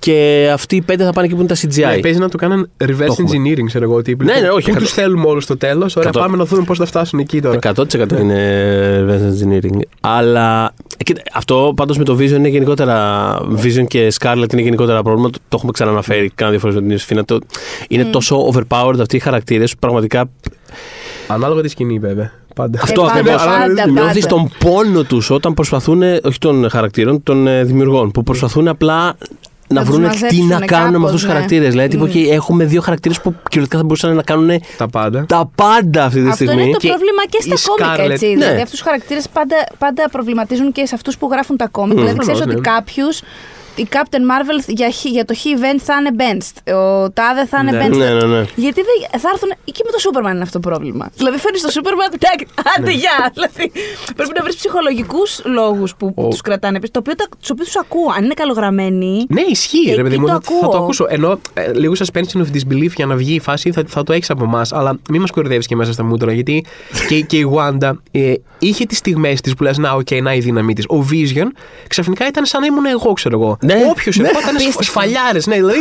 και 0.00 0.50
αυτοί 0.52 0.76
οι 0.76 0.80
πέντε 0.82 1.04
θα 1.04 1.12
πάνε 1.12 1.26
εκεί 1.26 1.34
που 1.36 1.40
είναι 1.42 1.54
τα 1.54 1.56
CGI. 1.88 1.94
Ναι, 1.94 2.00
παίζει 2.00 2.18
να 2.18 2.28
το 2.28 2.36
κάνουν 2.36 2.68
reverse 2.84 2.86
Το 2.96 3.04
έχουμε. 3.04 3.28
engineering, 3.32 3.64
ξέρω 3.66 3.84
εγώ. 3.84 3.94
Ότι 3.94 4.16
Ναι, 4.24 4.32
ναι, 4.32 4.48
όχι, 4.48 4.50
Πού 4.50 4.58
εκατό- 4.70 4.78
τους 4.78 4.92
θέλουμε 4.92 5.26
όλους 5.26 5.44
στο 5.44 5.56
τέλος. 5.56 5.96
Ωραία, 5.96 6.08
Εκατό- 6.08 6.24
πάμε 6.26 6.36
να 6.36 6.44
δούμε 6.44 6.62
πώς 6.64 6.78
θα 6.78 6.84
φτάσουν 6.86 7.18
εκεί 7.18 7.40
τώρα. 7.40 7.58
100% 7.62 8.20
είναι 8.20 8.38
reverse 9.08 9.44
engineering. 9.44 9.80
Αλλά 10.00 10.74
κοίτα, 11.04 11.20
αυτό 11.32 11.72
πάντως 11.76 11.98
με 11.98 12.04
το 12.04 12.14
Vision 12.14 12.30
είναι 12.30 12.48
γενικότερα. 12.48 13.38
Vision 13.62 13.84
και 13.86 14.12
Scarlet 14.20 14.52
είναι 14.52 14.62
γενικότερα 14.62 15.02
πρόβλημα. 15.02 15.30
Το, 15.30 15.38
το 15.48 15.56
έχουμε 15.56 15.72
ξαναναφέρει 15.72 16.30
κάνα 16.34 16.50
δύο 16.50 16.60
φορές 16.60 16.74
με 16.74 16.80
την 16.82 16.90
Ιωσήφινα. 16.90 17.24
Το, 17.24 17.38
είναι 17.88 18.04
τόσο 18.04 18.52
overpowered 18.52 18.98
αυτοί 19.00 19.16
οι 19.16 19.18
χαρακτήρες 19.18 19.72
που 19.72 19.78
πραγματικά. 19.78 20.30
Ανάλογα 21.28 21.62
τη 21.62 21.68
σκηνή, 21.68 21.98
βέβαια. 21.98 22.32
Πάντα. 22.54 22.80
Αυτό 22.82 23.02
Ε, 23.02 23.06
πάντα, 23.06 23.18
ακριβώς. 23.18 23.36
πάντα, 23.44 23.86
Νιώθεις 23.90 24.26
πάντα. 24.26 24.34
τον 24.36 24.50
πόνο 24.58 25.02
τους 25.02 25.30
όταν 25.30 25.54
προσπαθούν, 25.54 26.02
όχι 26.02 26.38
των 26.38 26.70
χαρακτήρων, 26.70 27.22
των 27.22 27.46
ε, 27.46 27.64
δημιουργών, 27.64 28.10
που 28.10 28.22
προσπαθούν 28.22 28.68
απλά 28.68 29.16
να 29.74 29.80
Να 29.80 29.86
τους 29.86 29.90
βρουν 29.96 30.02
τι 30.10 30.14
μαζέψουν 30.14 30.46
να 30.46 30.58
κάνουν 30.60 30.86
με 30.86 30.92
κάπως, 30.92 31.04
αυτούς 31.04 31.20
τους 31.20 31.22
ναι. 31.28 31.32
χαρακτήρες. 31.34 31.68
Δηλαδή, 31.70 31.88
τύπου, 31.88 32.02
«Οκ, 32.04 32.14
έχουμε 32.14 32.64
δύο 32.64 32.80
χαρακτήρες 32.80 33.20
που 33.20 33.30
κυριολεκτικά 33.42 33.76
θα 33.78 33.82
μπορούσαν 33.84 34.14
να 34.14 34.22
κάνουν 34.22 34.50
Τα 34.76 34.88
πάντα. 34.88 35.24
τα 35.28 35.50
πάντα 35.54 36.04
αυτή 36.04 36.20
τη 36.22 36.28
Αυτό 36.28 36.44
στιγμή. 36.44 36.62
είναι 36.62 36.72
το 36.72 36.78
Και 36.78 36.88
πρόβλημα 36.88 37.22
και 37.28 37.38
η 37.52 37.56
στα 37.56 37.70
κόμικ, 37.70 37.94
Scarlett- 38.06 38.10
έτσι. 38.10 38.26
Ναι. 38.26 38.32
Δηλαδή, 38.34 38.54
αυτούς 38.56 38.70
τους 38.70 38.80
χαρακτήρες 38.80 39.28
πάντα, 39.28 39.56
πάντα 39.78 40.08
προβληματίζουν 40.12 40.72
και 40.72 40.86
σε 40.86 40.94
αυτούς 40.94 41.16
που 41.18 41.28
γράφουν 41.30 41.56
τα 41.56 41.68
κόμικ. 41.68 41.98
δηλαδή, 41.98 42.18
ξέρεις 42.18 42.38
προφανώς, 42.40 42.60
ότι 42.62 42.70
ναι. 42.70 42.76
κάποιους. 42.76 43.22
Η 43.82 43.86
Captain 43.90 44.24
Marvel 44.30 44.58
για, 44.66 44.90
χ- 44.92 45.04
για 45.16 45.24
το 45.24 45.34
He 45.42 45.46
event 45.58 45.80
θα 45.88 45.94
είναι 46.00 46.10
benched. 46.20 46.72
Ο 46.74 47.10
Τάδε 47.10 47.46
θα 47.46 47.58
είναι 47.62 47.70
Ναι. 47.70 47.86
benched. 47.86 47.96
Ναι, 47.96 48.10
ναι, 48.14 48.24
ναι. 48.24 48.44
Γιατί 48.54 48.80
δεν, 48.88 49.20
θα 49.20 49.28
έρθουν. 49.32 49.48
και 49.64 49.82
με 49.84 49.90
το 49.92 49.98
Superman 49.98 50.32
είναι 50.34 50.42
αυτό 50.42 50.60
το 50.60 50.68
πρόβλημα. 50.68 51.10
Δηλαδή 51.16 51.38
φέρνει 51.38 51.58
το 51.60 51.70
Superman. 51.70 52.08
Εντάξει, 52.14 52.46
άντε 52.78 52.90
γεια. 52.92 53.30
Δηλαδή, 53.34 53.72
πρέπει 54.16 54.32
να 54.36 54.42
βρεις 54.42 54.56
ψυχολογικούς 54.56 55.40
λόγους 55.44 55.94
που, 55.96 56.14
που 56.14 56.22
Ο- 56.24 56.28
τους 56.28 56.40
κρατάνε 56.40 56.80
πίσω. 56.80 56.92
Το 56.92 56.98
οποίο 56.98 57.14
τα- 57.14 57.28
τους 57.40 57.50
οποίους 57.50 57.66
τους 57.66 57.76
ακούω. 57.76 58.12
Αν 58.16 58.24
είναι 58.24 58.34
καλογραμμένοι. 58.34 59.26
Ναι, 59.28 59.40
ισχύει, 59.40 59.84
ρε 59.86 59.92
Εκεί 59.92 60.02
παιδί 60.02 60.18
μου. 60.18 60.26
το 60.26 60.32
Θα, 60.32 60.40
θα 60.40 60.50
το 60.60 60.66
ακούω. 60.66 60.78
ακούσω. 60.82 61.06
Ενώ 61.08 61.38
ε, 61.54 61.72
λίγο 61.72 61.92
suspension 61.98 62.38
of 62.40 62.46
disbelief 62.56 62.90
για 62.96 63.06
να 63.06 63.14
βγει 63.16 63.34
η 63.34 63.40
φάση 63.40 63.72
θα, 63.72 63.82
θα 63.86 64.02
το 64.02 64.12
έχεις 64.12 64.30
από 64.30 64.44
εμάς. 64.44 64.72
Αλλά 64.72 64.98
μην 65.10 65.20
μας 65.20 65.30
κοροϊδεύεις 65.30 65.66
και 65.66 65.76
μέσα 65.76 65.92
στα 65.92 66.04
μούτρα. 66.04 66.32
Γιατί 66.32 66.64
και, 67.08 67.20
και 67.20 67.36
η 67.36 67.50
Wanda 67.56 67.92
ε, 68.10 68.32
είχε 68.58 68.84
τις 68.86 68.98
στιγμές 68.98 69.40
της 69.40 69.54
που 69.54 69.62
λες: 69.62 69.78
Να, 69.78 69.92
οκ, 69.92 70.10
να 70.22 70.34
η 70.34 70.38
δύναμή 70.40 70.72
της. 70.74 70.84
Ο 70.88 71.04
Vision 71.10 71.46
ξαφνικά 71.86 72.26
ήταν 72.26 72.44
σαν 72.46 72.60
να 72.60 72.66
ήμουν 72.66 72.86
εγώ, 72.86 73.12
ξέρω 73.12 73.40
εγώ. 73.40 73.56
Ναι, 73.74 73.86
Όποιος 73.90 74.16
ναι. 74.16 74.28
εγώ 74.28 74.38
ήταν 74.40 74.54
Απίστευτο. 74.54 74.82
σφαλιάρες. 74.82 75.38
Ναι, 75.46 75.54
δηλαδή. 75.54 75.78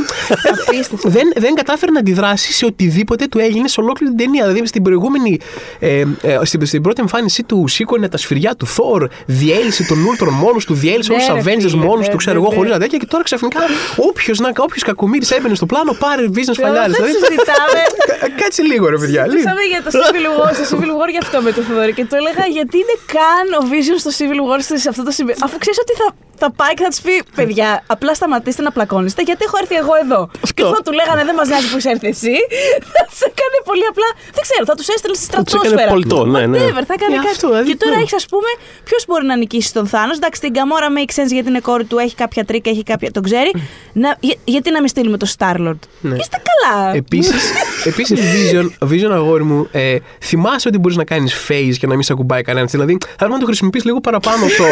Απίστευτο. 0.67 1.09
δεν, 1.09 1.31
δεν 1.35 1.53
κατάφερε 1.53 1.91
να 1.91 1.99
αντιδράσει 1.99 2.53
σε 2.53 2.65
οτιδήποτε 2.65 3.27
του 3.27 3.39
έγινε 3.39 3.67
σε 3.67 3.81
ολόκληρη 3.81 4.13
την 4.15 4.25
ταινία. 4.25 4.47
Δηλαδή 4.47 4.67
στην 4.67 4.83
προηγούμενη. 4.83 5.39
Ε, 5.79 6.03
ε, 6.21 6.39
στην, 6.43 6.65
στην 6.65 6.81
πρώτη 6.81 7.01
εμφάνισή 7.01 7.43
του 7.43 7.67
σήκωνε 7.67 8.09
τα 8.09 8.17
σφυριά 8.17 8.55
του 8.55 8.67
Thor, 8.67 9.01
διέλυσε 9.25 9.83
τον 9.83 9.97
Ultron 10.09 10.31
μόνος 10.31 10.65
του, 10.65 10.73
διέλυσε 10.73 11.11
Ναι, 11.11 11.15
όλους 11.15 11.27
τους 11.27 11.35
ρε 11.35 11.51
Avengers 11.51 11.69
φίλε, 11.69 11.83
μόνο 11.85 12.01
ναι, 12.01 12.07
του, 12.07 12.17
ξέρω 12.17 12.35
ναι, 12.35 12.41
εγώ, 12.41 12.51
ναι. 12.51 12.57
χωρίς 12.57 12.71
να 12.71 12.79
τέτοια. 12.79 12.97
Και 12.97 13.05
τώρα 13.05 13.23
ξαφνικά 13.23 13.59
όποιος 13.95 14.83
κακομίρι 14.83 15.25
έμπαινε 15.37 15.55
στο 15.55 15.65
πλάνο, 15.65 15.91
πάρε 15.99 16.25
Vision 16.35 16.55
σφαλιάρε. 16.57 16.91
Δεν 16.91 17.13
συζητάμε. 17.21 17.81
Κάτσε 18.39 18.61
λίγο, 18.61 18.89
ρε 18.89 18.97
παιδιά. 18.97 19.21
λίγο. 19.21 19.33
Συζητάμε 19.33 19.63
για 19.73 19.81
το 19.85 19.89
Civil 19.99 20.25
War, 20.35 20.51
στο 20.57 20.65
Civil 20.71 20.91
War 20.99 21.09
για 21.15 21.21
αυτό 21.25 21.37
με 21.41 21.51
το 21.51 21.61
Θοδωρή 21.61 21.93
και 21.93 22.05
το 22.11 22.15
έλεγα 22.21 22.43
γιατί 22.57 22.75
είναι 22.83 22.95
καν 23.15 23.45
ο 23.59 23.61
Vision 23.71 23.97
στο 24.03 24.11
Civil 24.17 24.39
War 24.47 24.59
σε 24.83 24.89
αυτό 24.93 25.03
το 25.07 25.11
σημείο. 25.17 25.35
Αφού 25.45 25.55
ξέρεις 25.63 25.79
ότι 25.85 25.93
θα, 26.01 26.07
θα 26.41 26.49
πάει 26.59 26.73
και 26.77 26.83
θα 26.87 26.91
του 26.93 27.01
πει: 27.05 27.15
Παιδιά, 27.39 27.68
απλά 27.93 28.13
σταματήστε 28.19 28.61
να 28.67 28.71
πλακώνεστε 28.71 29.21
γιατί 29.21 29.41
έχω 29.47 29.57
έρθει 29.61 29.75
εγώ 29.83 29.93
εδώ. 30.03 30.21
Και 30.55 30.63
θα 30.75 30.81
του 30.85 30.91
λέγανε: 30.99 31.21
Δεν 31.29 31.35
μας 31.39 31.47
νοιάζει 31.47 31.67
που 31.71 31.77
είσαι 31.77 31.89
έρθει 31.95 32.07
εσύ. 32.15 32.35
Θα 32.95 33.03
του 33.09 33.17
έκανε 33.31 33.57
πολύ 33.69 33.85
απλά. 33.91 34.07
Δεν 34.35 34.43
ξέρω, 34.47 34.63
θα 34.69 34.75
τους 34.79 34.87
έστελνε 34.95 35.17
στη 35.17 35.25
τους 35.27 35.35
έκανε 35.37 35.47
στρατόσφαιρα. 35.53 35.91
πολτό, 35.93 36.19
ναι, 36.33 36.41
ναι. 36.51 36.57
Whatever, 36.57 36.83
θα 36.89 36.93
έκανε 36.99 37.13
Ε, 37.15 37.17
κάτι. 37.25 37.33
αυτό, 37.35 37.47
δηλαδή, 37.51 37.67
και 37.71 37.75
τώρα 37.83 37.95
ναι. 37.95 38.01
έχεις, 38.01 38.13
ας 38.21 38.25
πούμε, 38.31 38.49
ποιος 38.87 39.01
μπορεί 39.07 39.25
να 39.31 39.35
νικήσει 39.41 39.69
τον 39.77 39.85
Θάνος; 39.93 40.15
Εντάξει, 40.21 40.39
την 40.41 40.53
Καμόρα 40.57 40.87
make 40.97 41.11
sense 41.17 41.31
γιατί 41.37 41.47
είναι 41.49 41.59
κόρη 41.69 41.85
του, 41.89 41.97
έχει 42.05 42.15
κάποια 42.23 42.43
τρίκα, 42.49 42.69
έχει 42.69 42.83
κάποια. 42.83 43.11
τον 43.11 43.23
ξέρει. 43.23 43.51
Να, 44.03 44.09
για- 44.19 44.39
γιατί 44.43 44.71
να 44.71 44.79
μην 44.79 44.89
στείλουμε 44.93 45.17
το 45.17 45.27
Starlord; 45.37 45.81
Ναι. 46.01 46.15
Είστε 46.15 46.37
καλά. 46.49 46.95
Επίσης, 46.95 47.43
επίσης 47.91 48.19
Vision, 48.33 48.67
Vision 48.91 49.11
αγόρι 49.11 49.43
μου, 49.43 49.67
ε, 49.71 49.95
θυμάσαι 50.21 50.67
ότι 50.67 50.77
μπορείς 50.77 50.97
να 50.97 51.03
κάνεις 51.03 51.33
phase 51.47 51.73
και 51.79 51.87
να 51.87 51.93
μην 51.93 52.03
σε 52.03 52.13
ακουμπάει 52.13 52.41
κανένας. 52.41 52.71
Δηλαδή, 52.71 52.97
θα 53.01 53.15
πρέπει 53.17 53.31
να 53.31 53.39
το 53.39 53.45
χρησιμοποιείς 53.45 53.83
λίγο 53.85 53.99
παραπάνω 54.01 54.45
αυτό. 54.45 54.63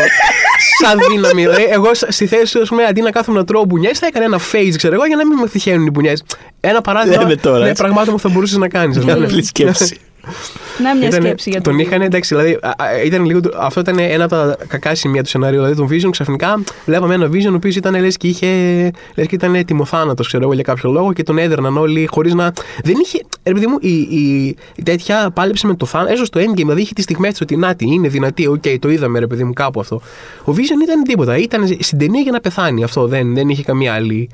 Σαν 0.83 0.99
δύναμη. 1.09 1.41
Δηλαδή, 1.41 1.63
εγώ 1.69 1.93
σ- 1.93 2.05
στη 2.11 2.27
θέση 2.27 2.45
σου, 2.45 2.61
ας 2.61 2.69
πούμε, 2.69 2.83
αντί 2.83 3.01
να 3.01 3.11
κάθομαι 3.11 3.37
να 3.37 3.45
τρώω 3.45 3.65
μπουνιές, 3.65 3.99
θα 3.99 4.05
έκανα 4.07 4.25
ένα 4.25 4.39
phase, 4.51 4.73
ξέρω 4.77 4.93
εγώ, 4.93 5.05
για 5.05 5.15
να 5.15 5.25
μην 5.27 5.37
με 5.37 5.47
τυχαίνουν 5.47 5.85
οι 5.85 5.89
μπουνιές. 5.89 6.23
Ένα 6.59 6.81
παράδειγμα 6.81 7.21
Λέμε 7.21 7.35
τώρα, 7.35 7.63
ναι, 7.63 7.69
έτσι. 7.69 7.81
πραγμάτων 7.83 8.13
που 8.13 8.19
θα 8.19 8.29
μπορούσες 8.29 8.57
να 8.57 8.67
κάνεις. 8.67 8.97
ας 8.97 9.03
πούμε. 9.05 9.27
Καλή 9.27 9.43
σκέψη. 9.43 9.97
Να 10.83 10.95
μια 10.95 11.07
Ήτανε- 11.07 11.25
σκέψη 11.25 11.49
για 11.49 11.61
τον 11.61 11.79
είχαν, 11.79 12.01
εντάξει, 12.01 12.35
δηλαδή, 12.35 12.57
α, 12.61 12.69
α, 12.69 13.01
ήταν 13.05 13.25
λίγο, 13.25 13.39
το- 13.39 13.51
αυτό 13.59 13.79
ήταν 13.79 13.97
ένα 13.99 14.23
από 14.23 14.35
τα 14.35 14.57
κακά 14.67 14.95
σημεία 14.95 15.23
του 15.23 15.29
σενάριου. 15.29 15.59
Δηλαδή, 15.61 15.75
τον 15.75 15.87
Vision 15.91 16.09
ξαφνικά 16.11 16.63
βλέπαμε 16.85 17.13
ένα 17.13 17.27
Vision 17.27 17.51
ο 17.51 17.55
οποίος 17.55 17.75
ήταν 17.75 18.01
λες 18.01 18.17
και, 18.17 18.27
είχε, 18.27 18.47
λες 19.15 19.27
και 19.27 19.35
ήταν 19.35 19.65
ετοιμοθάνατος, 19.65 20.27
ξέρω 20.27 20.43
εγώ, 20.43 20.53
για 20.53 20.63
κάποιο 20.63 20.91
λόγο 20.91 21.13
και 21.13 21.23
τον 21.23 21.37
έδερναν 21.37 21.77
όλοι 21.77 22.07
χωρίς 22.11 22.33
να. 22.33 22.53
Δεν 22.83 22.95
είχε. 23.03 23.19
Ρε 23.43 23.53
παιδί 23.53 23.67
μου, 23.67 23.77
η, 23.81 23.93
η, 23.97 24.55
η 24.75 24.83
τέτοια 24.83 25.31
πάλεψε 25.33 25.67
με 25.67 25.75
το 25.75 25.85
Thanos, 25.85 26.11
έστω 26.11 26.25
στο 26.25 26.39
Endgame, 26.39 26.55
δηλαδή 26.55 26.81
είχε 26.81 26.93
τις 26.93 27.03
στιγμές 27.03 27.31
του 27.33 27.39
ότι 27.41 27.55
να 27.57 27.75
τι, 27.75 27.85
είναι 27.85 28.07
δυνατή, 28.07 28.47
οκ, 28.47 28.63
το 28.79 28.89
είδαμε, 28.89 29.19
ρε 29.19 29.27
παιδί 29.27 29.43
μου, 29.43 29.53
κάπου 29.53 29.79
αυτό. 29.79 30.01
Ο 30.45 30.51
Vision 30.55 30.81
ήταν 30.83 31.03
τίποτα. 31.03 31.37
Ήταν 31.37 31.67
στην 31.79 31.97
ταινία 31.97 32.21
για 32.21 32.31
να 32.31 32.39
πεθάνει 32.39 32.83
αυτό. 32.83 33.07
Δεν, 33.07 33.33
δεν 33.33 33.49
είχε 33.49 33.63
καμία 33.63 33.93
άλλη. 33.93 34.29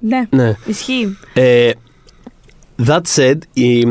Ναι, 0.00 0.26
Ναι. 0.30 0.56
ισχύει. 0.66 1.16
Ε, 1.32 1.70
that 2.86 3.00
said, 3.16 3.38
η, 3.52 3.86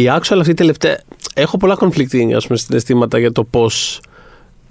η 0.00 0.06
actual 0.20 0.36
αυτή 0.40 0.54
τελευταία. 0.54 0.98
Έχω 1.34 1.56
πολλά 1.56 1.76
conflicting 1.80 2.32
ας 2.36 2.46
πούμε, 2.46 2.58
συναισθήματα 2.58 3.18
για 3.18 3.32
το 3.32 3.44
πώς 3.44 4.00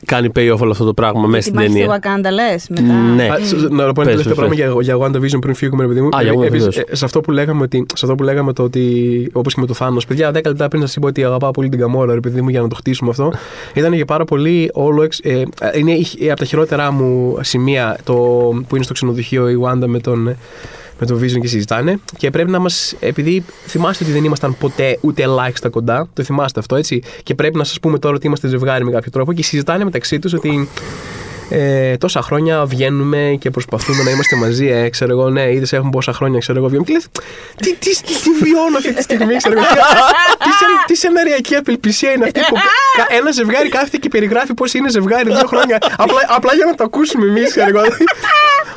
κάνει 0.05 0.29
payoff 0.35 0.57
όλο 0.59 0.71
αυτό 0.71 0.85
το 0.85 0.93
πράγμα 0.93 1.21
μέσα 1.27 1.37
Τη 1.37 1.41
στην 1.43 1.55
μάχη 1.55 1.69
στη 1.69 1.79
ταινία. 1.79 1.99
Wakanda 1.99 2.31
λες 2.33 2.65
μετά. 2.69 2.93
Ναι. 3.15 3.23
Α, 3.27 3.37
σ- 3.45 3.53
Να 3.53 3.67
πω 3.67 3.81
ένα 3.83 3.93
Πες, 3.93 4.05
τελευταίο 4.05 4.35
πες, 4.35 4.35
πράγμα 4.35 4.53
για, 4.55 4.95
για 4.95 4.97
WandaVision 4.97 5.39
πριν 5.41 5.53
φύγουμε, 5.55 5.81
ρε 5.81 5.87
παιδί 5.87 6.01
μου. 6.01 6.09
Α, 6.17 6.21
για 6.21 6.31
Ε, 6.31 6.35
WandaVision. 6.35 6.43
επίσης, 6.43 6.77
ε, 6.77 6.83
σε 6.95 7.05
αυτό 7.05 7.21
που 7.21 7.31
λέγαμε, 7.31 7.61
ότι, 7.63 7.77
σε 7.95 8.05
αυτό 8.05 8.15
που, 8.15 8.23
λέγαμε 8.23 8.53
το 8.53 8.63
ότι, 8.63 9.29
όπως 9.33 9.53
και 9.53 9.61
με 9.61 9.67
το 9.67 9.73
Θάνο, 9.73 10.01
παιδιά, 10.07 10.31
10 10.31 10.33
λεπτά 10.45 10.67
πριν 10.67 10.81
σας 10.81 10.95
είπα 10.95 11.07
ότι 11.07 11.23
αγαπάω 11.23 11.51
πολύ 11.51 11.69
την 11.69 11.79
Καμόρα, 11.79 12.13
ρε 12.13 12.19
παιδί 12.19 12.41
μου, 12.41 12.49
για 12.49 12.61
να 12.61 12.67
το 12.67 12.75
χτίσουμε 12.75 13.09
αυτό. 13.09 13.33
Ήταν 13.73 13.93
για 13.93 14.05
πάρα 14.05 14.25
πολύ 14.25 14.69
όλο. 14.73 15.03
εξ- 15.03 15.19
Ε, 15.23 15.31
ε, 15.39 15.45
είναι 15.79 15.91
ε, 16.19 16.29
από 16.29 16.39
τα 16.39 16.45
χειρότερά 16.45 16.91
μου 16.91 17.37
σημεία 17.41 17.97
το, 18.03 18.13
που 18.67 18.75
είναι 18.75 18.83
στο 18.83 18.93
ξενοδοχείο 18.93 19.49
η 19.49 19.57
Wanda 19.63 19.85
με 19.85 19.99
τον. 19.99 20.35
Με 20.99 21.05
τον 21.05 21.19
Vision 21.19 21.39
και 21.41 21.47
συζητάνε. 21.47 21.99
Και 22.17 22.29
πρέπει 22.29 22.51
να 22.51 22.59
μας. 22.59 22.95
Επειδή 22.99 23.43
θυμάστε 23.67 24.03
ότι 24.03 24.13
δεν 24.13 24.23
ήμασταν 24.23 24.57
ποτέ 24.57 24.97
ούτε 25.01 25.23
ελάχιστα 25.23 25.69
κοντά. 25.69 26.07
Το 26.13 26.23
θυμάστε 26.23 26.59
αυτό, 26.59 26.75
έτσι. 26.75 27.03
Και 27.23 27.35
πρέπει 27.35 27.57
να 27.57 27.63
σας 27.63 27.79
πούμε 27.79 27.99
τώρα 27.99 28.15
ότι 28.15 28.27
είμαστε 28.27 28.47
ζευγάρι 28.47 28.85
με 28.85 28.91
κάποιο 28.91 29.11
τρόπο. 29.11 29.33
Και 29.33 29.43
συζητάνε 29.43 29.83
μεταξύ 29.83 30.19
τους 30.19 30.33
ότι 30.33 30.67
ε, 31.49 31.97
τόσα 31.97 32.21
χρόνια 32.21 32.65
βγαίνουμε 32.65 33.35
και 33.39 33.49
προσπαθούμε 33.49 34.03
να 34.03 34.09
είμαστε 34.09 34.35
μαζί. 34.35 34.67
Ε, 34.67 34.89
ξέρω 34.89 35.11
εγώ, 35.11 35.29
ναι, 35.29 35.51
είδες 35.53 35.73
έχουμε 35.73 35.89
πόσα 35.89 36.13
χρόνια, 36.13 36.39
ξέρω 36.39 36.57
εγώ, 36.57 36.67
βγαίνουμε. 36.67 36.87
Και 36.87 36.93
λες, 36.93 37.07
τι, 37.55 37.73
τι, 37.75 37.89
τι, 38.01 38.13
τι 38.23 38.29
βιώνω 38.43 38.77
αυτή 38.77 38.93
τη 38.93 39.01
στιγμή, 39.01 39.35
ξέρω 39.35 39.53
εγώ. 39.57 39.65
τι, 40.43 40.49
σε- 40.51 40.83
τι 40.85 40.95
σεναριακή 40.95 41.55
απελπισία 41.55 42.11
είναι 42.11 42.23
αυτή 42.23 42.39
που 42.49 42.55
κα- 42.97 43.15
ένα 43.17 43.31
ζευγάρι 43.31 43.69
κάθεται 43.69 43.97
και 43.97 44.09
περιγράφει 44.09 44.53
πώς 44.53 44.73
είναι 44.73 44.89
ζευγάρι 44.89 45.29
δύο 45.29 45.47
χρόνια. 45.47 45.77
απλά, 45.97 46.19
απλά 46.27 46.53
για 46.55 46.65
να 46.65 46.75
το 46.75 46.83
ακούσουμε 46.83 47.25
εμείς, 47.27 47.49
ξέρω 47.49 47.67
εγώ. 47.69 47.81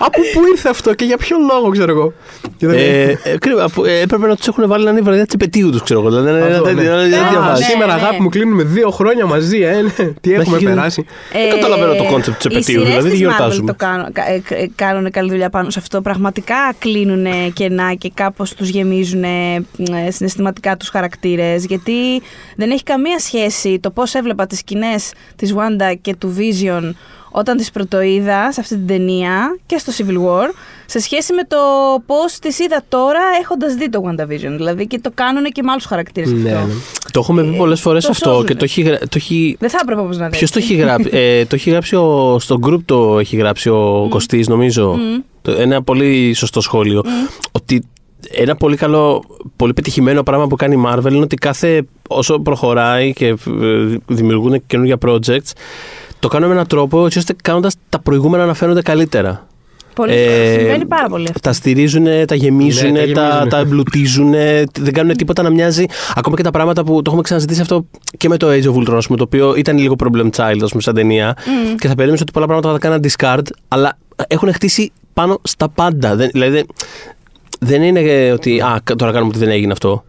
Από 0.00 0.20
πού 0.32 0.40
ήρθε 0.52 0.68
αυτό 0.68 0.94
και 0.94 1.04
για 1.04 1.16
ποιο 1.16 1.36
λόγο, 1.52 1.70
ξέρω 1.70 1.90
εγώ. 1.92 2.12
Και 2.56 2.66
δεν- 2.66 2.78
Ε, 2.78 3.18
ε, 3.22 3.38
κρίμα, 3.38 3.68
που, 3.74 3.84
ε, 3.84 4.00
έπρεπε 4.00 4.26
να 4.26 4.36
τους 4.36 4.46
έχουν 4.48 4.68
βάλει 4.68 4.84
να 4.84 4.90
είναι 4.90 4.98
η 4.98 5.02
βραδιά 5.02 5.24
τη 5.26 5.30
επαιτίου 5.34 5.70
τους, 5.70 5.82
ξέρω 5.82 6.00
εγώ. 6.00 6.08
Δηλαδή, 6.08 6.30
να- 6.40 6.46
Αυτό, 6.46 6.64
να- 6.64 6.72
ναι. 6.72 6.82
να- 6.82 6.96
να- 6.96 7.06
να- 7.06 7.38
Α, 7.38 7.40
να- 7.46 7.58
ναι. 7.58 7.64
Σήμερα, 7.64 7.92
αγάπη 7.94 8.22
μου, 8.22 8.28
κλείνουμε 8.28 8.62
δύο 8.62 8.90
χρόνια 8.90 9.26
μαζί, 9.26 9.58
ε, 9.60 9.72
ναι. 9.82 9.90
Τι 10.20 10.32
έχουμε 10.32 10.56
έχει 10.56 10.64
γίνει- 10.64 10.74
περάσει. 10.74 11.06
Δεν 11.32 11.50
καταλαβαίνω 11.50 11.94
το 11.94 12.04
concept 12.14 12.34
της 12.38 12.46
επαιτίου, 12.58 12.80
οι 12.82 12.84
σειρές 12.84 13.02
δηλαδή, 13.04 13.10
της 13.10 13.18
τι 13.18 13.24
Marvel 13.24 13.28
γιορτάζουμε. 13.28 13.66
Το 13.72 13.74
κάνουν, 13.78 14.12
κα- 14.12 14.28
ε, 14.30 14.42
ε, 14.48 14.66
κάνουν 14.74 15.10
καλή 15.10 15.30
δουλειά 15.30 15.50
πάνω 15.50 15.70
σε 15.70 15.78
αυτό. 15.78 16.00
Πραγματικά 16.02 16.54
κλείνουν 16.78 17.52
κενά 17.52 17.94
και 17.94 18.10
κάπως 18.14 18.54
τους 18.54 18.68
γεμίζουν 18.68 19.22
ε, 19.24 19.64
συναισθηματικά 20.08 20.76
τους 20.76 20.88
χαρακτήρες. 20.88 21.64
Γιατί 21.64 21.92
δεν 22.56 22.70
έχει 22.70 22.82
καμία 22.82 23.18
σχέση 23.18 23.78
το 23.78 23.90
πώς 23.90 24.14
έβλεπα 24.14 24.46
τις 24.46 24.58
σκηνές 24.58 25.12
της 25.36 25.54
Wanda 25.56 25.94
και 26.00 26.14
του 26.14 26.34
Vision 26.38 26.92
όταν 27.30 27.56
τις 27.56 27.70
πρωτοείδα 27.70 28.52
σε 28.52 28.60
αυτή 28.60 28.74
την 28.76 28.86
ταινία 28.86 29.58
και 29.66 29.78
στο 29.78 29.92
Civil 29.96 30.16
War 30.26 30.48
σε 30.86 30.98
σχέση 31.00 31.32
με 31.32 31.42
το 31.44 31.56
πώς 32.06 32.38
τις 32.38 32.58
είδα 32.58 32.82
τώρα 32.88 33.20
έχοντας 33.40 33.74
δει 33.74 33.88
το 33.90 34.02
WandaVision 34.06 34.54
δηλαδή 34.56 34.86
και 34.86 34.98
το 34.98 35.10
κάνουν 35.14 35.44
και 35.44 35.62
με 35.62 35.70
άλλους 35.70 35.84
χαρακτήρες 35.84 36.32
Ναι, 36.32 36.52
αυτό. 36.52 36.66
ναι. 36.66 36.72
Το 37.12 37.20
έχουμε 37.20 37.42
πει 37.44 37.56
πολλές 37.56 37.80
φορές 37.80 38.04
το 38.04 38.10
αυτό 38.10 38.28
σώζουνε. 38.28 38.46
και 38.48 38.54
το 38.54 38.64
έχει, 38.64 38.82
γρα- 38.82 38.98
το 38.98 39.06
έχει 39.14 39.56
Δεν 39.60 39.70
θα 39.70 39.78
έπρεπε 39.82 40.00
όπως 40.00 40.16
να 40.18 40.28
δει. 40.28 40.36
Ποιος 40.36 40.50
το 40.50 40.58
έχει 40.58 40.74
γράψει, 40.74 41.08
ε, 41.12 41.44
το 41.44 41.54
έχει 41.54 41.70
γράψει 41.70 41.96
ο, 41.96 42.36
στο 42.40 42.58
group 42.66 42.78
το 42.84 43.18
έχει 43.18 43.36
γράψει 43.36 43.68
ο 43.68 44.06
Κωστής 44.10 44.48
νομίζω. 44.48 44.98
Το, 45.42 45.52
ένα 45.52 45.82
πολύ 45.82 46.32
σωστό 46.34 46.60
σχόλιο. 46.60 47.02
Ότι 47.52 47.82
ένα 48.30 48.56
πολύ 48.56 48.76
καλό, 48.76 49.24
πολύ 49.56 49.72
πετυχημένο 49.72 50.22
πράγμα 50.22 50.46
που 50.46 50.56
κάνει 50.56 50.74
η 50.74 50.82
Marvel 50.86 51.08
είναι 51.12 51.20
ότι 51.22 51.36
κάθε 51.36 51.82
όσο 52.08 52.38
προχωράει 52.38 53.12
και 53.12 53.26
ε, 53.26 53.36
δημιουργούν 54.06 54.62
καινούργια 54.66 54.96
projects, 55.06 55.50
το 56.18 56.28
κάνουν 56.28 56.48
με 56.48 56.54
έναν 56.54 56.66
τρόπο 56.66 57.04
έτσι 57.06 57.18
ώστε 57.18 57.34
κάνοντας 57.42 57.74
τα 57.88 57.98
προηγούμενα 58.00 58.46
να 58.46 58.54
φαίνονται 58.54 58.82
καλύτερα. 58.82 59.46
Πολύ, 59.94 60.12
Ε, 60.14 60.54
συμβαίνει 60.58 60.84
πάρα 60.86 61.08
πολύ 61.08 61.24
αυτό. 61.26 61.40
Τα 61.40 61.52
στηρίζουν, 61.52 62.06
τα 62.26 62.34
γεμίζουν, 62.34 62.92
Ναι, 62.92 62.98
τα 62.98 63.04
τα, 63.12 63.20
γεμίζουνε. 63.22 63.48
τα 63.48 63.58
εμπλουτίζουν, 63.58 64.30
δεν 64.78 64.92
κάνουν 64.92 65.16
τίποτα 65.16 65.42
να 65.42 65.50
μοιάζει. 65.50 65.84
Ακόμα 66.14 66.36
και 66.36 66.42
τα 66.42 66.50
πράγματα 66.50 66.84
που 66.84 66.94
το 66.94 67.02
έχουμε 67.06 67.22
ξαναζητήσει 67.22 67.60
αυτό 67.60 67.86
και 68.16 68.28
με 68.28 68.36
το 68.36 68.48
Age 68.50 68.64
of 68.64 68.74
Ultron, 68.74 68.94
ας 68.96 69.06
πούμε, 69.06 69.18
το 69.18 69.24
οποίο 69.24 69.54
ήταν 69.56 69.78
λίγο 69.78 69.94
problem 70.04 70.28
child, 70.36 70.58
ας 70.62 70.70
πούμε, 70.70 70.82
σαν 70.82 70.94
ταινία. 70.94 71.36
Και 71.78 71.88
θα 71.88 71.94
περίμενες 71.94 72.20
ότι 72.20 72.32
πολλά 72.32 72.46
πράγματα 72.46 72.72
θα 72.72 72.78
τα 72.78 72.88
κάναν 72.88 73.00
discard, 73.04 73.46
αλλά 73.68 73.98
έχουν 74.28 74.52
χτίσει 74.52 74.92
πάνω 75.12 75.38
στα 75.42 75.68
πάντα. 75.68 76.16
Δεν, 76.16 76.28
δηλαδή 76.32 76.52
δεν, 76.52 76.66
δεν 77.60 77.82
είναι 77.82 78.00
ε, 78.00 78.30
ότι 78.30 78.60
α, 78.60 78.82
τώρα 78.96 79.12
κάνουμε 79.12 79.30
ότι 79.34 79.38
δεν 79.44 79.48
έγινε 79.54 79.72
αυτό. 79.72 80.04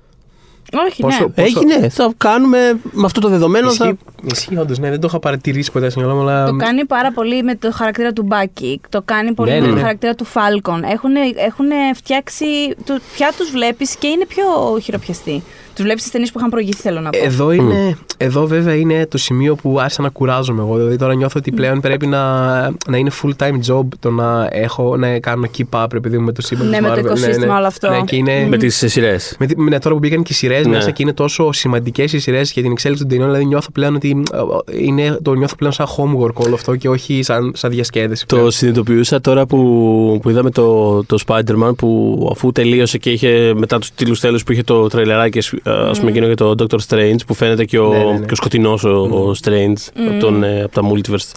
Όχι, 0.87 1.01
Πόσο- 1.01 1.23
ναι. 1.23 1.43
Πόσο- 1.43 1.59
Έγινε, 1.59 1.89
θα 1.89 2.13
κάνουμε 2.17 2.79
με 2.91 3.05
αυτό 3.05 3.19
το 3.19 3.29
δεδομένο. 3.29 3.71
Θα... 3.71 3.85
Ισχύει, 3.85 3.97
ισχύει 4.31 4.57
όντως, 4.57 4.79
ναι, 4.79 4.89
δεν 4.89 4.99
το 4.99 5.07
είχα 5.09 5.19
παρατηρήσει 5.19 5.71
ποτέ 5.71 5.89
στο 5.89 5.99
μυαλό 5.99 6.15
μου, 6.15 6.21
αλλά. 6.21 6.45
Το 6.45 6.55
κάνει 6.55 6.85
πάρα 6.85 7.11
πολύ 7.11 7.43
με 7.43 7.55
το 7.55 7.71
χαρακτήρα 7.71 8.13
του 8.13 8.23
Μπάκι. 8.23 8.81
Το 8.89 9.01
κάνει 9.05 9.33
πολύ 9.33 9.49
Ναι, 9.51 9.55
με 9.55 9.61
ναι, 9.61 9.67
το 9.69 9.75
ναι. 9.75 9.81
χαρακτήρα 9.81 10.15
του 10.15 10.25
Φάλκον. 10.25 10.83
Έχουν, 10.83 11.15
έχουν 11.47 11.65
φτιάξει. 11.95 12.45
το- 12.85 12.99
Πια 13.13 13.31
τους 13.37 13.51
βλέπεις 13.51 13.95
και 13.95 14.07
είναι 14.07 14.25
πιο 14.25 14.43
χειροπιαστοί. 14.83 15.43
Του 15.79 15.85
βλέπεις 15.85 16.03
τις 16.03 16.11
ταινίες 16.11 16.31
που 16.31 16.37
είχαν 16.39 16.49
προηγηθεί, 16.49 16.81
θέλω 16.81 16.99
να 16.99 17.09
πω. 17.09 17.19
Εδώ, 17.23 17.51
είναι, 17.51 17.97
εδώ 18.17 18.45
βέβαια 18.47 18.73
είναι 18.75 19.05
το 19.07 19.17
σημείο 19.17 19.55
που 19.55 19.79
άρχισα 19.79 20.01
να 20.01 20.09
κουράζομαι 20.09 20.61
εγώ. 20.61 20.75
Δηλαδή 20.77 20.95
τώρα 20.95 21.13
νιώθω 21.15 21.39
ότι 21.39 21.51
πλέον 21.51 21.81
πρέπει 21.81 22.07
να, 22.07 22.59
να 22.89 22.97
είναι 22.97 23.11
full 23.21 23.31
time 23.43 23.73
job 23.73 23.83
το 23.99 24.09
να, 24.11 24.47
έχω, 24.51 24.97
να 24.97 25.19
κάνω 25.19 25.47
keep 25.57 25.83
up 25.83 25.93
επειδή 25.93 26.17
μου 26.17 26.23
με 26.25 26.31
το 26.31 26.41
σύμπαν 26.41 26.67
Ναι, 26.69 26.77
της 26.77 26.81
με 26.81 26.87
το 26.87 26.93
Marvel. 26.93 27.05
οικοσύστημα 27.05 27.57
όλο 27.57 27.67
αυτό. 27.67 27.89
Ναι, 27.89 28.01
και 28.01 28.15
είναι, 28.15 28.45
Με 28.49 28.57
τις 28.57 28.83
σειρές. 28.87 29.35
με, 29.39 29.45
τη- 29.45 29.57
με, 29.57 29.79
τώρα 29.79 29.95
που 29.95 29.99
μπήκαν 30.01 30.23
και 30.23 30.31
οι 30.31 30.35
σειρές 30.35 30.65
Ναι. 30.65 30.71
μέσα 30.75 30.91
και 30.91 31.01
είναι 31.03 31.13
τόσο 31.13 31.51
σημαντικές 31.51 32.13
οι 32.13 32.19
σειρές 32.19 32.51
για 32.51 32.61
την 32.61 32.71
εξέλιξη 32.71 33.03
των 33.03 33.11
ταινιών, 33.11 33.29
δηλαδή 33.29 33.47
νιώθω 33.47 33.71
πλέον 33.71 33.95
ότι 33.95 34.23
ε, 34.33 34.77
είναι, 34.83 35.17
το 35.21 35.33
νιώθω 35.33 35.55
πλέον 35.55 35.73
σαν 35.73 35.85
homework 35.97 36.33
όλο 36.33 36.53
αυτό 36.55 36.75
και 36.75 36.89
όχι 36.89 37.23
σαν, 37.23 37.51
σαν 37.55 37.69
διασκέδαση. 37.71 38.25
Το 38.25 38.35
πλέον. 38.35 38.51
συνειδητοποιούσα 38.51 39.21
τώρα 39.21 39.45
που, 39.45 40.19
που 40.21 40.29
είδαμε 40.29 40.49
το, 40.49 41.03
το 41.05 41.17
Spider-Man 41.27 41.71
που 41.77 42.29
αφού 42.31 42.51
τελείωσε 42.51 42.97
και 42.97 43.09
είχε 43.09 43.53
μετά 43.57 43.79
τους 43.79 43.91
τίτλους 43.91 44.19
τέλου 44.19 44.39
που 44.45 44.51
είχε 44.51 44.63
το 44.63 44.87
τρελεράκι, 44.87 45.39
α 45.73 45.91
πούμε 45.99 46.09
εκείνο 46.09 46.25
για 46.25 46.35
το 46.35 46.55
Doctor 46.57 46.77
Strange 46.87 47.17
που 47.27 47.33
φαίνεται 47.33 47.65
και 47.65 47.79
ο, 47.79 47.89
Ναι, 47.89 47.97
ναι, 47.97 48.11
ναι. 48.11 48.25
και 48.25 48.31
ο 48.33 48.35
σκοτεινός 48.35 48.83
ο, 48.83 48.89
ο 49.01 49.31
Strange 49.43 50.07
από, 50.07 50.19
τον, 50.19 50.43
ε, 50.43 50.61
από 50.61 50.73
τα 50.81 50.89
Multiverse. 50.91 51.31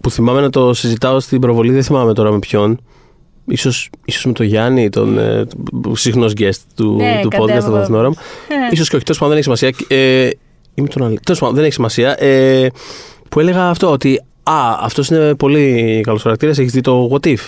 Που 0.00 0.10
θυμάμαι 0.10 0.40
να 0.40 0.50
το 0.50 0.74
συζητάω 0.74 1.20
στην 1.20 1.40
προβολή, 1.40 1.72
δεν 1.72 1.82
θυμάμαι 1.82 2.12
τώρα 2.14 2.30
με 2.32 2.38
ποιον. 2.38 2.80
Ίσως, 3.46 3.90
ίσως 4.04 4.24
με 4.24 4.32
τον 4.32 4.46
Γιάννη, 4.46 4.88
τον 4.88 5.18
ε, 5.18 5.46
συχνός 5.92 6.32
guest 6.38 6.50
του, 6.76 6.94
Ναι, 6.96 7.18
του 7.22 7.28
podcast 7.32 7.46
κατέβω. 7.46 7.76
από 7.76 7.86
την 7.86 7.94
ώρα 7.94 8.08
μου. 8.08 8.14
Ίσως 8.70 8.88
και 8.88 8.96
όχι, 8.96 9.04
τέλος 9.04 9.20
πάντων 9.20 9.34
δεν 9.34 9.44
έχει 9.52 9.58
σημασία. 9.58 9.96
Ε, 9.98 10.28
ή 10.74 10.82
με 10.82 10.88
τον 10.88 11.02
άλλο. 11.04 11.16
Τέλος 11.24 11.40
πάντων 11.40 11.54
δεν 11.54 11.64
έχει 11.64 11.72
σημασία. 11.72 12.22
Ε, 12.24 12.66
που 13.28 13.40
έλεγα 13.40 13.68
αυτό, 13.68 13.90
ότι 13.90 14.20
α, 14.42 14.78
αυτός 14.80 15.08
είναι 15.08 15.34
πολύ 15.34 16.00
καλός 16.02 16.22
χαρακτήρας, 16.22 16.58
έχεις 16.58 16.72
δει 16.72 16.80
το 16.80 17.10
What 17.12 17.26
If; 17.26 17.38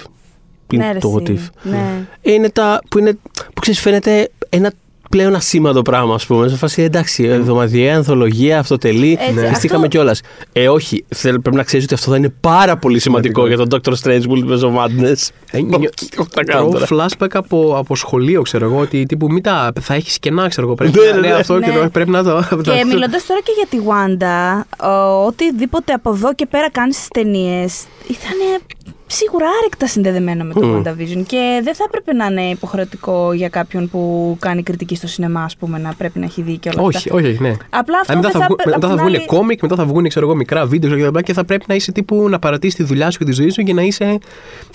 Είναι 0.73 0.87
Ναι, 0.87 0.93
ρε, 0.93 0.99
το 0.99 1.15
What 1.17 1.29
εσύ. 1.29 1.49
If. 1.65 1.71
Ναι. 1.71 2.07
Είναι 2.23 2.51
τα 2.51 2.81
που, 2.89 2.99
είναι, 2.99 3.19
που 3.55 3.61
ξέρεις 3.61 3.81
φαίνεται 3.81 4.29
ένα 4.49 4.73
πλέον 5.17 5.35
ασήμαντο 5.35 5.83
πράγμα, 5.83 6.15
ας 6.15 6.27
πούμε. 6.27 6.49
Σε 6.49 6.57
φάση 6.57 6.83
εντάξει, 6.83 7.25
εβδομαδιαία 7.25 7.97
ανθολογία, 7.97 8.59
αυτοτελή. 8.59 9.13
Έτσι, 9.21 9.33
Ναι. 9.33 9.41
αυτό- 9.41 9.53
Πιστήκαμε 9.53 9.89
κιόλας. 9.89 10.21
Ε, 10.53 10.69
όχι. 10.69 11.05
Θέλ, 11.09 11.41
πρέπει 11.41 11.57
να 11.57 11.63
ξέρεις 11.63 11.85
ότι 11.85 11.95
αυτό 11.95 12.11
θα 12.11 12.17
είναι 12.17 12.33
πάρα 12.41 12.77
πολύ 12.77 12.99
σημαντικό 12.99 13.47
για 13.47 13.57
τον 13.57 13.69
Dr. 13.71 13.93
Strange 14.03 14.23
Multiverse 14.23 14.61
of 14.61 14.75
Madness. 14.77 15.29
Ε, 15.51 15.61
νιώ- 15.61 15.91
Όχι, 16.19 16.29
τα 16.35 16.45
κάνω 16.45 16.69
Τρώω 16.69 16.87
τώρα. 16.87 17.07
flashback 17.09 17.31
από, 17.33 17.75
από 17.79 17.97
σχολείο, 17.97 18.43
ξέρω 18.43 18.65
εγώ, 18.65 18.79
ότι 18.79 19.07
τύπου 19.07 19.33
μην 19.33 19.43
τα, 19.43 19.73
θα 19.81 19.95
έχεις 19.95 20.19
κενά, 20.19 20.49
ξέρω 20.49 20.67
εγώ. 20.67 20.75
Πρέπει 20.77 20.99
Ναι, 20.99 21.05
να 21.07 21.15
ναι, 21.15 21.21
ναι, 21.21 21.27
ναι. 21.29 21.33
αυτό 21.35 21.61
και 21.61 21.67
Ναι. 21.71 21.79
το 21.83 21.89
πρέπει 21.93 22.11
να 22.11 22.23
το. 22.25 22.43
Και 22.63 22.85
μιλώντας 22.87 23.27
τώρα 23.27 23.41
και 23.41 23.53
για 23.57 23.67
τη 23.71 23.87
Wanda, 23.89 24.65
ο- 24.89 25.25
οτιδήποτε 25.27 25.93
από 25.93 26.11
εδώ 26.11 26.35
και 26.35 26.47
πέρα 26.47 26.71
κάνεις 26.71 26.97
στις 26.97 27.09
ταινίες 27.09 27.85
ήταν 28.09 28.61
σίγουρα 29.07 29.47
άρρηκτα 29.61 29.87
συνδεδεμένα 29.87 30.45
με 30.45 30.53
το 30.53 30.67
Μμμ. 30.67 30.83
WandaVision. 30.83 31.23
Και 31.27 31.61
δεν 31.65 31.75
θα 31.75 31.85
έπρεπε 31.87 32.13
να 32.13 32.25
είναι 32.27 32.43
υποχρεωτικό 32.43 33.33
για 33.33 33.49
κάποιον 33.49 33.89
που 33.91 34.37
κάνει 34.41 34.63
κριτική 34.63 34.95
στο 34.97 35.07
σινεμά, 35.07 35.43
ας 35.43 35.57
πούμε, 35.57 35.79
να 35.79 35.95
πρέπει 35.99 36.19
να 36.19 36.25
έχει 36.25 36.43
δει 36.43 36.57
και 36.59 36.69
όλα 36.75 36.83
Όχι, 36.83 36.97
αυτά. 36.97 37.15
όχι, 37.15 37.27
όχι, 37.27 37.43
ναι. 37.43 37.53
Απλά 37.71 37.99
αυτό 38.01 38.13
Αν 38.13 38.19
μετά 38.19 38.31
δεν 38.31 38.31
θα, 38.31 38.39
θα, 38.41 38.45
βγουν, 38.47 38.57
απ' 38.61 38.67
μετά 38.67 38.81
θα 38.89 38.95
την 38.95 39.03
βγουν 39.05 39.15
άλλη- 39.15 39.27
κόμικ, 39.27 39.63
μετά 39.63 39.75
θα 39.77 39.85
βγουν 39.85 40.09
ξέρω 40.09 40.27
εγώ, 40.27 40.35
μικρά 40.35 40.67
βίντεο 40.67 40.91
και, 40.91 40.97
λοιπά 41.05 41.23
και 41.23 41.33
θα 41.33 41.45
πρέπει 41.45 41.65
να 41.69 41.75
είσαι 41.75 41.93
τύπου 41.93 42.29
να 42.29 42.39
παρατήσεις 42.39 42.75
τη 42.75 42.83
δουλειά 42.83 43.11
σου 43.11 43.19
και 43.19 43.25
τη 43.25 43.33
ζωή 43.33 43.51
σου 43.51 43.63
και 43.63 43.73
να, 43.73 43.83
είσαι, 43.83 44.19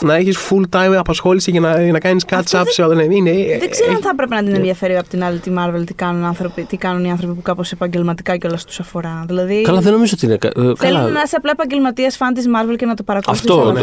να 0.04 0.16
έχεις 0.16 0.38
full 0.50 0.64
time 0.78 0.94
απασχόληση 0.98 1.52
για 1.52 1.60
να, 1.60 1.84
για 1.84 1.92
να 1.92 2.00
κάνεις 2.00 2.24
catch 2.30 2.36
Αυτό 2.38 2.60
up 2.60 2.64
δεν- 2.64 2.74
σε 2.74 2.82
όλα. 2.82 2.96
Ναι, 2.96 3.04
είναι, 3.16 3.32
Δεν 3.60 3.70
ξέρω 3.70 3.88
αν 3.90 3.94
έχει- 3.96 4.04
θα 4.04 4.10
έπρεπε 4.14 4.36
να 4.36 4.42
την 4.42 4.52
ναι. 4.52 4.58
ενδιαφέρει 4.58 4.98
από 4.98 5.10
την 5.10 5.24
άλλη 5.24 5.40
τη 5.40 5.52
Marvel 5.58 5.84
τι 5.86 5.94
κάνουν, 5.94 6.24
άνθρωποι, 6.24 6.62
τι 6.64 6.78
κάνουν 6.78 7.06
οι 7.06 7.12
άνθρωποι 7.12 7.34
που 7.34 7.42
κάπως 7.42 7.72
επαγγελματικά 7.72 8.38
κιόλα 8.38 8.58
τους 8.68 8.80
αφορά. 8.80 9.24
Δηλαδή. 9.28 9.62
Καλά, 9.62 9.80
δεν 9.80 9.92
νομίζω 9.94 10.14
ότι 10.18 10.26
είναι. 10.26 10.38
κα- 10.38 10.48
ε, 10.48 10.52
Θέλουν 10.54 10.76
Καλά. 10.78 11.10
να 11.10 11.22
είσαι 11.26 11.36
απλά 11.38 11.52
επαγγελματίας 11.52 12.16
φαν 12.16 12.34
της 12.34 12.46
Marvel 12.48 12.76
και 12.78 12.86
να 12.86 12.94
το 12.94 13.04
παρακολουθείς. 13.04 13.50
Αυτό, 13.50 13.74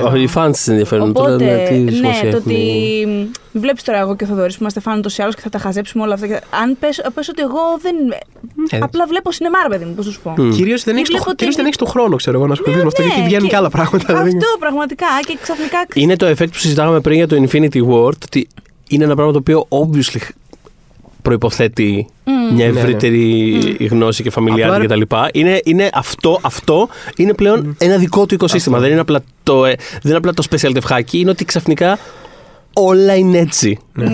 οι 0.47 0.49
fans 0.49 0.57
τη 0.65 0.71
ενδιαφέρουν. 0.71 1.13
Τώρα, 1.13 1.35
Οπότε, 1.35 1.45
ναι, 1.45 1.65
τι 1.69 1.75
ναι, 1.75 1.91
σημασία 1.91 2.31
το 2.31 2.37
έχουν. 2.37 2.51
ότι. 2.53 3.31
Βλέπεις 3.53 3.83
τώρα 3.83 3.99
εγώ 3.99 4.17
και 4.17 4.25
ο 4.25 4.27
Θοδωρής 4.27 4.53
που 4.55 4.59
είμαστε 4.61 4.81
φαν 4.81 4.99
ούτω 4.99 5.09
ή 5.19 5.23
άλλω 5.23 5.33
και 5.33 5.41
θα 5.41 5.49
τα 5.49 5.59
χαζέψουμε 5.59 6.03
όλα 6.05 6.15
αυτά. 6.15 6.27
και- 6.27 6.41
Αν 6.63 6.77
πες, 6.81 7.03
πες 7.15 7.29
ότι 7.29 7.43
εγώ 7.43 7.61
δεν. 7.83 7.95
Ναι. 8.73 8.79
Απλά 8.83 9.07
βλέπω 9.07 9.33
σινεμά, 9.33 9.59
ρε 9.63 9.69
παιδί 9.69 9.85
μου, 9.85 9.95
πώς 9.95 10.05
σου 10.07 10.21
πω. 10.23 10.35
Μμ. 10.37 10.51
Κυρίως 10.51 10.85
δεν 10.85 10.95
Ή 10.95 10.99
έχεις 10.99 11.09
βλέπω 11.11 11.25
το, 11.25 11.35
κυρίως 11.35 11.55
ταινί- 11.57 11.57
δεν 11.57 11.65
έχεις 11.67 11.77
το 11.77 11.85
χρόνο, 11.87 12.17
ξέρω 12.17 12.37
εγώ, 12.37 12.47
να 12.47 12.53
ασχοληθείς 12.53 12.77
Ναι, 12.85 12.89
με 12.89 12.93
αυτό, 12.93 13.03
ναι, 13.03 13.09
γιατί 13.09 13.23
βγαίνουν 13.29 13.45
και- 13.45 13.51
και 13.51 13.57
άλλα 13.57 13.71
πράγματα. 13.71 14.05
δηλαδή. 14.07 14.29
Αυτό 14.29 14.47
πραγματικά 14.59 15.07
και 15.27 15.39
ξαφνικά. 15.43 15.87
Είναι 15.95 16.17
το 16.17 16.27
effect 16.27 16.51
που 16.53 16.59
συζητάγαμε 16.59 17.01
πριν 17.01 17.17
για 17.17 17.27
το 17.27 17.37
Infinity 17.43 17.81
War, 17.91 18.13
ότι 18.27 18.49
είναι 18.89 19.05
ένα 19.05 19.15
πράγμα 19.15 19.33
το 19.33 19.39
οποίο 19.39 19.67
obviously 19.69 20.21
προϋποθέτει 21.23 22.07
μια 22.25 22.67
Ναι, 22.67 22.73
ναι. 22.73 22.81
ευρύτερη 22.81 23.59
γνώση 23.91 24.23
και 24.23 24.31
φαμιλιάρη 24.31 24.85
Απλά, 24.85 25.05
κτλ. 25.05 25.39
Είναι, 25.39 25.61
είναι 25.65 25.91
αυτό, 25.93 26.39
αυτό 26.43 26.89
είναι 27.17 27.35
πλέον 27.35 27.75
ένα 27.79 27.97
δικό 27.97 28.27
του 28.27 28.35
οικοσύστημα. 28.35 28.79
Δεν 28.79 28.91
είναι 28.91 29.01
απλά 29.01 29.21
το, 29.43 29.65
ε, 29.65 29.75
δεν 29.91 30.01
είναι 30.05 30.17
απλά 30.17 30.33
το 30.33 30.43
special 30.51 30.71
τευχάκι, 30.73 31.19
είναι 31.19 31.31
ότι 31.31 31.45
ξαφνικά 31.45 31.99
όλα 32.79 33.17
είναι 33.17 33.39
έτσι. 33.39 33.79
Ναι. 33.93 34.11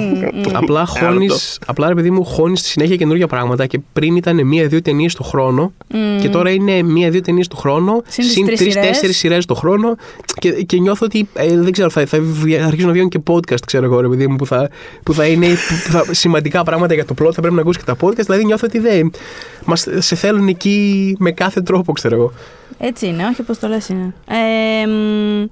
Απλά 0.52 0.86
χώνει. 0.86 1.26
Απλά 1.66 1.88
ρε 1.88 1.94
παιδί 1.94 2.10
μου, 2.10 2.24
χώνεις 2.24 2.58
στη 2.60 2.68
συνέχεια 2.68 2.96
καινούργια 2.96 3.26
πράγματα 3.26 3.66
και 3.66 3.80
πριν 3.92 4.16
ήταν 4.16 4.46
μία-δύο 4.46 4.82
ταινίες 4.82 5.14
το 5.14 5.22
χρόνο 5.22 5.72
και 6.20 6.28
τώρα 6.28 6.50
είναι 6.50 6.82
μία-δύο 6.82 7.20
ταινίες 7.20 7.48
το 7.48 7.56
χρόνο 7.56 8.02
Συν 8.06 8.24
τις 8.24 8.32
συν 8.32 8.46
τρεις 8.46 8.58
σειρές. 8.58 8.74
τρει-τέσσερι 8.74 9.12
σειρές 9.12 9.44
το 9.46 9.54
χρόνο 9.54 9.96
και, 10.38 10.50
και 10.50 10.78
νιώθω 10.78 11.06
ότι 11.06 11.28
ε, 11.34 11.58
δεν 11.58 11.72
ξέρω, 11.72 11.90
θα, 11.90 12.06
θα 12.06 12.18
βγα- 12.20 12.64
αρχίσουν 12.64 12.86
να 12.86 12.92
βγαίνουν 12.92 13.08
και 13.10 13.20
podcast, 13.30 13.60
ξέρω 13.66 13.84
εγώ, 13.84 14.00
ρε 14.00 14.08
παιδί 14.08 14.26
μου, 14.26 14.36
που 14.36 14.46
θα, 14.46 14.70
που 15.02 15.14
θα 15.14 15.26
είναι 15.26 15.46
που 15.48 15.90
θα, 15.90 16.04
σημαντικά 16.14 16.62
πράγματα 16.64 16.94
για 16.94 17.04
το 17.04 17.14
plot. 17.22 17.32
Θα 17.32 17.40
πρέπει 17.40 17.54
να 17.54 17.60
ακούσεις 17.60 17.82
και 17.84 17.92
τα 17.94 17.96
podcast. 18.06 18.24
Δηλαδή 18.24 18.44
νιώθω 18.44 18.66
ότι 18.66 18.78
δεν. 18.78 19.10
Μας, 19.64 19.86
σε 19.98 20.14
θέλουν 20.14 20.48
εκεί 20.48 21.16
με 21.18 21.32
κάθε 21.32 21.60
τρόπο, 21.60 21.92
ξέρω 21.92 22.14
εγώ. 22.14 22.32
Έτσι 22.78 23.06
είναι, 23.06 23.24
όχι 23.26 23.40
όπως 23.40 23.58
το 23.58 23.68
λες 23.68 23.88
είναι. 23.88 24.14
Ε, 24.28 24.86
μ, 24.86 25.46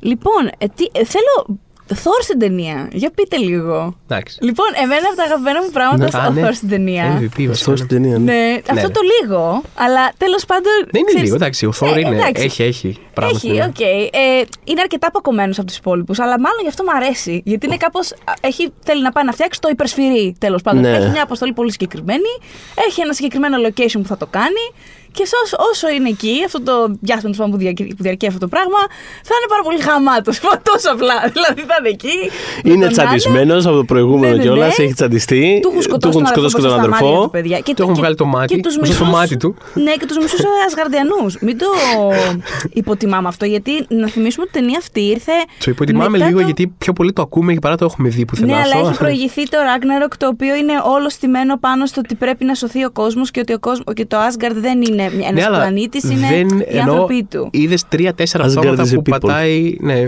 λοιπόν, 0.00 0.50
ε, 0.58 0.66
τι, 0.74 0.84
ε, 0.92 1.04
θέλω. 1.04 1.58
Thor 1.94 2.22
στην 2.22 2.38
ταινία. 2.38 2.88
Για 2.92 3.10
πείτε 3.14 3.36
λίγο. 3.36 3.96
Εντάξει. 4.08 4.38
Λοιπόν, 4.40 4.66
εμένα 4.82 5.06
από 5.08 5.16
τα 5.16 5.22
αγαπημένα 5.22 5.62
μου 5.62 5.70
πράγματα 5.70 6.04
Ναι. 6.04 6.10
στο 6.10 6.18
Α, 6.18 6.30
ναι. 6.30 6.40
Θόρ 6.40 6.52
στην 6.54 6.68
ταινία. 6.68 7.18
MVP, 7.18 7.46
βασικά, 7.46 7.50
Αυτό 7.52 7.70
ναι. 7.70 7.76
στην 7.76 7.88
ταινία. 7.88 8.18
ναι. 8.18 8.32
Ναι, 8.32 8.60
αυτό 8.70 8.86
ναι. 8.86 8.92
το 8.96 9.00
λίγο. 9.20 9.62
Αλλά 9.74 10.12
τέλος 10.16 10.44
πάντων. 10.44 10.72
Δεν 10.90 11.00
είναι 11.00 11.04
ξέρεις, 11.06 11.22
λίγο, 11.24 11.34
εντάξει. 11.34 11.66
Ο 11.66 11.72
Thor 11.72 11.96
ε, 11.96 12.00
είναι. 12.00 12.16
εντάξει. 12.16 12.42
Έχει, 12.44 12.62
έχει 12.62 12.98
πράγματα. 13.14 13.36
Έχει, 13.44 13.46
στην 13.46 13.48
ταινία. 13.50 13.66
οκ. 13.66 13.80
Ε, 14.14 14.44
είναι 14.64 14.80
αρκετά 14.80 15.10
πακωμένο 15.10 15.52
από 15.56 15.66
τους 15.66 15.76
υπόλοιπους, 15.76 16.18
αλλά 16.18 16.40
μάλλον 16.40 16.58
γι' 16.62 16.68
αυτό 16.68 16.82
μου 16.82 16.90
αρέσει. 16.96 17.42
Γιατί 17.44 17.66
είναι 17.66 17.76
κάπως. 17.76 18.12
Θέλει 18.84 19.02
να 19.02 19.12
πάει 19.12 19.24
να 19.24 19.32
φτιάξει 19.32 19.60
το 19.60 19.68
υπερσφυρί, 19.68 20.36
τέλος 20.38 20.62
πάντων. 20.62 20.80
Ναι. 20.80 20.90
Έχει 20.96 21.08
μια 21.08 21.22
αποστολή 21.22 21.52
πολύ 21.52 21.70
συγκεκριμένη. 21.70 22.30
Έχει 22.88 23.00
ένα 23.00 23.12
συγκεκριμένο 23.12 23.56
location 23.68 24.00
που 24.02 24.06
θα 24.06 24.16
το 24.16 24.26
κάνει. 24.30 24.64
Και 25.16 25.22
όσο, 25.44 25.56
όσο 25.70 25.88
είναι 25.96 26.08
εκεί, 26.08 26.34
αυτό 26.46 26.58
το 26.62 26.72
διάστημα 27.00 27.20
τέλος 27.20 27.36
πάντων, 27.36 27.52
που, 27.52 27.58
διαρκεί, 27.62 27.82
που 27.96 28.02
διαρκεί 28.06 28.26
αυτό 28.26 28.38
το 28.44 28.48
πράγμα, 28.54 28.80
θα 29.28 29.32
είναι 29.36 29.48
πάρα 29.54 29.62
πολύ 29.66 29.80
χαμάτο. 29.88 30.30
Τόσο 30.70 30.88
απλά. 30.96 31.16
Δηλαδή 31.36 31.60
θα 31.70 31.76
είναι 31.80 31.88
εκεί. 31.98 32.16
με 32.64 32.70
Είναι 32.72 32.84
τον 32.84 32.92
τσαντισμένος 32.94 33.66
από 33.66 33.76
το 33.76 33.84
προηγούμενο 33.84 34.32
Ναι, 34.32 34.36
ναι, 34.36 34.42
κιόλας, 34.42 34.78
ναι. 34.78 34.84
έχει 34.84 34.94
τσαντιστεί. 34.94 35.58
του 35.62 35.68
έχουν 35.70 35.82
σκοτώσει 35.82 36.16
τον 36.18 36.26
σκοτώσει 36.26 36.54
και 36.56 36.60
τον 36.62 36.72
αδερφό. 36.72 36.88
μπροστά 36.88 36.96
στα 36.96 37.06
μάτια 37.06 37.06
αδερφό. 37.08 37.24
του, 37.24 37.30
παιδιά. 37.30 37.58
Και, 37.60 37.74
Του 37.74 37.82
έχουν 37.82 37.94
και- 37.94 38.00
βγάλει 38.00 38.14
το 38.22 38.24
μάτι, 38.24 38.54
και 38.54 38.60
τους 38.60 38.74
μπροστά 38.76 38.94
στο 38.94 39.04
μισούς- 39.04 39.18
μάτι 39.20 39.36
του. 39.36 39.54
Ναι, 39.74 39.92
και 40.00 40.06
τους 40.06 40.16
μισούς 40.22 40.40
Ασγαρδιανούς. 40.66 41.32
Μην 41.40 41.58
το 41.58 41.66
υποτιμάμε 42.80 43.28
αυτό, 43.28 43.44
γιατί 43.44 43.72
να 43.88 44.08
θυμίσουμε 44.08 44.44
ότι 44.48 44.58
η 44.58 44.60
ταινία 44.60 44.78
αυτή 44.78 45.00
ήρθε. 45.00 45.32
Το 45.64 45.70
υποτιμάμε 45.70 46.08
μετά 46.10 46.26
λίγο 46.26 46.38
το- 46.38 46.44
γιατί 46.44 46.74
πιο 46.78 46.92
πολύ 46.92 47.12
το 47.12 47.22
ακούμε 47.22 47.52
και 47.52 47.58
παρά 47.58 47.76
το 47.76 47.84
έχουμε 47.84 48.08
δει 48.08 48.24
πουθενά 48.24 48.46
Ναι, 48.46 48.60
αλλά 48.62 48.74
αυτό. 48.74 48.88
έχει 48.88 48.98
προηγηθεί 48.98 49.48
το 49.48 49.56
Ragnarok, 49.68 50.12
το 50.18 50.26
οποίο 50.26 50.54
είναι 50.54 50.72
όλο 50.84 51.10
στημένο 51.10 51.58
πάνω 51.58 51.86
στο 51.86 52.00
ότι 52.04 52.14
πρέπει 52.14 52.44
να 52.44 52.54
σωθεί 52.54 52.84
ο 52.84 52.90
κόσμος 52.90 53.30
και 53.30 53.40
ότι 53.40 53.52
ο 53.52 53.58
κόσμος, 53.58 53.94
και 53.94 54.06
το 54.06 54.16
Asgard 54.16 54.54
δεν 54.54 54.82
είναι 54.82 55.01
Ναι, 55.16 55.24
ένας 55.26 55.44
αλλά 55.46 55.56
πλανήτης, 55.58 56.02
είναι 56.04 56.26
δεν 56.30 56.58
οι 56.58 56.64
εννοώ- 56.78 56.88
άνθρωποι 56.94 57.26
του. 57.30 57.48
Είδες 57.52 57.88
τρία-τέσσερα 57.88 58.44
Asgard 58.44 58.50
πτώματα 58.50 58.82
is 58.82 58.86
a 58.86 58.94
που 58.94 59.00
people. 59.00 59.18
πατάει. 59.20 59.76
Ναι, 59.80 60.02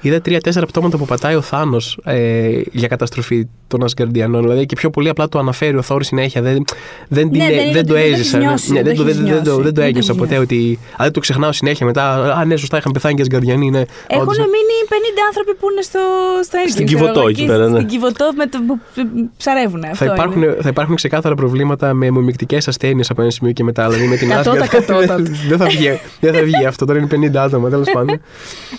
είδα 0.00 0.20
τρία-τέσσερα 0.20 0.66
πτώματα 0.66 0.96
που 0.96 1.04
πατάει 1.04 1.34
ο 1.34 1.40
Θάνος 1.40 1.98
ε, 2.04 2.60
για 2.72 2.88
καταστροφή 2.88 3.46
των 3.68 3.84
Ασγκαρδιανών. 3.84 4.42
Δηλαδή 4.42 4.66
και 4.66 4.74
πιο 4.76 4.90
πολύ 4.90 5.08
απλά 5.08 5.28
το 5.28 5.38
αναφέρει 5.38 5.76
ο 5.76 5.82
Θόρ 5.82 6.02
συνέχεια. 6.02 6.42
Δεν, 6.42 6.64
δεν, 7.08 7.30
την- 7.30 7.38
Ναι, 7.42 7.46
δεν 7.48 7.54
είναι 7.58 7.62
δεν 7.72 7.76
ότι 7.78 7.86
το 7.86 7.94
δεν 7.94 8.02
το 8.02 8.08
έζησα. 8.12 8.18
έχεις 8.18 8.32
ναι. 8.32 8.38
νιώσεις, 8.38 8.70
Ναι, 8.70 8.82
δεν 8.82 8.84
δεν, 8.84 8.96
το, 8.96 9.02
το 9.02 9.08
δεν, 9.08 9.16
έχεις 9.24 9.34
δεν, 9.34 9.44
το, 9.44 9.50
νιώσει. 9.50 9.54
δεν 9.54 9.54
το 9.56 9.62
Δεν 9.62 9.74
το 9.74 9.80
ένιωσα 9.80 10.12
έχεις 10.12 10.20
ποτέ 10.22 10.34
νιώσει. 10.36 10.44
ότι. 10.44 10.78
Δηλαδή 10.96 11.12
το 11.12 11.20
ξεχνάω 11.20 11.52
συνέχεια 11.52 11.86
μετά. 11.86 12.34
Α, 12.38 12.44
ναι, 12.44 12.56
σωστά 12.56 12.76
είχαν 12.76 12.92
πεθάνει 12.92 13.14
και 13.14 13.20
Ασγκαρδιανοί. 13.22 13.70
Ναι. 13.70 13.82
Έχουν 14.06 14.22
Όντως, 14.22 14.36
μείνει 14.38 14.76
50 14.88 14.94
άνθρωποι 15.28 15.54
που 15.60 15.66
είναι 15.72 15.82
στο, 15.82 15.98
στο 16.42 16.58
Endgame, 16.62 16.70
Στην 16.72 16.86
ξέρω 16.86 17.00
Κιβωτό 17.00 17.20
εγώ, 17.20 17.28
εκεί 17.28 17.44
πέρα, 17.46 17.68
ναι. 17.68 17.74
Στην 17.76 17.86
Κιβωτό 17.88 18.30
με 18.36 18.46
το, 18.46 18.58
που 18.66 18.78
που 18.94 19.30
ψαρεύουν. 19.36 19.80
θα 19.82 19.88
Αυτό 19.90 20.04
υπάρχουν, 20.04 20.42
είναι. 20.42 20.56
θα 20.62 20.68
υπάρχουν 20.68 20.94
ξεκάθαρα 20.94 21.34
προβλήματα 21.34 21.94
με 21.94 22.06
αιμομικτικέ 22.06 22.58
ασθένειες 22.66 23.10
από 23.10 23.22
ένα 23.22 23.30
σημείο 23.30 23.52
και 23.52 23.64
μετά. 23.64 23.88
Δηλαδή 23.88 24.06
με 24.08 24.16
την 24.16 24.32
Εκατό 24.40 24.50
τα 24.50 24.58
Asgard. 24.60 24.62
εκατότατα. 24.64 25.22
δεν, 25.48 25.58
θα 25.58 25.66
βγει, 25.66 26.00
δεν 26.20 26.34
θα 26.34 26.42
βγει 26.42 26.64
αυτό. 26.66 26.84
Τώρα 26.84 26.98
είναι 26.98 27.28
50 27.32 27.36
άτομα, 27.36 27.68
τέλος 27.68 27.88
πάντων. 27.92 28.20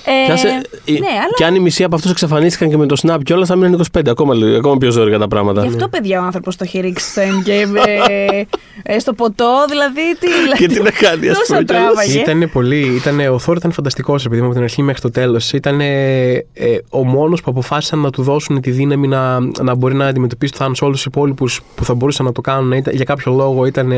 Ε, 0.05 0.27
Κάσε, 0.27 0.47
ε, 0.47 0.91
ναι, 0.91 0.97
αλλά 0.97 1.33
Και 1.35 1.45
αν 1.45 1.55
οι 1.55 1.59
μισοί 1.59 1.83
από 1.83 1.95
αυτούς 1.95 2.11
εξαφανίστηκαν 2.11 2.69
και 2.69 2.77
με 2.77 2.85
το 2.85 2.95
Snap 3.07 3.17
κιόλας, 3.23 3.47
θα 3.47 3.55
μείνουν 3.55 3.73
25. 3.73 4.09
Ακόμα, 4.09 4.33
λίγο- 4.33 4.57
ακόμα 4.57 4.77
πιο 4.77 4.91
ζώρικα 4.91 5.17
τα 5.17 5.27
πράγματα. 5.27 5.61
Γι' 5.61 5.67
αυτό, 5.67 5.87
παιδιά, 5.87 6.21
ο 6.21 6.23
άνθρωπος 6.25 6.55
το 6.55 6.63
έχει 6.67 6.79
ρίξει 6.79 7.09
στο 7.09 7.21
Endgame. 7.21 7.87
ε, 8.09 8.41
ε, 8.83 8.99
στο 8.99 9.13
ποτό, 9.13 9.65
δηλαδή. 9.69 10.01
Τι, 10.19 10.27
Και 10.57 10.67
τι 10.67 10.81
να 10.81 10.91
κάνει, 10.91 11.29
ας 11.29 11.37
Τόσο 11.37 11.53
πούμε, 11.53 11.63
κιόλας. 11.63 11.83
τράβαγε. 11.85 12.19
Ήταν 12.19 12.49
πολύ. 12.53 12.95
Ήτανε, 12.95 13.29
ο 13.29 13.39
Θόρ 13.39 13.57
ήταν 13.57 13.71
φανταστικός 13.71 14.25
επειδή 14.25 14.39
μου 14.41 14.45
από 14.47 14.55
την 14.55 14.63
αρχή 14.63 14.81
μέχρι 14.81 15.01
το 15.01 15.11
τέλος. 15.11 15.53
Ήταν 15.53 15.79
ε, 15.81 16.31
ε, 16.33 16.43
ο 16.89 17.03
μόνος 17.05 17.41
που 17.41 17.51
αποφάσισαν 17.51 17.99
να 17.99 18.09
του 18.09 18.21
δώσουν 18.23 18.61
τη 18.61 18.71
δύναμη 18.71 19.07
να, 19.07 19.39
να 19.61 19.75
μπορεί 19.75 19.95
να 19.95 20.07
αντιμετωπίσει 20.07 20.51
το 20.51 20.57
θάνατο 20.57 20.85
όλους 20.85 20.97
τους 20.97 21.05
υπόλοιπους 21.05 21.61
που 21.75 21.85
θα 21.85 21.93
μπορούσαν 21.93 22.25
να 22.25 22.31
το 22.31 22.41
κάνουν. 22.41 22.71
Ήταν, 22.71 22.93
για 22.95 23.05
κάποιο 23.05 23.31
λόγο 23.33 23.65
ήταν 23.65 23.91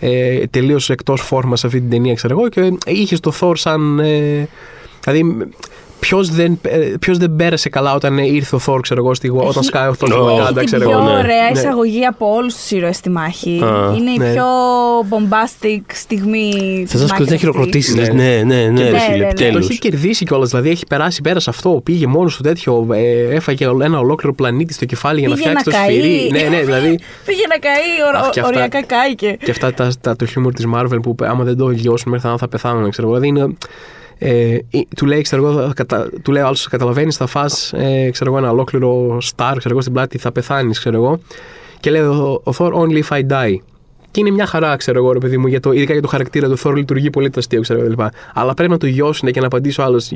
ε, 0.00 0.34
ε, 0.34 0.46
τελείω 0.46 0.78
εκτός 0.88 1.20
φόρμας 1.20 1.60
σε 1.60 1.66
αυτή 1.66 1.80
την 1.80 1.90
ταινία, 1.90 2.14
ξέρω 2.14 2.38
εγώ. 2.38 2.48
Και 2.48 2.72
είχε 2.86 3.16
το 3.16 3.30
Θόρ 3.30 3.56
σαν. 3.56 3.98
Ε, 3.98 4.48
δηλαδή 5.04 5.48
Ποιος 6.00 6.30
δεν, 6.30 6.58
ε, 6.62 6.76
ποιος 7.00 7.18
δεν 7.18 7.36
πέρασε 7.36 7.68
καλά 7.68 7.94
όταν 7.94 8.18
ήρθε 8.18 8.54
ο 8.54 8.58
Θόρ, 8.58 8.80
ξέρω 8.80 9.00
εγώ, 9.00 9.14
στη, 9.14 9.28
Έχει- 9.28 9.46
όταν 9.48 9.62
σκάει 9.62 9.88
ο 9.88 9.94
Θόρ 9.94 10.08
Έχει- 10.10 10.18
στην 10.20 10.30
έχει 10.32 10.42
Wakanda, 10.48 10.54
την 10.56 10.66
ξέρω 10.66 10.88
πιο 10.88 10.98
εγώ. 10.98 11.08
ναι. 11.10 11.16
ωραία 11.16 11.50
Ναι. 11.52 11.58
εισαγωγή 11.58 12.04
από 12.04 12.32
όλους 12.34 12.54
τους 12.54 12.70
ήρωες 12.70 12.96
στη 12.96 13.10
μάχη. 13.10 13.60
Α, 13.64 13.94
είναι 13.96 14.10
η 14.10 14.16
ναι. 14.18 14.32
πιο 14.32 14.44
bombastic 15.10 15.80
στιγμή. 15.92 16.84
Θα 16.88 16.98
σας 16.98 17.10
να 17.30 17.36
χειροκροτήσεις. 17.36 17.94
Ναι. 17.94 18.02
Ναι, 18.02 18.42
ναι, 18.44 18.64
ναι, 18.70 18.82
ρε 18.82 18.90
Ναι, 18.90 18.98
φίλε, 18.98 19.16
ναι, 19.16 19.16
ναι. 19.16 19.20
Το 19.22 19.26
επιτέλους. 19.26 19.68
έχει 19.68 19.78
κερδίσει 19.78 20.24
κιόλας. 20.24 20.50
Δηλαδή 20.50 20.70
έχει 20.70 20.86
περάσει 20.86 21.20
πέρα 21.20 21.40
σε 21.40 21.50
αυτό. 21.50 21.80
Πήγε 21.84 22.06
μόνος 22.06 22.36
του 22.36 22.42
τέτοιο. 22.42 22.86
Ε, 22.92 23.34
έφαγε 23.34 23.64
ένα 23.82 23.98
ολόκληρο 23.98 24.34
πλανήτη 24.34 24.72
στο 24.72 24.84
κεφάλι 24.84 25.20
για 25.20 25.28
να 25.28 25.34
Πήγε 25.34 25.46
φτιάξει 25.48 25.64
το 25.64 25.70
να 25.70 25.76
καεί. 25.84 25.98
σφυρί. 25.98 26.28
ναι, 26.32 26.56
ναι, 26.56 26.62
δηλαδή. 26.62 26.88
Πήγε 27.26 27.42
να 27.48 27.56
καεί, 27.58 28.14
Αχ, 28.14 28.24
ορ, 28.26 28.30
και 28.30 28.40
αυτά- 28.40 28.52
οριακά 28.52 28.82
κάηκε. 28.82 29.36
και 29.44 29.50
αυτά 29.50 29.74
τα, 29.74 29.92
τα, 30.00 30.16
το 30.16 30.26
χιούμορ 30.26 30.52
της 30.52 30.64
Marvel 30.74 30.98
που 31.02 31.14
άμα 31.22 31.44
δεν 31.44 31.56
το 31.56 31.68
λιώσουν 31.68 32.12
μέχρι 32.12 32.28
να 32.28 32.36
θα 32.36 32.48
πεθάνουν. 32.48 32.90
Ξέρω, 32.90 33.08
εγώ. 33.08 33.18
δηλαδή 33.18 33.40
είναι. 33.40 33.56
Ε, 34.22 34.54
ε, 34.70 34.80
του 34.96 35.06
λέει, 35.06 35.22
ξέρω 35.22 35.46
εγώ, 35.46 35.66
θα 35.66 35.72
κατα, 35.74 36.10
του 36.22 36.32
λέει 36.32 36.42
ο 36.42 36.46
άλλος, 36.46 36.68
καταλαβαίνεις, 36.68 37.16
θα 37.16 37.26
φας 37.26 37.72
ε, 37.72 38.10
ξέρω 38.10 38.30
εγώ, 38.30 38.38
ένα 38.38 38.50
ολόκληρο 38.50 39.16
star 39.16 39.54
ξέρω 39.56 39.70
εγώ, 39.70 39.80
στην 39.80 39.92
πλάτη, 39.92 40.18
θα 40.18 40.32
πεθάνεις, 40.32 40.78
ξέρω 40.78 40.96
εγώ. 40.96 41.20
Και 41.80 41.90
λέει 41.90 42.00
ο, 42.00 42.42
ο 42.44 42.52
Thor, 42.58 42.72
only 42.72 43.02
if 43.02 43.16
I 43.16 43.26
die. 43.28 43.54
Και 44.10 44.20
είναι 44.20 44.30
μια 44.30 44.46
χαρά, 44.46 44.76
ξέρω 44.76 44.98
εγώ, 44.98 45.12
ρε 45.12 45.18
παιδί 45.18 45.36
μου, 45.38 45.46
για 45.46 45.60
το, 45.60 45.72
ειδικά 45.72 45.92
για 45.92 46.02
το 46.02 46.08
χαρακτήρα 46.08 46.48
του 46.48 46.58
Thor 46.62 46.74
λειτουργεί 46.74 47.10
πολύ 47.10 47.30
το 47.30 47.38
αστείο, 47.38 47.60
ξέρω 47.60 47.80
εγώ, 47.80 47.88
κλπ. 47.88 48.00
Αλλά 48.34 48.54
πρέπει 48.54 48.70
να 48.70 48.78
το 48.78 48.86
γιώσουν 48.86 49.30
και 49.32 49.40
να 49.40 49.46
απαντήσει 49.46 49.80
ο 49.80 49.84
άλλος. 49.84 50.08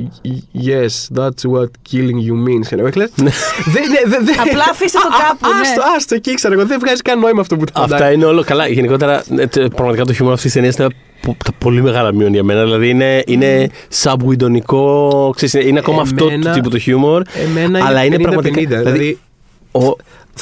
Yes, 0.65 1.17
that's 1.17 1.51
what 1.53 1.69
killing 1.91 2.19
you 2.27 2.47
means. 2.47 2.61
Ξέρω 2.61 2.81
εγώ, 2.81 2.89
και 2.89 2.99
λες, 2.99 3.09
«Δεν- 3.15 3.33
δεν- 3.73 4.09
δεν- 4.09 4.25
δεν- 4.25 4.39
Απλά 4.39 4.63
αφήστε 4.71 4.99
το 5.01 5.07
Α, 5.07 5.15
α, 5.17 5.27
κάπου, 5.27 5.53
ναι. 5.55 5.61
Άστο, 5.61 5.81
άστο 5.95 6.15
εκεί, 6.15 6.33
ξέρω 6.33 6.53
εγώ, 6.53 6.65
δεν 6.65 6.79
βγάζει 6.79 7.01
καν 7.01 7.19
νόημα 7.19 7.41
αυτό 7.41 7.55
που 7.57 7.63
το 7.65 7.71
Αυτά 7.81 8.11
είναι 8.11 8.25
όλο 8.25 8.43
καλά. 8.43 8.67
Γενικότερα, 8.67 9.23
ε, 9.37 9.47
τε- 9.47 9.75
πραγματικά 9.75 10.05
το 10.05 10.13
χιούμορ 10.13 10.33
αυτής 10.33 10.51
της 10.51 10.61
ταινίας 10.61 10.75
είναι 10.77 10.85
από 11.27 11.43
τα 11.45 11.51
πολύ 11.57 11.81
μεγάλα 11.81 12.13
μείον 12.13 12.33
για 12.33 12.43
μένα. 12.43 12.63
Δηλαδή 12.63 12.89
είναι, 12.89 13.23
είναι 13.25 13.69
σαμπουιντονικό. 13.89 15.31
ξέρεις, 15.35 15.53
είναι- 15.53 15.63
Είναι 15.63 15.79
ακόμα 15.79 16.01
αυτό 16.01 16.25
Εμένα- 16.25 16.43
το 16.43 16.51
τύπο 16.51 16.69
το 16.69 16.77
χιούμορ. 16.77 17.21
Εμένα 17.33 17.85
Αλλά 17.85 18.03
είναι 18.05 18.15
50-50, 18.17 18.21
πραγματικά. 18.21 18.77
Δηλαδή, 18.81 19.19
ο, 19.71 19.95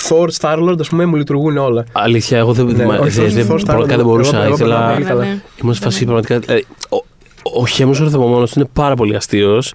Thor, 0.10 0.28
Star-Lord, 0.40 0.76
ας 0.80 0.88
πούμε, 0.90 1.06
μου 1.06 1.16
λειτουργούν 1.16 1.58
όλα. 1.58 1.86
αλήθεια, 1.92 2.38
εγώ 2.38 2.54
δεν, 2.54 2.66
Ναι, 2.66 2.86
μα- 2.86 2.98
όχι, 2.98 3.10
δεν- 3.10 3.26
όχι, 3.26 3.34
δεν- 3.34 3.48
Thor, 3.50 3.54
Star-Lord, 3.54 3.66
πραγματικά 3.66 3.96
δεν 3.96 4.06
εγώ- 4.06 4.10
μπορούσα. 4.10 4.36
εγώ- 4.38 4.46
εγώ 4.46 4.54
ήθελα. 4.54 4.76
περνάω 4.76 4.94
πολύ 4.94 5.06
καλά. 5.06 5.22
Ναι, 5.24 5.28
ναι. 5.30 5.42
Ήμουν 5.62 5.74
σε 5.74 5.82
φάση 5.84 6.06
πραγματικά. 6.06 6.40
Δηλαδή, 7.44 7.58
ο, 7.58 7.62
ο 7.62 7.66
Χέμος 7.66 8.00
ο 8.16 8.20
μόνο 8.20 8.46
του 8.46 8.52
είναι 8.56 8.68
πάρα 8.74 8.96
πολύ 8.96 9.16
αστείος. 9.16 9.74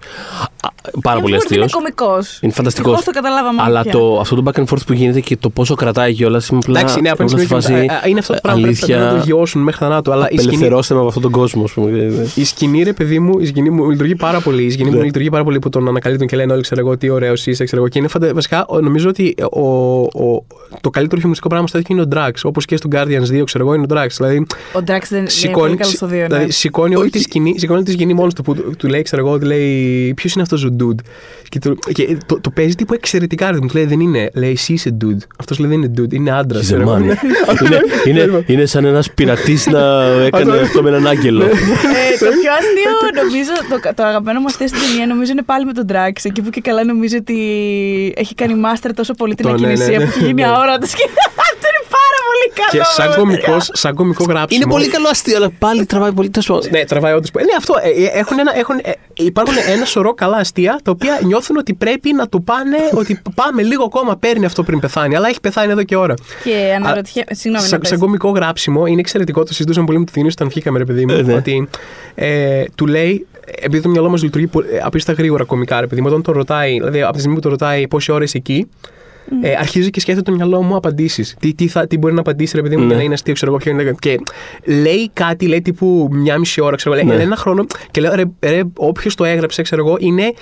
Πάρα 1.01 1.19
πολύ 1.19 1.35
αστείο. 1.35 1.57
Είναι 1.61 1.69
κωμικός. 1.71 2.39
Είναι 2.41 2.53
φανταστικός. 2.53 2.91
Ευτυχώς 2.93 3.13
το 3.15 3.21
καταλάβαμε 3.21 3.61
Αλλά 3.65 3.81
πια. 3.81 3.91
το, 3.91 4.19
αυτό 4.19 4.35
το 4.35 4.43
back 4.45 4.59
and 4.59 4.63
forth 4.63 4.85
που 4.87 4.93
γίνεται 4.93 5.19
και 5.19 5.37
το 5.37 5.49
πόσο 5.49 5.75
κρατάει 5.75 6.13
κιόλας 6.13 6.47
είναι 6.47 6.59
απλά. 6.63 6.79
Εντάξει, 6.79 7.01
ναι, 7.01 7.09
από 7.09 7.23
ήμουν 7.23 7.37
ένα 7.39 7.41
σε 7.41 7.47
σημείο 7.47 7.61
και 7.61 7.67
φάση, 7.67 7.81
μετά, 7.87 8.05
ε, 8.05 8.09
Είναι 8.09 8.19
αυτό 8.19 8.33
το 8.33 8.39
πράγμα 8.43 8.67
που 8.67 8.75
πρέπει 8.85 8.99
να 9.01 9.09
το 9.17 9.21
γιώσουν 9.25 9.61
μέχρι 9.61 9.85
θανάτου. 9.85 10.11
Αλλά 10.11 10.25
η 10.29 10.37
σκηνή, 10.37 10.41
Απελευθερώστε 10.45 10.93
με 10.93 10.99
από 10.99 11.07
αυτόν 11.07 11.23
τον 11.23 11.31
κόσμο, 11.31 11.63
ας 11.63 11.71
πούμε. 11.71 11.89
η 12.35 12.43
σκηνή, 12.43 12.83
ρε 12.83 12.93
παιδί 12.93 13.19
μου, 13.19 13.39
η 13.39 13.45
σκηνή 13.45 13.69
μου 13.69 13.89
λειτουργεί 13.89 14.15
πάρα 14.15 14.39
πολύ. 14.39 14.63
Η 14.63 14.69
σκηνή 14.69 14.89
μου 14.89 14.97
Ναι. 14.97 15.03
λειτουργεί 15.03 15.29
πάρα 15.29 15.43
πολύ 15.43 15.59
που 15.59 15.69
τον 15.69 15.87
ανακαλύπτουν 15.87 16.27
και 16.27 16.35
λένε 16.35 16.53
όλοι, 16.53 16.61
ξέρω 16.61 16.81
εγώ, 16.81 16.97
τι 16.97 17.09
ωραίος 17.09 17.45
είσαι, 17.47 17.63
ξέρω 17.63 17.81
εγώ. 17.81 17.91
Και 17.91 17.99
είναι 17.99 18.07
φαντα... 18.07 18.33
βασικά, 18.33 18.65
ο- 18.67 18.79
νομίζω 18.79 19.09
ότι 19.09 19.35
ο, 19.51 19.59
ο, 20.01 20.45
το 20.81 20.89
καλύτερο 20.89 21.15
χιουμοριστικό 21.17 21.49
πράγμα 21.49 21.67
στο 21.67 21.77
τέτοιο 21.77 21.95
είναι 21.95 22.03
ο 22.03 22.07
Drax. 22.15 22.31
Όπως 22.43 22.65
και 22.65 22.75
στο 22.77 22.89
Guardians 22.91 23.39
2, 23.39 23.43
ξέρω 23.45 23.63
εγώ, 23.65 23.73
είναι 23.73 23.85
ο 23.89 23.95
Drax. 23.95 24.07
Δηλαδή, 24.17 24.45
Ο 24.73 24.81
Ντράξ 24.81 25.09
δεν 25.09 25.19
είναι 25.19 25.29
σηκώνει, 25.29 25.55
πολύ 25.65 25.75
καλός 25.75 25.93
στο 25.93 26.05
δύο. 26.07 26.19
ναι. 26.19 26.25
δηλαδή, 26.27 26.51
σηκώνει 26.51 26.95
όλη 26.95 27.09
τη 27.09 27.19
σκηνή, 27.19 27.55
σηκώνει 27.59 27.77
όλη 27.77 27.85
της 27.85 27.93
σκηνή 27.93 28.13
μόνος 28.13 28.33
του 28.33 28.41
που 28.41 28.55
του, 28.55 28.73
του 28.77 28.87
λέει, 28.87 29.01
ξέρω 29.01 29.25
εγώ, 29.27 29.39
του 29.39 29.45
λέει 29.45 30.13
ποιος 30.15 30.33
είναι 30.33 30.43
αυτός 30.43 30.63
ο 30.63 30.75
dude; 30.79 30.99
Και, 31.49 31.59
του, 31.59 31.77
και 31.93 32.17
το, 32.25 32.39
το 32.41 32.49
παίζει 32.49 32.75
τύπου 32.75 32.93
εξαιρετικά. 32.93 33.51
Ρε, 33.51 33.57
μου 33.61 33.67
του 33.67 33.75
λέει 33.75 33.85
δεν 33.85 33.99
είναι. 33.99 34.29
Λέει 34.33 34.51
εσύ 34.51 34.73
είσαι 34.73 34.97
dude. 35.01 35.23
Αυτός 35.39 35.59
λέει 35.59 35.69
δεν 35.69 35.81
είναι 35.81 35.91
dude, 35.97 36.13
είναι 36.13 36.31
άντρας. 36.31 36.71
She's 36.71 36.75
a 36.75 36.87
man. 36.87 37.01
είναι, 37.67 37.81
είναι, 38.05 38.43
είναι 38.47 38.65
σαν 38.65 38.85
ένας 38.85 39.11
πειρατής 39.11 39.67
να 39.67 40.03
έκανε 40.25 40.57
αυτό 40.57 40.83
με 40.83 40.89
έναν 40.89 41.07
άγγελο. 41.07 41.43
Ε, 41.43 41.49
το 42.19 42.25
πιο 42.41 42.51
αστείο, 42.59 43.21
νομίζω, 43.23 43.51
το, 43.69 43.93
το 43.95 44.03
αγαπημένο 44.03 44.39
μου 44.39 44.45
αστείο 44.45 44.67
στην 44.67 44.79
ταινία, 44.81 45.05
νομίζω 45.07 45.31
είναι 45.31 45.41
πάλι 45.51 45.65
με 45.65 45.73
τον 45.73 45.85
Ντράξ. 45.85 46.25
Εκεί 46.25 46.41
που 46.41 46.49
και 46.49 46.61
καλά 46.61 46.83
νομίζω 46.83 47.17
ότι 47.19 47.37
έχει 48.15 48.35
κάνει 48.35 48.55
μάστερ 48.55 48.93
τόσο 48.93 49.13
πολύ 49.13 49.33
την 49.35 49.45
Το, 49.45 49.51
ναι, 49.51 49.57
ναι, 49.57 49.65
ακινησία 49.65 49.97
ναι. 49.97 50.03
που 50.03 50.09
έχει 50.15 50.19
γίνει 50.19 50.41
Ναι. 50.41 50.47
αόρατος. 50.47 50.91
Και 50.97 51.05
αυτό 51.49 51.65
είναι 51.71 51.83
πάρα 51.99 52.19
πολύ 52.39 52.53
καλό. 52.59 52.83
Και 52.83 52.89
σαν 52.95 53.07
βέβαια. 53.07 53.17
κωμικός, 53.23 53.69
σαν 53.73 53.95
κωμικό 53.95 54.23
γράψιμο. 54.23 54.61
είναι 54.63 54.71
πολύ 54.71 54.87
καλό 54.87 55.07
αστείο, 55.07 55.35
αλλά 55.35 55.49
πάλι 55.59 55.85
τραβάει 55.85 56.11
πολύ 56.11 56.29
τόσο. 56.29 56.61
Ναι, 56.71 56.83
τραβάει 56.85 57.13
όντω. 57.13 57.27
Ναι, 57.33 57.55
αυτό. 57.57 57.73
ε, 57.83 58.03
ε, 58.03 58.19
έχουν 58.19 58.39
ένα, 58.39 58.57
έχουν, 58.57 58.79
ε, 58.83 58.91
υπάρχουν 59.13 59.55
ένα 59.67 59.85
σωρό 59.85 60.13
καλά 60.13 60.37
αστεία 60.37 60.79
τα 60.83 60.91
οποία 60.91 61.19
νιώθουν 61.23 61.57
ότι 61.57 61.73
πρέπει 61.73 62.13
να 62.13 62.29
το 62.29 62.39
πάνε, 62.39 62.77
ότι 62.93 63.21
πάμε 63.35 63.61
λίγο 63.61 63.83
ακόμα, 63.83 64.17
παίρνει 64.17 64.45
αυτό 64.45 64.63
πριν 64.63 64.79
πεθάνει. 64.79 65.15
Αλλά 65.15 65.27
έχει 65.27 65.39
πεθάνει 65.39 65.71
εδώ 65.71 65.83
και 65.83 65.95
ώρα. 65.95 66.13
Και 66.43 66.73
αναρωτιέμαι. 66.75 67.27
Συγγνώμη, 67.33 67.63
να 67.63 67.69
Σαν, 67.69 67.79
πες. 67.79 67.89
σαν 67.89 67.99
κωμικό 67.99 68.29
γράψιμο 68.29 68.85
είναι 68.85 68.99
εξαιρετικό. 68.99 69.43
Το 69.43 69.53
συζητούσαμε 69.53 69.85
πολύ 69.85 69.99
με 69.99 70.05
το 70.05 70.11
Διονύσιο 70.13 70.37
όταν 70.41 70.51
βγήκαμε, 70.53 70.77
ρε 70.77 70.85
παιδί 70.85 71.05
μου. 71.05 71.13
Ε, 71.13 71.21
ναι. 71.21 71.33
Ότι 71.33 71.67
ε, 72.15 72.63
του 72.75 72.87
λέει, 72.87 73.27
επειδή 73.61 73.81
το 73.81 73.89
μυαλό 73.89 74.09
μας 74.09 74.23
λειτουργεί 74.23 74.47
πο- 74.47 74.61
ε, 74.61 74.79
απίστευτα 74.83 75.21
γρήγορα 75.21 75.43
κωμικά, 75.43 75.79
ρε 75.79 75.87
παιδί 75.87 76.01
μου, 76.01 76.07
όταν 76.09 76.21
το 76.21 76.31
ρωτάει, 76.31 76.73
δηλαδή 76.73 77.01
από 77.01 77.11
τη 77.13 77.17
στιγμή 77.19 77.35
που 77.35 77.41
το 77.41 77.49
ρωτάει 77.49 77.87
πόση 77.87 78.11
ώρα 78.11 78.23
είσαι 78.23 78.37
εκεί, 79.35 79.47
ε, 79.47 79.55
αρχίζει 79.59 79.89
και 79.89 79.99
σκέφτεται 79.99 80.31
το 80.31 80.35
μυαλό 80.37 80.61
μου 80.61 80.75
απαντήσεις. 80.75 81.35
Τι, 81.39 81.53
τι, 81.53 81.67
θα- 81.67 81.87
τι 81.87 81.97
μπορεί 81.97 82.13
να 82.13 82.19
απαντήσει, 82.19 82.55
ρε 82.55 82.61
παιδί 82.61 82.75
μου, 82.75 82.81
Ναι. 82.81 82.87
για 82.87 82.95
να 82.97 83.03
είναι 83.03 83.13
αστείο, 83.13 83.33
ξέρω 83.33 83.51
εγώ 83.51 83.59
ποιο 83.59 83.71
είναι. 83.71 83.95
Και 83.99 84.19
λέει 84.65 85.09
κάτι, 85.13 85.47
λέει 85.47 85.61
τύπου 85.61 86.07
μια 86.11 86.37
μισή 86.37 86.61
ώρα, 86.61 86.75
ξέρω 86.75 86.95
εγώ. 86.95 87.03
Λέει, 87.03 87.11
Ναι. 87.11 87.17
λέει 87.17 87.27
ένα 87.27 87.35
χρόνο 87.39 87.65
και 87.91 88.01
λέω, 88.01 88.15
ρε, 88.15 88.23
ρε 88.39 88.61
όποιος 88.75 89.15
το 89.15 89.23
έγραψε, 89.25 89.61
ξέρω 89.61 89.85
εγώ, 89.87 89.97
είναι 89.99 90.33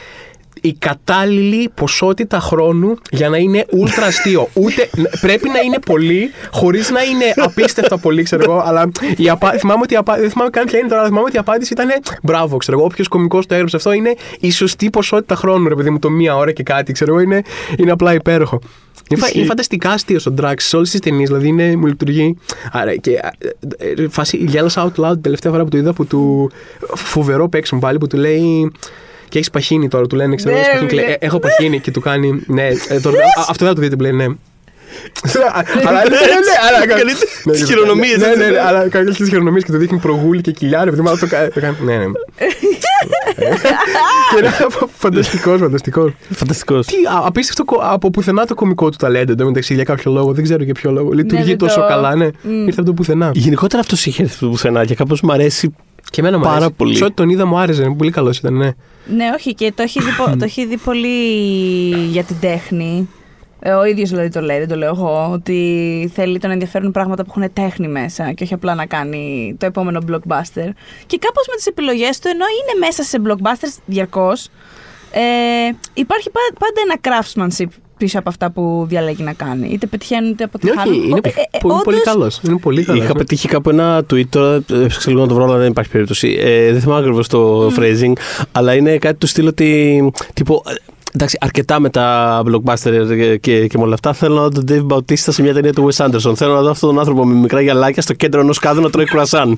η 0.62 0.74
κατάλληλη 0.74 1.70
ποσότητα 1.74 2.40
χρόνου 2.40 2.94
για 3.12 3.30
να 3.30 3.38
είναι 3.38 3.66
ούλτρα 3.72 4.06
αστείο. 4.06 4.48
Ούτε, 4.64 4.90
πρέπει 5.22 5.50
να 5.50 5.60
είναι 5.60 5.80
πολύ, 5.86 6.32
χωρίς 6.52 6.90
να 6.90 7.04
είναι 7.04 7.34
απίστευτα 7.36 7.98
πολύ, 7.98 8.24
ξέρω 8.24 8.44
εγώ. 8.44 8.62
Αλλά 8.66 8.90
η 9.18 9.30
απα... 9.30 9.52
θυμάμαι 9.52 9.80
ότι 9.84 9.94
η 9.94 9.98
απα... 9.98 10.18
δεν 10.18 10.30
θυμάμαι 10.30 10.50
καν 10.50 10.66
ποια 10.66 10.80
είναι 10.80 10.88
τώρα, 10.88 11.00
αλλά 11.00 11.10
θυμάμαι 11.10 11.26
ότι 11.28 11.36
η 11.36 11.40
απάντηση 11.40 11.74
ήταν 11.74 11.90
μπράβο, 12.24 12.58
ξέρω 12.58 12.78
εγώ. 12.78 12.86
Όποιος 12.88 13.08
κωμικό 13.08 13.40
το 13.48 13.54
έγραψε 13.54 13.76
αυτό 13.76 13.92
είναι 13.92 14.16
η 14.40 14.52
σωστή 14.52 14.90
ποσότητα 14.90 15.36
χρόνου, 15.36 15.68
ρε 15.68 15.76
παιδί 15.76 15.90
μου, 15.90 16.00
το 16.00 16.10
μία 16.10 16.36
ώρα 16.36 16.52
και 16.52 16.64
κάτι, 16.64 16.92
ξέρω 16.92 17.12
εγώ. 17.14 17.22
Είναι, 17.22 17.42
είναι 17.78 17.92
απλά 17.92 18.14
υπέροχο. 18.14 18.60
Είναι, 19.10 19.20
φα- 19.20 19.26
Ισχύει. 19.26 19.38
είναι 19.40 19.48
φανταστικά 19.48 19.92
αστείο 19.92 20.20
ο 20.30 20.34
Drax 20.42 20.54
σε 20.58 20.76
όλες 20.76 20.90
τις 20.90 21.00
ταινίες, 21.00 21.28
δηλαδή 21.28 21.48
είναι, 21.48 21.76
μου 21.76 21.86
λειτουργεί. 21.86 22.38
Άρα 22.72 22.96
και 22.96 23.12
ε, 23.12 24.02
ε, 24.02 24.08
φάση, 24.10 24.38
γέλασα 24.38 24.84
out 24.92 25.02
loud 25.06 25.12
την 25.12 25.22
τελευταία 25.22 25.52
φορά 25.52 25.64
που 25.64 25.70
το 25.70 25.78
είδα 25.78 25.94
που 25.94 26.06
του. 26.06 26.52
Φοβερό 26.96 27.50
παίξιμο 27.50 27.80
πάλι 27.80 27.98
που 27.98 28.08
του 28.08 28.18
λέει. 28.18 28.72
Και 29.30 29.38
έχεις 29.38 29.50
παχύνει 29.50 29.88
τώρα, 29.88 30.08
του 30.08 30.16
λένε, 30.16 30.36
ξέρω 30.36 30.54
Ναι, 30.54 30.60
έχεις 30.60 30.72
παχύνει», 30.72 30.90
και 30.90 30.96
λέει, 30.96 31.06
ναι. 31.06 31.12
«Ε, 31.12 31.18
Έχω 31.20 31.40
παχύνει 31.40 31.80
και 31.80 31.92
του 31.92 32.02
κάνει. 32.02 32.44
Ναι, 32.48 32.68
ε, 32.88 33.00
τώρα, 33.00 33.18
α, 33.18 33.42
αυτό 33.50 33.66
δεν 33.66 33.68
θα 33.68 33.74
το 33.74 33.82
δείτε, 33.82 33.96
που 33.96 34.02
λέει, 34.02 34.12
ναι. 34.12 34.24
Αλλά 35.88 36.02
ναι, 36.04 36.10
ναι, 36.10 36.18
ναι, 36.18 36.56
αλλά 36.68 36.88
Κάνει 36.98 37.12
τις 37.52 37.64
χειρονομίες, 37.66 38.18
Ναι, 38.18 38.26
έτσι, 38.26 38.40
ναι, 38.40 38.46
ναι, 38.46 38.52
ναι. 38.52 38.60
αλλά 38.60 38.88
κάνει 38.90 39.12
τις 39.12 39.30
χειρονομίες 39.30 39.64
και 39.64 39.72
το 39.72 39.78
δείχνει 39.78 39.98
προγούλη 40.00 40.42
και 40.42 40.52
κοιλιά, 40.52 40.84
ρε 40.84 40.90
παιδί 40.90 41.02
μου, 41.02 41.10
αλλά 41.10 41.18
το 41.18 41.28
κα- 41.28 41.50
το 41.54 41.60
κάνει. 41.60 41.76
Ναι, 41.86 41.98
ναι. 41.98 42.06
Και 44.32 44.38
είναι 44.40 44.50
φανταστικός, 44.98 45.60
φανταστικός. 45.60 46.12
Φανταστικός. 46.30 46.86
Τι 46.86 46.96
α, 46.96 47.22
απίστευτο 47.26 47.64
κο- 47.66 47.80
από 47.84 48.10
πουθενά 48.10 48.46
το 48.46 48.56
κωμικό 48.56 48.90
του 48.90 48.98
ταλέντο 48.98 49.32
εντωμεταξύ 49.32 49.74
για 49.74 49.84
κάποιο 49.84 50.12
λόγο. 50.12 50.34
Δεν 50.34 50.44
ξέρω 50.44 50.64
για 50.64 50.74
ποιο 50.74 50.92
λόγο. 50.92 51.12
Λειτουργεί 51.12 51.44
δεν 51.44 51.58
τόσο 51.58 51.80
το- 51.80 51.88
καλά, 51.88 52.16
ναι. 52.16 52.28
Μμ. 52.42 52.52
Ήρθε 52.68 52.80
από 52.80 52.84
το 52.90 52.94
πουθενά. 52.94 53.32
Γενικότερα 53.34 53.82
αυτός 53.82 54.06
είχε 54.06 54.22
έρθει 54.22 54.36
από 54.36 54.46
το 54.46 54.52
πουθενά 54.52 54.86
και 54.86 54.96
κάπως 54.96 55.22
μου 55.22 55.32
αρέσει. 55.32 55.76
Και 56.10 56.22
εμένα 56.22 56.38
μου 56.38 56.44
Πάρα 56.44 56.56
αρέσει. 56.56 56.72
πολύ. 56.78 56.96
Σε 56.96 57.04
ό,τι 57.04 57.14
τον 57.14 57.30
είδα 57.30 57.46
μου 57.46 57.58
άρεσε. 57.60 57.84
είναι 57.84 57.96
Πολύ 57.96 58.12
καλός 58.12 58.38
ήταν, 58.38 58.54
ναι. 58.54 58.70
Ναι, 59.16 59.30
όχι, 59.36 59.54
και 59.54 59.72
το 59.76 59.84
έχει 59.84 60.02
δει, 60.04 60.12
πο- 60.18 60.38
το 60.38 60.44
έχει 60.46 60.66
δει 60.66 60.78
πολύ 60.78 61.18
για 62.10 62.24
την 62.24 62.36
τέχνη. 62.40 63.10
Ε, 63.60 63.72
Ο 63.72 63.86
ίδιος 63.86 64.10
δηλαδή 64.10 64.30
το 64.30 64.42
λέει, 64.42 64.58
δεν 64.60 64.68
το 64.68 64.76
λέω 64.76 64.90
εγώ. 64.90 65.30
Ότι 65.32 66.12
θέλει 66.14 66.40
τον 66.40 66.52
ενδιαφέρουν 66.52 66.92
πράγματα 66.92 67.24
που 67.26 67.34
έχουν 67.38 67.54
τέχνη 67.54 67.88
μέσα 67.88 68.32
και 68.32 68.44
όχι 68.44 68.54
απλά 68.54 68.76
να 68.76 68.86
κάνει 68.86 69.56
το 69.60 69.66
επόμενο 69.66 70.00
blockbuster. 70.08 70.70
Και 71.06 71.18
κάπως 71.18 71.48
με 71.50 71.56
τις 71.56 71.66
επιλογές 71.66 72.20
του, 72.20 72.28
ενώ 72.28 72.46
είναι 72.62 72.86
μέσα 72.86 73.04
σε 73.04 73.22
blockbusters 73.26 73.78
διαρκώς, 73.86 74.48
ε, 75.12 75.22
υπάρχει 75.94 76.30
πα- 76.30 76.58
πάντα 76.60 76.82
ένα 76.86 76.98
craftsmanship 77.02 77.70
πίσω 77.98 78.20
από 78.20 78.30
αυτά 78.30 78.52
που 78.52 78.86
διαλέγει 78.90 79.24
να 79.24 79.34
κάνει. 79.34 79.70
Είτε 79.72 79.86
πετυχαίνουν 79.88 80.30
είτε 80.30 80.44
Ναι, 80.44 80.50
αποτυχάνουν. 80.54 81.00
όχι, 81.00 81.10
είναι 81.10 81.20
Ε, 81.24 81.30
ε, 81.30 81.42
ε, 81.52 81.58
πολύ, 81.62 81.82
πολύ 81.84 81.98
όντως, 81.98 82.14
καλός. 82.14 82.40
Είναι 82.44 82.58
πολύ 82.58 82.84
καλός. 82.84 83.04
Είχα 83.04 83.14
πετύχει 83.14 83.48
κάπου 83.48 83.70
ένα 83.70 84.00
tweet 84.14 84.26
τώρα, 84.30 84.56
έψαξα 84.72 85.10
λίγο 85.10 85.22
να 85.22 85.28
το 85.28 85.34
βρω, 85.34 85.44
αλλά 85.44 85.58
δεν 85.58 85.70
υπάρχει 85.70 85.92
περίπτωση. 85.92 86.38
Ε, 86.40 86.72
δεν 86.72 86.82
θυμάμαι 86.82 87.00
ακριβώς 87.00 87.28
το 87.28 87.68
phrasing, 87.78 88.14
αλλά 88.52 88.74
είναι 88.76 88.98
κάτι 88.98 89.18
του 89.18 89.28
στυλ 89.28 89.48
ότι. 89.48 90.12
Τύπο, 90.34 90.64
ε, 90.68 90.74
εντάξει, 91.14 91.38
αρκετά 91.42 91.80
με 91.80 91.90
τα 91.90 92.42
blockbuster 92.46 93.06
και, 93.08 93.38
και, 93.38 93.68
και 93.68 93.78
με 93.78 93.84
όλα 93.84 93.94
αυτά. 93.94 94.14
Θέλω 94.14 94.36
να 94.36 94.42
δω 94.42 94.50
τον 94.50 94.66
Dave 94.68 94.96
Bautista 94.96 95.16
σε 95.16 95.42
μια 95.42 95.54
ταινία 95.54 95.74
του 95.74 95.90
Wes 95.92 96.06
Anderson. 96.06 96.36
Θέλω 96.36 96.54
να 96.54 96.62
δω 96.62 96.70
αυτόν 96.70 96.90
τον 96.90 97.00
άνθρωπο 97.00 97.26
με 97.26 97.34
μικρά 97.34 97.62
γυαλάκια 97.62 98.02
στο 98.02 98.14
κέντρο 98.14 98.40
ενός 98.42 98.60
κάδου 98.60 98.82
να 98.82 98.90
τρώει 98.90 99.08
κουρασάν. 99.10 99.58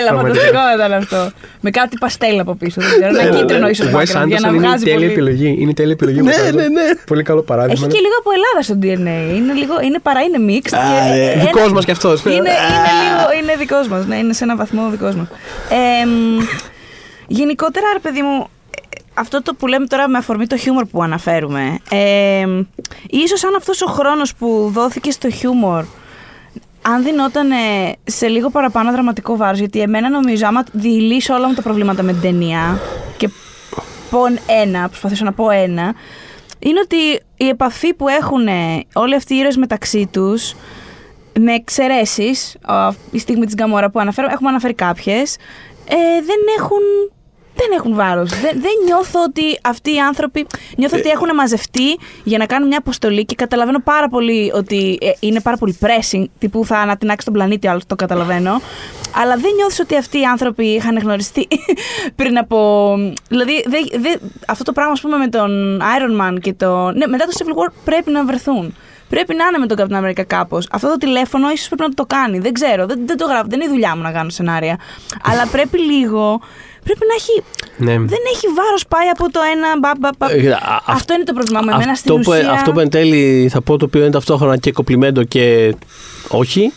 Έλα, 0.00 0.08
Πραγματικά. 0.08 0.44
φανταστικό 0.44 0.74
ήταν 0.76 0.92
αυτό. 0.92 1.30
Με 1.60 1.70
κάτι 1.70 1.96
παστέλ 2.00 2.38
από 2.40 2.54
πίσω. 2.54 2.80
Δεν 2.80 2.90
ξέρω, 2.90 3.20
ένα 3.28 3.38
κίτρινο 3.38 3.68
ίσως 3.68 3.86
Ο 3.86 3.98
Wes 3.98 4.04
για 4.04 4.14
να 4.14 4.22
Anderson 4.24 4.52
είναι 4.54 4.56
η 4.56 4.58
βγάζει 4.58 4.84
τέλεια 4.84 4.98
πολύ. 4.98 5.10
επιλογή. 5.12 5.56
Είναι 5.58 5.70
η 5.70 5.74
τέλεια 5.74 5.92
επιλογή. 5.92 6.20
Ναι, 6.26 6.30
ο 6.30 6.34
Wes 6.36 6.48
Anderson. 6.48 6.54
ναι, 6.54 6.62
ναι. 6.68 6.82
Πολύ 7.06 7.22
καλό 7.22 7.42
παράδειγμα. 7.42 7.74
Έχει 7.86 7.86
ναι. 7.86 7.92
και 7.92 8.00
λίγο 8.00 8.14
από 8.18 8.30
Ελλάδα 8.38 8.60
στο 8.62 8.74
DNA. 8.82 9.36
Είναι, 9.36 9.52
λίγο, 9.52 9.74
είναι 9.84 9.98
παρά 10.02 10.20
είναι 10.22 10.38
mixed. 10.48 10.76
Α, 10.76 10.78
και 10.78 11.16
ναι. 11.16 11.24
ένα- 11.30 11.44
Δικός 11.44 11.72
μας 11.72 11.84
κι 11.84 11.90
αυτός. 11.90 12.24
Είναι, 12.24 12.34
είναι, 12.34 12.50
λίγο, 13.02 13.24
είναι 13.42 13.56
δικός 13.58 13.88
μας, 13.88 14.06
ναι, 14.06 14.16
είναι 14.16 14.32
σε 14.32 14.44
ένα 14.44 14.56
βαθμό 14.56 14.88
δικός 14.90 15.14
μας. 15.14 15.26
Ε, 16.02 16.06
μ, 16.06 16.38
γενικότερα, 17.26 17.86
ρε 17.92 17.98
παιδί 17.98 18.22
μου, 18.22 18.46
ε, 18.70 18.98
αυτό 19.16 19.42
το 19.42 19.54
που 19.54 19.66
λέμε 19.66 19.86
τώρα 19.86 20.08
με 20.08 20.18
αφορμή 20.18 20.46
το 20.46 20.56
χιούμορ 20.56 20.84
που 20.84 21.02
αναφέρουμε, 21.02 21.78
ε, 21.90 22.46
μ, 22.46 22.60
ίσως 23.10 23.44
αν 23.44 23.54
αυτός 23.54 23.82
ο 23.82 23.86
χρόνος 23.86 24.34
που 24.34 24.70
δόθηκε 24.72 25.10
στο 25.10 25.30
χιούμορ 25.30 25.84
αν 26.82 27.02
δινόταν 27.02 27.48
σε 28.04 28.26
λίγο 28.26 28.50
παραπάνω 28.50 28.92
δραματικό 28.92 29.36
βάρος, 29.36 29.58
γιατί 29.58 29.80
εμένα 29.80 30.08
νομίζω 30.08 30.46
άμα 30.46 30.64
διηλύσω 30.72 31.34
όλα 31.34 31.48
μου 31.48 31.54
τα 31.54 31.62
προβλήματα 31.62 32.02
με 32.02 32.12
την 32.12 32.20
ταινία 32.20 32.80
και 33.16 33.28
πω 34.10 34.20
ένα, 34.62 34.88
προσπαθήσω 34.88 35.24
να 35.24 35.32
πω 35.32 35.50
ένα, 35.50 35.94
είναι 36.58 36.80
ότι 36.80 36.96
η 37.36 37.48
επαφή 37.48 37.94
που 37.94 38.08
έχουν 38.08 38.48
όλοι 38.92 39.14
αυτοί 39.14 39.34
οι 39.34 39.38
ήρωες 39.38 39.56
μεταξύ 39.56 40.08
τους, 40.12 40.54
με 41.40 41.54
εξαιρέσεις, 41.54 42.56
η 43.10 43.18
στιγμή 43.18 43.44
της 43.44 43.54
Γκαμόρα 43.54 43.90
που 43.90 44.00
αναφέρω, 44.00 44.28
έχουμε 44.30 44.48
αναφέρει 44.48 44.74
κάποιες, 44.74 45.36
ε, 45.88 45.96
δεν 46.24 46.38
έχουν 46.58 46.78
δεν 47.56 47.78
έχουν 47.78 47.94
βάρος. 47.94 48.30
Δεν, 48.30 48.60
δεν 48.60 48.72
νιώθω 48.84 49.22
ότι 49.22 49.58
αυτοί 49.62 49.94
οι 49.94 49.98
άνθρωποι. 49.98 50.46
Νιώθω 50.76 50.96
ότι 50.98 51.08
έχουν 51.08 51.34
μαζευτεί 51.34 51.98
για 52.24 52.38
να 52.38 52.46
κάνουν 52.46 52.68
μια 52.68 52.78
αποστολή 52.78 53.24
και 53.24 53.34
καταλαβαίνω 53.34 53.80
πάρα 53.80 54.08
πολύ 54.08 54.52
ότι 54.54 54.98
ε, 55.00 55.10
είναι 55.20 55.40
πάρα 55.40 55.56
πολύ 55.56 55.78
pressing. 55.80 56.24
Τύπου 56.38 56.64
θα 56.64 56.78
ανατινάξει 56.78 57.24
τον 57.24 57.34
πλανήτη, 57.34 57.68
άλλο 57.68 57.80
το 57.86 57.96
καταλαβαίνω. 57.96 58.60
Αλλά 59.14 59.36
δεν 59.36 59.52
νιώθω 59.54 59.82
ότι 59.82 59.96
αυτοί 59.96 60.18
οι 60.20 60.24
άνθρωποι 60.24 60.64
είχαν 60.64 60.98
γνωριστεί 60.98 61.48
πριν 62.16 62.38
από. 62.38 62.94
Δηλαδή, 63.28 63.64
δε, 63.66 63.98
δε, 63.98 64.16
αυτό 64.46 64.64
το 64.64 64.72
πράγμα, 64.72 64.92
ας 64.92 65.00
πούμε, 65.00 65.16
με 65.16 65.28
τον 65.28 65.80
Iron 65.80 66.22
Man 66.22 66.36
και 66.40 66.52
το. 66.52 66.90
Ναι, 66.90 67.06
μετά 67.06 67.24
το 67.24 67.32
Civil 67.38 67.62
War 67.62 67.72
πρέπει 67.84 68.10
να 68.10 68.24
βρεθούν. 68.24 68.74
Πρέπει 69.08 69.34
να 69.34 69.44
είναι 69.46 69.58
με 69.58 69.66
τον 69.66 69.76
Captain 69.80 70.04
America 70.04 70.24
κάπως. 70.26 70.68
Αυτό 70.70 70.88
το 70.88 70.96
τηλέφωνο 70.96 71.50
ίσως 71.50 71.68
πρέπει 71.68 71.82
να 71.82 71.94
το 71.94 72.04
κάνει. 72.06 72.38
Δεν 72.38 72.52
ξέρω. 72.52 72.86
Δεν, 72.86 73.00
δεν 73.06 73.16
το 73.16 73.26
γράφω. 73.26 73.46
Δεν 73.48 73.60
είναι 73.60 73.68
η 73.70 73.72
δουλειά 73.72 73.96
μου 73.96 74.02
να 74.02 74.12
κάνω 74.12 74.30
σενάρια. 74.30 74.78
Αλλά 75.22 75.46
πρέπει 75.46 75.78
λίγο 75.78 76.40
πρέπει 76.86 77.06
να 77.10 77.14
έχει. 77.14 77.42
Ναι. 77.76 78.06
Δεν 78.06 78.22
έχει 78.34 78.46
βάρος 78.56 78.86
πάει 78.88 79.08
από 79.08 79.30
το 79.30 79.40
ένα. 79.54 79.68
Μπα, 79.78 79.90
μπα, 79.98 80.10
μπα. 80.18 80.32
Ε, 80.32 80.58
αυτό 80.86 81.14
είναι 81.14 81.24
το 81.24 81.32
πρόβλημά 81.32 81.60
μου. 81.64 81.70
Εμένα 81.70 81.94
στην 81.94 82.14
ουσία... 82.14 82.42
που, 82.42 82.50
αυτό 82.50 82.72
που 82.72 82.80
εν 82.80 82.90
τέλει 82.90 83.48
θα 83.52 83.60
πω 83.62 83.76
το 83.76 83.84
οποίο 83.84 84.00
είναι 84.00 84.10
ταυτόχρονα 84.10 84.56
και 84.56 84.72
κοπλιμέντο 84.72 85.22
και 85.24 85.74
όχι. 86.28 86.72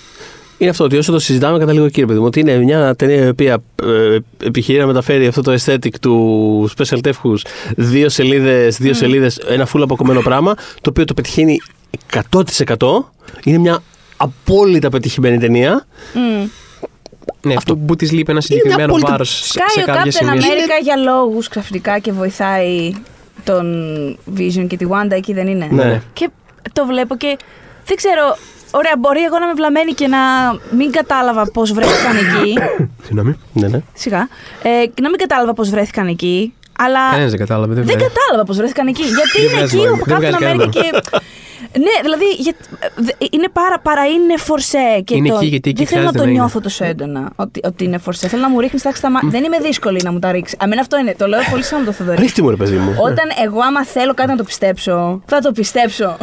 Είναι 0.58 0.70
αυτό 0.70 0.84
ότι 0.84 0.98
όσο 0.98 1.12
το 1.12 1.20
συζητάμε, 1.20 1.60
καταλήγω 1.60 1.90
κύριε 1.90 2.06
παιδί 2.06 2.20
μου, 2.20 2.26
ότι 2.26 2.40
είναι 2.40 2.58
μια 2.58 2.96
ταινία 2.96 3.26
η 3.26 3.28
οποία 3.28 3.64
ε, 3.84 4.18
επιχειρεί 4.44 4.80
να 4.80 4.86
μεταφέρει 4.86 5.28
αυτό 5.28 5.42
το 5.42 5.54
aesthetic 5.54 5.94
του 6.02 6.70
special 6.78 7.00
τεύχου 7.02 7.38
δύο 7.76 8.10
σελίδες, 8.10 8.78
δύο 8.78 8.92
mm. 8.92 8.96
σελίδες, 8.96 9.38
ένα 9.38 9.66
φούλα 9.66 9.84
αποκομμένο 9.84 10.22
πράγμα, 10.22 10.54
το 10.56 10.90
οποίο 10.90 11.06
το 11.06 11.14
πετυχαίνει 11.14 11.62
100%. 12.32 12.44
Είναι 13.44 13.58
μια 13.58 13.80
απόλυτα 14.18 14.90
πετυχημένη 14.90 15.38
ταινία. 15.38 15.86
Mm. 16.14 16.50
Ναι, 17.42 17.54
αυτό 17.54 17.76
που 17.76 17.96
της 17.96 18.12
λείπει 18.12 18.32
ένα 18.32 18.42
συγκεκριμένο 18.42 18.98
βάρος 19.00 19.42
σε 19.46 19.82
κάποια 19.86 20.12
σημεία. 20.12 20.34
Captain 20.34 20.38
America 20.38 20.84
για 20.84 20.96
λόγους 20.96 21.48
ξαφνικά 21.48 22.00
και 22.00 22.12
βοηθάει 22.12 22.94
τον 23.44 23.66
Vision 24.38 24.66
και 24.68 24.78
τη 24.78 24.86
Wanda 24.90 25.12
εκεί 25.12 25.34
δεν 25.34 25.48
είναι; 25.48 25.68
Ναι. 25.72 26.02
Και 26.14 26.30
το 26.74 26.86
βλέπω 26.86 27.16
και 27.16 27.38
δεν 27.86 27.98
ξέρω. 27.98 28.38
Ωραία, 28.72 28.94
μπορεί 29.00 29.24
εγώ 29.24 29.40
να 29.40 29.46
είμαι 29.46 29.54
βλαμμένη 29.54 29.94
και 29.94 30.08
να 30.08 30.18
μην 30.78 30.92
κατάλαβα 30.92 31.52
πώς 31.52 31.72
βρέθηκαν 31.72 32.16
εκεί. 32.16 32.54
Συγγνώμη. 33.06 33.38
Ναι, 33.54 33.68
ναι. 33.68 33.82
Σιγά. 33.94 34.28
Ε, 34.62 35.02
να 35.02 35.10
μην 35.10 35.18
κατάλαβα 35.18 35.54
πώς 35.54 35.70
βρέθηκαν 35.70 36.08
εκεί. 36.08 36.54
Αλλά. 36.78 37.28
δεν 37.28 37.38
κατάλαβε. 37.38 37.74
Δεν, 37.74 37.86
δεν 37.86 37.98
κατάλαβα 37.98 38.44
πώς 38.46 38.58
βρέθηκαν 38.58 38.88
εκεί. 38.88 39.04
Γιατί 39.04 39.54
είναι 39.54 39.64
εκεί 39.64 39.78
ο 39.78 40.00
Captain 40.08 40.44
America 40.44 40.70
και 40.70 41.02
ναι, 41.78 42.02
δηλαδή 42.02 42.26
για, 42.38 42.54
είναι 43.32 43.50
πάρα, 43.54 43.80
παρά 43.80 44.06
είναι 44.06 44.38
φορσέ. 44.38 45.02
Και 45.04 45.16
είναι 45.16 45.30
το, 45.30 45.36
εκεί 45.36 45.46
γιατί 45.46 45.70
εκεί 45.70 45.84
δεν 45.84 45.94
θέλω 45.94 46.12
να 46.12 46.14
το 46.14 46.26
νιώθω 46.26 46.62
τόσο 46.62 46.86
έντονα 46.86 47.32
ότι, 47.36 47.60
ότι 47.64 47.84
είναι 47.84 47.98
φορσέ. 47.98 48.28
Θέλω 48.28 48.42
να 48.42 48.50
μου 48.50 48.60
ρίχνεις 48.60 48.82
τα 48.82 48.92
στα 48.92 49.10
Δεν 49.24 49.44
είμαι 49.44 49.58
δύσκολη 49.58 50.02
να 50.04 50.12
μου 50.12 50.20
τα 50.20 50.32
ρίξεις. 50.32 50.58
Αμένα 50.60 50.82
αυτό 50.82 50.98
είναι. 50.98 51.16
Το 51.18 51.28
λέω 51.28 51.40
πολύ 51.52 51.64
σαν 51.64 51.86
το 51.86 51.92
Θοδωρή. 51.92 52.22
Ρίχτη 52.22 52.42
μου, 52.42 52.50
ρε 52.50 52.56
παιδί 52.56 52.78
μου. 52.78 52.96
Όταν 52.98 53.26
εγώ, 53.46 53.60
άμα 53.60 53.86
θέλω 53.86 54.14
κάτι 54.14 54.30
να 54.30 54.38
το 54.38 54.44
πιστέψω, 54.44 55.22
θα 55.26 55.40
το 55.40 55.52
πιστέψω. 55.52 56.18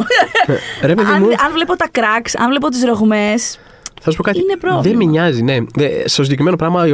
Ρε, 0.81 0.93
παιδί 0.95 1.11
αν, 1.11 1.23
αν 1.23 1.51
βλέπω 1.53 1.75
τα 1.75 1.87
κράξ, 1.91 2.35
αν 2.35 2.49
βλέπω 2.49 2.69
τις 2.69 2.83
ρογμές. 2.83 3.59
Θα 4.01 4.11
σου 4.11 4.17
πω 4.17 4.23
κάτι. 4.23 4.39
Δεν 4.81 4.95
με 4.95 5.03
νοιάζει, 5.03 5.41
ναι. 5.41 5.57
Στο 6.05 6.23
συγκεκριμένο 6.23 6.55
πράγμα 6.55 6.85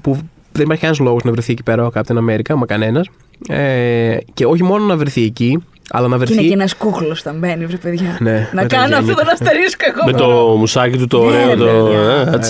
που 0.00 0.18
δεν 0.52 0.64
υπάρχει 0.64 0.82
κανένας 0.82 0.98
λόγος 0.98 1.24
να 1.24 1.30
βρεθεί 1.30 1.52
εκεί 1.52 1.62
πέρα 1.62 1.86
ο 1.86 1.90
Captain 1.94 2.16
America, 2.16 2.54
μα 2.54 2.66
κανένας. 2.66 3.08
Ε, 3.48 4.16
και 4.34 4.46
όχι 4.46 4.62
μόνο 4.62 4.84
να 4.84 4.96
βρεθεί 4.96 5.22
εκεί, 5.22 5.64
αλλά 5.90 6.08
να 6.08 6.16
βρεθεί. 6.16 6.32
Και 6.32 6.40
είναι 6.40 6.48
και 6.48 6.54
ένας 6.54 6.74
κούκλο 6.74 7.14
θα 7.14 7.32
μπαίνει, 7.32 7.66
βρε 7.66 7.76
παιδιά. 7.76 8.16
Ναι, 8.20 8.48
να 8.52 8.64
κάνω 8.64 8.96
αυτό 8.96 9.14
τον 9.14 9.28
αστερίσκο 9.28 9.84
εγώ. 9.88 10.04
Με 10.06 10.12
το 10.12 10.56
μουσάκι 10.58 10.98
του 10.98 11.06
το 11.06 11.24
ναι, 11.24 11.26
ωραίο. 11.26 11.56
Το... 11.56 11.92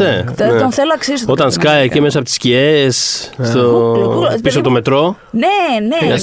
Ε, 0.04 0.44
ναι. 0.44 0.60
Τον 0.60 0.72
θέλω 0.72 0.92
αξίσω. 0.94 1.24
Όταν 1.26 1.50
σκάει 1.50 1.84
εκεί 1.84 2.00
μέσα 2.00 2.18
από 2.18 2.26
τις 2.26 2.34
σκιές, 2.34 3.30
πίσω 4.42 4.58
από 4.58 4.62
το 4.62 4.70
μετρό. 4.70 5.16
Ναι, 5.30 5.46
ναι. 5.80 6.08
ναι. 6.08 6.14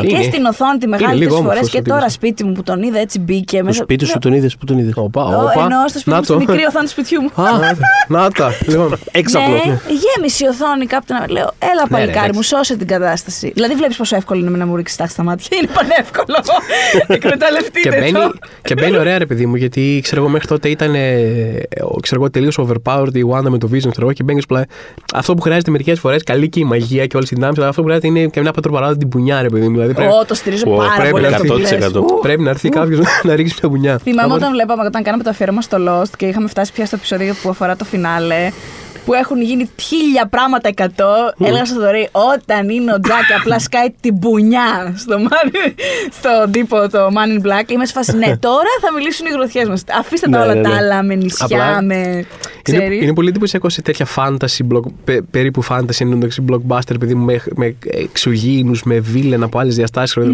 Και 0.00 0.22
στην 0.22 0.44
οθόνη 0.44 0.78
τη 0.78 0.86
μεγάλη 0.86 1.26
τις 1.26 1.36
φορές 1.36 1.70
και 1.70 1.82
τώρα 1.82 2.08
σπίτι 2.08 2.44
μου 2.44 2.52
που 2.52 2.62
τον 2.62 2.82
είδα 2.82 2.98
έτσι 2.98 3.18
μπήκε. 3.18 3.62
Στο 3.64 3.72
σπίτι 3.72 4.04
σου 4.04 4.18
τον 4.18 4.32
είδες, 4.32 4.56
που 4.56 4.64
τον 4.64 4.78
είδες; 4.78 4.92
Ενώ 4.96 5.88
στο 5.88 5.98
σπίτι 5.98 6.16
μου, 6.16 6.24
στη 6.24 6.36
μικρή 6.36 6.64
οθόνη 6.68 6.84
του 6.84 6.90
σπιτιού 6.90 7.22
μου. 7.22 7.30
Να 8.08 8.30
τα. 8.30 8.52
Λοιπόν, 8.66 8.98
έξαπλο. 9.10 9.56
Γέμισε 9.86 10.44
η 10.44 10.48
οθόνη 10.48 10.86
κάπου 10.86 11.04
να 11.08 11.24
λέω, 11.28 11.50
έλα 11.58 11.86
παλικάρι 11.90 12.34
μου, 12.34 12.42
σώσε 12.42 12.76
την 12.76 12.86
κατάσταση. 12.86 13.52
Δηλαδή 13.54 13.74
βλέπεις 13.74 13.96
πόσο 13.96 14.16
εύκολο 14.16 14.40
είναι 14.40 14.56
να 14.56 14.66
μου 14.66 14.76
ρίξεις 14.76 14.96
τάχτη 14.96 15.12
στα 15.12 15.22
μάτια. 15.22 15.58
Είναι 15.58 15.70
πανεύκολο. 15.74 16.36
Εκμεταλλευτείτε 17.16 17.88
και 17.88 17.88
μπαίνει, 17.88 18.18
και 18.62 18.74
μπαίνει 18.74 18.96
ωραία, 18.96 19.18
ρε 19.18 19.26
παιδί 19.26 19.46
μου, 19.46 19.56
γιατί 19.56 20.00
ξέρω 20.02 20.20
εγώ 20.20 20.30
μέχρι 20.30 20.48
τότε 20.48 20.68
ήταν 20.68 20.92
ξέρω 22.00 22.20
εγώ, 22.20 22.30
τελείως 22.30 22.58
overpowered 22.60 23.14
η 23.14 23.22
Wanda 23.32 23.48
με 23.48 23.58
το 23.58 23.68
Vision 23.72 23.78
ξέρω 23.78 24.00
εγώ, 24.00 24.12
και 24.12 24.22
μπαίνεις 24.22 24.46
πλά. 24.46 24.66
Αυτό 25.14 25.34
που 25.34 25.40
χρειάζεται 25.40 25.70
μερικές 25.70 25.98
φορές, 25.98 26.22
καλή 26.22 26.48
και 26.48 26.60
η 26.60 26.64
μαγεία 26.64 27.06
και 27.06 27.16
όλες 27.16 27.30
οι 27.30 27.34
δυνάμεις, 27.34 27.58
αλλά 27.58 27.68
αυτό 27.68 27.80
που 27.80 27.86
χρειάζεται 27.86 28.18
είναι 28.18 28.26
και 28.26 28.40
μια 28.40 28.52
πατροπαράδα 28.52 28.96
την 28.96 29.08
πουνιά, 29.08 29.42
ρε 29.42 29.48
παιδί 29.48 29.68
μου. 29.68 29.74
Δηλαδή, 29.74 29.94
πρέπει, 29.94 30.10
oh, 30.22 30.26
το 30.26 30.34
στηρίζω 30.34 30.74
oh, 30.74 30.76
πάρα 30.76 31.10
πρέπει, 31.10 31.10
πολύ. 31.46 31.64
100%. 31.92 32.20
Πρέπει 32.22 32.42
να 32.42 32.50
έρθει 32.50 32.68
κάποιος 32.68 33.00
να 33.22 33.34
ρίξει 33.34 33.54
μια 33.62 33.70
πουνιά. 33.70 33.98
Θυμάμαι 33.98 34.34
όταν 34.34 34.52
βλέπαμε, 34.52 34.84
όταν 34.84 35.02
κάναμε 35.02 35.22
το 35.22 35.30
αφιέρωμα 35.30 35.60
στο 35.60 35.78
Lost 35.88 36.10
και 36.16 36.26
είχαμε 36.26 36.48
φτάσει 36.48 36.72
πια 36.72 36.86
στο 36.86 36.96
επεισόδιο 36.96 37.34
που 37.42 37.48
αφορά 37.48 37.76
το 37.76 37.84
φινάλε 37.84 38.50
που 39.04 39.14
έχουν 39.14 39.42
γίνει 39.42 39.70
χίλια 39.80 40.26
πράγματα 40.26 40.68
εκατό. 40.68 41.14
Mm. 41.28 41.46
Έλεγα 41.46 41.64
στο 41.64 41.74
Θοδωρή, 41.74 42.08
όταν 42.12 42.68
είναι 42.68 42.92
ο 42.92 43.00
Τζάκ 43.00 43.32
απλά 43.40 43.58
σκάει 43.58 43.88
την 44.00 44.18
πουνιά 44.18 44.94
στο, 44.96 45.16
στο 46.18 46.50
τύπο 46.50 46.88
το 46.88 46.98
Man 47.06 47.40
in 47.40 47.46
Black, 47.46 47.70
είμαι 47.70 47.86
σε 47.86 47.92
φάση, 47.92 48.16
ναι, 48.16 48.36
τώρα 48.48 48.72
θα 48.80 48.92
μιλήσουν 48.92 49.26
οι 49.26 49.30
γροθιές 49.30 49.68
μας. 49.68 49.84
Αφήστε 49.98 50.28
τα 50.28 50.38
ναι, 50.38 50.44
όλα 50.44 50.54
ναι, 50.54 50.62
τα 50.62 50.68
ναι. 50.68 50.74
άλλα 50.74 51.02
με 51.02 51.14
νησιά, 51.14 51.46
απλά, 51.46 51.82
με. 51.82 52.24
Είναι, 52.68 52.84
είναι 52.94 53.14
πολύ 53.14 53.28
εντυπωσιακό 53.28 53.68
σε 53.68 53.82
τέτοια 53.82 54.06
fantasy, 54.16 54.72
block, 54.72 55.14
περίπου 55.30 55.64
fantasy, 55.68 56.00
εντωμεταξύ 56.00 56.44
blockbuster, 56.50 56.94
επειδή 56.94 57.14
με, 57.14 57.42
με 57.54 57.74
εξωγήινους, 57.84 58.82
με 58.82 58.98
βίλεν 58.98 59.42
από 59.42 59.58
άλλες 59.58 59.74
διαστάσεις. 59.74 60.16
Mm. 60.20 60.32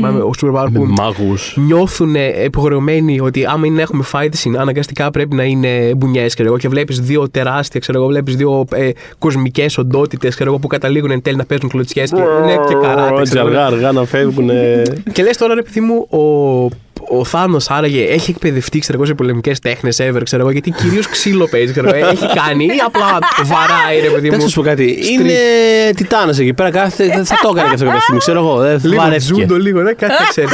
Με 0.71 0.85
μάγους. 0.87 1.55
Νιώθουν 1.57 2.15
υποχρεωμένοι 2.45 3.21
ότι 3.21 3.47
άμα 3.47 3.67
είναι 3.67 3.83
έχουμε 3.83 4.05
fight 4.13 4.29
αναγκαστικά 4.59 5.11
πρέπει 5.11 5.35
να 5.35 5.45
είναι 5.45 5.95
μπουνιές. 5.97 6.35
Και 6.35 6.69
βλέπεις 6.69 7.01
δύο 7.01 7.29
τεράστια, 7.29 7.81
ξέρω 7.81 7.99
εγώ, 7.99 8.07
βλέπεις 8.07 8.37
δύο 8.37 8.66
ε, 8.75 8.91
κοσμικές 9.19 9.79
οντότητες 9.79 10.37
που 10.61 10.67
καταλήγουν 10.67 11.11
εν 11.11 11.23
τέλει 11.23 11.37
να 11.37 11.45
παίζουν 11.45 11.69
κλωτσιές 11.69 12.11
και 12.11 12.21
είναι 12.21 12.59
και 12.69 12.75
καράτες. 12.83 13.35
αργά, 13.37 13.67
αργά 13.67 13.93
να 13.93 14.05
φεύγουν. 14.05 14.51
και 15.13 15.23
λες 15.23 15.37
τώρα, 15.37 15.55
ρε 15.55 15.63
παιδί 15.63 15.81
μου, 15.81 16.07
ο 16.11 16.69
ο 17.09 17.25
Θάνος 17.25 17.71
άραγε 17.71 18.05
έχει 18.05 18.31
εκπαιδευτεί 18.31 18.79
ξέρω, 18.79 19.05
σε 19.05 19.15
πολεμικές 19.15 19.59
τέχνες 19.59 20.01
ever, 20.01 20.21
ξέρω 20.25 20.43
εγώ, 20.43 20.51
γιατί 20.51 20.71
κυρίως 20.71 21.09
ξύλο 21.09 21.49
παίζει. 21.49 21.73
Ξέρω, 21.73 21.95
έχει 21.95 22.27
κάνει 22.35 22.65
ή 22.65 22.81
απλά 22.87 23.19
βαράει, 23.45 24.01
ρε 24.01 24.09
παιδί 24.09 24.31
μου. 24.31 24.41
Θα 24.41 24.49
σου 24.49 24.55
πω 24.55 24.63
κάτι. 24.63 24.99
Είναι 25.13 25.33
τιτάνα 25.97 26.31
εκεί 26.31 26.53
πέρα. 26.53 26.71
Κάθε... 26.71 27.23
θα 27.25 27.39
το 27.43 27.49
έκανε 27.49 27.69
και 27.69 27.75
αυτό 27.75 27.85
κάποια 27.85 28.01
στιγμή. 28.01 28.21
Ξέρω 28.21 28.39
εγώ. 28.39 28.57
Δεν 28.57 28.81
λίγο 28.83 29.03
ζούντο, 29.21 29.57
λίγο, 29.57 29.83
δεν 29.83 29.97
κάτι 29.97 30.25
ξέρει. 30.29 30.49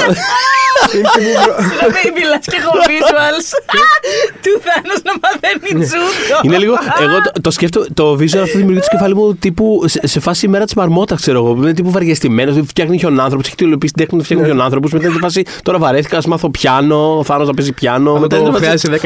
Συγγνώμη, 0.91 2.05
μιλάς 2.19 2.45
και 2.51 2.57
έχω 2.61 2.73
visuals 2.91 3.49
του 4.43 4.53
Θάνος 4.65 5.01
να 5.09 5.13
μαθαίνει 5.23 5.85
τζούντο. 5.87 6.37
Είναι 6.43 6.59
λίγο. 6.59 6.75
Εγώ 7.01 7.17
το 7.41 7.51
σκέφτομαι, 7.51 7.87
το 7.95 8.13
visual 8.13 8.43
αυτό 8.43 8.59
δημιουργεί 8.59 8.81
το 8.81 8.87
κεφάλι 8.91 9.15
μου 9.15 9.35
τύπου 9.35 9.85
σε 10.03 10.21
φάση 10.21 10.49
μέρα 10.49 10.65
της 10.65 10.75
μαρμότα, 10.75 11.15
ξέρω 11.15 11.39
εγώ. 11.39 11.57
Είναι 11.57 11.73
τύπου 11.73 11.91
βαριεστημένος, 11.91 12.57
φτιάχνει 12.67 13.01
άνθρωπος, 13.05 13.47
έχει 13.47 13.57
τηλεοπίσει 13.57 13.93
την 13.93 14.03
τέχνη 14.03 14.19
του 14.19 14.25
φτιάχνει 14.25 14.63
άνθρωπος. 14.63 14.93
Μετά 14.93 15.09
τη 15.09 15.19
φάση 15.19 15.43
τώρα 15.63 15.79
βαρέθηκα, 15.79 16.17
ας 16.17 16.27
μάθω 16.27 16.51
πιάνο, 16.51 17.19
ο 17.19 17.25
Θάνος 17.25 17.47
να 17.47 17.55
παίζει 17.55 17.73
πιάνο. 17.73 18.19
Μετά 18.19 18.53
χρειάζεται 18.55 18.99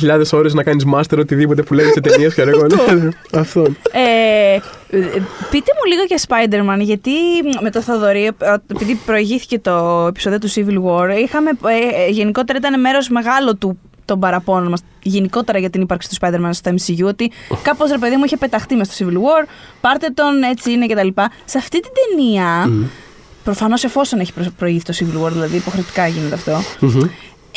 10.000 0.00 0.22
ώρες 0.32 0.54
να 0.54 0.62
κάνεις 0.62 0.84
master 0.94 1.18
οτιδήποτε 1.18 1.62
που 1.62 1.74
λέει 1.74 1.86
σε 1.86 2.00
ταινίες 2.00 2.34
και 2.34 2.42
εγώ. 2.42 2.66
Αυτό. 3.40 3.66
Πείτε 5.50 5.70
μου 5.76 5.84
λίγο 5.88 6.02
για 6.08 6.20
Spider-Man, 6.28 6.80
γιατί 6.80 7.10
με 7.60 7.70
το 7.70 7.82
Θοδωρή, 7.82 8.30
επειδή 8.70 8.94
προηγήθηκε 8.94 9.58
το 9.58 10.06
επεισόδιο 10.08 10.38
του 10.38 10.50
Civil 10.50 10.82
War, 10.84 11.18
είχαμε, 11.22 11.50
ε, 11.50 12.04
ε, 12.04 12.10
γενικότερα 12.10 12.58
ήταν 12.58 12.80
μέρος 12.80 13.08
μεγάλο 13.08 13.56
του 13.56 13.78
των 14.04 14.20
παραπώνων 14.20 14.68
μας 14.68 14.82
γενικότερα 15.02 15.58
για 15.58 15.70
την 15.70 15.80
ύπαρξη 15.80 16.08
του 16.08 16.16
Spider-Man 16.20 16.50
στο 16.50 16.70
MCU. 16.70 17.04
Ότι 17.04 17.30
κάπως 17.62 17.90
ρε 17.90 17.98
παιδί 17.98 18.16
μου 18.16 18.24
είχε 18.24 18.36
πεταχτεί 18.36 18.74
μες 18.74 18.86
στο 18.86 19.06
Civil 19.06 19.14
War, 19.14 19.46
πάρτε 19.80 20.08
τον, 20.14 20.42
έτσι 20.42 20.72
είναι 20.72 20.86
κτλ. 20.86 21.08
Σε 21.44 21.58
αυτή 21.58 21.80
την 21.80 21.90
ταινία, 21.92 22.66
mm. 22.66 22.88
προφανώς 23.44 23.84
εφόσον 23.84 24.20
έχει 24.20 24.32
προηγηθεί 24.58 24.84
το 24.84 24.94
Civil 24.98 25.26
War, 25.26 25.30
δηλαδή 25.30 25.56
υποχρεωτικά 25.56 26.06
γίνεται 26.06 26.34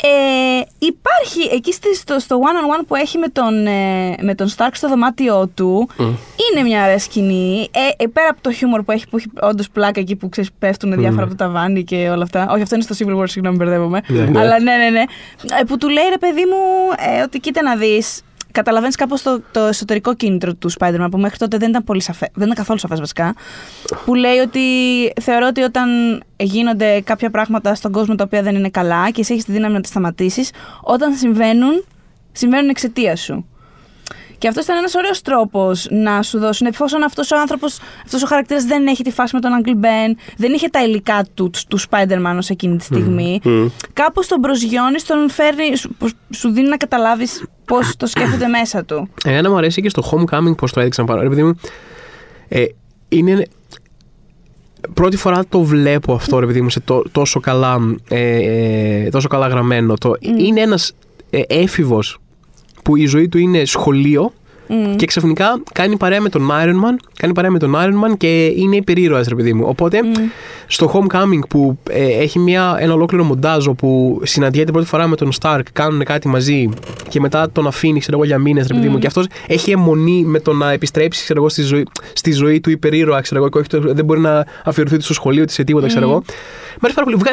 ε, 0.02 0.60
υπάρχει 0.78 1.40
εκεί 1.52 1.72
στο, 1.72 2.18
στο 2.18 2.40
one-on-one 2.40 2.84
που 2.86 2.94
έχει 2.94 3.18
με 3.18 3.28
τον, 3.28 3.66
ε, 3.66 4.16
με 4.20 4.34
τον 4.34 4.48
Stark 4.56 4.70
στο 4.72 4.88
δωμάτιό 4.88 5.50
του. 5.54 5.88
Είναι 6.52 6.68
μια 6.68 6.84
ωραία 6.84 6.98
σκηνή. 6.98 7.68
Ε, 7.72 8.04
ε, 8.04 8.06
πέρα 8.06 8.28
από 8.28 8.40
το 8.40 8.52
χιούμορ 8.52 8.82
που 8.82 8.92
έχει, 8.92 9.08
που 9.08 9.16
έχει 9.16 9.26
όντως 9.40 9.70
πλάκα 9.70 10.00
εκεί 10.00 10.16
που 10.16 10.28
ξέρεις, 10.28 10.50
πέφτουν 10.58 10.94
mm. 10.94 10.98
διάφορα 10.98 11.22
από 11.22 11.30
το 11.30 11.44
ταβάνι 11.44 11.84
και 11.84 12.08
όλα 12.10 12.22
αυτά. 12.22 12.48
Όχι, 12.50 12.62
αυτό 12.62 12.74
είναι 12.74 12.84
στο 12.84 12.94
Civil 12.98 13.20
War, 13.20 13.28
συγγνώμη, 13.28 13.56
μπερδεύομαι. 13.56 14.00
Yeah, 14.08 14.12
ναι, 14.12 14.24
ναι. 14.24 14.40
Αλλά 14.40 14.60
ναι, 14.60 14.76
ναι, 14.76 14.88
ναι. 14.90 15.02
Ε, 15.60 15.64
που 15.66 15.78
του 15.78 15.88
λέει 15.88 16.04
ρε 16.10 16.18
παιδί 16.18 16.44
μου 16.44 16.92
ε, 17.18 17.22
ότι 17.22 17.38
κοίτα 17.38 17.62
να 17.62 17.76
δεις. 17.76 18.22
Καταλαβαίνεις 18.54 18.96
κάπως 18.96 19.22
το, 19.22 19.42
το 19.52 19.60
εσωτερικό 19.60 20.14
κίνητρο 20.14 20.54
του 20.54 20.70
Spider-Man 20.78 21.06
που 21.10 21.18
μέχρι 21.18 21.38
τότε 21.38 21.56
δεν 21.56 21.68
ήταν, 21.68 21.84
πολύ 21.84 22.02
σαφέ, 22.02 22.30
δεν 22.34 22.44
ήταν 22.44 22.54
καθόλου 22.56 22.78
σαφές 22.78 22.98
βασικά. 22.98 23.34
Που 24.04 24.14
λέει 24.14 24.38
ότι 24.38 24.60
θεωρώ 25.20 25.46
ότι 25.46 25.62
όταν 25.62 25.88
γίνονται 26.36 27.00
κάποια 27.00 27.30
πράγματα 27.30 27.74
στον 27.74 27.92
κόσμο 27.92 28.14
τα 28.14 28.24
οποία 28.24 28.42
δεν 28.42 28.54
είναι 28.54 28.68
καλά 28.68 29.10
και 29.10 29.20
εσύ 29.20 29.32
έχεις 29.32 29.44
τη 29.44 29.52
δύναμη 29.52 29.74
να 29.74 29.80
τα 29.80 29.88
σταματήσεις, 29.88 30.50
όταν 30.82 31.14
συμβαίνουν, 31.14 31.84
συμβαίνουν 32.32 32.68
εξαιτίας 32.68 33.20
σου. 33.20 33.46
Και 34.44 34.50
αυτός 34.50 34.64
ήταν 34.64 34.76
ένας 34.76 34.94
ωραίος 34.94 35.22
τρόπος 35.22 35.86
να 35.90 36.22
σου 36.22 36.38
δώσουν, 36.38 36.66
εφόσον 36.66 37.02
αυτός 37.02 37.30
ο 37.30 37.38
άνθρωπος, 37.38 37.78
αυτός 38.04 38.22
ο 38.22 38.26
χαρακτήρας 38.26 38.64
δεν 38.64 38.86
έχει 38.86 39.02
τη 39.02 39.10
φάση 39.10 39.34
με 39.34 39.40
τον 39.40 39.50
Uncle 39.58 39.84
Ben, 39.84 40.16
δεν 40.36 40.52
είχε 40.52 40.68
τα 40.68 40.84
υλικά 40.84 41.24
του, 41.34 41.50
του 41.68 41.80
Spider-Man 41.80 42.36
ως 42.36 42.50
εκείνη 42.50 42.76
τη 42.76 42.84
στιγμή, 42.84 43.40
mm. 43.44 43.66
κάπω 43.92 44.26
τον 44.26 44.40
προσγειώνεις, 44.40 45.04
τον 45.04 45.30
φέρνει, 45.30 45.76
σου, 45.76 45.96
σου 46.30 46.50
δίνει 46.50 46.68
να 46.68 46.76
καταλάβεις 46.76 47.44
πώς 47.64 47.96
το 47.96 48.06
σκέφτεται 48.06 48.46
μέσα 48.46 48.84
του. 48.84 49.08
Εμένα 49.24 49.50
μου 49.50 49.56
αρέσει 49.56 49.82
και 49.82 49.88
στο 49.88 50.02
Homecoming 50.10 50.56
πώς 50.56 50.72
το 50.72 50.80
έδειξαν 50.80 51.04
πάρα. 51.04 51.22
Επειδή 51.22 51.42
μου, 51.42 51.58
ε, 52.48 52.64
είναι 53.08 53.46
πρώτη 54.94 55.16
φορά 55.16 55.44
το 55.48 55.60
βλέπω 55.62 56.14
αυτό, 56.14 56.38
ρε 56.38 56.46
παιδί 56.46 56.60
μου, 56.60 56.70
σε 56.70 56.82
τόσο, 57.12 57.40
καλά, 57.40 57.78
ε, 58.08 58.36
ε, 59.04 59.08
τόσο 59.08 59.28
καλά 59.28 59.48
γραμμένο. 59.48 59.94
Το, 59.94 60.12
Είναι 60.20 60.60
ένας 60.60 60.92
ε, 61.30 61.40
έφηβος 61.46 62.18
που 62.84 62.96
η 62.96 63.06
ζωή 63.06 63.28
του 63.28 63.38
είναι 63.38 63.64
σχολείο 63.64 64.32
Mm. 64.68 64.96
Και 64.96 65.06
ξαφνικά 65.06 65.62
κάνει 65.72 65.96
παρέα 65.96 66.20
με 66.20 66.28
τον 66.28 66.48
Iron 66.50 66.74
Man, 66.84 66.96
κάνει 67.16 67.32
παρέα 67.32 67.50
με 67.50 67.58
τον 67.58 67.74
Iron 67.76 68.04
Man 68.04 68.16
και 68.16 68.44
είναι 68.44 68.76
υπερήρωας, 68.76 69.28
ρε 69.28 69.34
παιδί 69.34 69.52
μου. 69.52 69.64
Οπότε 69.66 70.00
mm. 70.02 70.18
στο 70.66 70.92
Homecoming 70.94 71.48
που 71.48 71.78
ε, 71.90 72.04
έχει 72.04 72.38
μια, 72.38 72.76
ένα 72.78 72.92
ολόκληρο 72.92 73.24
μοντάζ 73.24 73.66
που 73.76 74.20
συναντιέται 74.22 74.72
πρώτη 74.72 74.86
φορά 74.86 75.06
με 75.06 75.16
τον 75.16 75.30
Stark, 75.40 75.62
κάνουν 75.72 76.04
κάτι 76.04 76.28
μαζί 76.28 76.68
και 77.08 77.20
μετά 77.20 77.50
τον 77.50 77.66
αφήνει, 77.66 78.00
ξέρω 78.00 78.16
εγώ, 78.16 78.26
για 78.26 78.38
μήνες, 78.38 78.66
ρε 78.66 78.74
παιδί 78.74 78.88
μου. 78.88 78.98
Και 78.98 79.06
αυτός 79.06 79.26
έχει 79.46 79.70
αιμονή 79.70 80.22
με 80.24 80.40
το 80.40 80.52
να 80.52 80.70
επιστρέψει, 80.70 81.22
ξέρω 81.22 81.40
εγώ, 81.40 81.48
στη 81.48 81.62
ζωή, 81.62 81.86
στη 82.12 82.32
ζωή 82.32 82.60
του 82.60 82.70
υπερήρωα, 82.70 83.20
ξέρω 83.20 83.40
εγώ, 83.40 83.48
και 83.48 83.58
όχι, 83.58 83.68
το, 83.68 83.94
δεν 83.94 84.04
μπορεί 84.04 84.20
να 84.20 84.46
αφιερωθεί 84.64 85.00
στο 85.00 85.14
σχολείο 85.14 85.44
της 85.44 85.54
σε 85.54 85.64
τίποτα, 85.64 85.86
ξέρω 85.86 86.08
εγώ. 86.08 86.22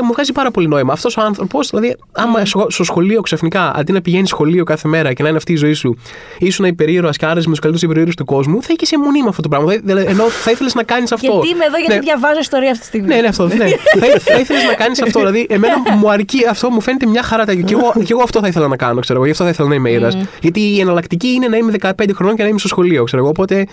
Μου 0.04 0.12
βγάζει 0.14 0.32
πάρα 0.32 0.52
πολύ 0.52 0.68
νόημα. 0.68 0.94
Αυτός 0.94 1.18
ο 1.18 1.22
άνθρωπος, 1.22 1.70
δηλαδή, 1.70 1.96
άμα 2.12 2.46
στο 2.68 2.84
σχολείο 2.84 3.22
ξαφνικά, 3.22 3.76
αντί 3.76 3.92
να 3.92 4.02
πηγαίνει 4.02 4.28
σχολείο 4.28 4.64
κάθε 4.64 4.88
μέρα 4.88 5.14
και 5.14 5.22
να 5.24 5.28
είναι 5.28 5.38
αυτή 5.38 5.52
η 5.52 5.56
ζωή 5.56 5.74
σου, 5.74 5.98
ήσουν 6.40 6.66
υπερήρωας 6.66 7.18
και 7.22 7.28
άρεσε 7.28 7.48
με 7.48 7.54
τους 7.54 7.60
καλύτερους 7.60 7.90
υπερήρωε 7.90 8.14
του 8.18 8.26
κόσμου, 8.26 8.62
θα 8.62 8.74
είχε 8.80 8.96
αιμονή 8.96 9.22
με 9.22 9.28
αυτό 9.30 9.42
το 9.42 9.48
πράγμα. 9.48 9.74
Ενώ 10.14 10.24
θα 10.30 10.52
ήθελες 10.52 10.74
να 10.74 10.84
κάνεις 10.84 11.12
αυτό. 11.12 11.32
Γιατί 11.32 11.50
είμαι 11.50 11.66
εδώ, 11.66 11.78
γιατί 11.78 11.94
ναι. 11.94 12.00
διαβάζω 12.00 12.40
ιστορία 12.40 12.70
αυτή 12.70 12.82
τη 12.82 12.88
στιγμή. 12.88 13.08
Ναι, 13.08 13.22
ναι, 13.22 13.28
αυτό. 13.28 13.48
Ναι. 13.48 13.68
θα, 14.02 14.20
θα 14.20 14.40
ήθελες 14.40 14.64
να 14.64 14.74
κάνεις 14.74 15.02
αυτό. 15.02 15.20
Δηλαδή, 15.20 15.48
εμένα 15.50 15.76
μου 15.98 16.12
αρκεί 16.12 16.40
αυτό, 16.50 16.70
μου 16.70 16.82
φαίνεται 16.82 17.06
μια 17.06 17.24
χαρά. 17.24 17.46
Και 17.46 17.74
εγώ, 17.74 17.94
και 18.04 18.12
εγώ 18.12 18.22
αυτό 18.24 18.40
θα 18.40 18.48
ήθελα 18.48 18.68
να 18.68 18.76
κάνω, 18.76 19.00
ξέρω 19.00 19.16
εγώ. 19.16 19.26
Γι' 19.26 19.32
αυτό 19.32 19.44
θα 19.44 19.50
ήθελα 19.50 19.68
να 19.68 19.76
είμαι 19.76 19.90
ήρωα. 19.90 20.12
Mm. 20.12 20.28
Γιατί 20.42 20.60
η 20.60 20.80
εναλλακτική 20.80 21.28
είναι 21.28 21.48
να 21.48 21.58
είμαι 21.58 21.74
15 21.82 21.92
χρονών 22.14 22.36
και 22.36 22.44
να 22.44 22.50
είμαι 22.50 22.60
στο 22.60 22.68
σχολείο, 22.68 23.04
ξέρω 23.04 23.22
εγώ. 23.22 23.32
Οπότε. 23.32 23.66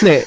ναι. 0.00 0.22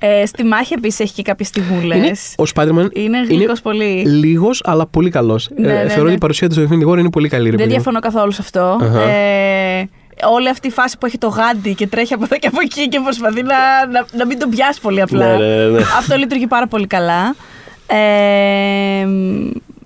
Ε, 0.00 0.26
στη 0.26 0.44
μάχη 0.44 0.74
επίσης 0.74 1.00
έχει 1.00 1.12
και 1.12 1.22
κάποιες 1.22 1.48
στιγμούλες. 1.48 2.34
Ο 2.38 2.42
Spider-Man 2.54 2.88
είναι 2.92 3.24
γλυκός 3.28 3.60
πολύ. 3.60 4.02
Λίγος, 4.06 4.60
αλλά 4.64 4.86
πολύ 4.86 5.10
καλός. 5.10 5.48
Ναι, 5.56 5.68
ε, 5.68 5.82
ναι, 5.82 5.88
θεωρώ 5.88 6.02
ναι. 6.02 6.06
ότι 6.06 6.14
η 6.14 6.18
παρουσία 6.18 6.48
του 6.48 6.54
στο 6.54 6.62
Infinity 6.62 6.92
War 6.92 6.98
είναι 6.98 7.10
πολύ 7.10 7.28
καλή. 7.28 7.50
Δεν 7.50 7.68
διαφωνώ 7.68 8.00
καθόλου 8.00 8.30
σε 8.30 8.42
αυτό. 8.42 8.78
Uh-huh. 8.80 9.08
Ε, 9.08 9.84
όλη 10.24 10.48
αυτή 10.48 10.66
η 10.66 10.70
φάση 10.70 10.98
που 10.98 11.06
έχει 11.06 11.18
το 11.18 11.28
γάντι 11.28 11.74
και 11.74 11.86
τρέχει 11.86 12.14
από 12.14 12.24
εδώ 12.24 12.36
και 12.36 12.46
από 12.46 12.58
εκεί 12.60 12.88
και 12.88 13.00
προσπαθεί 13.00 13.42
να, 13.42 13.86
να, 13.92 14.06
να 14.12 14.26
μην 14.26 14.38
τον 14.38 14.50
πιάσει 14.50 14.80
πολύ 14.80 15.00
απλά. 15.00 15.36
Ναι, 15.36 15.46
ναι, 15.46 15.64
ναι. 15.64 15.78
Αυτό 15.98 16.16
λειτουργεί 16.16 16.46
πάρα 16.46 16.66
πολύ 16.66 16.86
καλά. 16.86 17.34
Ε, 17.86 19.04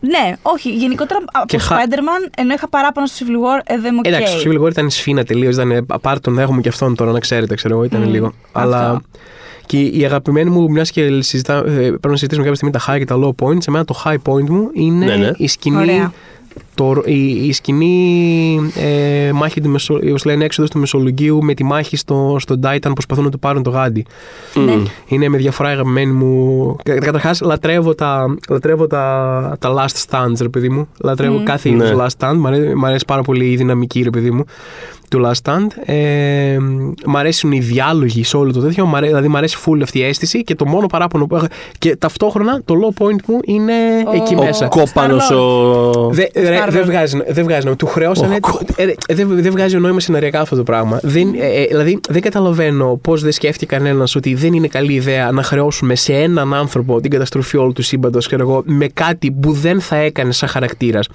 ναι, 0.01 0.33
όχι. 0.43 0.71
Γενικότερα 0.71 1.21
από 1.33 1.47
το 1.47 1.59
χα... 1.59 1.77
Spider-Man, 1.77 2.31
ενώ 2.37 2.55
είχα 2.55 2.69
παράπονα 2.69 3.07
στο 3.07 3.27
Civil 3.27 3.31
War, 3.31 3.61
ε, 3.65 3.79
δεν 3.79 3.91
μου 3.95 4.01
okay. 4.05 4.09
Εντάξει, 4.09 4.45
το 4.45 4.51
Civil 4.51 4.65
War 4.65 4.71
ήταν 4.71 4.91
σφίνα 4.91 5.25
τελείως. 5.25 5.55
Ήταν 5.55 5.87
πάρ' 6.03 6.21
τον 6.21 6.39
έχουμε 6.39 6.61
και 6.61 6.69
αυτόν 6.69 6.95
τώρα, 6.95 7.13
να 7.13 7.21
ξέρετε, 7.21 7.55
ξέρω 7.55 7.75
εγώ, 7.75 7.85
ήταν 7.85 8.05
mm, 8.05 8.09
λίγο. 8.09 8.27
Αυτό. 8.27 8.59
Αλλά 8.59 9.03
και 9.67 9.81
η 9.81 10.05
αγαπημένη 10.05 10.51
μου, 10.51 10.71
μιας 10.71 10.91
και 10.91 11.23
συζητά, 11.23 11.57
ε, 11.57 11.63
πρέπει 11.63 12.09
να 12.09 12.17
συζητήσουμε 12.17 12.49
κάποια 12.49 12.55
στιγμή 12.55 12.71
τα 12.71 12.81
high 12.87 12.99
και 12.99 13.05
τα 13.05 13.17
low 13.23 13.47
points, 13.47 13.69
εμένα 13.69 13.85
το 13.85 14.03
high 14.05 14.17
point 14.25 14.49
μου 14.49 14.71
είναι 14.73 15.05
ναι, 15.05 15.17
ναι. 15.17 15.31
η 15.37 15.49
σκηνή. 15.49 15.77
Ωραία. 15.77 16.13
Το, 16.75 17.03
η, 17.05 17.47
η 17.47 17.53
σκηνή 17.53 18.59
ε, 18.75 19.33
μάχη 19.33 19.61
του 19.61 19.69
Μεσο, 19.69 19.95
όπως 19.95 20.25
λένε 20.25 20.45
έξοδος 20.45 20.71
του 20.71 20.79
Μεσολογγίου 20.79 21.43
με 21.45 21.55
τη 21.55 21.65
μάχη 21.65 21.97
στο, 21.97 22.37
στο 22.39 22.55
Titan 22.63 22.79
που 22.83 22.93
προσπαθούν 22.93 23.25
να 23.25 23.31
του 23.31 23.39
πάρουν 23.39 23.63
το 23.63 23.71
γάντι. 23.71 24.07
Ναι. 24.55 24.77
Είναι 25.07 25.29
με 25.29 25.37
διαφορά 25.37 25.69
αγαπημένη 25.69 26.13
μου. 26.13 26.77
Καταρχάς, 26.83 27.41
λατρεύω, 27.41 27.95
τα, 27.95 28.35
λατρεύω 28.49 28.87
τα, 28.87 29.57
τα 29.59 29.75
last 29.75 30.05
stands, 30.11 30.37
ρε 30.41 30.49
παιδί 30.49 30.69
μου. 30.69 30.89
Λατρεύω 31.01 31.39
Mm. 31.41 31.45
κάθε 31.45 31.69
είδους 31.69 31.91
Ναι. 31.91 31.97
last 31.99 32.09
stand. 32.19 32.35
Μ' 32.37 32.47
αρέσει, 32.47 32.75
μ' 32.75 32.85
αρέσει 32.85 33.05
πάρα 33.07 33.23
πολύ 33.23 33.51
η 33.51 33.57
δυναμική, 33.57 34.03
ρε 34.03 34.11
παιδί 34.11 34.31
μου, 34.31 34.45
του 35.13 35.31
last 35.31 35.51
stand. 35.53 35.67
Ε, 35.85 36.57
μ' 37.07 37.17
αρέσουν 37.17 37.53
οι 37.53 37.59
διάλογοι 37.59 38.25
σε 38.25 38.37
όλο 38.37 38.53
το 38.53 38.61
τέτοιο. 38.61 38.87
Μ' 38.87 38.95
αρέ- 38.97 39.09
δηλαδή, 39.09 39.29
μ' 39.29 39.37
αρέσει 39.37 39.57
full 39.67 39.79
αυτή 39.83 39.99
η 39.99 40.05
αίσθηση 40.05 40.45
και 40.45 40.55
το 40.55 40.67
μόνο 40.67 40.87
παράπονο 40.87 41.27
που 41.27 41.37
έχω. 41.37 41.47
Και 41.79 41.97
ταυτόχρονα 41.97 42.61
το 42.65 42.75
low 42.83 43.03
point 43.03 43.17
μου 43.27 43.39
είναι 43.45 43.73
Ο- 44.07 44.13
εκεί 44.15 44.35
Ο 44.35 44.43
μέσα. 44.45 44.67
Κόπανος 44.67 45.31
ο... 45.31 46.11
Δε- 46.13 46.27
ρε, 46.35 46.59
Star-Lord. 46.65 46.71
Δεν 46.71 46.85
βγάζει, 46.85 47.19
δεν 47.29 47.45
βγάζει 47.45 47.63
νόημα. 47.65 47.77
Του 47.77 47.87
χρεώσανε. 47.87 48.39
ε, 48.77 48.85
ρε, 48.85 48.95
Δεν 49.13 49.29
δεν 49.43 49.51
βγάζει 49.53 49.77
νόημα 49.79 50.01
σεναριακά 50.01 50.41
αυτό 50.41 50.57
το 50.57 50.63
πράγμα. 50.63 50.99
Δεν, 51.03 51.35
ε, 51.41 51.47
ε, 51.63 51.67
δηλαδή, 51.67 52.01
δεν 52.09 52.23
καταλαβαίνω 52.23 52.99
πώς 53.03 53.23
δεν 53.23 53.33
σκέφτηκε 53.33 53.67
κανένας 53.77 54.15
ότι 54.15 54.35
δεν 54.35 54.53
είναι 54.53 54.67
καλή 54.67 54.93
ιδέα 54.93 55.31
να 55.33 55.43
χρεώσουμε 55.43 55.95
σε 55.95 56.13
έναν 56.15 56.55
άνθρωπο 56.55 57.01
την 57.01 57.11
καταστροφή 57.11 57.57
όλου 57.57 57.73
του 57.73 57.83
σύμπαντος 57.83 58.29
με 58.65 58.87
κάτι 58.95 59.31
που 59.31 59.53
δεν 59.53 59.81
θα 59.81 59.97
έκανε 59.97 60.33
σαν 60.33 60.49
χαρακτήρας. 60.49 61.09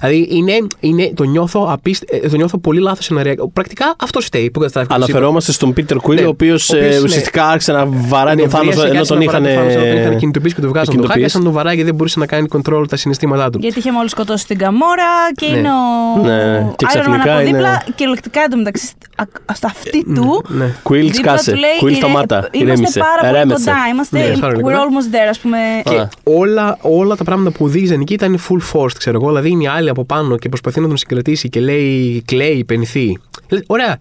Δηλαδή, 0.00 0.28
είναι, 0.30 0.52
είναι, 0.80 1.12
το, 1.14 1.24
νιώθω 1.24 1.66
απίστε, 1.70 2.06
ε, 2.22 2.28
το 2.28 2.36
νιώθω 2.36 2.58
πολύ 2.58 2.80
λάθος 2.80 3.04
σεναριακά. 3.04 3.48
Πρακτικά 3.48 3.94
αυτός 4.00 4.24
φταίει 4.24 4.50
που 4.50 4.58
καταστράφηκε. 4.58 4.94
το 4.94 5.00
σύμπαν. 5.00 5.10
Αναφερόμαστε 5.16 5.52
στον 5.52 5.72
Πίτερ 5.72 5.96
Κουίλ, 5.96 6.16
Ναι, 6.20 6.24
ο 6.26 6.28
οποίος 6.28 6.70
ο 6.70 6.76
οποίος, 6.76 6.94
ναι. 6.96 7.00
ουσιαστικά 7.02 7.46
άρχισε 7.48 7.72
να 7.72 7.86
βαράει 7.86 8.36
τον 8.36 8.48
Θάνο 8.48 8.64
Νευρίασε, 8.64 8.88
ενώ 8.88 8.96
κάτσε 8.98 9.12
τον 9.14 9.24
να 9.24 9.32
βαράει 9.32 9.52
είχαν. 9.52 9.64
τον 9.64 9.72
Θάνο, 9.72 9.92
τον 9.92 10.00
είχαν 10.02 10.16
κινητοποιήσει 10.18 10.54
και 10.54 10.60
τον 10.60 10.70
βγάζαν 10.70 10.86
το 10.86 10.92
κινητοποιήσει. 10.92 11.22
χάκια, 11.24 11.28
σαν 11.34 11.44
τον 11.44 11.52
βαράει 11.52 11.76
και 11.76 11.84
δεν 11.84 11.94
μπορούσε 11.94 12.18
να 12.18 12.26
κάνει 12.26 12.46
control 12.56 12.84
τα 12.88 12.96
συναισθήματά 12.96 13.50
του. 13.50 13.58
Γιατί 13.62 13.78
είχε 13.78 13.92
μόλις 13.92 14.10
σκοτώσει 14.10 14.46
την 14.46 14.58
Καμόρα 14.58 15.04
και 15.34 15.46
Ναι. 15.50 15.56
είναι 15.58 15.68
ο. 15.68 16.22
Ναι, 16.26 16.72
και 16.76 16.86
Iron 16.88 16.96
Man 16.96 17.00
ξαφνικά 17.00 17.34
από 17.34 17.44
δίπλα. 17.44 17.58
είναι- 17.58 17.82
Κυριολεκτικά 17.94 18.40
εντωμεταξύ 18.42 18.88
α- 19.16 19.54
στα 19.54 19.66
αυτή 19.66 20.04
του. 20.14 20.44
Ναι. 20.48 20.74
Κουίλ 20.82 21.00
δίπλα 21.10 21.14
σκάσε. 21.32 21.50
του 21.52 21.56
λέει, 21.58 21.76
Κουίλ 21.78 21.90
«Ηρε- 21.92 22.02
σταμάτα. 22.04 22.36
Είμαστε 22.36 22.58
Ηρέμησε. 22.58 22.98
πάρα 22.98 23.20
πολύ 23.20 23.36
Ερέμεσε. 23.36 23.64
κοντά. 23.64 23.76
Είμαστε. 23.92 24.18
Ναι, 24.18 24.36
πάρα 24.36 24.52
πολύ 24.52 24.64
We're 24.66 24.78
κοντά. 24.78 24.84
almost 24.84 25.14
there, 25.14 25.28
ας 25.30 25.38
πούμε. 25.38 25.56
Α. 25.58 25.82
Και 25.84 26.08
όλα, 26.22 26.78
όλα 26.80 27.16
τα 27.16 27.24
πράγματα 27.24 27.50
που 27.50 27.64
οδήγησαν 27.64 28.00
εκεί 28.00 28.12
ήταν 28.12 28.38
full 28.48 28.60
forced, 28.80 28.92
ξέρω 28.98 29.16
εγώ. 29.20 29.26
Δηλαδή 29.28 29.50
είναι 29.50 29.62
η 29.62 29.68
άλλη 29.88 29.98
από 30.00 30.04
πάνω 30.04 30.36
και 30.36 30.48
προσπαθεί 30.48 30.80
να 30.80 30.88
τον 30.88 30.96
συγκρατήσει 30.96 31.48
και 31.48 31.60
λέει 31.60 32.22
κλαίει, 32.26 32.64
πενθεί. 32.64 33.18
Λέει, 33.48 33.64
Ωραία. 33.66 33.98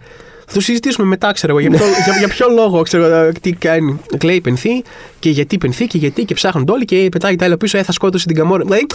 Θα 0.50 0.54
το 0.56 0.62
συζητήσουμε 0.62 1.08
μετά, 1.08 1.32
ξέρω 1.32 1.58
εγώ, 1.58 1.68
για 1.68 1.78
ποιο, 1.78 1.86
για, 2.06 2.18
για 2.18 2.28
ποιο 2.28 2.48
λόγο, 2.50 2.82
ξέρω 2.82 3.06
εγώ, 3.06 3.32
τι 3.42 3.52
κάνει. 3.52 4.00
Κλαίει, 4.18 4.42
πενθεί 4.42 4.84
και 5.20 5.30
γιατί 5.30 5.58
πενθεί 5.58 5.88
και 5.88 5.98
γιατί 5.98 6.26
και 6.26 6.34
ψάχνουν 6.34 6.66
όλοι 6.70 6.86
και 6.86 7.08
πετάει 7.12 7.36
τα 7.36 7.46
άλλα 7.46 7.58
πίσω, 7.58 7.78
ε, 7.78 7.84
θα 7.84 7.92
σκότωσε 7.92 8.26
την 8.28 8.36
καμόρα. 8.36 8.64
Δηλαδή, 8.64 8.86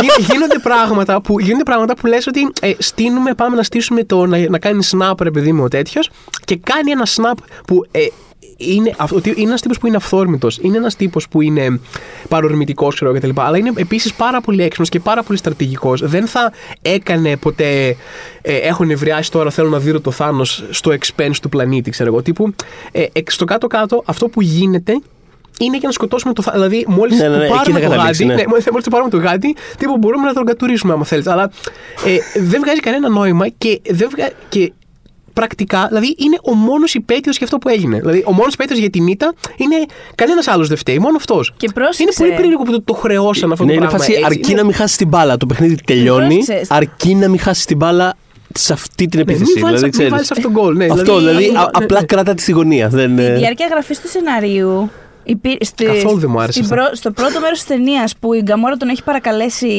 γι- 0.00 0.22
γίνονται 0.32 0.58
πράγματα 0.62 1.20
που, 1.20 1.40
γίνονται 1.40 1.62
πράγματα 1.62 1.94
που 1.96 2.06
λες 2.06 2.26
ότι 2.26 2.40
ε, 2.60 2.72
στείνουμε, 2.78 3.34
πάμε 3.34 3.56
να 3.56 3.62
στήσουμε 3.62 4.04
το 4.04 4.26
να, 4.26 4.48
να 4.48 4.58
κάνει 4.58 4.86
snap, 4.90 5.20
ρε 5.20 5.30
παιδί 5.30 5.52
μου, 5.52 5.64
ο 5.64 5.68
τέτοιος 5.68 6.10
και 6.44 6.56
κάνει 6.62 6.90
ένα 6.90 7.06
snap 7.06 7.38
που 7.66 7.86
ε, 7.90 8.00
είναι, 8.56 8.94
αυ- 8.96 9.12
ότι 9.12 9.34
είναι 9.36 9.48
ένας 9.48 9.60
τύπος 9.60 9.78
που 9.78 9.86
είναι 9.86 9.96
αυθόρμητος. 9.96 10.58
Είναι 10.62 10.76
ένας 10.76 10.96
τύπος 10.96 11.28
που 11.28 11.40
είναι 11.40 11.80
παρορμητικός, 12.28 12.94
ξέρω 12.94 13.10
εγώ 13.10 13.18
κτλ. 13.20 13.40
Αλλά 13.40 13.58
είναι 13.58 13.72
επίσης 13.76 14.14
πάρα 14.14 14.40
πολύ 14.40 14.62
έξυπνος 14.62 14.88
και 14.88 15.00
πάρα 15.00 15.22
πολύ 15.22 15.38
στρατηγικός. 15.38 16.00
Δεν 16.08 16.26
θα 16.26 16.52
έκανε 16.82 17.36
ποτέ. 17.36 17.96
Ε, 18.42 18.54
έχω 18.56 18.84
νευριάσει 18.84 19.30
τώρα, 19.30 19.50
θέλω 19.50 19.68
να 19.68 19.78
δίνω 19.78 20.00
το 20.00 20.10
θάνος 20.10 20.64
στο 20.70 20.90
expense 21.00 21.36
του 21.42 21.48
πλανήτη, 21.48 21.90
ξέρω 21.90 22.08
εγώ. 22.08 22.22
Τύπου, 22.22 22.54
ε, 22.92 23.04
εκ- 23.12 23.30
στο 23.30 23.44
κάτω-κάτω, 23.44 24.02
αυτό 24.06 24.28
που 24.28 24.42
γίνεται 24.42 25.00
είναι 25.58 25.76
για 25.76 25.86
να 25.88 25.92
σκοτώσουμε 25.92 26.32
το 26.32 26.42
θάνατο. 26.42 26.68
Δηλαδή, 26.68 26.84
μόλις 26.88 27.18
Ναι, 27.20 27.28
ναι, 27.28 27.36
ναι, 27.36 27.38
του 27.38 27.44
εκεί 27.44 27.52
πάρουμε 27.54 27.80
θα 27.80 27.86
το 27.86 27.90
καταλήξεις, 27.92 28.26
γάντι, 28.26 28.34
ναι. 28.34 28.42
ναι, 28.42 28.60
μόλις 28.70 28.84
του 28.84 28.90
πάρουμε 28.90 29.10
το 29.10 29.16
γάντι, 29.16 29.54
τύπου 29.78 29.96
μπορούμε 29.98 30.26
να 30.26 30.32
τον 30.32 30.44
κατουρίσουμε, 30.44 30.92
άμα 30.92 31.04
θέλεις. 31.04 31.26
Αλλά 31.26 31.50
ε, 32.06 32.40
δεν 32.40 32.60
βγάζει 32.64 32.80
κανένα 32.80 33.08
νόημα 33.08 33.48
και, 33.48 33.80
δεν 33.90 34.08
βγα... 34.16 34.30
και 34.48 34.72
πρακτικά, 35.40 35.86
δηλαδή 35.88 36.14
είναι 36.18 36.38
ο 36.42 36.54
μόνος 36.54 36.94
υπέτειος 36.94 37.36
για 37.36 37.44
αυτό 37.46 37.58
που 37.58 37.68
έγινε. 37.68 37.98
Δηλαδή, 37.98 38.22
ο 38.26 38.32
μόνος 38.32 38.54
υπέτειος 38.54 38.78
για 38.78 38.90
την 38.90 39.06
ήττα 39.06 39.32
είναι 39.56 39.76
κανένας 40.14 40.48
άλλος 40.48 40.68
δεν 40.68 40.76
φταίει, 40.76 40.98
μόνο 40.98 41.16
αυτός. 41.16 41.52
Και 41.56 41.68
πρόσεξε. 41.74 42.02
Είναι 42.02 42.12
πολύ 42.16 42.30
περίεργο 42.30 42.62
που 42.62 42.70
το, 42.72 42.82
το 42.82 42.94
χρεώσαν 42.94 43.52
αυτό 43.52 43.64
Ναι, 43.64 43.70
το 43.70 43.76
είναι 43.76 43.86
πράγμα. 43.86 43.98
φάση 44.04 44.12
έτσι. 44.12 44.24
αρκεί 44.26 44.50
Ναι. 44.52 44.56
να 44.60 44.64
μην 44.64 44.74
χάσει 44.74 44.96
την 44.96 45.08
μπάλα. 45.08 45.36
Το 45.36 45.46
παιχνίδι 45.46 45.74
τελειώνει. 45.84 46.34
πρόσεξες. 46.34 46.70
Αρκεί 46.70 47.14
να 47.14 47.28
μην 47.28 47.38
χάσει 47.38 47.66
την 47.66 47.76
μπάλα 47.76 48.14
σε 48.54 48.72
αυτή 48.72 49.06
την 49.06 49.10
Ναι, 49.14 49.20
επίθεση. 49.20 49.52
μην 49.54 49.62
βάλεις, 49.62 49.80
δηλαδή, 49.80 49.82
μην 49.82 49.90
ξέρεις. 49.92 50.10
βάλεις 50.10 50.30
αυτό 50.30 50.42
το 50.42 50.50
γκολ. 50.50 50.76
Ναι, 50.76 50.86
Αυτό, 50.90 51.18
δηλαδή, 51.18 51.50
ναι, 51.50 51.58
α- 51.58 51.62
ναι, 51.62 51.68
απλά 51.72 52.00
ναι. 52.00 52.06
κράτα 52.06 52.34
τη 52.34 52.42
στη 52.42 52.52
γωνία. 52.52 52.88
Δεν, 52.88 53.16
Τη 53.16 53.22
ε, 53.22 53.34
διάρκεια 53.36 53.66
γραφή 53.70 53.94
του 53.94 54.08
σεναρίου. 54.08 54.90
υπή- 55.24 55.64
στη- 55.64 55.84
Καθόλου 55.84 56.18
δεν 56.18 56.30
μου 56.30 56.40
άρεσε 56.40 56.52
στην 56.62 56.64
αυτό. 56.64 56.74
πρω- 56.74 56.94
στο 56.96 57.10
πρώτο 57.10 57.40
μέρος 57.40 57.58
της 57.58 57.66
ταινίας 57.66 58.16
που 58.20 58.32
η 58.34 58.40
Γκαμόρα 58.42 58.76
τον 58.76 58.88
έχει 58.88 59.02
παρακαλέσει 59.04 59.70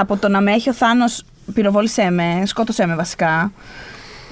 από 0.00 0.16
το 0.16 0.28
να 0.28 0.40
με 0.40 0.52
έχει 0.52 0.68
ο 0.68 0.72
Θάνος. 0.72 1.22
Πυροβόλησέ 1.54 2.10
με, 2.10 2.42
σκότωσέ 2.46 2.86
με 2.86 2.94
βασικά. 2.94 3.52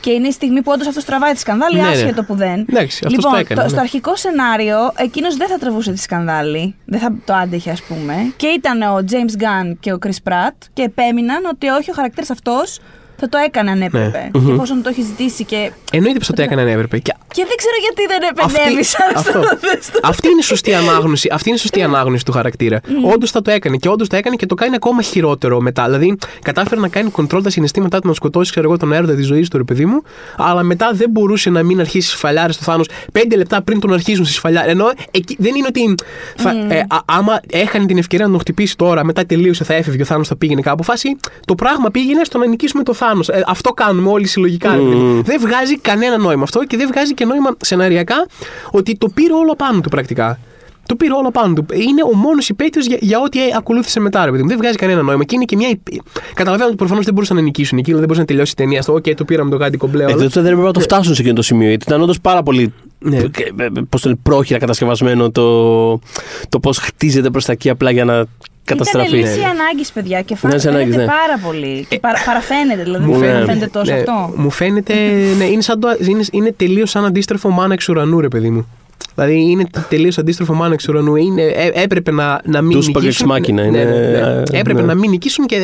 Και 0.00 0.10
είναι 0.10 0.28
η 0.28 0.32
στιγμή 0.32 0.62
που 0.62 0.72
όντως 0.72 0.86
αυτός 0.86 1.04
τραβάει 1.04 1.32
τη 1.32 1.38
σκανδάλη, 1.38 1.76
Ναι, 1.76 1.82
ναι. 1.82 1.88
άσχετο 1.88 2.22
που 2.22 2.34
δεν. 2.34 2.66
Εντάξει, 2.68 2.96
αυτός 3.06 3.12
λοιπόν, 3.12 3.32
το 3.32 3.38
έκανε, 3.38 3.62
ναι. 3.62 3.68
στο 3.68 3.80
αρχικό 3.80 4.16
σενάριο, 4.16 4.92
εκείνος 4.96 5.36
δεν 5.36 5.48
θα 5.48 5.58
τραβούσε 5.58 5.92
τη 5.92 5.98
σκανδάλη. 5.98 6.74
Δεν 6.84 7.00
θα 7.00 7.14
το 7.24 7.34
άντεχε, 7.34 7.70
ας 7.70 7.82
πούμε. 7.82 8.14
Και 8.36 8.46
ήταν 8.46 8.82
ο 8.82 9.04
James 9.10 9.42
Gunn 9.42 9.76
και 9.80 9.92
ο 9.92 9.98
Chris 10.06 10.30
Pratt 10.30 10.56
και 10.72 10.82
επέμειναν 10.82 11.44
ότι 11.44 11.68
όχι, 11.68 11.90
ο 11.90 11.94
χαρακτήρας 11.94 12.30
αυτός 12.30 12.78
θα 13.20 13.28
το 13.28 13.38
έκανε 13.46 13.70
αν 13.70 13.82
έπρεπε. 13.82 14.30
Και 14.32 14.52
εφόσον 14.52 14.82
το 14.82 14.88
έχει 14.88 15.02
ζητήσει 15.02 15.44
και. 15.44 15.70
Εννοείται 15.92 16.18
πως 16.18 16.26
το 16.28 16.42
έκανε 16.42 16.60
αν 16.60 16.68
έπρεπε. 16.68 16.98
Και 16.98 17.12
Και 17.32 17.44
δεν 17.48 17.56
ξέρω 17.56 17.76
γιατί 17.80 18.02
δεν 18.12 18.44
αυτή, 18.44 18.60
επενέβησαν 18.60 19.08
στο 19.10 19.38
αυτό. 19.38 19.40
δεστό. 19.60 20.00
αυτή 20.02 20.28
είναι 20.28 20.40
η 20.40 20.42
σωστή 20.42 20.74
ανάγνωση, 20.74 21.28
αυτή 21.32 21.48
είναι 21.48 21.58
η 21.58 21.60
σωστή 21.60 21.82
ανάγνωση 21.82 22.24
του 22.24 22.32
χαρακτήρα. 22.32 22.80
Όντως 23.14 23.30
θα 23.30 23.42
το 23.42 23.50
έκανε 23.50 23.76
και 23.76 23.88
όντως 23.88 24.08
το 24.08 24.16
έκανε 24.16 24.36
και 24.36 24.46
το 24.46 24.54
κάνει 24.54 24.74
ακόμα 24.74 25.02
χειρότερο 25.02 25.60
μετά. 25.60 25.84
Δηλαδή, 25.84 26.16
κατάφερε 26.42 26.80
να 26.80 26.88
κάνει 26.88 27.10
control 27.16 27.40
τα 27.42 27.50
συναισθήματά 27.50 28.00
του 28.00 28.08
να 28.08 28.14
σκοτώσει, 28.14 28.50
ξέρω 28.50 28.66
εγώ, 28.68 28.76
τον 28.76 28.92
έρωτα 28.92 29.14
της 29.14 29.26
ζωής 29.26 29.48
του, 29.48 29.56
ρε 29.56 29.64
παιδί 29.64 29.84
μου, 29.86 30.02
αλλά 30.36 30.62
μετά 30.62 30.90
δεν 30.92 31.10
μπορούσε 31.10 31.50
να 31.50 31.62
μην 31.62 31.80
αρχίσει 31.80 32.10
σφαλιάρε 32.10 32.52
στο 32.52 32.62
Θάνος 32.62 32.88
πέντε 33.12 33.36
λεπτά 33.36 33.62
πριν 33.62 33.80
τον 33.80 33.92
αρχίζουν 33.92 34.24
στις 34.24 34.36
σφαλιάρε. 34.36 34.70
Ενώ 34.70 34.90
εκεί, 35.10 35.36
δεν 35.38 35.54
είναι 35.54 35.66
ότι. 35.66 35.94
Θα, 36.36 36.50
ε, 36.68 36.78
α, 36.78 36.98
άμα 37.04 37.40
έχανε 37.50 37.86
την 37.86 37.98
ευκαιρία 37.98 38.24
να 38.24 38.30
τον 38.30 38.40
χτυπήσει 38.40 38.76
τώρα, 38.76 39.04
μετά 39.04 39.26
τελείωσε, 39.26 39.64
θα 39.64 39.74
έφευγε 39.74 40.02
ο 40.02 40.04
Θάνος, 40.04 40.28
θα 40.28 40.36
πήγαινε 40.36 40.60
κάπου. 40.60 40.82
Φάση, 40.82 41.16
το 41.44 41.54
πράγμα 41.54 41.90
πήγαινε 41.90 42.24
στο 42.24 42.38
να 42.38 42.46
νικήσουμε 42.46 42.82
το 42.82 42.94
Θάνο. 42.94 43.09
Ε, 43.32 43.42
αυτό 43.46 43.70
κάνουμε 43.72 44.08
όλοι 44.10 44.26
συλλογικά. 44.26 44.70
ρε 44.70 44.76
παιδί 44.82 44.94
μου. 44.94 45.22
Δεν 45.22 45.40
βγάζει 45.40 45.78
κανένα 45.78 46.18
νόημα 46.18 46.42
αυτό 46.42 46.64
και 46.64 46.76
δεν 46.76 46.88
βγάζει 46.92 47.14
και 47.14 47.24
νόημα 47.24 47.50
σεναριακά 47.60 48.26
ότι 48.70 48.96
το 48.96 49.08
πήρε 49.14 49.32
όλο 49.32 49.54
πάνω 49.56 49.80
του 49.80 49.88
πρακτικά. 49.88 50.38
Το 50.86 50.96
πήρε 50.96 51.12
όλο 51.12 51.30
πάνω 51.30 51.54
του. 51.54 51.66
Είναι 51.72 52.02
ο 52.12 52.16
μόνος 52.16 52.48
υπαίτιος 52.48 52.86
για, 52.86 52.96
για 53.00 53.20
ό,τι 53.20 53.38
ακολούθησε 53.56 54.00
μετά, 54.00 54.24
ρε 54.24 54.30
παιδί 54.30 54.42
μου. 54.42 54.48
Δεν 54.48 54.56
βγάζει 54.58 54.76
κανένα 54.76 55.02
νόημα. 55.02 55.24
Και 55.24 55.34
είναι 55.34 55.44
και 55.44 55.56
μια. 55.56 55.68
υπ- 55.68 56.02
Καταλαβαίνω 56.34 56.68
ότι 56.68 56.76
προφανώς 56.76 57.04
δεν 57.04 57.14
μπορούσαν 57.14 57.36
να 57.36 57.42
νικήσουν 57.42 57.78
εκεί, 57.78 57.90
δεν 57.90 58.00
μπορούσε 58.00 58.20
να 58.20 58.26
τελειώσει 58.26 58.52
η 58.52 58.54
ταινία 58.54 58.82
στο. 58.82 58.94
Οκ, 58.94 59.04
το 59.14 59.24
πήραμε 59.24 59.50
το 59.50 59.56
κάτι 59.56 59.76
κομπλέ. 59.76 60.02
όλα». 60.02 60.12
Εκτός 60.12 60.26
ότι 60.26 60.34
δεν 60.40 60.46
έπρεπε 60.46 60.66
να 60.66 60.72
το 60.72 60.80
φτάσουν 60.80 61.14
σε 61.14 61.20
εκείνο 61.20 61.34
το 61.36 61.42
σημείο. 61.42 61.68
Γιατί 61.68 61.84
ήταν 61.88 62.02
όντως 62.02 62.20
πάρα 62.20 62.42
πολύ. 62.42 62.72
Ναι. 62.98 63.20
Πώς 63.88 64.00
το 64.00 64.08
λένε, 64.08 64.20
πρόχειρα 64.22 64.58
κατασκευασμένο 64.58 65.30
το, 65.30 65.90
το 66.48 66.60
πώς 66.60 66.78
χτίζεται 66.78 67.30
προς 67.30 67.44
τα 67.44 67.52
εκεί 67.52 67.70
απλά 67.70 67.90
για 67.90 68.04
να 68.04 68.24
καταστραφεί. 68.72 69.18
Ήταν 69.18 69.20
λύση 69.20 69.40
ανάγκης, 69.42 69.92
παιδιά. 69.92 70.20
Και 70.22 70.34
Λύση 70.42 70.46
φαίνεται 70.58 70.68
ανάγκης, 70.68 70.96
ναι. 70.96 71.04
πάρα 71.04 71.38
πολύ. 71.44 71.86
Και 71.88 71.98
παρα, 71.98 72.18
παραφαίνεται, 72.24 72.82
δηλαδή. 72.82 73.04
Μου 73.04 73.12
Μου 73.12 73.18
φαίνεται. 73.18 73.44
φαίνεται 73.44 73.66
τόσο 73.66 73.92
Ναι, 73.92 73.98
αυτό. 73.98 74.32
Μου 74.36 74.50
φαίνεται. 74.50 74.94
ναι, 75.38 75.44
είναι, 75.44 75.62
σαν 75.62 75.80
το, 75.80 75.88
είναι, 76.08 76.24
είναι 76.32 76.52
τελείως 76.52 76.90
σαν 76.90 77.04
αντίστροφο 77.04 77.50
μάνα 77.50 77.72
εξ 77.72 77.88
ουρανού, 77.88 78.20
ρε 78.20 78.28
παιδί 78.28 78.50
μου. 78.50 78.68
Δηλαδή 79.14 79.50
είναι 79.50 79.66
τελείως 79.88 80.18
αντίστροφο 80.18 80.54
μάνα 80.54 80.72
εξ 80.72 80.88
ουρανού. 80.88 81.16
Είναι, 81.16 81.42
έ- 81.42 81.76
έπρεπε 81.82 82.10
να, 82.10 82.40
να 82.44 82.62
μην 82.62 82.76
Τους 82.76 82.86
νικήσουν. 82.86 83.28
Pax 83.30 83.32
Machina, 83.36 83.52
Ναι, 83.52 83.62
είναι, 83.62 83.70
ναι, 83.70 83.84
ναι. 83.84 84.42
ε, 84.52 84.58
Έπρεπε 84.58 84.80
ναι. 84.80 84.86
να 84.86 84.94
μην 84.94 85.10
νικήσουν 85.10 85.46
και. 85.46 85.56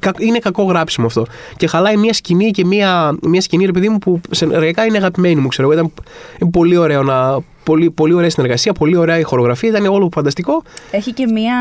Ε, 0.00 0.08
ε, 0.08 0.10
κα- 0.12 0.14
Είναι 0.18 0.38
κακό 0.38 0.62
γράψιμο 0.62 1.06
αυτό. 1.06 1.26
Και 1.56 1.66
χαλάει 1.66 1.96
μια 1.96 2.12
σκηνή 2.12 2.50
και 2.50 2.64
μια, 2.64 3.16
μια 3.22 3.40
σκηνή, 3.40 3.64
ρε 3.66 3.72
παιδί 3.72 3.88
μου, 3.88 3.98
που 3.98 4.20
σεναριακά 4.30 4.84
είναι 4.84 4.96
αγαπημένη 4.96 5.40
μου, 5.40 5.48
ξέρω 5.48 5.70
εγώ. 5.70 5.80
Ήταν 5.80 5.92
είναι 6.40 6.50
πολύ 6.50 6.76
ωραίο 6.76 7.02
να. 7.02 7.38
Πολύ, 7.64 7.90
πολύ 7.90 8.12
ωραία 8.12 8.30
συνεργασία, 8.30 8.72
πολύ 8.72 8.96
ωραία 8.96 9.18
η 9.18 9.22
χορογραφία, 9.22 9.68
ήταν 9.68 9.86
όλο 9.86 10.08
φανταστικό. 10.14 10.62
Έχει 10.90 11.12
και 11.12 11.26
μία 11.26 11.54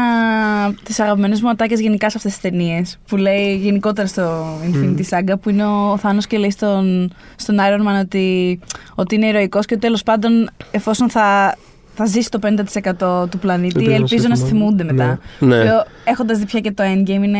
τις 0.84 1.00
αγαπημένες 1.00 1.42
μου 1.42 1.50
ατάκες 1.50 1.80
γενικά 1.80 2.10
σε 2.10 2.18
αυτές 2.18 2.32
τις 2.32 2.42
ταινίες. 2.42 2.98
Που 3.08 3.16
λέει 3.18 3.56
γενικότερα 3.56 4.08
στο 4.08 4.46
Infinity 4.72 5.02
Saga, 5.10 5.34
που 5.42 5.50
είναι 5.50 5.66
ο 5.66 5.98
Θάνος 5.98 6.28
και 6.28 6.38
λέει 6.38 6.52
στον, 6.52 7.14
στον 7.36 7.56
Iron 7.60 7.82
Man 7.82 8.02
ότι, 8.02 8.60
ότι 8.96 9.16
είναι 9.16 9.28
ηρωικός 9.28 9.66
και 9.66 9.78
τέλος 9.78 10.04
πάντων, 10.04 10.50
εφόσον 10.72 11.10
θα, 11.10 11.58
θα 11.96 12.06
ζήσει 12.06 12.30
το 12.30 12.40
50% 13.24 13.30
του 13.30 13.40
πλανήτη, 13.40 13.74
Ελπίζω 13.78 13.90
να 13.90 13.96
ελπίζω 13.96 14.22
σε 14.22 14.28
να 14.28 14.36
σε 14.36 14.46
θυμάμαι. 14.46 14.66
θυμούνται 14.66 14.84
μετά. 14.94 15.20
Ναι. 15.40 15.64
Έχοντας 16.04 16.38
δει 16.38 16.46
πια 16.46 16.60
και 16.60 16.72
το 16.72 16.84
Endgame, 16.84 17.24
είναι, 17.24 17.40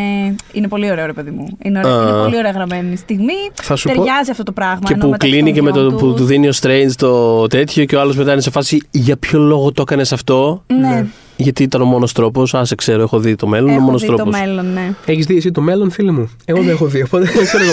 είναι 0.52 0.68
πολύ 0.68 0.92
ωραίο, 0.92 1.06
ρε 1.06 1.14
παιδί 1.14 1.30
μου. 1.32 1.58
Είναι, 1.64 1.80
ωραία, 1.86 1.98
Α. 1.98 2.02
είναι 2.10 2.22
πολύ 2.24 2.38
ωραία 2.38 2.52
γραμμένη 2.52 2.96
στιγμή. 2.96 3.34
Θα 3.54 3.76
σου 3.76 3.88
πω- 3.90 3.96
Ταιριάζει 3.96 4.32
αυτό 4.32 4.44
το 4.44 4.52
πράγμα. 4.52 4.80
Και 4.84 4.94
ενώ 4.94 5.04
που 5.04 5.10
μεταξύ 5.10 5.28
κλείνει 5.34 5.46
των 5.54 5.54
και 5.54 5.62
με 5.62 5.72
δυο 5.72 5.90
το 5.90 5.96
που 5.96 6.14
του 6.14 6.26
δίνει 6.26 6.48
ο 6.48 6.52
Strange 6.62 6.92
το 6.98 7.48
τέτοιο 7.48 7.86
και 7.86 7.96
ο 7.96 8.00
άλλος 8.00 8.16
μετά 8.16 8.32
είναι 8.32 8.42
σε 8.42 8.50
φάση 8.52 8.82
για 8.92 9.18
ποιο 9.18 9.40
λόγο 9.40 9.72
το 9.72 9.82
έκανες 9.82 10.12
αυτό; 10.14 10.64
Ναι, 10.80 11.06
Γιατί 11.38 11.64
ήταν 11.64 11.82
ο 11.82 11.86
μόνος 11.86 12.12
τρόπος. 12.14 12.54
Α, 12.54 12.66
σε 12.66 12.76
ξέρω, 12.76 13.02
έχω 13.02 13.20
δει 13.20 13.36
το 13.36 13.48
μέλλον. 13.48 13.66
είναι 13.68 13.74
ο 13.76 13.78
έχω 13.78 13.86
μόνος 13.86 14.02
δει 14.02 14.08
τρόπος. 14.08 14.24
το 14.26 14.40
μέλλον, 14.40 14.74
ναι. 14.74 14.94
Έχεις 15.06 15.26
δει 15.26 15.36
εσύ 15.38 15.52
το 15.52 15.62
μέλλον, 15.62 15.92
φίλε 15.92 16.12
μου; 16.12 16.30
Εγώ 16.46 16.60
δεν 16.62 16.70
έχω 16.70 16.86
δει. 16.86 17.02
Οπότε 17.04 17.26
δεν 17.36 17.46
ξέρω 17.46 17.64
εγώ. 17.64 17.72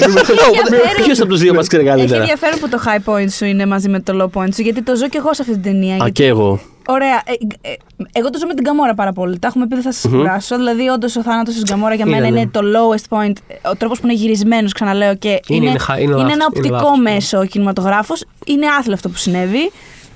Ποιος 1.05 1.21
από 1.21 1.29
τους 1.29 1.41
δύο 1.41 1.55
μας 1.55 1.67
ξέρει 1.67 1.83
Έχει 1.87 1.93
καλύτερα. 1.97 2.21
ενδιαφέρον 2.21 2.59
που 2.61 2.69
το 2.69 2.79
high 2.87 3.13
point 3.13 3.27
σου 3.31 3.45
είναι 3.45 3.67
μαζί 3.67 3.89
με 3.89 4.01
το 4.01 4.13
low 4.35 4.41
point 4.41 4.49
σου, 4.55 4.63
γιατί 4.63 4.83
το 4.83 4.97
ζω 4.97 5.09
και 5.09 5.19
εγώ 5.19 5.35
σε 5.35 5.43
αυτή 5.43 5.55
την 5.55 5.63
ταινία. 5.63 5.93
Α, 5.93 5.97
γιατί- 5.97 6.13
και 6.13 6.27
εγώ. 6.27 6.61
Ωραία. 6.87 7.23
Ε, 7.25 7.69
ε, 7.71 7.75
εγώ 8.13 8.31
το 8.31 8.39
ζω 8.39 8.47
με 8.47 8.55
την 8.55 8.65
Καμόρα 8.65 8.95
πάρα 8.95 9.13
πολύ. 9.13 9.39
Τα 9.39 9.47
έχουμε 9.47 9.67
πει, 9.67 9.75
δεν 9.75 9.85
θα 9.85 9.93
σας 9.93 10.11
κουράσω. 10.13 10.57
Δηλαδή, 10.57 10.89
όντως 10.89 11.17
ο 11.17 11.23
θάνατος 11.23 11.55
της 11.55 11.63
Καμόρα 11.63 11.95
για 11.95 12.07
μένα 12.07 12.17
Είναι, 12.27 12.31
ναι. 12.31 12.41
είναι 12.41 12.51
το 12.53 12.61
lowest 12.63 13.17
point. 13.19 13.33
ε, 13.63 13.69
Ο 13.69 13.77
τρόπος 13.77 14.01
που 14.01 14.07
είναι 14.07 14.15
γυρισμένος, 14.15 14.73
ξαναλέω. 14.73 15.15
Και 15.17 15.41
είναι, 15.47 15.69
είναι 15.69 15.79
χα- 15.79 15.99
είναι 15.99 16.11
λάθος, 16.11 16.23
ένα 16.25 16.33
είναι 16.33 16.45
οπτικό 16.49 16.75
λάθος. 16.75 16.99
μέσο 17.01 17.39
ο 17.39 17.45
κινηματογράφος. 17.45 18.25
Είναι 18.47 18.67
άθλιο 18.79 18.95
αυτό 18.95 19.09
που 19.09 19.17
συνέβη. 19.17 19.71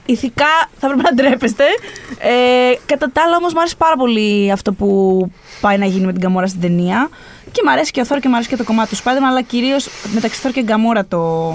Ηθικά 0.07 0.47
θα 0.79 0.87
πρέπει 0.87 1.03
να 1.03 1.15
ντρέπεστε. 1.15 1.65
Ε, 2.19 2.75
κατά 2.87 3.11
τα 3.13 3.23
άλλα, 3.27 3.37
όμως, 3.37 3.53
μου 3.53 3.59
άρεσε 3.61 3.75
πάρα 3.79 3.97
πολύ 3.97 4.51
αυτό 4.53 4.73
που 4.73 5.21
πάει 5.61 5.79
να 5.79 5.85
γίνει 5.87 6.07
με 6.07 6.13
την 6.13 6.21
Καμόρα 6.21 6.47
στην 6.47 6.61
ταινία. 6.61 7.09
Και 7.53 7.61
μου 7.65 7.71
αρέσει 7.71 7.91
και 7.91 8.01
ο 8.01 8.05
Θόρ 8.05 8.19
και 8.19 8.29
μου 8.29 8.35
αρέσει 8.35 8.49
και 8.51 8.57
το 8.57 8.65
κομμάτι 8.65 8.97
του 8.97 9.03
Spider-Man, 9.03 9.27
αλλά 9.29 9.43
κυρίως 9.43 9.89
μεταξύ 10.15 10.41
Θόρ 10.41 10.53
και 10.53 10.63
Γκαμόρα 10.63 11.07
το, 11.07 11.55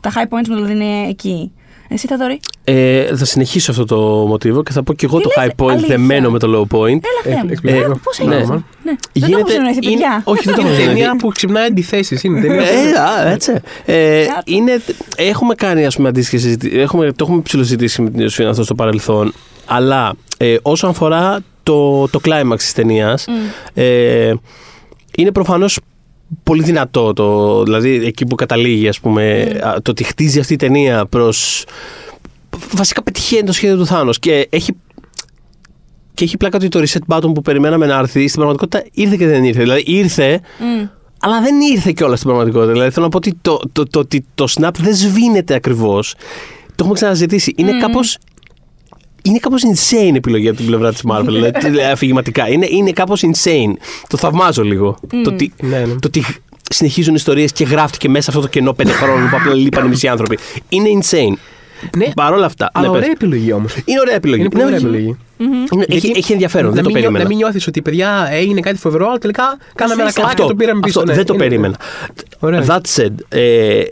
τα 0.00 0.10
high 0.14 0.22
points 0.34 0.48
μου 0.48 0.54
δηλαδή 0.54 0.72
είναι 0.72 1.08
εκεί. 1.08 1.52
Εσύ 1.88 2.06
θα 2.06 2.16
δωρεί. 2.16 2.40
Ε, 2.64 3.16
θα 3.16 3.24
συνεχίσω 3.24 3.70
αυτό 3.70 3.84
το 3.84 3.96
μοτίβο 4.26 4.62
και 4.62 4.72
θα 4.72 4.82
πω 4.82 4.94
και 4.94 5.06
εγώ 5.06 5.16
Τι 5.18 5.22
το 5.22 5.30
λες, 5.36 5.46
high 5.56 5.62
point 5.64 5.70
αλήθεια; 5.70 5.88
δεμένο 5.96 6.30
με 6.30 6.38
το 6.38 6.48
low 6.70 6.76
point. 6.76 6.88
Έλα, 6.88 7.00
Θεέ 7.22 7.34
μου. 7.44 7.48
εκπληκτικό. 7.52 8.00
Πώς 8.02 8.18
Ναι. 8.18 8.24
έγινε. 8.24 8.42
αυτό; 8.42 8.62
Ναι. 8.82 8.92
Δεν 9.12 9.30
το 9.30 9.38
έχω 9.38 9.48
συνοηθεί, 9.48 9.78
είναι- 9.82 9.90
παιδιά. 9.92 10.20
Όχι, 10.24 10.42
δεν 10.44 10.54
το 10.54 10.60
έχω 10.60 10.68
Είναι 10.70 10.78
συνοηθεί. 10.78 10.98
ταινία 11.00 11.16
που 11.16 11.28
ξυπνάει 11.28 11.66
αντιθέσεις. 11.66 12.22
Είναι 12.22 12.40
ταινία. 12.40 12.60
Ε, 12.60 13.24
α, 13.26 13.28
έτσι. 13.30 13.52
Ε, 13.84 14.24
Κάτω. 14.26 14.40
είναι, 14.44 14.80
έχουμε 15.16 15.54
κάνει 15.54 15.86
ας 15.86 15.96
πούμε 15.96 16.08
αντίστοιχες 16.08 16.40
συζητήσεις, 16.42 16.78
έχουμε, 16.78 17.06
το 17.12 17.24
έχουμε 17.24 17.40
ψηλοζητήσει 17.40 18.02
με 18.02 18.10
την 18.10 18.20
Ιωσήνα 18.20 18.50
αυτό 18.50 18.64
στο 18.64 18.74
παρελθόν, 18.74 19.32
αλλά 19.66 20.14
ε, 20.36 20.56
όσον 20.62 20.90
αφορά 20.90 21.38
το, 21.62 22.08
το 22.08 22.20
κλάιμαξ 22.20 22.62
της 22.64 22.72
ταινίας, 22.72 23.26
ε, 23.74 24.32
είναι 25.16 25.32
προφανώς 25.32 25.78
πολύ 26.42 26.62
δυνατό 26.62 27.12
το, 27.12 27.62
δηλαδή 27.62 28.04
εκεί 28.04 28.26
που 28.26 28.34
καταλήγει 28.34 28.88
ας 28.88 29.00
πούμε, 29.00 29.42
α, 29.62 29.82
το 29.82 29.90
ότι 29.90 30.04
χτίζει 30.04 30.38
αυτή 30.38 30.52
η 30.52 30.56
ταινία 30.56 31.06
προς 31.06 31.64
βασικά 32.72 33.02
πετυχαίνει 33.02 33.42
το 33.42 33.52
σχέδιο 33.52 33.76
του 33.76 33.86
Θάνος 33.86 34.18
και 34.18 34.46
έχει 34.50 34.72
και 36.14 36.24
έχει 36.24 36.36
πλάκα 36.36 36.56
ότι 36.56 36.68
το 36.68 36.82
reset 36.84 37.16
button 37.16 37.34
που 37.34 37.42
περιμέναμε 37.42 37.86
να 37.86 37.98
έρθει 37.98 38.28
στην 38.28 38.40
πραγματικότητα 38.40 38.84
ήρθε 38.92 39.16
και 39.16 39.26
δεν 39.26 39.44
ήρθε. 39.44 39.62
Δηλαδή 39.62 39.82
ήρθε, 39.86 40.40
Μμ. 40.58 40.86
αλλά 41.20 41.40
δεν 41.40 41.60
ήρθε 41.60 41.92
κιόλας 41.92 42.18
στην 42.18 42.28
πραγματικότητα. 42.30 42.72
Δηλαδή 42.72 42.90
θέλω 42.90 43.04
να 43.04 43.10
πω 43.10 43.16
ότι 43.16 43.38
το, 43.42 43.60
το, 43.72 43.86
το, 43.86 43.98
ότι 43.98 44.24
το 44.34 44.46
snap 44.58 44.70
δεν 44.78 44.94
σβήνεται 44.94 45.54
ακριβώς. 45.54 46.14
Το 46.66 46.74
έχουμε 46.78 46.94
ξαναζητήσει. 46.94 47.54
Είναι 47.56 47.78
κάπως 47.78 48.18
είναι 49.28 49.38
κάπως 49.38 49.62
insane 49.74 50.14
επιλογή 50.14 50.48
από 50.48 50.56
την 50.56 50.66
πλευρά 50.66 50.92
της 50.92 51.02
Marvel, 51.10 51.24
δηλαδή, 51.28 51.50
αφηγηματικά. 51.92 52.48
Είναι, 52.48 52.66
είναι 52.70 52.92
κάπως 52.92 53.22
insane. 53.26 53.72
Το 54.08 54.16
θαυμάζω 54.16 54.62
λίγο. 54.62 54.96
Το, 55.24 55.30
ότι, 55.30 55.52
Ναι, 55.62 55.78
ναι. 55.78 55.86
το 55.86 56.06
ότι 56.06 56.24
συνεχίζουν 56.70 57.14
ιστορίες 57.14 57.52
και 57.52 57.64
γράφτηκε 57.64 58.08
μέσα 58.08 58.30
αυτό 58.30 58.42
το 58.42 58.48
κενό 58.48 58.72
πέντε 58.72 58.92
χρόνων 58.92 59.30
που 59.30 59.36
απλά 59.36 59.54
λείπανε 59.54 59.88
μισοί 59.88 60.08
άνθρωποι. 60.08 60.38
Είναι 60.68 60.88
insane. 61.02 61.32
Ναι, 61.96 62.06
Παρ' 62.14 62.32
όλα 62.32 62.46
αυτά. 62.46 62.70
αλλά 62.72 62.86
ναι, 62.86 62.92
πες. 62.92 63.00
ωραία 63.02 63.10
επιλογή 63.12 63.52
όμως. 63.52 63.74
Είναι 63.84 64.00
ωραία 64.00 64.14
επιλογή. 64.14 64.40
Είναι 64.40 64.50
πολύ 64.50 64.62
Ναι, 64.62 64.68
ωραία 64.68 64.78
όχι. 64.86 64.86
επιλογή. 64.86 65.16
Είναι- 65.38 65.84
έχει, 65.88 65.98
Γιατί 66.06 66.18
έχει 66.18 66.32
ενδιαφέρον. 66.32 66.68
να 66.68 66.74
Δεν 66.74 66.82
το 66.82 66.88
μην 66.90 66.98
νιώ- 66.98 67.02
περίμενα. 67.02 67.22
Να 67.22 67.28
μην 67.28 67.36
νιώθεις 67.36 67.66
ότι 67.66 67.82
παιδιά 67.82 68.28
έγινε 68.30 68.60
κάτι 68.60 68.78
φοβερό, 68.78 69.06
αλλά 69.08 69.18
τελικά 69.18 69.58
κάναμε 69.74 70.02
ένα 70.02 70.12
κλάκι 70.12 70.28
και 70.28 70.42
Αυτό, 70.42 70.46
το 70.46 70.54
πήραμε 70.54 70.80
πίσω. 70.80 70.98
αυτό 70.98 71.10
Ναι, 71.10 71.16
δεν 71.16 71.26
το 71.26 71.34
είναι- 71.34 71.42
περίμενα. 71.42 71.76
Ωραία. 72.38 72.64
That 72.66 72.80
said, 72.96 73.12
ε, 73.28 73.82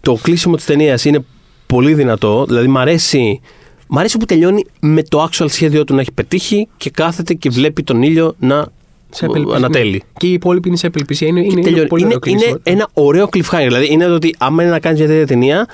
το 0.00 0.18
κλείσιμο 0.22 0.56
της 0.56 0.64
ταινίας 0.64 1.04
είναι 1.04 1.24
πολύ 1.66 1.94
δυνατό. 1.94 2.44
Δηλαδή, 2.48 2.66
μ' 2.68 2.78
αρέσει, 2.78 3.40
μ' 3.88 3.98
αρέσει 3.98 4.18
που 4.18 4.24
τελειώνει 4.24 4.64
με 4.80 5.02
το 5.02 5.28
actual 5.30 5.46
σχέδιο 5.48 5.84
του 5.84 5.94
να 5.94 6.00
έχει 6.00 6.12
πετύχει 6.12 6.68
και 6.76 6.90
κάθεται 6.90 7.34
και 7.34 7.50
βλέπει 7.50 7.82
τον 7.82 8.02
ήλιο 8.02 8.34
να 8.38 8.66
Σε 9.10 9.24
απελπισία. 9.24 9.56
ανατέλει. 9.56 10.02
Και 10.18 10.26
οι 10.26 10.32
υπόλοιποι 10.32 10.68
είναι 10.68 10.76
σε 10.76 10.86
απελπισία. 10.86 11.28
Είναι, 11.28 11.40
Και 11.40 11.44
είναι, 11.46 11.54
είναι 11.54 11.62
τελειώνει. 11.62 11.88
πολύ 11.88 12.02
Είναι, 12.02 12.14
ωραίο 12.14 12.30
είναι 12.32 12.38
κλείσιμο. 12.40 12.60
ένα 12.62 12.88
ωραίο 12.92 13.24
cliffhanger. 13.32 13.66
Δηλαδή, 13.66 13.86
είναι 13.92 14.06
το 14.06 14.14
ότι 14.14 14.34
άμα 14.38 14.62
είναι 14.62 14.70
να 14.72 14.78
κάνεις 14.80 14.98
μια 14.98 15.08
τέτοια 15.08 15.26
ταινία, 15.26 15.66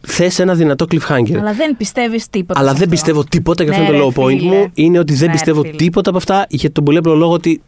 θες 0.00 0.38
ένα 0.38 0.54
δυνατό 0.54 0.86
cliffhanger. 0.90 1.34
Αλλά 1.38 1.52
δεν 1.52 1.76
πιστεύεις 1.76 2.28
τίποτα. 2.30 2.60
Αλλά 2.60 2.68
σε 2.68 2.74
δεν 2.74 2.82
αυτό. 2.84 2.94
πιστεύω 2.94 3.24
τίποτα 3.24 3.64
και 3.64 3.70
αυτό 3.70 3.82
Ναι, 3.82 3.88
είναι 3.88 3.98
το 3.98 4.04
ρε, 4.04 4.12
low 4.14 4.22
point 4.24 4.38
φίλε. 4.38 4.48
μου. 4.56 4.70
Είναι 4.74 4.98
ότι 4.98 5.14
δεν 5.14 5.26
Ναι, 5.26 5.32
πιστεύω 5.32 5.60
φίλε. 5.62 5.74
τίποτα 5.76 6.08
από 6.08 6.18
αυτά 6.18 6.46
για 6.48 6.72
τον 6.72 6.84
πολύ 6.84 6.98
απλό 6.98 7.14
λόγο 7.14 7.32
ότι 7.32 7.62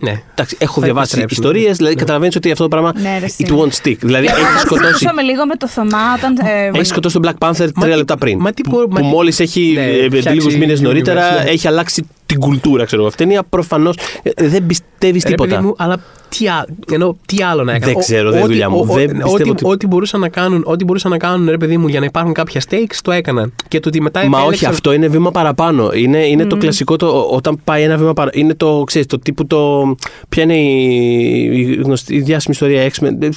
Ναι. 0.00 0.22
Εντάξει, 0.32 0.56
έχω 0.60 0.74
Θα 0.80 0.80
διαβάσει 0.86 1.18
επιστρέψουν. 1.18 1.44
ιστορίες, 1.44 1.76
δηλαδή 1.76 1.94
Ναι. 1.94 2.00
καταλαβαίνεις 2.00 2.36
ότι 2.36 2.50
αυτό 2.50 2.62
το 2.62 2.68
πράγμα 2.68 2.92
Ναι, 3.02 3.18
ρε, 3.20 3.26
it 3.26 3.30
σύμφωνα. 3.36 3.62
won't 3.70 3.86
stick. 3.86 3.96
Δηλαδή 3.98 4.26
Και 4.26 4.32
έχεις 4.32 4.44
θα 4.52 4.58
σκοτώσει. 4.58 4.84
συζητούσαμε 4.86 5.22
λίγο 5.22 5.46
με 5.46 5.54
το 5.54 5.68
Θωμά 5.68 6.14
όταν. 6.16 6.36
ε, 6.46 6.70
Έχεις 6.74 6.88
σκοτώσει 6.88 7.20
τον 7.20 7.30
Black 7.38 7.48
Panther 7.48 7.54
τρία 7.80 7.90
τι- 7.92 7.96
λεπτά 7.96 8.16
πριν. 8.16 8.38
μα 8.40 8.52
τι 8.52 8.62
που 8.62 8.70
μπο- 8.70 8.78
μα 8.78 8.86
που 8.86 8.94
τι- 8.94 9.02
μόλις 9.02 9.40
έχει 9.40 9.72
Ναι, 9.74 9.84
ε, 9.84 10.06
φτιάξει 10.06 10.28
λίγους 10.28 10.56
μήνες 10.56 10.78
universe, 10.78 10.82
νωρίτερα 10.82 11.42
ναι. 11.42 11.50
έχει 11.50 11.68
αλλάξει 11.68 12.06
την 12.28 12.40
κουλτούρα, 12.40 12.84
ξέρω 12.84 13.00
εγώ. 13.00 13.10
Αυτή 13.10 13.22
είναι 13.22 13.38
προφανώς 13.48 13.96
δεν 14.36 14.66
πιστεύεις 14.66 15.22
Ρε, 15.22 15.28
τίποτα. 15.30 15.50
παιδί 15.54 15.66
μου, 15.66 15.74
αλλά 15.78 16.00
τι, 16.28 16.48
α- 16.48 16.66
ενώ, 16.92 17.16
τι 17.26 17.42
άλλο 17.42 17.64
να 17.64 17.72
έκανε. 17.74 17.92
Δεν 17.92 18.00
ξέρω, 18.02 18.30
δεν 18.30 18.32
είναι 18.32 18.38
ό,τι- 18.38 18.48
δουλειά 18.52 18.70
μου. 18.70 18.76
ο- 18.76 18.80
ο- 18.92 18.94
Δεν 18.94 19.04
ό,τι- 19.10 19.22
πιστεύω 19.22 19.50
ότι- 19.50 19.66
Ό,τι 19.66 19.86
μπορούσαν 19.86 20.20
να 20.20 20.28
κάνουν, 20.28 20.62
ό,τι 20.66 20.84
μπορούσαν 20.84 21.10
να 21.10 21.16
κάνουν, 21.18 21.48
ρε 21.50 21.56
παιδί 21.56 21.76
μου, 21.76 21.88
για 21.88 22.00
να 22.00 22.06
υπάρχουν 22.06 22.32
κάποια 22.32 22.62
stakes, 22.70 22.96
το 23.02 23.10
έκαναν. 23.12 23.52
Και 23.68 23.80
το 23.80 23.88
ότι 23.88 24.00
μετά 24.00 24.20
Μα 24.20 24.26
επέλεξαν- 24.26 24.54
όχι, 24.54 24.64
αυτό 24.66 24.92
είναι 24.92 25.08
βήμα 25.08 25.30
παραπάνω. 25.30 25.90
Είναι, 25.94 26.26
είναι 26.26 26.44
το 26.46 26.56
κλασικό 26.56 26.96
το, 26.96 27.06
ό- 27.06 27.28
όταν 27.36 27.60
πάει 27.64 27.82
ένα 27.82 27.96
βήμα 27.96 28.12
παραπάνω. 28.12 28.42
Είναι 28.44 28.54
το, 28.54 28.82
ξέρεις, 28.86 29.06
το 29.06 29.18
τύπου 29.18 29.46
το. 29.46 29.94
Ποια 30.28 30.42
είναι 30.42 30.56
η, 30.56 31.60
η 31.60 31.74
γνωστή 31.84 32.14
η 32.14 32.20
διάσημη 32.20 32.56
ιστορία 32.60 32.90
X-Men. 32.90 33.28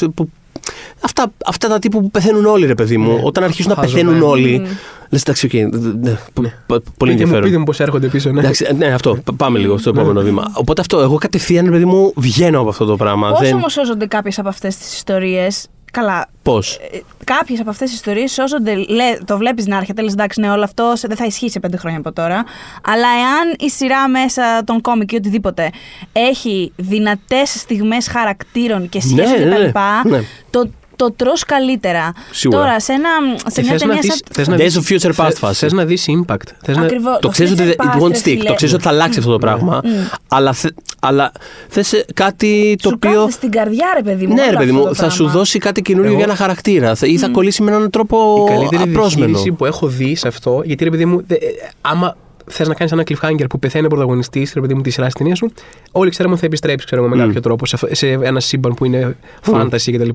Ε, 0.61 0.69
που- 0.69 0.71
Αυτά, 1.01 1.31
αυτά 1.45 1.67
τα 1.67 1.79
τύπου 1.79 2.01
που 2.01 2.11
πεθαίνουν 2.11 2.45
όλοι, 2.45 2.65
ρε 2.65 2.75
παιδί 2.75 2.97
μου. 2.97 3.13
Ναι. 3.13 3.21
Όταν 3.23 3.43
αρχίζουν 3.43 3.71
να 3.75 3.81
Χαζομένα. 3.81 4.09
πεθαίνουν 4.09 4.29
όλοι. 4.29 4.61
Λες, 5.09 5.21
εντάξει, 5.21 5.45
οκ. 5.45 5.53
ναι, 5.53 6.17
πο- 6.33 6.41
πο- 6.41 6.49
Πολύ 6.67 6.81
Πείτε 6.97 7.05
μου, 7.05 7.11
ενδιαφέρον. 7.11 7.41
πείτε 7.43 7.57
μου 7.57 7.63
πώς 7.63 7.79
έρχονται 7.79 8.07
πίσω. 8.07 8.31
Ναι. 8.31 8.39
Εντάξει, 8.39 8.67
ναι, 8.77 8.85
αυτό. 8.87 9.15
Π- 9.23 9.31
Πάμε 9.37 9.59
λίγο 9.59 9.77
στο 9.77 9.89
επόμενο 9.89 10.21
βήμα. 10.21 10.51
Οπότε 10.53 10.81
αυτό, 10.81 10.99
εγώ 10.99 11.15
κατευθείαν, 11.17 11.65
ρε 11.65 11.71
παιδί 11.71 11.85
μου, 11.85 12.13
βγαίνω 12.15 12.59
από 12.59 12.69
αυτό 12.69 12.85
το 12.85 12.95
πράγμα. 12.95 13.29
Πώς 13.29 13.39
Δεν... 13.39 13.53
όμως 13.53 13.71
σώζονται 13.73 14.05
κάποιες 14.05 14.39
από 14.39 14.47
αυτές 14.49 14.77
τις 14.77 14.93
ιστορίες; 14.93 15.67
Καλά. 15.91 16.27
Πώς; 16.43 16.79
Κάποιες 17.23 17.59
από 17.59 17.69
αυτές 17.69 17.87
τις 17.89 17.97
ιστορίες 17.97 18.31
σώζονται. 18.31 18.73
Λέ, 18.75 19.17
το 19.25 19.37
βλέπεις 19.37 19.67
να 19.67 19.77
έρχεται, 19.77 20.01
λες 20.01 20.11
εντάξει, 20.13 20.39
ναι, 20.39 20.49
όλο 20.51 20.63
αυτό 20.63 20.91
σε- 20.95 21.07
δεν 21.07 21.17
θα 21.17 21.25
ισχύει 21.25 21.49
σε 21.49 21.59
πέντε 21.59 21.77
χρόνια 21.77 21.99
από 21.99 22.11
τώρα. 22.11 22.43
Αλλά 22.85 23.07
εάν 23.07 23.55
η 23.59 23.69
σειρά 23.69 24.07
μέσα 24.07 24.63
των 24.63 24.81
κόμικ 24.81 25.11
ή 25.11 25.15
οτιδήποτε 25.15 25.69
έχει 26.11 26.71
δυνατές 26.75 27.49
στιγμές 27.49 28.07
χαρακτήρων 28.07 28.89
και 28.89 29.01
σχέση 29.01 29.37
Ναι, 29.37 29.45
ναι, 29.45 29.57
ναι. 29.57 29.71
κτλ. 29.71 30.09
Ναι. 30.09 30.19
Το, 30.49 30.69
το 31.03 31.11
τρως 31.15 31.43
καλύτερα. 31.43 32.13
Σίγουρα. 32.31 32.59
Τώρα, 32.61 32.79
σε, 32.79 32.93
ένα, 32.93 33.09
σε 33.47 33.61
Και 33.61 33.61
μια 33.61 33.71
θες 33.71 33.81
να 33.81 33.87
ταινία 33.87 34.01
δεις- 34.01 34.11
σαν. 34.11 34.21
θες 34.33 34.47
να 34.47 34.55
Days 34.55 34.59
δεις- 34.59 34.77
of 34.77 34.81
Future 35.09 35.15
Past 35.21 35.25
θες- 35.27 35.37
φάση. 35.37 35.59
Θες 35.59 35.73
να 35.73 35.85
δεις 35.85 36.05
impact. 36.09 36.35
Θες 36.65 36.75
να- 36.77 36.83
Ακριβώς. 36.83 37.17
Το 37.21 37.29
ξέρεις 37.29 37.51
ότι 37.51 37.63
Future 37.63 37.81
it 37.81 37.85
Past, 37.85 38.01
won't 38.01 38.11
ρε 38.11 38.17
stick. 38.17 38.21
φίλε. 38.21 38.43
Το 38.43 38.53
ξέρεις 38.53 38.73
ότι 38.73 38.83
θα 38.83 38.89
αλλάξει 38.89 39.19
αυτό 39.19 39.31
το 39.31 39.37
πράγμα. 39.37 39.81
Αλλά, 40.27 40.53
θε, 40.53 40.69
αλλά 41.01 41.31
θες 41.67 42.03
κάτι 42.13 42.75
το 42.81 42.89
σου 42.89 42.95
οποίο. 42.95 43.11
κάθεται 43.13 43.31
στην 43.31 43.51
καρδιά, 43.51 43.85
ρε 43.95 44.03
παιδί 44.03 44.27
μου. 44.27 44.33
Ναι, 44.33 44.41
όλο 44.41 44.49
ρε 44.51 44.57
παιδί 44.57 44.69
αυτό 44.69 44.81
μου, 44.81 44.87
το 44.87 44.93
θα 44.95 45.09
σου 45.09 45.17
πράγμα. 45.17 45.33
δώσει 45.33 45.59
κάτι 45.59 45.81
καινούριο 45.81 46.07
Εγώ- 46.09 46.17
για 46.17 46.25
ένα 46.27 46.35
χαρακτήρα. 46.35 46.95
Θα- 46.95 47.07
Ή 47.07 47.17
θα 47.17 47.27
κολλήσει 47.29 47.61
με 47.63 47.71
έναν 47.71 47.89
τρόπο 47.89 48.45
η 48.47 48.51
καλύτερη 48.51 48.81
απρόσμενο. 48.83 49.25
διαχείριση 49.25 49.51
που 49.51 49.65
έχω 49.65 49.87
δει 49.87 50.15
σε 50.15 50.27
αυτό, 50.27 50.61
γιατί 50.65 50.83
ρε 50.83 50.89
παιδί 50.89 51.05
μου, 51.05 51.23
δε- 51.27 51.35
ε, 51.35 51.39
άμα 51.81 52.15
θες 52.51 52.67
να 52.67 52.73
κάνεις 52.73 52.93
ένα 52.93 53.03
cliffhanger 53.07 53.45
που 53.49 53.59
πεθαίνει 53.59 53.85
ο 53.85 53.89
πρωταγωνιστής, 53.89 54.53
ρε 54.53 54.61
παιδί 54.61 54.73
μου, 54.73 54.81
τη 54.81 54.89
σειρά 54.89 55.07
τη 55.07 55.13
ταινία 55.13 55.35
σου, 55.35 55.51
όλοι 55.91 56.09
ξέρουμε 56.09 56.31
ότι 56.33 56.41
θα 56.41 56.47
επιστρέψεις, 56.47 56.85
ξέρω 56.85 57.01
εγώ, 57.05 57.15
με 57.15 57.23
Mm. 57.23 57.25
κάποιο 57.25 57.41
τρόπο 57.41 57.65
σε, 57.65 57.77
σε 57.91 58.07
ένα 58.07 58.39
σύμπαν 58.39 58.73
που 58.73 58.85
είναι 58.85 59.17
fantasy 59.51 59.91
κτλ. 59.93 60.09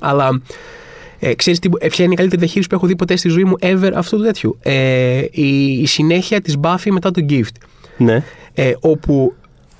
Αλλά 0.00 0.40
ε, 1.18 1.34
ξέρεις 1.34 1.58
ποια 1.58 2.04
είναι 2.04 2.12
η 2.12 2.16
καλύτερη 2.16 2.40
διαχείριση 2.40 2.68
που 2.68 2.74
έχω 2.74 2.86
δει 2.86 2.96
ποτέ 2.96 3.16
στη 3.16 3.28
ζωή 3.28 3.44
μου 3.44 3.54
ever 3.60 3.90
αυτού 3.94 4.16
του 4.16 4.22
τέτοιου. 4.22 4.58
Ε, 4.62 5.24
η, 5.30 5.72
η 5.80 5.86
συνέχεια 5.86 6.40
της 6.40 6.56
Buffy 6.62 6.90
μετά 6.90 7.10
το 7.10 7.26
Gift. 7.28 7.54
Ναι. 7.96 8.24
ε, 8.54 8.72
όπου 8.80 9.34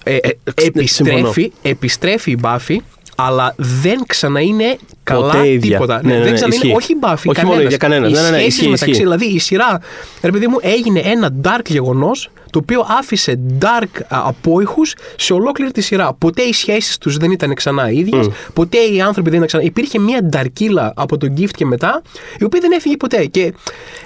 ε, 0.04 0.16
ε, 0.16 0.86
συμφωνώ. 0.86 1.18
επιστρέφει, 1.18 1.52
επιστρέφει 1.62 2.30
η 2.30 2.38
Buffy, 2.42 2.76
αλλά 3.16 3.54
δεν 3.56 4.02
ξαναειναι 4.06 4.76
καλά 5.02 5.30
Ποτέ 5.32 5.48
ίδια. 5.48 5.70
τίποτα. 5.72 6.00
Ναι, 6.04 6.12
ναι, 6.12 6.18
ναι, 6.18 6.24
δεν 6.24 6.34
ξαναείναι, 6.34 6.64
ισχύει. 6.64 6.76
όχι 6.76 6.92
η 6.92 6.96
Buffy, 7.02 7.12
Όχι 7.26 7.26
μόνο 7.26 7.34
κανένας. 7.50 7.64
ίδια, 7.64 7.76
κανένας. 7.76 8.10
Οι 8.10 8.14
Ναι, 8.14 8.20
ναι, 8.20 8.28
ναι, 8.30 8.36
σχέσεις 8.36 8.54
ισχύει, 8.54 8.64
μεταξύ, 8.68 8.90
ισχύει. 8.90 9.02
δηλαδή 9.02 9.24
η 9.26 9.38
σειρά, 9.38 9.80
ρε 10.22 10.30
παιδί 10.30 10.46
μου, 10.46 10.56
έγινε 10.60 11.00
ένα 11.00 11.30
dark 11.42 11.66
γεγονός 11.66 12.30
το 12.50 12.58
οποίο 12.58 12.86
άφησε 12.98 13.40
dark 13.60 14.00
α, 14.08 14.22
απόηχους 14.26 14.94
σε 15.16 15.32
ολόκληρη 15.32 15.70
τη 15.70 15.80
σειρά. 15.80 16.12
Ποτέ 16.14 16.42
οι 16.42 16.52
σχέσεις 16.52 16.98
τους 16.98 17.16
δεν 17.16 17.30
ήταν 17.30 17.54
ξανά 17.54 17.90
ίδιες, 17.90 18.28
ποτέ 18.52 18.78
οι 18.78 19.00
άνθρωποι 19.00 19.28
δεν 19.28 19.36
ήταν 19.36 19.46
ξανά. 19.48 19.62
Υπήρχε 19.62 19.98
μια 19.98 20.22
νταρκίλα 20.24 20.92
από 20.96 21.16
τον 21.16 21.34
Gift 21.38 21.50
και 21.50 21.64
μετά, 21.66 22.02
η 22.38 22.44
οποία 22.44 22.60
δεν 22.60 22.72
έφυγε 22.72 22.96
ποτέ. 22.96 23.24
Και 23.24 23.52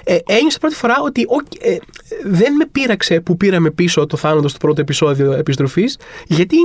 ε, 0.03 0.17
ένιωσα 0.27 0.57
πρώτη 0.59 0.75
φορά 0.75 0.95
ότι 1.03 1.25
οκ, 1.27 1.45
ε, 1.59 1.77
δεν 2.23 2.53
με 2.53 2.65
πείραξε 2.71 3.19
που 3.19 3.37
πήραμε 3.37 3.71
πίσω 3.71 4.05
το 4.05 4.17
θάνατό 4.17 4.41
της 4.41 4.51
στο 4.51 4.59
πρώτο 4.59 4.81
επεισόδιο 4.81 5.31
επιστροφής, 5.31 5.97
γιατί 6.27 6.55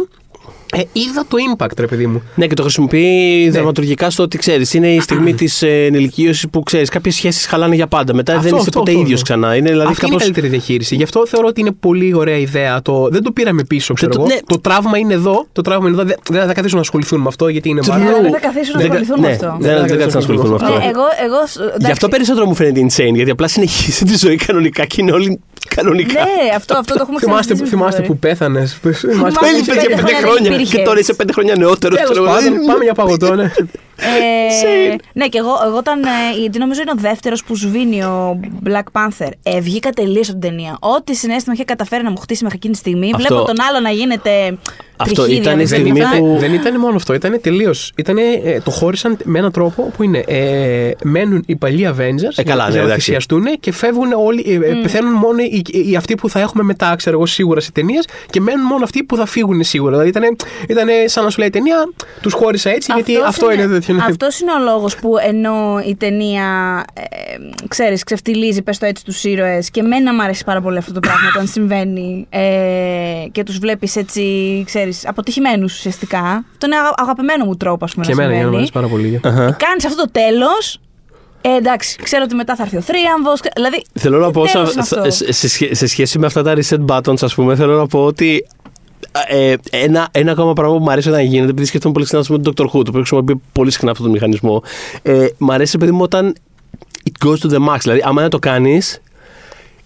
ε, 0.77 0.83
είδα 0.93 1.25
το 1.29 1.37
impact, 1.57 1.79
ρε 1.79 1.87
παιδί 1.87 2.07
μου. 2.07 2.23
Ναι, 2.35 2.47
και 2.47 2.55
το 2.55 2.63
χρησιμοποιεί 2.63 3.51
δραματουργικά 3.51 4.11
στο 4.11 4.23
ότι 4.23 4.39
ξέρεις. 4.39 4.75
Είναι 4.75 4.89
η 4.95 5.01
στιγμή 5.01 5.35
της 5.35 5.63
ε, 5.63 5.85
ενηλικίωσης 5.85 6.49
που 6.51 6.63
ξέρεις. 6.63 6.89
Κάποιες 6.89 7.15
σχέσεις 7.15 7.47
χαλάνε 7.47 7.75
για 7.75 7.87
πάντα. 7.87 8.15
Μετά 8.15 8.33
Αυτό, 8.33 8.45
δεν 8.49 8.53
είσαι 8.59 8.65
αυτό, 8.69 8.79
ποτέ 8.79 8.91
αυτό, 8.91 9.03
ίδιος 9.03 9.23
αυτό. 9.23 9.35
ξανά. 9.39 9.57
Είναι 9.57 9.69
δηλαδή 9.71 9.89
Αυτή 9.91 10.05
είναι 10.07 10.15
η 10.15 10.19
κάπως... 10.19 10.23
καλύτερη 10.23 10.49
διαχείριση. 10.49 10.95
Γι' 10.95 11.03
αυτό 11.03 11.27
θεωρώ 11.27 11.47
ότι 11.49 11.61
είναι 11.61 11.71
πολύ 11.81 12.15
ωραία 12.15 12.37
ιδέα. 12.37 12.83
Το, 12.83 13.09
δεν 13.11 13.23
το 13.23 13.31
πήραμε 13.31 13.65
πίσω, 13.65 13.95
ξέρω 13.95 14.13
το- 14.13 14.19
εγώ. 14.21 14.29
ναι. 14.29 14.39
Το 14.47 14.61
τραύμα 14.61 14.99
είναι 14.99 15.15
εδώ. 15.15 15.47
Το 15.53 15.63
τραύμα 15.63 15.89
είναι 15.89 15.97
εδώ. 16.01 16.07
Δεν, 16.07 16.17
δεν 16.31 16.47
θα 16.47 16.53
καθίσουν 16.55 16.77
να 16.77 16.83
ασχοληθούν 16.83 17.21
με 17.21 17.29
αυτό 17.29 17.49
γιατί 17.49 17.69
είναι 17.69 17.81
True. 17.85 17.89
βάρος. 17.89 18.05
Ναι, 18.07 18.21
δεν 18.21 18.33
θα 18.33 18.39
καθίσουν 18.41 18.73
να 18.75 18.81
Δεν 18.81 18.91
κα- 18.91 18.97
ασχοληθούν 18.99 19.21
με 19.21 19.27
ναι, 19.29 19.33
αυτό. 19.35 19.57
Δεν 19.61 19.87
δεν 19.87 19.99
κάτσε 19.99 20.13
να 20.17 20.19
ασχοληθούν 20.19 20.49
με 20.49 20.55
αυτό. 20.55 20.67
Ναι, 20.69 20.73
εγώ, 20.85 21.05
εγώ, 21.27 21.41
Γι' 21.57 21.63
εντάξει. 21.75 21.91
αυτό 21.93 22.09
περισσότερο 22.09 22.47
μου 22.47 22.55
φαίνεται 22.55 22.81
insane, 22.81 23.15
γιατί 23.15 23.31
απλά 23.31 23.49
συνεχίζει 23.49 24.05
τη 24.05 24.17
ζωή 24.17 24.37
κανονικά 24.37 24.85
και 24.85 24.97
είναι 25.01 25.13
όλοι 25.13 25.41
κανονικά. 25.77 26.21
Ναι, 26.21 26.55
αυτό, 26.57 26.77
αυτό 26.79 26.95
το 26.95 26.99
έχουμε 27.03 27.19
Θυμάστε, 27.19 27.43
ξαναζήσει. 27.55 27.77
θυμάστε 27.77 28.03
που 28.03 28.19
πέθανες. 28.19 28.79
Θυμάμαι 28.83 29.33
Πέλη 29.41 29.55
ότι 29.55 29.63
για 29.63 29.75
πέντε 29.75 29.87
πέντε 29.89 29.97
χρόνια 29.97 30.19
χρόνια 30.19 30.43
δεν 30.43 30.53
υπήρχες. 30.53 30.62
Και 30.65 30.79
τώρα 30.83 30.99
είσαι 30.99 31.15
πέντε 31.15 31.33
χρόνια 31.33 31.57
νεότερο. 31.57 31.95
Τέλος 31.95 32.19
πάντων, 32.29 32.67
πάμε 32.67 32.85
για 32.85 32.95
παγωτό, 32.95 33.35
ναι. 33.35 33.53
Ε, 34.07 34.97
ναι, 35.13 35.27
και 35.29 35.39
εγώ, 35.39 35.51
εγώ 35.67 35.77
όταν. 35.77 36.03
ε, 36.03 36.41
γιατί 36.41 36.59
νομίζω 36.59 36.81
είναι 36.81 36.91
ο 36.91 37.01
δεύτερος 37.01 37.45
που 37.45 37.55
σβήνει 37.57 38.03
ο 38.03 38.41
Black 38.67 39.01
Panther. 39.01 39.29
Ε, 39.43 39.61
βγήκα 39.61 39.91
τελείω 39.91 40.21
από 40.21 40.31
την 40.31 40.41
ταινία. 40.41 40.77
Ό,τι 40.81 41.15
συνέστημα 41.15 41.55
είχε 41.55 41.65
καταφέρει 41.65 42.03
να 42.03 42.11
μου 42.11 42.17
χτίσει 42.17 42.43
μέχρι 42.43 42.59
εκείνη 42.59 42.73
τη 42.73 42.79
στιγμή. 42.79 43.11
Αυτό- 43.15 43.29
Βλέπω 43.29 43.45
τον 43.47 43.57
άλλο 43.69 43.81
να 43.81 43.91
γίνεται. 43.91 44.59
Αυτό 44.97 45.23
τριχύδια 45.23 45.43
ήταν 45.43 45.55
η 45.55 45.57
με 45.61 45.67
στιγμή 45.67 45.89
ζητήματα. 45.89 46.17
που- 46.17 46.37
Δεν 46.39 46.55
ήταν 46.55 46.79
μόνο 46.79 46.97
αυτό, 46.97 47.15
ήταν 47.15 47.39
τελείως. 47.41 47.93
το 48.65 48.71
χώρισαν 48.71 49.17
με 49.25 49.39
έναν 49.39 49.53
τρόπο 49.53 49.83
που 49.97 50.03
είναι. 50.03 50.19
Ε, 50.27 50.91
μένουν 51.05 51.43
οι 51.47 51.57
παλιοί 51.57 51.89
Avengers 51.97 52.33
Ε, 52.37 52.43
καλά, 52.43 52.65
ναι, 52.65 52.71
για 52.71 52.79
να 52.81 52.87
εντάξει. 52.87 53.05
θυσιαστούν 53.05 53.45
και 53.61 53.73
φεύγουν 53.73 54.13
όλοι. 54.13 54.45
Ε, 54.49 54.55
ε, 54.55 54.75
Πεθαίνουν 54.83 55.13
μόνο 55.13 55.39
οι, 55.43 55.63
οι, 55.73 55.91
οι 55.91 55.97
αυτοί 55.97 56.15
που 56.15 56.29
θα 56.29 56.41
έχουμε 56.41 56.63
μετά, 56.63 56.95
ξέρω 56.97 57.17
εγώ, 57.17 57.27
σίγουρα 57.27 57.61
σε 57.61 57.73
ταινίες 57.73 58.05
και 58.31 58.41
μένουν 58.41 58.67
μόνο 58.67 58.85
αυτοί 58.85 59.05
που 59.05 59.17
θα 59.17 59.27
φύγουν 59.27 59.63
σίγουρα. 59.65 59.91
Δηλαδή 59.91 60.09
ήταν, 60.09 60.37
ήταν 60.69 60.89
σαν 61.05 61.25
να 61.25 61.31
σου 61.31 61.39
λέει 61.39 61.49
η 61.49 61.51
ταινία, 61.51 61.89
τους 62.21 62.33
χώρισα 62.33 62.71
έτσι 62.71 62.93
γιατί 62.95 63.13
Αυτός 63.17 63.29
αυτό 63.29 63.53
είναι. 63.53 63.81
Τέτοιο. 63.99 64.11
αυτός 64.11 64.41
είναι 64.41 64.53
ο 64.53 64.59
λόγος 64.59 64.97
που 64.97 65.13
ενώ 65.27 65.83
η 65.87 65.97
ταινία, 65.97 66.45
ε, 66.95 67.05
ξέρεις, 67.69 68.05
ξεφτιλίζει, 68.05 68.63
πες 68.63 68.79
το 68.79 68.87
έτσι, 68.87 69.05
τους 69.05 69.25
ήρωες 69.25 69.71
και 69.71 69.81
εμένα 69.81 70.15
μου 70.15 70.23
αρέσει 70.23 70.45
πάρα 70.45 70.61
πολύ 70.61 70.79
αυτό 70.79 70.93
το 70.93 71.01
πράγμα 71.01 71.29
όταν 71.35 71.47
συμβαίνει 71.47 72.27
ε, 72.31 73.25
και 73.33 73.43
τους 73.43 73.59
βλέπεις 73.59 73.97
έτσι, 73.97 74.63
ξέρεις, 74.67 75.07
αποτυχημένους 75.09 75.75
ουσιαστικά. 75.77 76.19
Αυτό 76.53 76.67
είναι 76.67 76.77
αγα- 76.77 76.95
αγαπημένο 76.97 77.45
μου 77.45 77.57
τρόπο, 77.57 77.85
ας 77.85 77.93
πούμε, 77.95 78.07
Και 78.07 78.15
να 78.15 78.23
εμένα, 78.23 78.39
για 78.39 78.45
να 78.51 78.51
μου 78.59 78.65
συμβαίνει. 78.67 78.89
αρέσει 78.95 79.23
πάρα 79.23 79.43
πολύ. 79.43 79.57
Κάνεις 79.67 79.85
αυτό 79.85 80.03
το 80.05 80.11
τέλος, 80.13 80.81
ε, 81.41 81.49
εντάξει, 81.57 81.97
ξέρω 82.03 82.23
ότι 82.27 82.35
μετά 82.35 82.57
θα 82.57 82.63
έρθει 82.63 82.77
ο 82.77 82.81
θρίαμβος, 82.81 83.41
δηλαδή... 83.55 83.83
Θέλω 83.93 84.19
να 84.19 84.27
τι 84.27 84.33
πω, 84.33 84.45
τέλος 84.47 84.67
σε, 84.69 84.73
είναι 84.73 84.83
αυτό; 84.83 85.11
σε- 85.11 85.33
σε 85.33 85.49
σχέ- 85.49 85.75
σε 85.75 85.87
σχέση 85.87 86.19
με 86.19 86.27
αυτά 86.27 86.43
τα 86.43 86.55
reset 86.57 86.85
buttons, 86.87 87.23
ας 87.23 87.35
πούμε, 87.35 87.57
θέλω 87.57 87.77
να 87.77 87.87
πω 87.87 88.05
ότι 88.05 88.47
ε, 89.29 89.55
ένα, 89.71 90.09
ένα 90.11 90.33
ακόμα 90.33 90.53
πράγμα 90.53 90.77
που 90.77 90.83
μου 90.83 90.91
αρέσει 90.91 91.11
να 91.11 91.23
γίνεται, 91.23 91.51
επειδή 91.51 91.67
σκεφτόμαι 91.67 91.95
πολύ 91.95 92.07
συχνά 92.07 92.21
ας 92.21 92.27
πούμε, 92.27 92.39
τον 92.39 92.55
Dr. 92.57 92.65
Who, 92.65 92.71
το 92.71 92.79
οποίο 92.79 92.93
χρησιμοποιεί 92.93 93.41
πολύ 93.53 93.71
συχνά 93.71 93.91
αυτό 93.91 94.03
το 94.03 94.11
μηχανισμό. 94.11 94.63
Ε, 95.03 95.27
μ' 95.39 95.51
αρέσει, 95.51 95.79
παιδί 95.79 95.93
μου, 95.93 96.03
όταν 96.03 96.35
it 97.05 97.27
goes 97.27 97.37
to 97.37 97.51
the 97.51 97.69
max. 97.69 97.79
Δηλαδή, 97.81 98.03
άμα 98.05 98.21
δεν 98.21 98.31
το 98.31 98.39
κάνεις, 98.39 99.01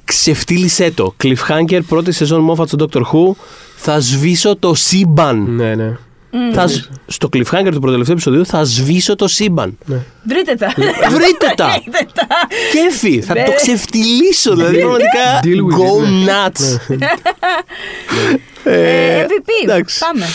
ξεφτύλισέ 0.05 0.91
το. 0.91 1.15
Cliffhanger, 1.23 1.81
πρώτη 1.89 2.13
σεζόν 2.13 2.51
Moffat 2.51 2.67
στο 2.67 2.87
Doctor 2.87 3.01
Who, 3.01 3.35
θα 3.77 4.01
σβήσω 4.01 4.57
το 4.57 4.75
σύμπαν. 4.75 5.55
Ναι, 5.55 5.75
ναι. 5.75 5.97
Θα, 6.53 6.67
σ- 6.67 6.89
στο 7.07 7.29
cliffhanger 7.33 7.69
του 7.73 7.81
πρωττελευταίου 7.81 8.13
επεισοδίου 8.13 8.47
θα 8.47 8.63
σβήσω 8.65 9.17
το 9.17 9.29
σύμπαν. 9.29 9.79
Βρείτε 10.23 10.55
τα. 10.55 10.73
Βρείτε 11.11 11.53
τα! 11.57 11.67
Βρείτε 11.81 12.07
τα. 12.15 12.27
Κέφι! 12.73 13.21
Θα 13.21 13.35
Ναι. 13.35 13.45
το 13.45 13.53
ξεφτιλίσω, 13.55 14.55
δηλαδή 14.55 14.79
πραγματικά. 14.79 15.41
Deal 15.43 15.47
with 15.47 15.79
Go 15.81 16.05
it, 16.05 16.09
ναι. 16.25 16.33
nuts! 16.33 16.97
Ε, 18.65 19.25
MVP, 19.29 19.49
εντάξει. 19.65 19.99
πάμε. 19.99 20.27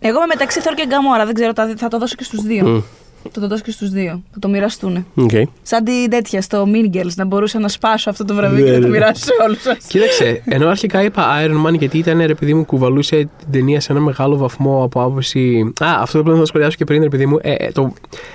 Εγώ 0.00 0.16
είμαι 0.16 0.26
μεταξύ 0.28 0.60
Thor 0.60 0.74
και 0.74 0.84
Gamora, 0.86 1.24
δεν 1.26 1.34
ξέρω, 1.34 1.52
θα, 1.54 1.74
θα 1.76 1.88
το 1.88 1.98
δώσω 1.98 2.14
και 2.14 2.24
στους 2.24 2.42
δύο. 2.42 2.84
Μμ. 3.22 3.30
Θα 3.32 3.40
το 3.40 3.48
δώσω 3.48 3.62
και 3.62 3.70
στους 3.70 3.90
δύο, 3.90 4.22
θα 4.32 4.38
το 4.38 4.48
μοιραστούν. 4.48 5.06
Οκ. 5.14 5.30
Σαν 5.62 5.84
την 5.84 6.10
τέτοια 6.10 6.42
στο 6.42 6.66
Mean 6.72 6.96
Girls, 6.96 7.14
να 7.16 7.24
μπορούσα 7.24 7.58
να 7.58 7.68
σπάσω 7.68 8.10
αυτό 8.10 8.24
το 8.24 8.34
βραβείο 8.34 8.64
και 8.64 8.70
Ναι, 8.70 8.76
να 8.76 8.82
το 8.82 8.86
ναι. 8.86 8.92
μοιράσω 8.92 9.24
σε 9.24 9.32
όλους 9.46 9.62
σας. 9.62 9.76
Κοίταξε, 9.88 10.42
ενώ 10.44 10.68
αρχικά 10.68 11.02
είπα 11.02 11.26
Iron 11.44 11.66
Man 11.66 11.78
γιατί 11.78 11.98
ήταν 11.98 12.26
ρε 12.26 12.34
παιδί 12.34 12.54
μου 12.54 12.64
κουβαλούσε 12.64 13.16
την 13.16 13.50
ταινία 13.50 13.80
σε 13.80 13.92
ένα 13.92 14.00
μεγάλο 14.00 14.36
βαθμό 14.36 14.82
από 14.84 15.02
άποψη. 15.02 15.72
Α, 15.84 15.86
αυτό 16.00 16.18
που 16.18 16.22
πρέπει 16.24 16.36
να 16.38 16.42
το 16.42 16.46
σχολιάσω 16.46 16.76
και 16.76 16.84
πριν, 16.84 17.02
ρε 17.02 17.08
παιδί 17.08 17.26
μου. 17.26 17.38
Ε, 17.40 17.52
ε, 17.52 17.70
το... 17.72 17.92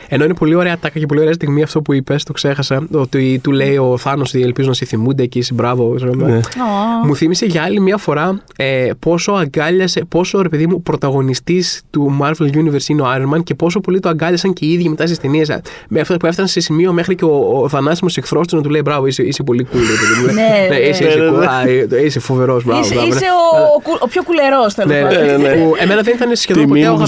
Ενώ 0.07 0.23
είναι 0.23 0.33
πολύ 0.33 0.55
ωραία 0.55 0.77
τάκα 0.77 0.99
και 0.99 1.05
πολύ 1.05 1.19
ωραία 1.19 1.33
στιγμή 1.33 1.61
αυτό 1.61 1.81
που 1.81 1.93
είπες, 1.93 2.23
το 2.23 2.33
ξέχασα. 2.33 2.87
Ότι 2.91 3.39
του 3.43 3.51
λέει 3.51 3.77
ο 3.77 3.97
Θάνος 3.97 4.33
ότι 4.33 4.43
ελπίζω 4.43 4.67
να 4.67 4.73
σε 4.73 4.85
θυμούνται 4.85 5.25
και 5.25 5.39
είσαι 5.39 5.53
μπράβο. 5.53 5.93
ξέρω 5.95 6.11
εγώ. 6.15 6.27
Ναι. 6.27 6.37
Ω. 6.37 7.05
Μου 7.05 7.15
θύμισε 7.15 7.45
για 7.45 7.63
άλλη 7.63 7.79
μια 7.79 7.97
φορά 7.97 8.41
ε, 8.55 8.89
πόσο 8.99 9.31
αγκάλιασε, 9.31 10.05
πόσο 10.07 10.41
ρε 10.41 10.49
παιδί 10.49 10.67
μου 10.67 10.81
πρωταγωνιστής 10.81 11.81
του 11.89 12.17
Marvel 12.21 12.55
Universe 12.55 12.87
είναι 12.87 13.01
ο 13.01 13.05
Iron 13.15 13.35
Man 13.35 13.43
και 13.43 13.55
πόσο 13.55 13.79
πολύ 13.79 13.99
το 13.99 14.09
αγκάλιασαν 14.09 14.53
και 14.53 14.65
οι 14.65 14.74
ίδιοι 14.75 14.89
μετά 14.89 15.07
στι 15.07 15.17
ταινίε. 15.17 15.43
Με 15.89 15.99
αυτό 15.99 16.17
που 16.17 16.25
έφτανε 16.25 16.47
σε 16.47 16.59
σημείο 16.59 16.91
μέχρι 16.93 17.15
και 17.15 17.25
ο, 17.25 17.59
ο 17.63 17.69
θανάσιμος 17.69 18.17
εχθρός 18.17 18.47
του 18.47 18.55
να 18.55 18.61
του 18.61 18.69
λέει 18.69 18.81
Μπράβο, 18.83 19.05
είσαι, 19.07 19.23
είσαι 19.23 19.43
πολύ 19.43 19.67
cool. 19.73 19.77
Ρε, 19.77 19.79
παιδί 19.79 20.21
μου. 20.21 20.33
Ναι, 20.33 20.67
ναι. 20.69 20.75
είσαι, 20.75 21.03
είσαι, 21.05 21.17
Ναι, 21.17 21.23
ναι, 21.25 21.29
cool, 21.37 21.39
ναι. 21.39 21.45
α, 21.45 21.97
ε, 21.99 22.05
είσαι 22.05 22.19
φοβερός. 22.19 22.63
Μπράβο, 22.63 22.81
Είσαι, 22.81 22.93
μπράβο, 22.93 23.07
ναι. 23.09 23.15
είσαι 23.15 23.25
ο, 23.25 23.57
ο, 23.75 23.81
κου- 23.81 24.01
ο 24.01 24.07
πιο 24.07 24.23
κουλερός, 24.23 24.73
θέλω 24.73 24.87
Ναι, 24.93 24.99
να 25.01 25.09
ναι, 25.09 25.15
πω. 25.35 25.41
ναι. 25.41 25.49
που 25.55 25.75
εμένα 25.83 26.01
δεν 26.01 26.13
ήταν 26.15 26.35
σχεδόν 26.35 26.63
Τιμή 26.65 26.79
ποτέ 26.79 26.91
ο 26.91 26.95
μου 26.95 27.05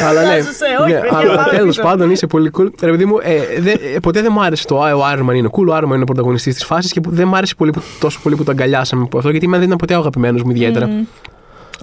αλλά 0.08 0.22
ναι, 0.22 0.34
Άσωσε, 0.34 0.64
όχι, 0.80 0.92
ναι, 0.92 1.00
παιδιά, 1.00 1.16
αλλά 1.18 1.34
πάμε 1.36 1.50
τέλος 1.50 1.76
πίσω. 1.76 1.82
πάντων 1.88 2.10
είσαι 2.10 2.26
πολύ 2.26 2.50
cool. 2.58 2.66
Ρε 2.82 2.90
παιδί 2.90 3.04
μου, 3.04 3.16
ε, 3.22 3.60
δε, 3.60 3.70
ε, 3.70 3.98
ποτέ 4.02 4.22
δεν 4.22 4.30
μου 4.34 4.42
άρεσε 4.42 4.66
το 4.66 4.82
«Α, 4.82 4.94
ο 4.94 5.00
Iron 5.14 5.30
Man 5.30 5.34
είναι 5.34 5.48
cool, 5.52 5.66
ο 5.68 5.76
Iron 5.76 5.84
Man 5.84 5.92
είναι 5.94 6.02
ο 6.02 6.04
πρωταγωνιστής 6.04 6.54
της 6.54 6.64
φάσης 6.64 6.92
και 6.92 7.00
που 7.00 7.10
δεν 7.10 7.28
μου 7.28 7.36
άρεσε 7.36 7.54
πολύ, 7.54 7.70
που- 7.70 7.82
τόσο 8.00 8.18
πολύ 8.22 8.36
που 8.36 8.44
το 8.44 8.50
αγκαλιάσαμε 8.50 9.02
από 9.02 9.16
αυτό 9.18 9.30
γιατί 9.30 9.44
εμένα 9.44 9.58
δεν 9.58 9.66
ήταν 9.66 9.78
ποτέ 9.78 9.94
ο 9.94 9.98
αγαπημένος 9.98 10.42
μου 10.42 10.50
ιδιαίτερα. 10.50 10.88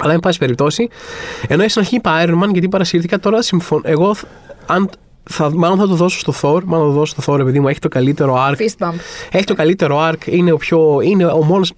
Αλλά 0.02 0.14
εν 0.14 0.20
πάση 0.20 0.38
περιπτώσει, 0.40 0.90
ενώ 1.48 1.68
στην 1.68 1.82
αρχή 1.82 1.95
είπα 1.95 2.24
Iron 2.26 2.44
Man 2.44 2.49
γιατί 2.52 2.70
παρασύρθηκα, 2.70 3.20
τώρα 3.20 3.41
συμφωνώ. 3.41 3.82
Εγώ, 3.86 4.14
θ- 4.16 4.26
αν, 4.66 4.90
θα, 5.24 5.52
μάλλον 5.53 5.78
θα 5.78 5.88
το 5.88 5.94
δώσω 5.95 6.20
στο 6.20 6.34
Thor. 6.41 6.62
Μάλλον 6.66 6.88
θα 6.88 6.94
το 6.94 6.99
δώσω 6.99 7.16
στο 7.22 7.34
Thor, 7.34 7.40
επειδή 7.40 7.60
μου 7.60 7.68
έχει 7.68 7.80
το 7.80 7.88
καλύτερο 7.88 8.36
arc. 8.49 8.52
Fist 8.62 8.88
bump. 8.88 8.94
Έχει 9.32 9.44
το 9.44 9.53
καλύτερο 9.56 10.10
arc, 10.10 10.26
είναι 10.26 10.52
ο 10.52 10.57
πιο. 10.57 10.99
είναι 11.03 11.26
ο 11.26 11.44
μόνος... 11.44 11.72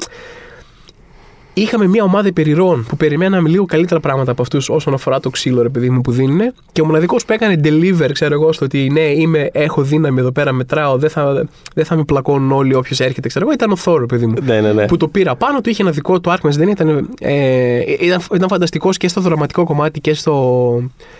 είχαμε 1.61 1.87
μια 1.87 2.03
ομάδα 2.03 2.27
υπερηρών 2.27 2.85
που 2.87 2.97
περιμέναμε 2.97 3.49
λίγο 3.49 3.65
καλύτερα 3.65 3.99
πράγματα 3.99 4.31
από 4.31 4.41
αυτούς 4.41 4.69
όσον 4.69 4.93
αφορά 4.93 5.19
το 5.19 5.29
ξύλο, 5.29 5.61
ρε 5.61 5.69
παιδί 5.69 5.89
μου, 5.89 6.01
που 6.01 6.11
δίνουν. 6.11 6.53
Και 6.71 6.81
ο 6.81 6.85
μοναδικός 6.85 7.25
που 7.25 7.33
έκανε 7.33 7.59
deliver, 7.63 8.09
ξέρω 8.11 8.33
εγώ, 8.33 8.53
στο 8.53 8.65
ότι 8.65 8.89
ναι, 8.89 9.01
είμαι, 9.01 9.49
έχω 9.51 9.81
δύναμη 9.81 10.19
εδώ 10.19 10.31
πέρα, 10.31 10.51
μετράω, 10.51 10.97
δεν 10.97 11.09
θα, 11.09 11.47
δεν 11.73 11.85
θα 11.85 11.95
με 11.95 12.03
πλακώνουν 12.03 12.51
όλοι 12.51 12.73
όποιος 12.73 12.99
έρχεται, 12.99 13.27
ξέρω 13.27 13.45
εγώ, 13.45 13.53
ήταν 13.53 13.71
ο 13.71 13.75
Θόρ, 13.75 14.05
παιδί 14.05 14.25
μου. 14.25 14.33
Ναι, 14.43 14.61
ναι, 14.61 14.73
ναι. 14.73 14.85
Που 14.85 14.97
το 14.97 15.07
πήρα 15.07 15.35
πάνω 15.35 15.61
του, 15.61 15.69
είχε 15.69 15.81
ένα 15.81 15.91
δικό 15.91 16.19
του 16.19 16.31
άρκμα, 16.31 16.49
δεν 16.49 16.67
ήταν. 16.67 17.09
Ε, 17.19 17.79
ήταν, 17.99 18.21
ήταν 18.33 18.47
φανταστικός 18.49 18.97
και 18.97 19.07
στο 19.07 19.21
δραματικό 19.21 19.63
κομμάτι 19.63 19.99
και 19.99 20.13
στο, 20.13 20.33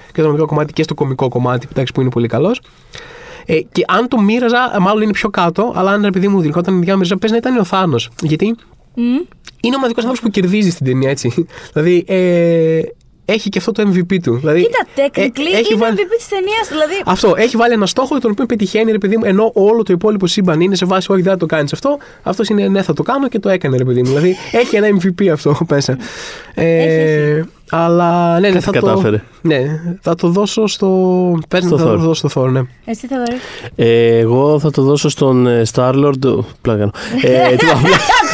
και 0.05 0.11
στο 0.11 0.21
δραματικό 0.21 0.47
κομμάτι 0.47 0.73
και 0.73 0.83
στο 0.83 0.93
κομικό 0.93 1.27
κομμάτι, 1.27 1.67
εντάξει, 1.71 1.93
που 1.93 2.01
είναι 2.01 2.09
πολύ 2.09 2.27
καλός. 2.27 2.61
Ε, 3.45 3.59
και 3.71 3.83
αν 3.87 4.07
το 4.07 4.21
μοίραζα, 4.21 4.77
μάλλον 4.79 5.01
είναι 5.01 5.11
πιο 5.11 5.29
κάτω, 5.29 5.71
αλλά 5.75 5.91
αν 5.91 6.03
επειδή 6.03 6.27
μου 6.27 6.39
δηλικόταν 6.39 6.77
η 6.77 6.83
διάμεριζα, 6.83 7.17
πες 7.17 7.31
να 7.31 7.37
ήταν 7.37 7.57
ο 7.57 7.63
Θάνος. 7.63 8.09
Γιατί 8.21 8.55
είναι 9.61 9.75
ο 9.75 9.79
μοναδικό 9.79 9.99
άνθρωπος 9.99 10.19
που 10.19 10.29
κερδίζει 10.29 10.69
στην 10.69 10.85
ταινία, 10.85 11.09
έτσι. 11.09 11.45
δηλαδή, 11.73 12.03
ε, 12.07 12.79
έχει 13.29 13.49
και 13.49 13.57
αυτό 13.57 13.71
το 13.71 13.83
MVP 13.93 14.17
του. 14.23 14.37
Δηλαδή, 14.37 14.61
Κοίτα, 14.61 14.85
technically 14.95 15.53
ε, 15.53 15.57
έχει 15.57 15.73
είναι 15.73 15.81
βάλει- 15.81 15.97
MVP 15.99 16.15
της 16.17 16.27
ταινίας. 16.27 16.67
Δηλαδή, 16.69 16.93
Αυτό. 17.05 17.33
Έχει 17.37 17.57
βάλει 17.57 17.73
ένα 17.73 17.85
στόχο 17.85 18.19
τον 18.19 18.31
οποίο 18.31 18.45
πετυχαίνει, 18.45 18.91
ρε 18.91 18.97
παιδί 18.97 19.17
μου, 19.17 19.23
ενώ 19.25 19.51
όλο 19.53 19.83
το 19.83 19.93
υπόλοιπο 19.93 20.27
σύμπαν 20.27 20.61
είναι 20.61 20.75
σε 20.75 20.85
βάση, 20.85 21.11
Όχι, 21.11 21.21
δεν 21.21 21.31
θα 21.31 21.37
το 21.37 21.45
κάνεις 21.45 21.73
αυτό. 21.73 21.97
Αυτός 22.23 22.47
είναι, 22.49 22.67
ναι, 22.67 22.81
θα 22.81 22.93
το 22.93 23.03
κάνω 23.03 23.27
και 23.27 23.39
το 23.39 23.49
έκανε, 23.49 23.77
ρε 23.77 23.83
παιδί 23.85 23.99
μου. 24.01 24.07
Δηλαδή, 24.07 24.35
έχει 24.61 24.75
ένα 24.75 24.87
MVP 25.01 25.27
αυτό 25.27 25.57
μέσα. 25.69 25.97
Ε, 26.53 27.41
αλλά 27.69 28.39
ναι, 28.39 28.47
ναι, 28.47 28.53
Κάτι 28.53 28.63
θα 28.65 28.71
το, 28.71 28.79
κατάφερε. 28.85 29.21
ναι, 29.41 29.79
θα 30.01 30.15
το 30.15 30.27
δώσω 30.27 30.67
στο. 30.67 30.87
Παίρνει, 31.49 31.67
Στο 31.67 31.77
θα 31.77 31.83
το 31.83 31.93
Thor. 31.93 31.97
δώσω 31.97 32.27
στο 32.29 32.41
Thor, 32.43 32.49
ναι. 32.51 32.61
εσύ 32.85 33.07
θα 33.07 33.17
δωρεί. 33.17 33.37
Ε, 33.75 34.17
εγώ 34.17 34.59
θα 34.59 34.71
το 34.71 34.81
δώσω 34.81 35.09
στον 35.09 35.47
ε, 35.47 35.61
Star-Lord. 35.73 36.13
Πλάκα. 36.61 36.77
κάνω. 36.79 36.91
Ε, 37.21 37.55
τι 37.55 37.65
είπα, 37.65 37.79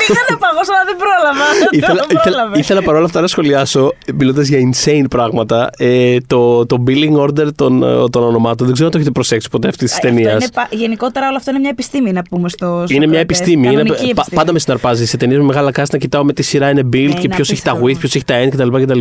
Πήγα 0.07 0.19
να 0.29 0.37
παγώσω, 0.45 0.71
αλλά 0.75 0.85
δεν 0.89 0.97
πρόλαβα. 1.03 1.45
ήθελα, 1.71 1.93
Δεν 2.07 2.17
ήθελα, 2.17 2.35
πρόλαβε. 2.35 2.59
ήθελα 2.59 2.81
παρόλα 2.81 3.05
αυτά 3.05 3.21
να 3.21 3.27
σχολιάσω, 3.27 3.93
μιλώντας 4.15 4.47
για 4.47 4.59
insane 4.69 5.05
πράγματα, 5.09 5.69
ε, 5.77 6.17
το, 6.27 6.65
το 6.65 6.83
billing 6.87 7.15
order 7.25 7.47
των, 7.55 7.83
ε, 7.83 8.09
των 8.09 8.23
ονομάτων. 8.23 8.65
Δεν 8.65 8.73
ξέρω 8.73 8.85
αν 8.85 8.91
το 8.91 8.97
έχετε 8.97 9.11
προσέξει 9.11 9.49
ποτέ 9.49 9.67
αυτής 9.67 9.87
της 9.89 9.95
Αυτό 9.97 10.07
ταινίας. 10.07 10.33
είναι 10.33 10.51
πα- 10.53 10.67
Γενικότερα 10.71 11.27
όλο 11.27 11.35
αυτό 11.37 11.49
είναι 11.51 11.59
μια 11.59 11.69
επιστήμη 11.69 12.11
να 12.11 12.21
πούμε 12.23 12.49
στο. 12.49 12.65
στο 12.85 12.95
Είναι 12.95 13.07
μια 13.07 13.19
Σοκράτες. 13.19 13.39
επιστήμη. 13.39 13.67
Είναι, 13.67 13.75
Κανονική 13.75 14.03
πα- 14.03 14.09
επιστήμη. 14.09 14.37
πάντα 14.39 14.51
με 14.53 14.59
συναρπάζει 14.59 15.05
σε 15.05 15.17
ταινίες 15.17 15.39
με 15.39 15.45
μεγάλα 15.45 15.71
cast 15.75 15.89
να 15.91 15.97
κοιτάω 15.97 16.23
με 16.23 16.33
τι 16.33 16.43
σειρά 16.43 16.69
είναι 16.69 16.81
build 16.81 16.87
Ναι, 16.91 17.13
και 17.13 17.19
είναι 17.23 17.35
ποιος 17.35 17.49
έχει 17.51 17.61
τα 17.61 17.71
απίστευτο. 17.71 17.97
with, 17.97 17.99
ποιος 17.99 18.15
έχει 18.15 18.23
τα 18.25 18.43
end 18.43 18.47
κτλ. 18.49 18.81
κτλ. 18.83 18.99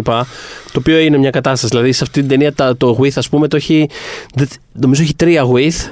Το 0.73 0.79
οποίο 0.79 0.99
είναι 0.99 1.16
μια 1.19 1.31
κατάσταση. 1.31 1.66
Δηλαδή 1.74 1.93
σε 1.93 2.05
αυτή 2.05 2.20
την 2.20 2.29
ταινία 2.29 2.53
τα- 2.53 2.77
το 2.77 2.99
with, 3.03 3.11
ας 3.16 3.29
πούμε, 3.29 3.49
το 3.49 3.57
έχει. 3.57 3.89
δεν- 4.35 4.49
Νομίζω 4.73 5.03
έχει 5.03 5.15
τρία 5.15 5.45
with. 5.55 5.91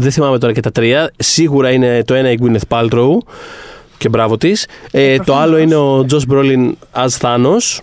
Δεν 0.00 0.10
θυμάμαι 0.12 0.38
τώρα 0.38 0.52
και 0.52 0.60
τα 0.60 0.70
τρία. 0.72 1.10
Σίγουρα 1.18 1.70
είναι 1.70 2.02
το 2.04 2.14
ένα 2.14 2.30
η 2.30 2.36
Gwyneth 2.42 2.76
Paltrow 2.78 3.08
και 3.98 4.08
μπράβο 4.08 4.36
της. 4.36 4.66
Ε, 4.90 5.16
το 5.16 5.22
προφανώς. 5.24 5.44
άλλο 5.44 5.58
είναι 5.58 5.74
ο 5.74 6.06
Josh 6.10 6.32
Brolin 6.32 6.72
as 6.92 7.18
Thanos. 7.20 7.78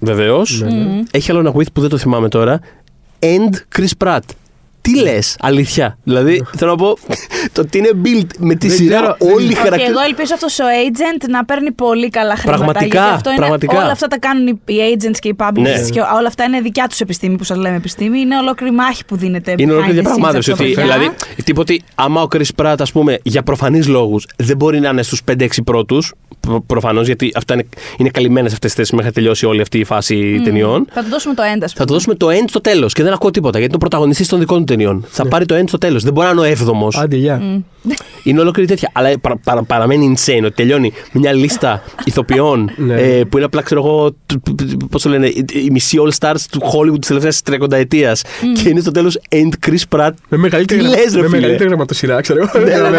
Βεβαίως. 0.00 0.64
Έχει 1.10 1.30
άλλο 1.30 1.40
ένα 1.40 1.52
with 1.54 1.72
που 1.72 1.80
δεν 1.80 1.90
το 1.90 1.96
θυμάμαι 1.96 2.28
τώρα. 2.28 2.60
And 3.20 3.78
Chris 3.78 4.04
Pratt. 4.04 4.20
Τι 4.92 5.00
λες, 5.00 5.36
αλήθεια. 5.40 5.98
Δηλαδή, 6.04 6.42
θέλω 6.56 6.70
να 6.70 6.76
πω 6.76 6.98
το 7.52 7.60
ότι 7.60 7.78
είναι 7.78 7.90
build 8.04 8.26
με 8.38 8.54
τη 8.54 8.68
Δεν 8.68 8.76
σειρά 8.76 8.96
ξέρω, 9.00 9.16
όλοι 9.34 9.44
οι 9.44 9.46
Όχι, 9.46 9.54
χαρακτήρε. 9.54 9.90
εγώ 9.90 10.00
ελπίζω 10.00 10.34
αυτός 10.34 10.58
ο 10.58 10.64
agent 10.86 11.28
να 11.28 11.44
παίρνει 11.44 11.72
πολύ 11.72 12.08
καλά 12.10 12.36
χρήματα. 12.36 12.62
Πραγματικά, 12.64 12.98
γιατί 13.00 13.14
αυτό 13.14 13.28
είναι, 13.30 13.38
πραγματικά. 13.38 13.76
Όλα 13.82 13.90
αυτά 13.90 14.06
τα 14.06 14.18
κάνουν 14.18 14.46
οι- 14.46 14.60
οι 14.64 14.76
agents 14.98 15.16
και 15.18 15.28
οι 15.28 15.36
publishers. 15.38 15.60
Ναι. 15.60 15.88
Και 15.90 16.00
όλα 16.00 16.26
αυτά 16.26 16.44
είναι 16.44 16.60
δικιά 16.60 16.86
τους 16.86 17.00
επιστήμη 17.00 17.36
που 17.36 17.44
σας 17.44 17.56
λέμε 17.58 17.76
επιστήμη. 17.76 18.18
Είναι 18.20 18.36
ολόκληρη 18.36 18.72
μάχη 18.74 19.04
που 19.04 19.16
δίνεται. 19.16 19.50
Είναι 19.58 19.72
behind 19.72 19.74
ολόκληρη 19.74 19.96
the 19.98 20.00
scenes 20.00 20.02
διαπραγμάτευση. 20.04 20.50
από 20.50 20.62
Ότι, 20.62 20.72
παιδιά. 20.72 20.92
δηλαδή, 20.96 21.14
τύπο 21.44 21.60
ότι 21.60 21.82
άμα 21.94 22.22
ο 22.22 22.26
Chris 22.34 22.62
Pratt, 22.62 22.74
ας 22.78 22.92
πούμε, 22.92 23.18
για 23.22 23.42
προφανείς 23.42 23.86
λόγους 23.88 24.26
δεν 24.36 24.56
μπορεί 24.56 24.80
να 24.80 24.88
είναι 24.88 25.02
στους 25.02 25.22
5-6 25.24 25.62
πρώτους, 25.62 26.12
προφανώς, 26.66 27.06
γιατί 27.06 27.32
αυτά 27.34 27.54
είναι, 27.54 27.66
είναι 27.98 28.08
καλυμμένες 28.08 28.52
αυτές 28.52 28.68
τις 28.70 28.74
θέσεις 28.78 28.92
μέχρι 28.92 29.06
να 29.06 29.12
τελειώσει 29.12 29.46
όλη 29.46 29.60
αυτή 29.60 29.78
η 29.78 29.84
φάση 29.84 30.40
ταινιών. 30.44 30.86
Θα 30.92 31.02
του 31.02 31.08
δώσουμε 31.10 31.34
το 31.34 31.42
end, 31.42 31.60
ας 31.62 31.72
Θα 31.72 31.74
πούμε. 31.74 31.86
του 31.86 31.92
δώσουμε 31.92 32.14
το 32.14 32.26
end 32.28 32.44
στο 32.48 32.60
τέλος 32.60 32.92
και 32.92 33.02
δεν 33.02 33.12
ακούω 33.12 33.30
τίποτα 33.30 33.58
γιατί 33.58 33.64
είναι 33.74 33.76
ο 33.84 33.88
πρωταγωνιστής 33.88 34.28
των 34.28 34.38
δικών 34.38 34.58
του 34.58 34.64
ταινιών. 34.76 35.04
Θα 35.08 35.26
πάρει 35.28 35.46
το 35.46 35.54
end 35.58 35.64
στο 35.68 35.78
τέλος. 35.78 36.02
Δεν 36.02 36.12
μπορεί 36.12 36.26
να 36.26 36.32
είναι 36.32 36.40
ο 36.40 36.44
έβδομος. 36.44 36.96
Άντε, 36.98 37.16
γεια. 37.16 37.62
Είναι 38.22 38.40
ολόκληρη 38.40 38.68
τέτοια. 38.68 38.90
Αλλά 38.94 39.18
παρα, 39.18 39.36
παρα- 39.44 39.62
παραμένει 39.62 40.14
insane 40.16 40.40
ότι 40.44 40.54
τελειώνει 40.54 40.92
με 41.12 41.20
μια 41.20 41.32
λίστα 41.32 41.82
ηθοποιών 42.04 42.70
Ναι. 42.76 42.94
ε, 42.94 43.24
που 43.24 43.36
είναι 43.36 43.46
απλά, 43.46 43.62
ξέρω 43.62 43.80
εγώ, 43.84 44.14
πώς 44.90 45.02
το 45.02 45.08
λένε, 45.08 45.26
οι- 45.26 45.44
οι 45.64 45.70
μισοί 45.70 45.98
all 46.06 46.10
stars 46.18 46.40
του 46.50 46.60
Hollywood 46.60 46.98
της 46.98 47.08
τελευταίας 47.08 47.42
30 47.42 47.76
ετία. 47.76 48.16
Και 48.62 48.68
είναι 48.68 48.80
στο 48.80 48.90
τέλος 48.90 49.18
end 49.28 49.68
Chris 49.68 49.96
Pratt. 49.96 50.10
Με 50.28 50.36
μεγαλύτερη, 50.36 50.80
Τι 50.80 50.86
γραμμα- 50.86 51.02
λες, 51.02 51.14
ρε 51.14 51.20
με 51.20 51.26
φίλε; 51.26 51.38
μεγαλύτερη 51.40 51.68
γραμματοσυρά, 51.68 52.20
ξέρω 52.20 52.40
εγώ. 52.54 52.64
Ναι, 52.64 52.70
ναι, 52.74 52.88
ναι. 52.90 52.98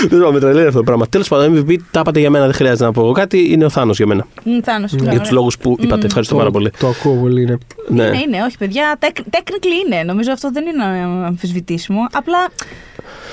Δεν 0.00 0.08
ξέρω, 0.08 0.32
με 0.32 0.40
τρελαίνει 0.40 0.66
αυτό 0.66 0.78
το 0.78 0.84
πράγμα. 0.84 1.06
Τέλος 1.06 1.28
πάντων, 1.28 1.64
MVP 1.68 1.76
τα 1.90 2.00
είπατε 2.00 2.20
για 2.20 2.30
μένα, 2.30 2.44
δεν 2.44 2.54
χρειάζεται 2.54 2.84
να 2.84 2.92
πω 2.92 3.00
εγώ 3.00 3.12
κάτι. 3.12 3.52
Είναι 3.52 3.64
ο 3.64 3.68
Θάνος 3.68 3.96
για 3.96 4.06
μένα. 4.06 4.26
Μμ, 4.44 4.58
Θάνος, 4.62 4.92
Για 4.92 5.02
ωραία. 5.08 5.20
τους 5.20 5.30
λόγους 5.30 5.58
που 5.58 5.76
είπατε. 5.80 6.06
Ευχαριστώ 6.06 6.34
πάρα 6.36 6.50
πολύ. 6.50 6.70
Το 6.78 6.88
ακούω 6.88 7.14
πολύ, 7.14 7.44
ναι. 7.44 7.54
Ναι. 7.88 8.10
Ναι, 8.10 8.16
είναι, 8.18 8.42
όχι 8.46 8.58
παιδιά. 8.58 8.98
Tec- 9.00 9.20
Technically 9.36 9.86
είναι. 9.86 10.02
Νομίζω 10.02 10.32
αυτό 10.32 10.50
δεν 10.52 10.64
είναι 10.66 10.99
αμφισβητήσιμο. 11.02 12.00
Απλά 12.12 12.38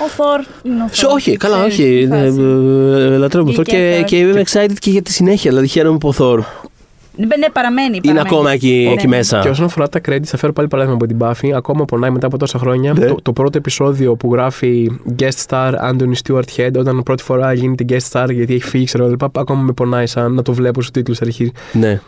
ο 0.04 0.08
Θόρ 0.08 0.40
είναι 0.62 0.82
ο 0.82 0.88
Σε- 0.90 1.02
Θόρ. 1.06 1.12
όχι, 1.14 1.36
καλά, 1.36 1.56
Ξέρεις, 1.68 1.74
όχι. 1.78 1.98
τι 2.00 2.06
Ναι, 2.06 2.16
φάση. 2.26 2.40
ε, 2.40 3.16
Λατρεύω 3.16 3.52
τον 3.52 3.60
Thor 3.60 3.64
Και 3.64 3.70
και, 3.72 3.98
Thor. 4.00 4.04
και 4.04 4.16
είμαι 4.18 4.42
excited 4.50 4.76
και 4.78 4.90
για 4.90 5.02
τη 5.02 5.12
συνέχεια. 5.12 5.50
Δηλαδή 5.50 5.68
χαίρομαι 5.68 5.98
που 5.98 6.08
ο 6.08 6.14
Thor 6.18 6.38
Ναι, 7.16 7.36
ναι, 7.36 7.48
παραμένει. 7.52 7.88
είναι 8.02 8.14
παραμένει. 8.14 8.28
ακόμα 8.36 8.52
εκεί, 8.52 8.82
Ναι, 8.86 8.92
εκεί 8.92 9.06
ναι. 9.06 9.16
μέσα. 9.16 9.38
Και 9.40 9.48
όσον 9.48 9.64
αφορά 9.64 9.88
τα 9.88 10.00
credits, 10.08 10.24
θα 10.24 10.36
φέρω 10.36 10.52
πάλι 10.52 10.68
παράδειγμα 10.68 10.96
από 11.02 11.06
την 11.06 11.16
Buffy. 11.20 11.50
Ακόμα 11.56 11.84
πονάει 11.84 12.10
μετά 12.10 12.26
από 12.26 12.38
τόσα 12.38 12.58
χρόνια. 12.58 12.92
Ναι. 12.92 13.06
Το, 13.06 13.14
το 13.22 13.32
πρώτο 13.32 13.58
επεισόδιο 13.58 14.14
που 14.16 14.32
γράφει 14.32 14.90
guest 15.18 15.46
star 15.48 15.72
Anthony 15.90 16.12
Stewart 16.26 16.42
Head, 16.56 16.70
όταν 16.78 17.02
πρώτη 17.02 17.22
φορά 17.22 17.52
γίνεται 17.52 17.84
guest 17.88 18.10
star 18.12 18.26
γιατί 18.32 18.54
έχει 18.54 18.62
φύγει, 18.68 18.84
ξέρω 18.84 19.02
εγώ, 19.02 19.12
λοιπά, 19.12 19.30
ακόμα 19.40 19.62
με 19.62 19.72
πονάει 19.72 20.06
σαν 20.06 20.32
να 20.34 20.42
το 20.42 20.52
βλέπω 20.52 20.82
στου 20.82 20.90
τίτλου 20.90 21.14
αρχής. 21.20 21.50
Ναι. 21.72 22.00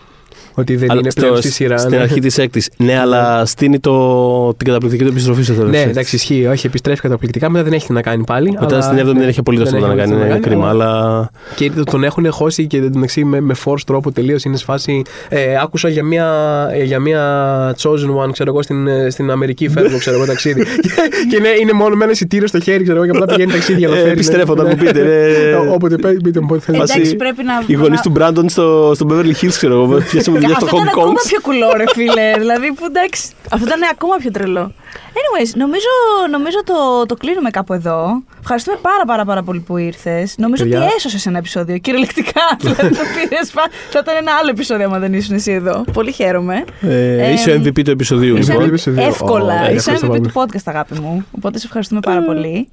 Ότι 0.54 0.76
δεν 0.76 0.90
Αλλά 0.90 1.00
είναι 1.00 1.10
στο- 1.10 1.20
πλέον 1.20 1.36
στη 1.36 1.50
σειρά. 1.50 1.78
Στην 1.78 1.90
ναι. 1.90 1.96
αρχή 2.02 2.20
της 2.20 2.38
έκτης. 2.38 2.70
Ναι, 2.76 2.98
αλλά 2.98 3.44
στείνει 3.46 3.78
το, 3.78 4.54
την 4.54 4.66
καταπληκτική 4.66 5.04
του 5.04 5.10
επιστροφή 5.10 5.42
στο 5.42 5.54
τέλος. 5.54 5.70
Ναι, 5.70 5.80
εντάξει, 5.80 6.16
ισχύει. 6.16 6.46
Όχι, 6.46 6.66
επιστρέφει 6.66 7.00
καταπληκτικά. 7.00 7.50
Μετά 7.50 7.64
δεν 7.64 7.72
έχει 7.72 7.86
τι 7.86 7.92
να 7.92 8.02
κάνει 8.02 8.24
πάλι. 8.24 8.50
Μετά 8.50 8.66
αλλά- 8.66 8.80
στην 8.82 8.98
7η 8.98 9.04
δεν 9.04 9.16
ναι, 9.16 9.24
έχει 9.26 9.38
απολύτως 9.40 9.70
δεν 9.70 9.74
τίποτα 9.80 9.94
να 9.96 10.02
έχει 10.02 10.10
κάνει. 10.10 10.22
απολύτως 10.22 10.48
Είναι 10.48 10.48
τι 10.48 10.56
να 10.58 10.70
κρίμα. 10.72 10.84
κάνει, 10.84 10.92
Αλλά. 10.98 11.30
Και 11.56 11.70
τον 11.90 12.04
έχουν 12.04 12.30
χώσει 12.30 12.66
και 12.66 12.80
μεταξύ 12.80 13.24
με, 13.24 13.40
με 13.40 13.54
force 13.64 13.80
τρόπο 13.86 14.12
τελείως. 14.12 14.44
Είναι 14.44 14.56
σε 14.56 14.64
φάση. 14.64 15.02
Ε, 15.28 15.56
άκουσα 15.62 15.88
για 15.88 16.04
μια, 16.04 16.26
ε, 16.72 16.84
για 16.84 16.98
μια 17.00 17.74
chosen 17.82 18.24
one, 18.26 18.32
ξέρω 18.32 18.50
εγώ, 18.50 18.62
στην, 18.62 18.86
ε, 18.86 19.10
στην 19.10 19.30
Αμερική 19.30 19.68
φεύγω, 19.68 19.98
ξέρω 19.98 20.16
εγώ, 20.16 20.26
ταξίδι. 20.26 20.62
και 20.64 20.90
και 21.30 21.36
είναι, 21.36 21.48
είναι 21.60 21.72
μόνο 21.72 21.96
με 21.96 22.02
ένα 22.04 22.12
εισιτήριο 22.12 22.46
στο 22.46 22.60
χέρι, 22.60 22.82
ξέρω 22.82 23.02
εγώ, 23.02 23.10
και 23.12 23.18
απλά 23.18 23.26
πηγαίνει 23.34 23.52
ταξίδι 23.52 23.78
για 23.78 23.88
να 23.88 23.94
Ε, 23.96 23.98
φέρει. 23.98 24.10
επιστρέφω 24.10 24.52
όταν 24.52 24.64
ναι. 24.66 24.70
μου 24.70 24.76
πείτε, 24.84 25.02
ναι. 25.02 25.10
Ε, 25.10 25.54
Όποτε 25.74 25.96
πέ- 25.96 26.22
πείτε 26.22 26.40
μου 26.40 26.46
πότε 26.46 26.60
θέλετε. 26.60 26.84
Φάση- 26.84 26.98
Εντάξει, 26.98 27.16
πρέπει 27.16 27.42
να. 27.44 27.52
Οι 27.66 27.72
γονείς 27.74 27.90
να- 27.96 28.00
του 28.02 28.10
Μπράντον 28.10 28.48
στο, 28.48 28.92
στο 28.94 29.06
Beverly 29.10 29.32
Hills, 29.42 29.48
ξέρω 29.48 29.74
εγώ. 29.82 29.98
Πιάσαμε 30.22 30.38
δουλειά 30.38 30.54
στο 30.56 30.64
Αυτό 30.64 30.76
Hong 30.78 30.82
ήταν 30.82 30.94
Kong. 30.94 30.98
ακόμα 31.00 31.20
πιο 31.28 31.40
κουλό, 31.40 31.68
ρε 31.76 31.84
φίλε. 31.94 32.26
δηλαδή, 32.38 32.72
που 32.72 32.84
εντάξει. 32.84 33.22
Αυτό 33.50 33.66
ήταν 33.66 33.80
ακόμα 33.92 34.16
πιο 34.16 34.30
τρελό. 34.30 34.72
Anyways, 35.18 35.50
νομίζω, 35.54 35.92
νομίζω 36.30 36.58
το, 36.64 37.06
το 37.06 37.14
κλείνουμε 37.14 37.50
κάπου 37.50 37.72
εδώ. 37.72 38.22
Ευχαριστούμε 38.40 38.76
πάρα 38.82 39.04
πάρα 39.06 39.24
πάρα 39.24 39.42
πολύ 39.42 39.60
που 39.60 39.76
ήρθες. 39.76 40.34
Νομίζω 40.38 40.62
Παιδιά. 40.62 40.78
ότι 40.84 40.92
έσωσες 40.96 41.26
ένα 41.26 41.38
επεισόδιο. 41.38 41.78
Κυριολεκτικά. 41.78 42.42
δηλαδή 42.60 42.88
το 42.96 43.02
πήρες, 43.14 43.50
πα- 43.50 43.70
Θα 43.90 43.98
ήταν 44.02 44.16
ένα 44.16 44.32
άλλο 44.40 44.50
επεισόδιο 44.50 44.86
άμα 44.86 44.98
δεν 44.98 45.12
ήσουν 45.14 45.34
εσύ 45.34 45.52
εδώ. 45.52 45.84
Πολύ 45.92 46.12
χαίρομαι. 46.12 46.64
Ε, 46.80 47.26
Ε, 47.26 47.32
είσαι 47.32 47.50
ο 47.50 47.54
MVP 47.54 47.82
του 47.84 47.90
επεισοδίου, 47.90 48.36
είσαι 48.36 48.50
λοιπόν. 48.50 48.66
MVP. 48.66 48.68
επεισόδιο. 48.68 49.02
Εύκολα. 49.06 49.54
Ω, 49.60 49.64
Είσαι 49.64 49.72
ευχαριστώ 49.74 50.06
MVP 50.06 50.10
πολύ. 50.10 50.20
του 50.20 50.32
podcast, 50.34 50.62
αγάπη 50.64 50.94
μου. 51.00 51.26
Οπότε 51.36 51.58
σε 51.58 51.66
ευχαριστούμε 51.66 52.00
πάρα 52.00 52.22
πολύ. 52.22 52.68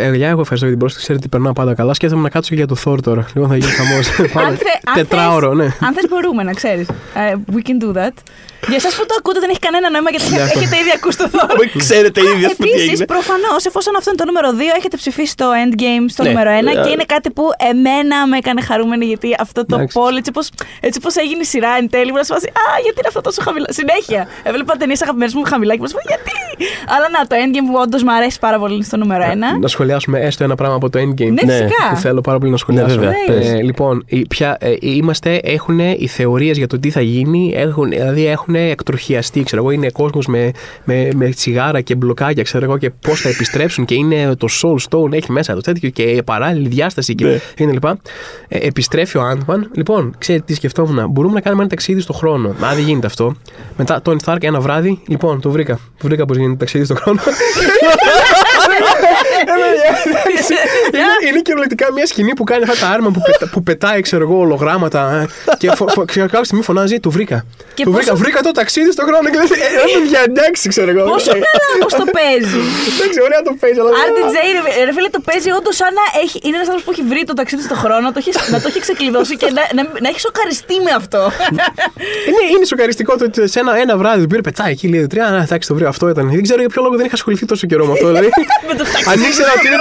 Παιδιά, 0.00 0.28
εγώ 0.28 0.40
ευχαριστώ 0.40 0.66
για 0.66 0.68
την 0.68 0.78
πρόσκληση. 0.78 1.06
Ξέρετε, 1.06 1.28
περνάω 1.28 1.52
πάντα 1.52 1.74
καλά. 1.74 1.94
Σκέφτομαι 1.94 2.22
να 2.22 2.28
κάτσω 2.28 2.48
και 2.48 2.54
για 2.54 2.66
το 2.66 2.76
Thor 2.84 2.98
τώρα. 3.02 3.26
Λοιπόν, 3.34 3.48
θα 3.50 3.56
γίνει 3.56 3.70
χαμός. 3.72 4.08
Αν 4.46 4.56
θε- 4.62 4.80
αν 4.84 4.94
Τετράωρο, 4.94 5.46
θες- 5.48 5.56
ναι. 5.80 5.86
Αν 5.86 5.94
θες, 5.94 6.04
μπορούμε 6.08 6.42
να 6.42 6.52
ξέρεις. 6.52 6.86
we 7.54 7.60
can 7.68 7.76
do 7.84 7.90
that. 7.98 8.12
Για 8.68 8.76
εσάς 8.82 8.94
που 8.98 9.04
το 9.10 9.14
ακούτε, 9.18 9.38
δεν 9.44 9.50
έχει 9.50 9.58
κανένα 9.68 9.86
νόημα 9.94 10.10
γιατί 10.14 10.26
Ναι. 10.30 10.40
έχετε 10.56 10.76
ήδη 10.82 10.92
ακούσει 10.98 11.18
το 11.22 11.28
Thor. 11.34 11.48
Ξέρετε 11.86 12.20
ήδη 12.32 12.44
ας 12.48 12.52
πούμε 12.56 12.66
τι 12.68 12.72
Επίσης, 12.74 12.88
έγινε. 12.90 13.04
προφανώς, 13.14 13.60
εφόσον 13.70 13.92
αυτό 13.98 14.08
είναι 14.10 14.20
το 14.22 14.26
νούμερο 14.30 14.48
2, 14.58 14.76
έχετε 14.80 14.96
ψηφίσει 15.02 15.34
το 15.42 15.46
endgame 15.62 16.04
στο 16.14 16.22
Ναι. 16.22 16.28
νούμερο 16.28 16.50
1 16.60 16.70
Ε, 16.72 16.74
και 16.84 16.90
είναι 16.94 17.06
κάτι 17.14 17.28
που 17.36 17.44
εμένα 17.70 18.16
με 18.30 18.36
έκανε 18.42 18.60
χαρούμενη 18.68 19.04
γιατί 19.12 19.28
αυτό 19.44 19.60
το 19.70 19.74
Εντάξει. 19.76 19.94
poll, 20.00 20.14
έτσι 20.20 20.30
πως, 20.36 20.46
έτσι 20.88 20.98
πως 21.04 21.14
έγινε 21.24 21.40
η 21.46 21.48
σειρά 21.52 21.70
εν 21.80 21.86
τέλει, 21.94 22.10
μου 22.12 22.18
να 22.22 22.24
σου 22.28 22.32
φάσει, 22.36 22.48
Α, 22.64 22.64
γιατί 22.84 22.96
είναι 23.00 23.08
αυτό 23.12 23.20
τόσο 23.28 23.40
χαμηλά. 23.46 23.66
Συνέχεια. 23.80 24.20
Έβλεπα 24.50 24.72
ταινίες 24.80 25.00
αγαπημένες 25.04 25.32
μου 25.36 25.42
χαμηλά 25.52 25.72
και 25.76 25.80
μου 25.82 25.86
να 25.88 25.90
σου 25.92 25.96
φάσει, 25.98 26.08
Γιατί; 26.12 26.34
Αλλά 26.94 27.06
να, 27.14 27.20
το 27.30 27.34
endgame 27.42 27.66
που 27.70 27.76
όντως 27.84 28.02
μου 28.06 28.12
αρέσει 28.18 28.38
πάρα 28.46 28.58
πολύ 28.62 28.74
είναι 28.78 28.84
στο 28.90 28.96
νούμερο 29.02 29.24
1. 29.32 29.58
Να 29.64 29.68
σχολιάσουμε 29.86 30.18
έστω 30.20 30.44
ένα 30.44 30.54
πράγμα 30.54 30.74
από 30.74 30.90
το 30.90 30.98
Endgame. 30.98 31.16
Ναι, 31.18 31.42
Ναι. 31.44 31.52
φυσικά. 31.52 31.88
που 31.90 31.96
θέλω 31.96 32.20
πάρα 32.20 32.38
πολύ 32.38 32.50
να 32.50 32.56
σχολιάσω. 32.56 32.86
Ναι, 32.86 32.94
βέβαια, 33.06 33.14
πες. 33.26 33.48
Ε, 33.48 33.62
λοιπόν, 33.62 34.02
οι- 34.06 34.26
πια, 34.26 34.56
ε, 34.60 34.74
είμαστε, 34.80 35.40
έχουν 35.42 35.78
οι 35.78 36.06
θεωρίες 36.06 36.56
για 36.56 36.66
το 36.66 36.78
τι 36.78 36.90
θα 36.90 37.00
γίνει, 37.00 37.52
έχουν, 37.56 37.88
δηλαδή 37.90 38.26
έχουν 38.26 38.54
εκτροχιαστεί. 38.54 39.42
Ξέρω 39.42 39.62
εγώ, 39.62 39.70
είναι 39.70 39.90
κόσμος 39.90 40.26
με, 40.26 40.50
με, 40.84 41.08
με 41.14 41.28
τσιγάρα 41.28 41.80
και 41.80 41.94
μπλοκάκια, 41.94 42.42
ξέρω 42.42 42.64
εγώ, 42.64 42.78
και 42.78 42.90
πώς 42.90 43.20
θα 43.20 43.28
επιστρέψουν 43.28 43.84
και 43.84 43.94
είναι 43.94 44.34
το 44.38 44.46
Soul 44.62 44.76
Stone, 44.88 45.12
έχει 45.12 45.32
μέσα 45.32 45.54
το 45.54 45.60
τέτοιο 45.60 45.88
και 45.90 46.22
παράλληλη 46.24 46.68
διάσταση 46.68 47.14
και, 47.14 47.24
Ναι. 47.24 47.38
και 47.56 47.66
λοιπά. 47.66 47.98
Ε, 48.48 48.58
επιστρέφει 48.66 49.18
ο 49.18 49.22
Ant-Man. 49.30 49.58
Λοιπόν, 49.74 50.14
ξέρετε 50.18 50.44
τι 50.46 50.54
σκεφτόμουν. 50.54 51.06
Μπορούμε 51.10 51.34
να 51.34 51.40
κάνουμε 51.40 51.62
ένα 51.62 51.70
ταξίδι 51.70 52.00
στο 52.00 52.12
χρόνο. 52.12 52.48
Αν 52.48 52.74
δεν 52.74 52.84
γίνεται 52.84 53.06
αυτό. 53.06 53.34
Μετά 53.76 54.02
Tony 54.04 54.16
Stark 54.24 54.36
ένα 54.42 54.60
βράδυ. 54.60 55.00
Λοιπόν, 55.08 55.40
το 55.40 55.50
βρήκα. 55.50 55.74
Το 55.74 56.06
βρήκα 56.06 56.24
πώς 56.26 56.36
γίνεται 56.36 56.56
ταξίδι 56.56 56.84
στο 56.84 56.94
χρόνο. 56.94 57.20
είναι, 60.98 61.14
είναι 61.28 61.40
κυριολεκτικά 61.40 61.92
μια 61.92 62.06
σκηνή 62.06 62.32
που 62.34 62.44
κάνει 62.44 62.62
αυτά 62.68 62.86
τα 62.86 62.92
άρμα 62.94 63.10
που, 63.10 63.20
πετα, 63.26 63.48
που 63.52 63.62
πετάει, 63.62 64.00
ξέρω 64.00 64.22
εγώ, 64.22 64.36
ολογράμματα. 64.38 65.00
ε, 65.50 65.54
και 65.58 65.70
φο, 65.78 65.84
φο, 65.88 66.04
ξέρω, 66.04 66.26
κάποια 66.26 66.44
στιγμή 66.44 66.62
φωνάζει, 66.64 67.00
του 67.00 67.10
βρήκα. 67.10 67.38
Και 67.74 67.84
του 67.84 67.92
βρήκα, 67.92 68.10
πόσο- 68.10 68.22
βρήκα 68.22 68.40
το 68.40 68.50
ταξίδι 68.50 68.90
στον 68.92 69.04
χρόνο 69.08 69.26
και 69.32 69.36
λέει, 69.42 69.48
ε, 69.52 69.98
ε, 70.04 70.08
για 70.12 70.22
εντάξει, 70.30 70.68
ξέρω 70.68 70.90
εγώ. 70.94 71.02
Πόσο 71.12 71.30
Ε, 71.30 71.32
καλά 71.46 71.66
όμω 71.76 71.88
το 72.02 72.06
παίζει. 72.18 72.60
Εντάξει, 72.92 73.18
ωραία 73.26 73.40
το 73.48 73.52
παίζει, 73.60 73.78
αλλά. 73.80 73.90
RDJ, 74.08 74.36
ρε- 74.56 74.84
ρε 74.88 74.92
φίλε, 74.96 75.08
το 75.16 75.20
παίζει 75.28 75.50
όντως 75.58 75.74
σαν 75.80 75.90
να 75.98 76.04
έχει, 76.22 76.36
είναι 76.46 76.56
ένας 76.58 76.68
άνθρωπος 76.70 76.84
που 76.86 76.92
έχει 76.96 77.04
βρει 77.12 77.22
το 77.30 77.34
ταξίδι 77.40 77.62
στον 77.68 77.76
χρόνο, 77.82 78.00
να 78.08 78.12
το 78.14 78.18
έχει, 78.22 78.32
να 78.54 78.58
το 78.62 78.66
έχει 78.70 78.80
ξεκλειδώσει 78.86 79.34
και 79.40 79.48
να, 79.58 79.62
να, 79.76 79.82
να 80.04 80.08
έχει 80.12 80.20
σοκαριστεί 80.26 80.76
με 80.86 80.92
αυτό. 81.00 81.20
Είναι, 82.28 82.42
είναι 82.54 82.64
σοκαριστικό 82.72 83.12
το 83.20 83.24
ότι 83.24 83.48
σε 83.52 83.58
ένα, 83.60 83.72
ένα 83.84 83.94
βράδυ 84.00 84.20
του 84.22 84.26
πήρε 84.32 84.40
πετάει 84.48 84.70
εκεί, 84.76 84.86
λέει 84.88 85.06
τρία. 85.06 85.26
Α, 85.26 85.42
εντάξει, 85.46 85.68
το 85.68 85.74
βρήκα, 85.74 85.88
αυτό 85.94 86.04
ήταν. 86.08 86.24
Δεν 86.30 86.42
ξέρω 86.42 86.60
για 86.60 86.68
ποιο 86.68 86.82
λόγο 86.82 86.96
δεν 86.96 87.04
είχα 87.06 87.14
ασχοληθεί 87.14 87.44
τόσο 87.46 87.66
καιρό 87.66 87.84
με 87.86 87.92
αυτό. 87.92 88.06
Δηλαδή. 88.06 88.28
με 89.38 89.44
το 89.44 89.50
ταξίδι. 89.52 89.74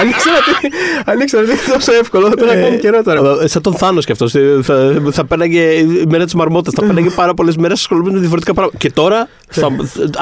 αν 0.00 0.08
ήξερα 0.08 0.36
ότι 0.42 0.50
είναι. 0.54 0.70
αν 0.70 0.70
ήξερα 0.78 0.96
ότι- 1.02 1.10
αν 1.10 1.20
ήξερα 1.20 1.42
ότι 1.42 1.50
είναι 1.52 1.60
τόσο 1.74 1.92
εύκολο, 1.92 2.28
θα 2.28 2.34
το 2.36 2.44
είχα 2.44 2.54
κάνει 2.54 2.78
καιρό 2.78 3.02
τώρα. 3.02 3.20
Ε, 3.42 3.46
Σαν 3.46 3.62
τον 3.62 3.74
Θάνος 3.74 4.04
κι 4.04 4.12
αυτός. 4.12 4.34
Θα, 4.62 4.74
θα 5.12 5.24
πέρναγε 5.24 5.60
η 5.72 6.04
μέρα 6.08 6.24
της 6.24 6.34
Μαρμότας. 6.34 6.74
Θα 6.74 6.82
πέρναγε 6.86 7.10
πάρα 7.10 7.34
πολλές 7.34 7.56
μέρες 7.56 7.78
ασχολούμενος 7.78 8.12
με 8.14 8.20
διαφορετικά 8.20 8.54
πράγματα. 8.54 8.78
Και 8.78 8.90
τώρα 8.90 9.28
θα, 9.50 9.68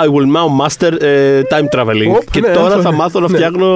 I 0.05 0.07
will 0.07 0.29
now 0.37 0.47
master 0.67 0.93
ε, 1.03 1.41
time 1.51 1.79
traveling. 1.79 2.15
Οπ, 2.17 2.31
και 2.31 2.41
ναι, 2.41 2.49
τώρα 2.49 2.67
αυτό 2.67 2.81
θα 2.83 2.91
ναι. 2.91 2.97
μάθω 2.97 3.21
να 3.21 3.29
Ναι. 3.29 3.37
φτιάχνω 3.37 3.69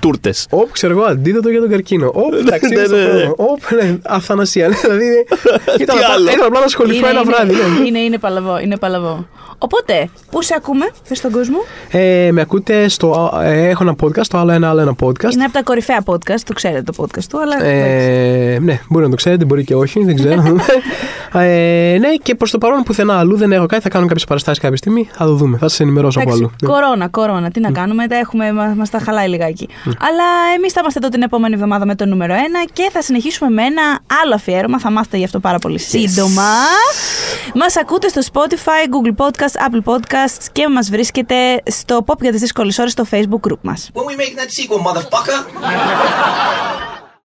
τούρτες. 0.00 0.46
Όπ, 0.50 0.70
ξέρω 0.72 0.92
εγώ, 0.92 1.02
αντίδοτο 1.02 1.48
για 1.48 1.60
τον 1.60 1.70
καρκίνο. 1.70 2.10
Όπ, 2.14 2.34
ταξίδι 2.50 2.74
Ναι, 2.74 2.84
στον 2.84 2.98
ναι. 2.98 3.04
χρόνο. 3.04 3.34
Όπ, 3.36 3.60
ναι, 3.82 3.98
αθανασία. 4.02 4.68
ναι, 4.68 4.74
Δηλαδή. 4.82 5.04
Ήταν 5.80 5.96
Τι 5.96 6.02
απλά- 6.02 6.14
άλλο; 6.14 6.30
ήταν 6.30 6.46
απλά 6.46 6.58
να 6.58 6.64
ασχοληθώ 6.64 7.06
ένα 7.08 7.24
βράδυ. 7.24 7.52
ναι. 7.54 7.86
είναι, 7.86 7.98
είναι 7.98 8.18
παλαβό, 8.18 8.58
είναι 8.58 8.76
παλαβό. 8.76 9.26
Οπότε, 9.64 10.08
πού 10.30 10.42
σε 10.42 10.54
ακούμε, 10.56 10.86
πες 11.08 11.18
στον 11.18 11.30
κόσμο; 11.30 11.56
Ε, 11.90 12.28
με 12.32 12.40
ακούτε 12.40 12.88
στο. 12.88 13.40
ε, 13.42 13.68
έχω 13.68 13.82
ένα 13.82 13.94
podcast, 14.02 14.26
το 14.28 14.38
άλλο 14.38 14.52
ένα, 14.52 14.68
άλλο 14.68 14.80
ένα 14.80 14.94
podcast. 15.02 15.32
Είναι 15.32 15.44
από 15.44 15.52
τα 15.52 15.62
κορυφαία 15.62 16.02
podcast, 16.04 16.40
το 16.44 16.52
ξέρετε 16.52 16.82
το 16.82 16.92
podcast 17.02 17.24
του, 17.30 17.40
αλλά. 17.40 17.54
εντάξει. 17.64 18.06
Ε, 18.06 18.58
ναι, 18.60 18.80
μπορεί 18.88 19.04
να 19.04 19.10
το 19.10 19.16
ξέρετε, 19.16 19.44
μπορεί 19.44 19.64
και 19.64 19.74
όχι, 19.74 20.04
δεν 20.04 20.14
ξέρω. 20.16 20.42
ε, 21.40 21.96
ναι, 22.00 22.08
και 22.22 22.34
προς 22.34 22.50
το 22.50 22.58
παρόν 22.58 22.82
πουθενά 22.82 23.18
αλλού 23.18 23.36
δεν 23.36 23.52
έχω 23.52 23.66
κάτι. 23.66 23.82
Θα 23.82 23.88
κάνω 23.88 24.06
κάποιες 24.06 24.24
παραστάσεις 24.24 24.62
κάποια 24.62 24.76
στιγμή. 24.76 25.08
Θα 25.12 25.24
το 25.24 25.34
δούμε. 25.34 25.58
Θα 25.58 25.68
σας 25.68 25.80
ενημερώσω 25.80 26.18
από 26.20 26.28
Εντάξει, 26.28 26.44
αλλού. 26.44 26.54
Ναι. 26.62 26.68
Κορώνα, 26.68 27.08
κορώνα. 27.08 27.50
Τι 27.50 27.60
να 27.60 27.70
κάνουμε, 27.70 28.06
τα 28.06 28.16
έχουμε, 28.16 28.52
μα 28.52 28.64
μας 28.76 28.90
τα 28.90 28.98
χαλάει 28.98 29.28
λιγάκι. 29.28 29.68
Αλλά 29.84 30.24
εμείς 30.56 30.72
θα 30.72 30.80
είμαστε 30.80 30.98
εδώ 31.02 31.08
την 31.08 31.22
επόμενη 31.22 31.54
εβδομάδα 31.54 31.86
με 31.86 31.94
το 31.94 32.06
νούμερο 32.06 32.34
1 32.34 32.38
και 32.72 32.88
θα 32.92 33.02
συνεχίσουμε 33.02 33.50
με 33.50 33.62
ένα 33.62 33.82
άλλο 34.22 34.34
αφιέρωμα. 34.34 34.78
Θα 34.78 34.90
μάθετε 34.90 35.16
γι' 35.16 35.24
αυτό 35.24 35.38
πάρα 35.40 35.58
πολύ 35.58 35.78
σύντομα. 35.78 36.42
Μας 37.54 37.76
ακούτε 37.76 38.08
στο 38.08 38.20
Spotify, 38.32 38.88
Google 38.92 39.24
Podcast, 39.24 39.51
Apple 39.54 39.94
Podcasts 39.94 40.46
και 40.52 40.68
μα 40.68 40.80
βρίσκετε 40.80 41.62
στο 41.66 42.04
Pop 42.06 42.20
για 42.20 42.32
τι 42.32 42.38
δύσκολε 42.38 42.72
ώρε 42.78 42.88
στο 42.88 43.04
Facebook 43.10 43.48
group 43.48 43.58
μα. 43.62 43.74
When 43.76 44.04
we 44.04 44.16
making 44.16 44.38
that 44.38 44.50
sequel, 44.50 44.78
motherfucker? 44.78 45.38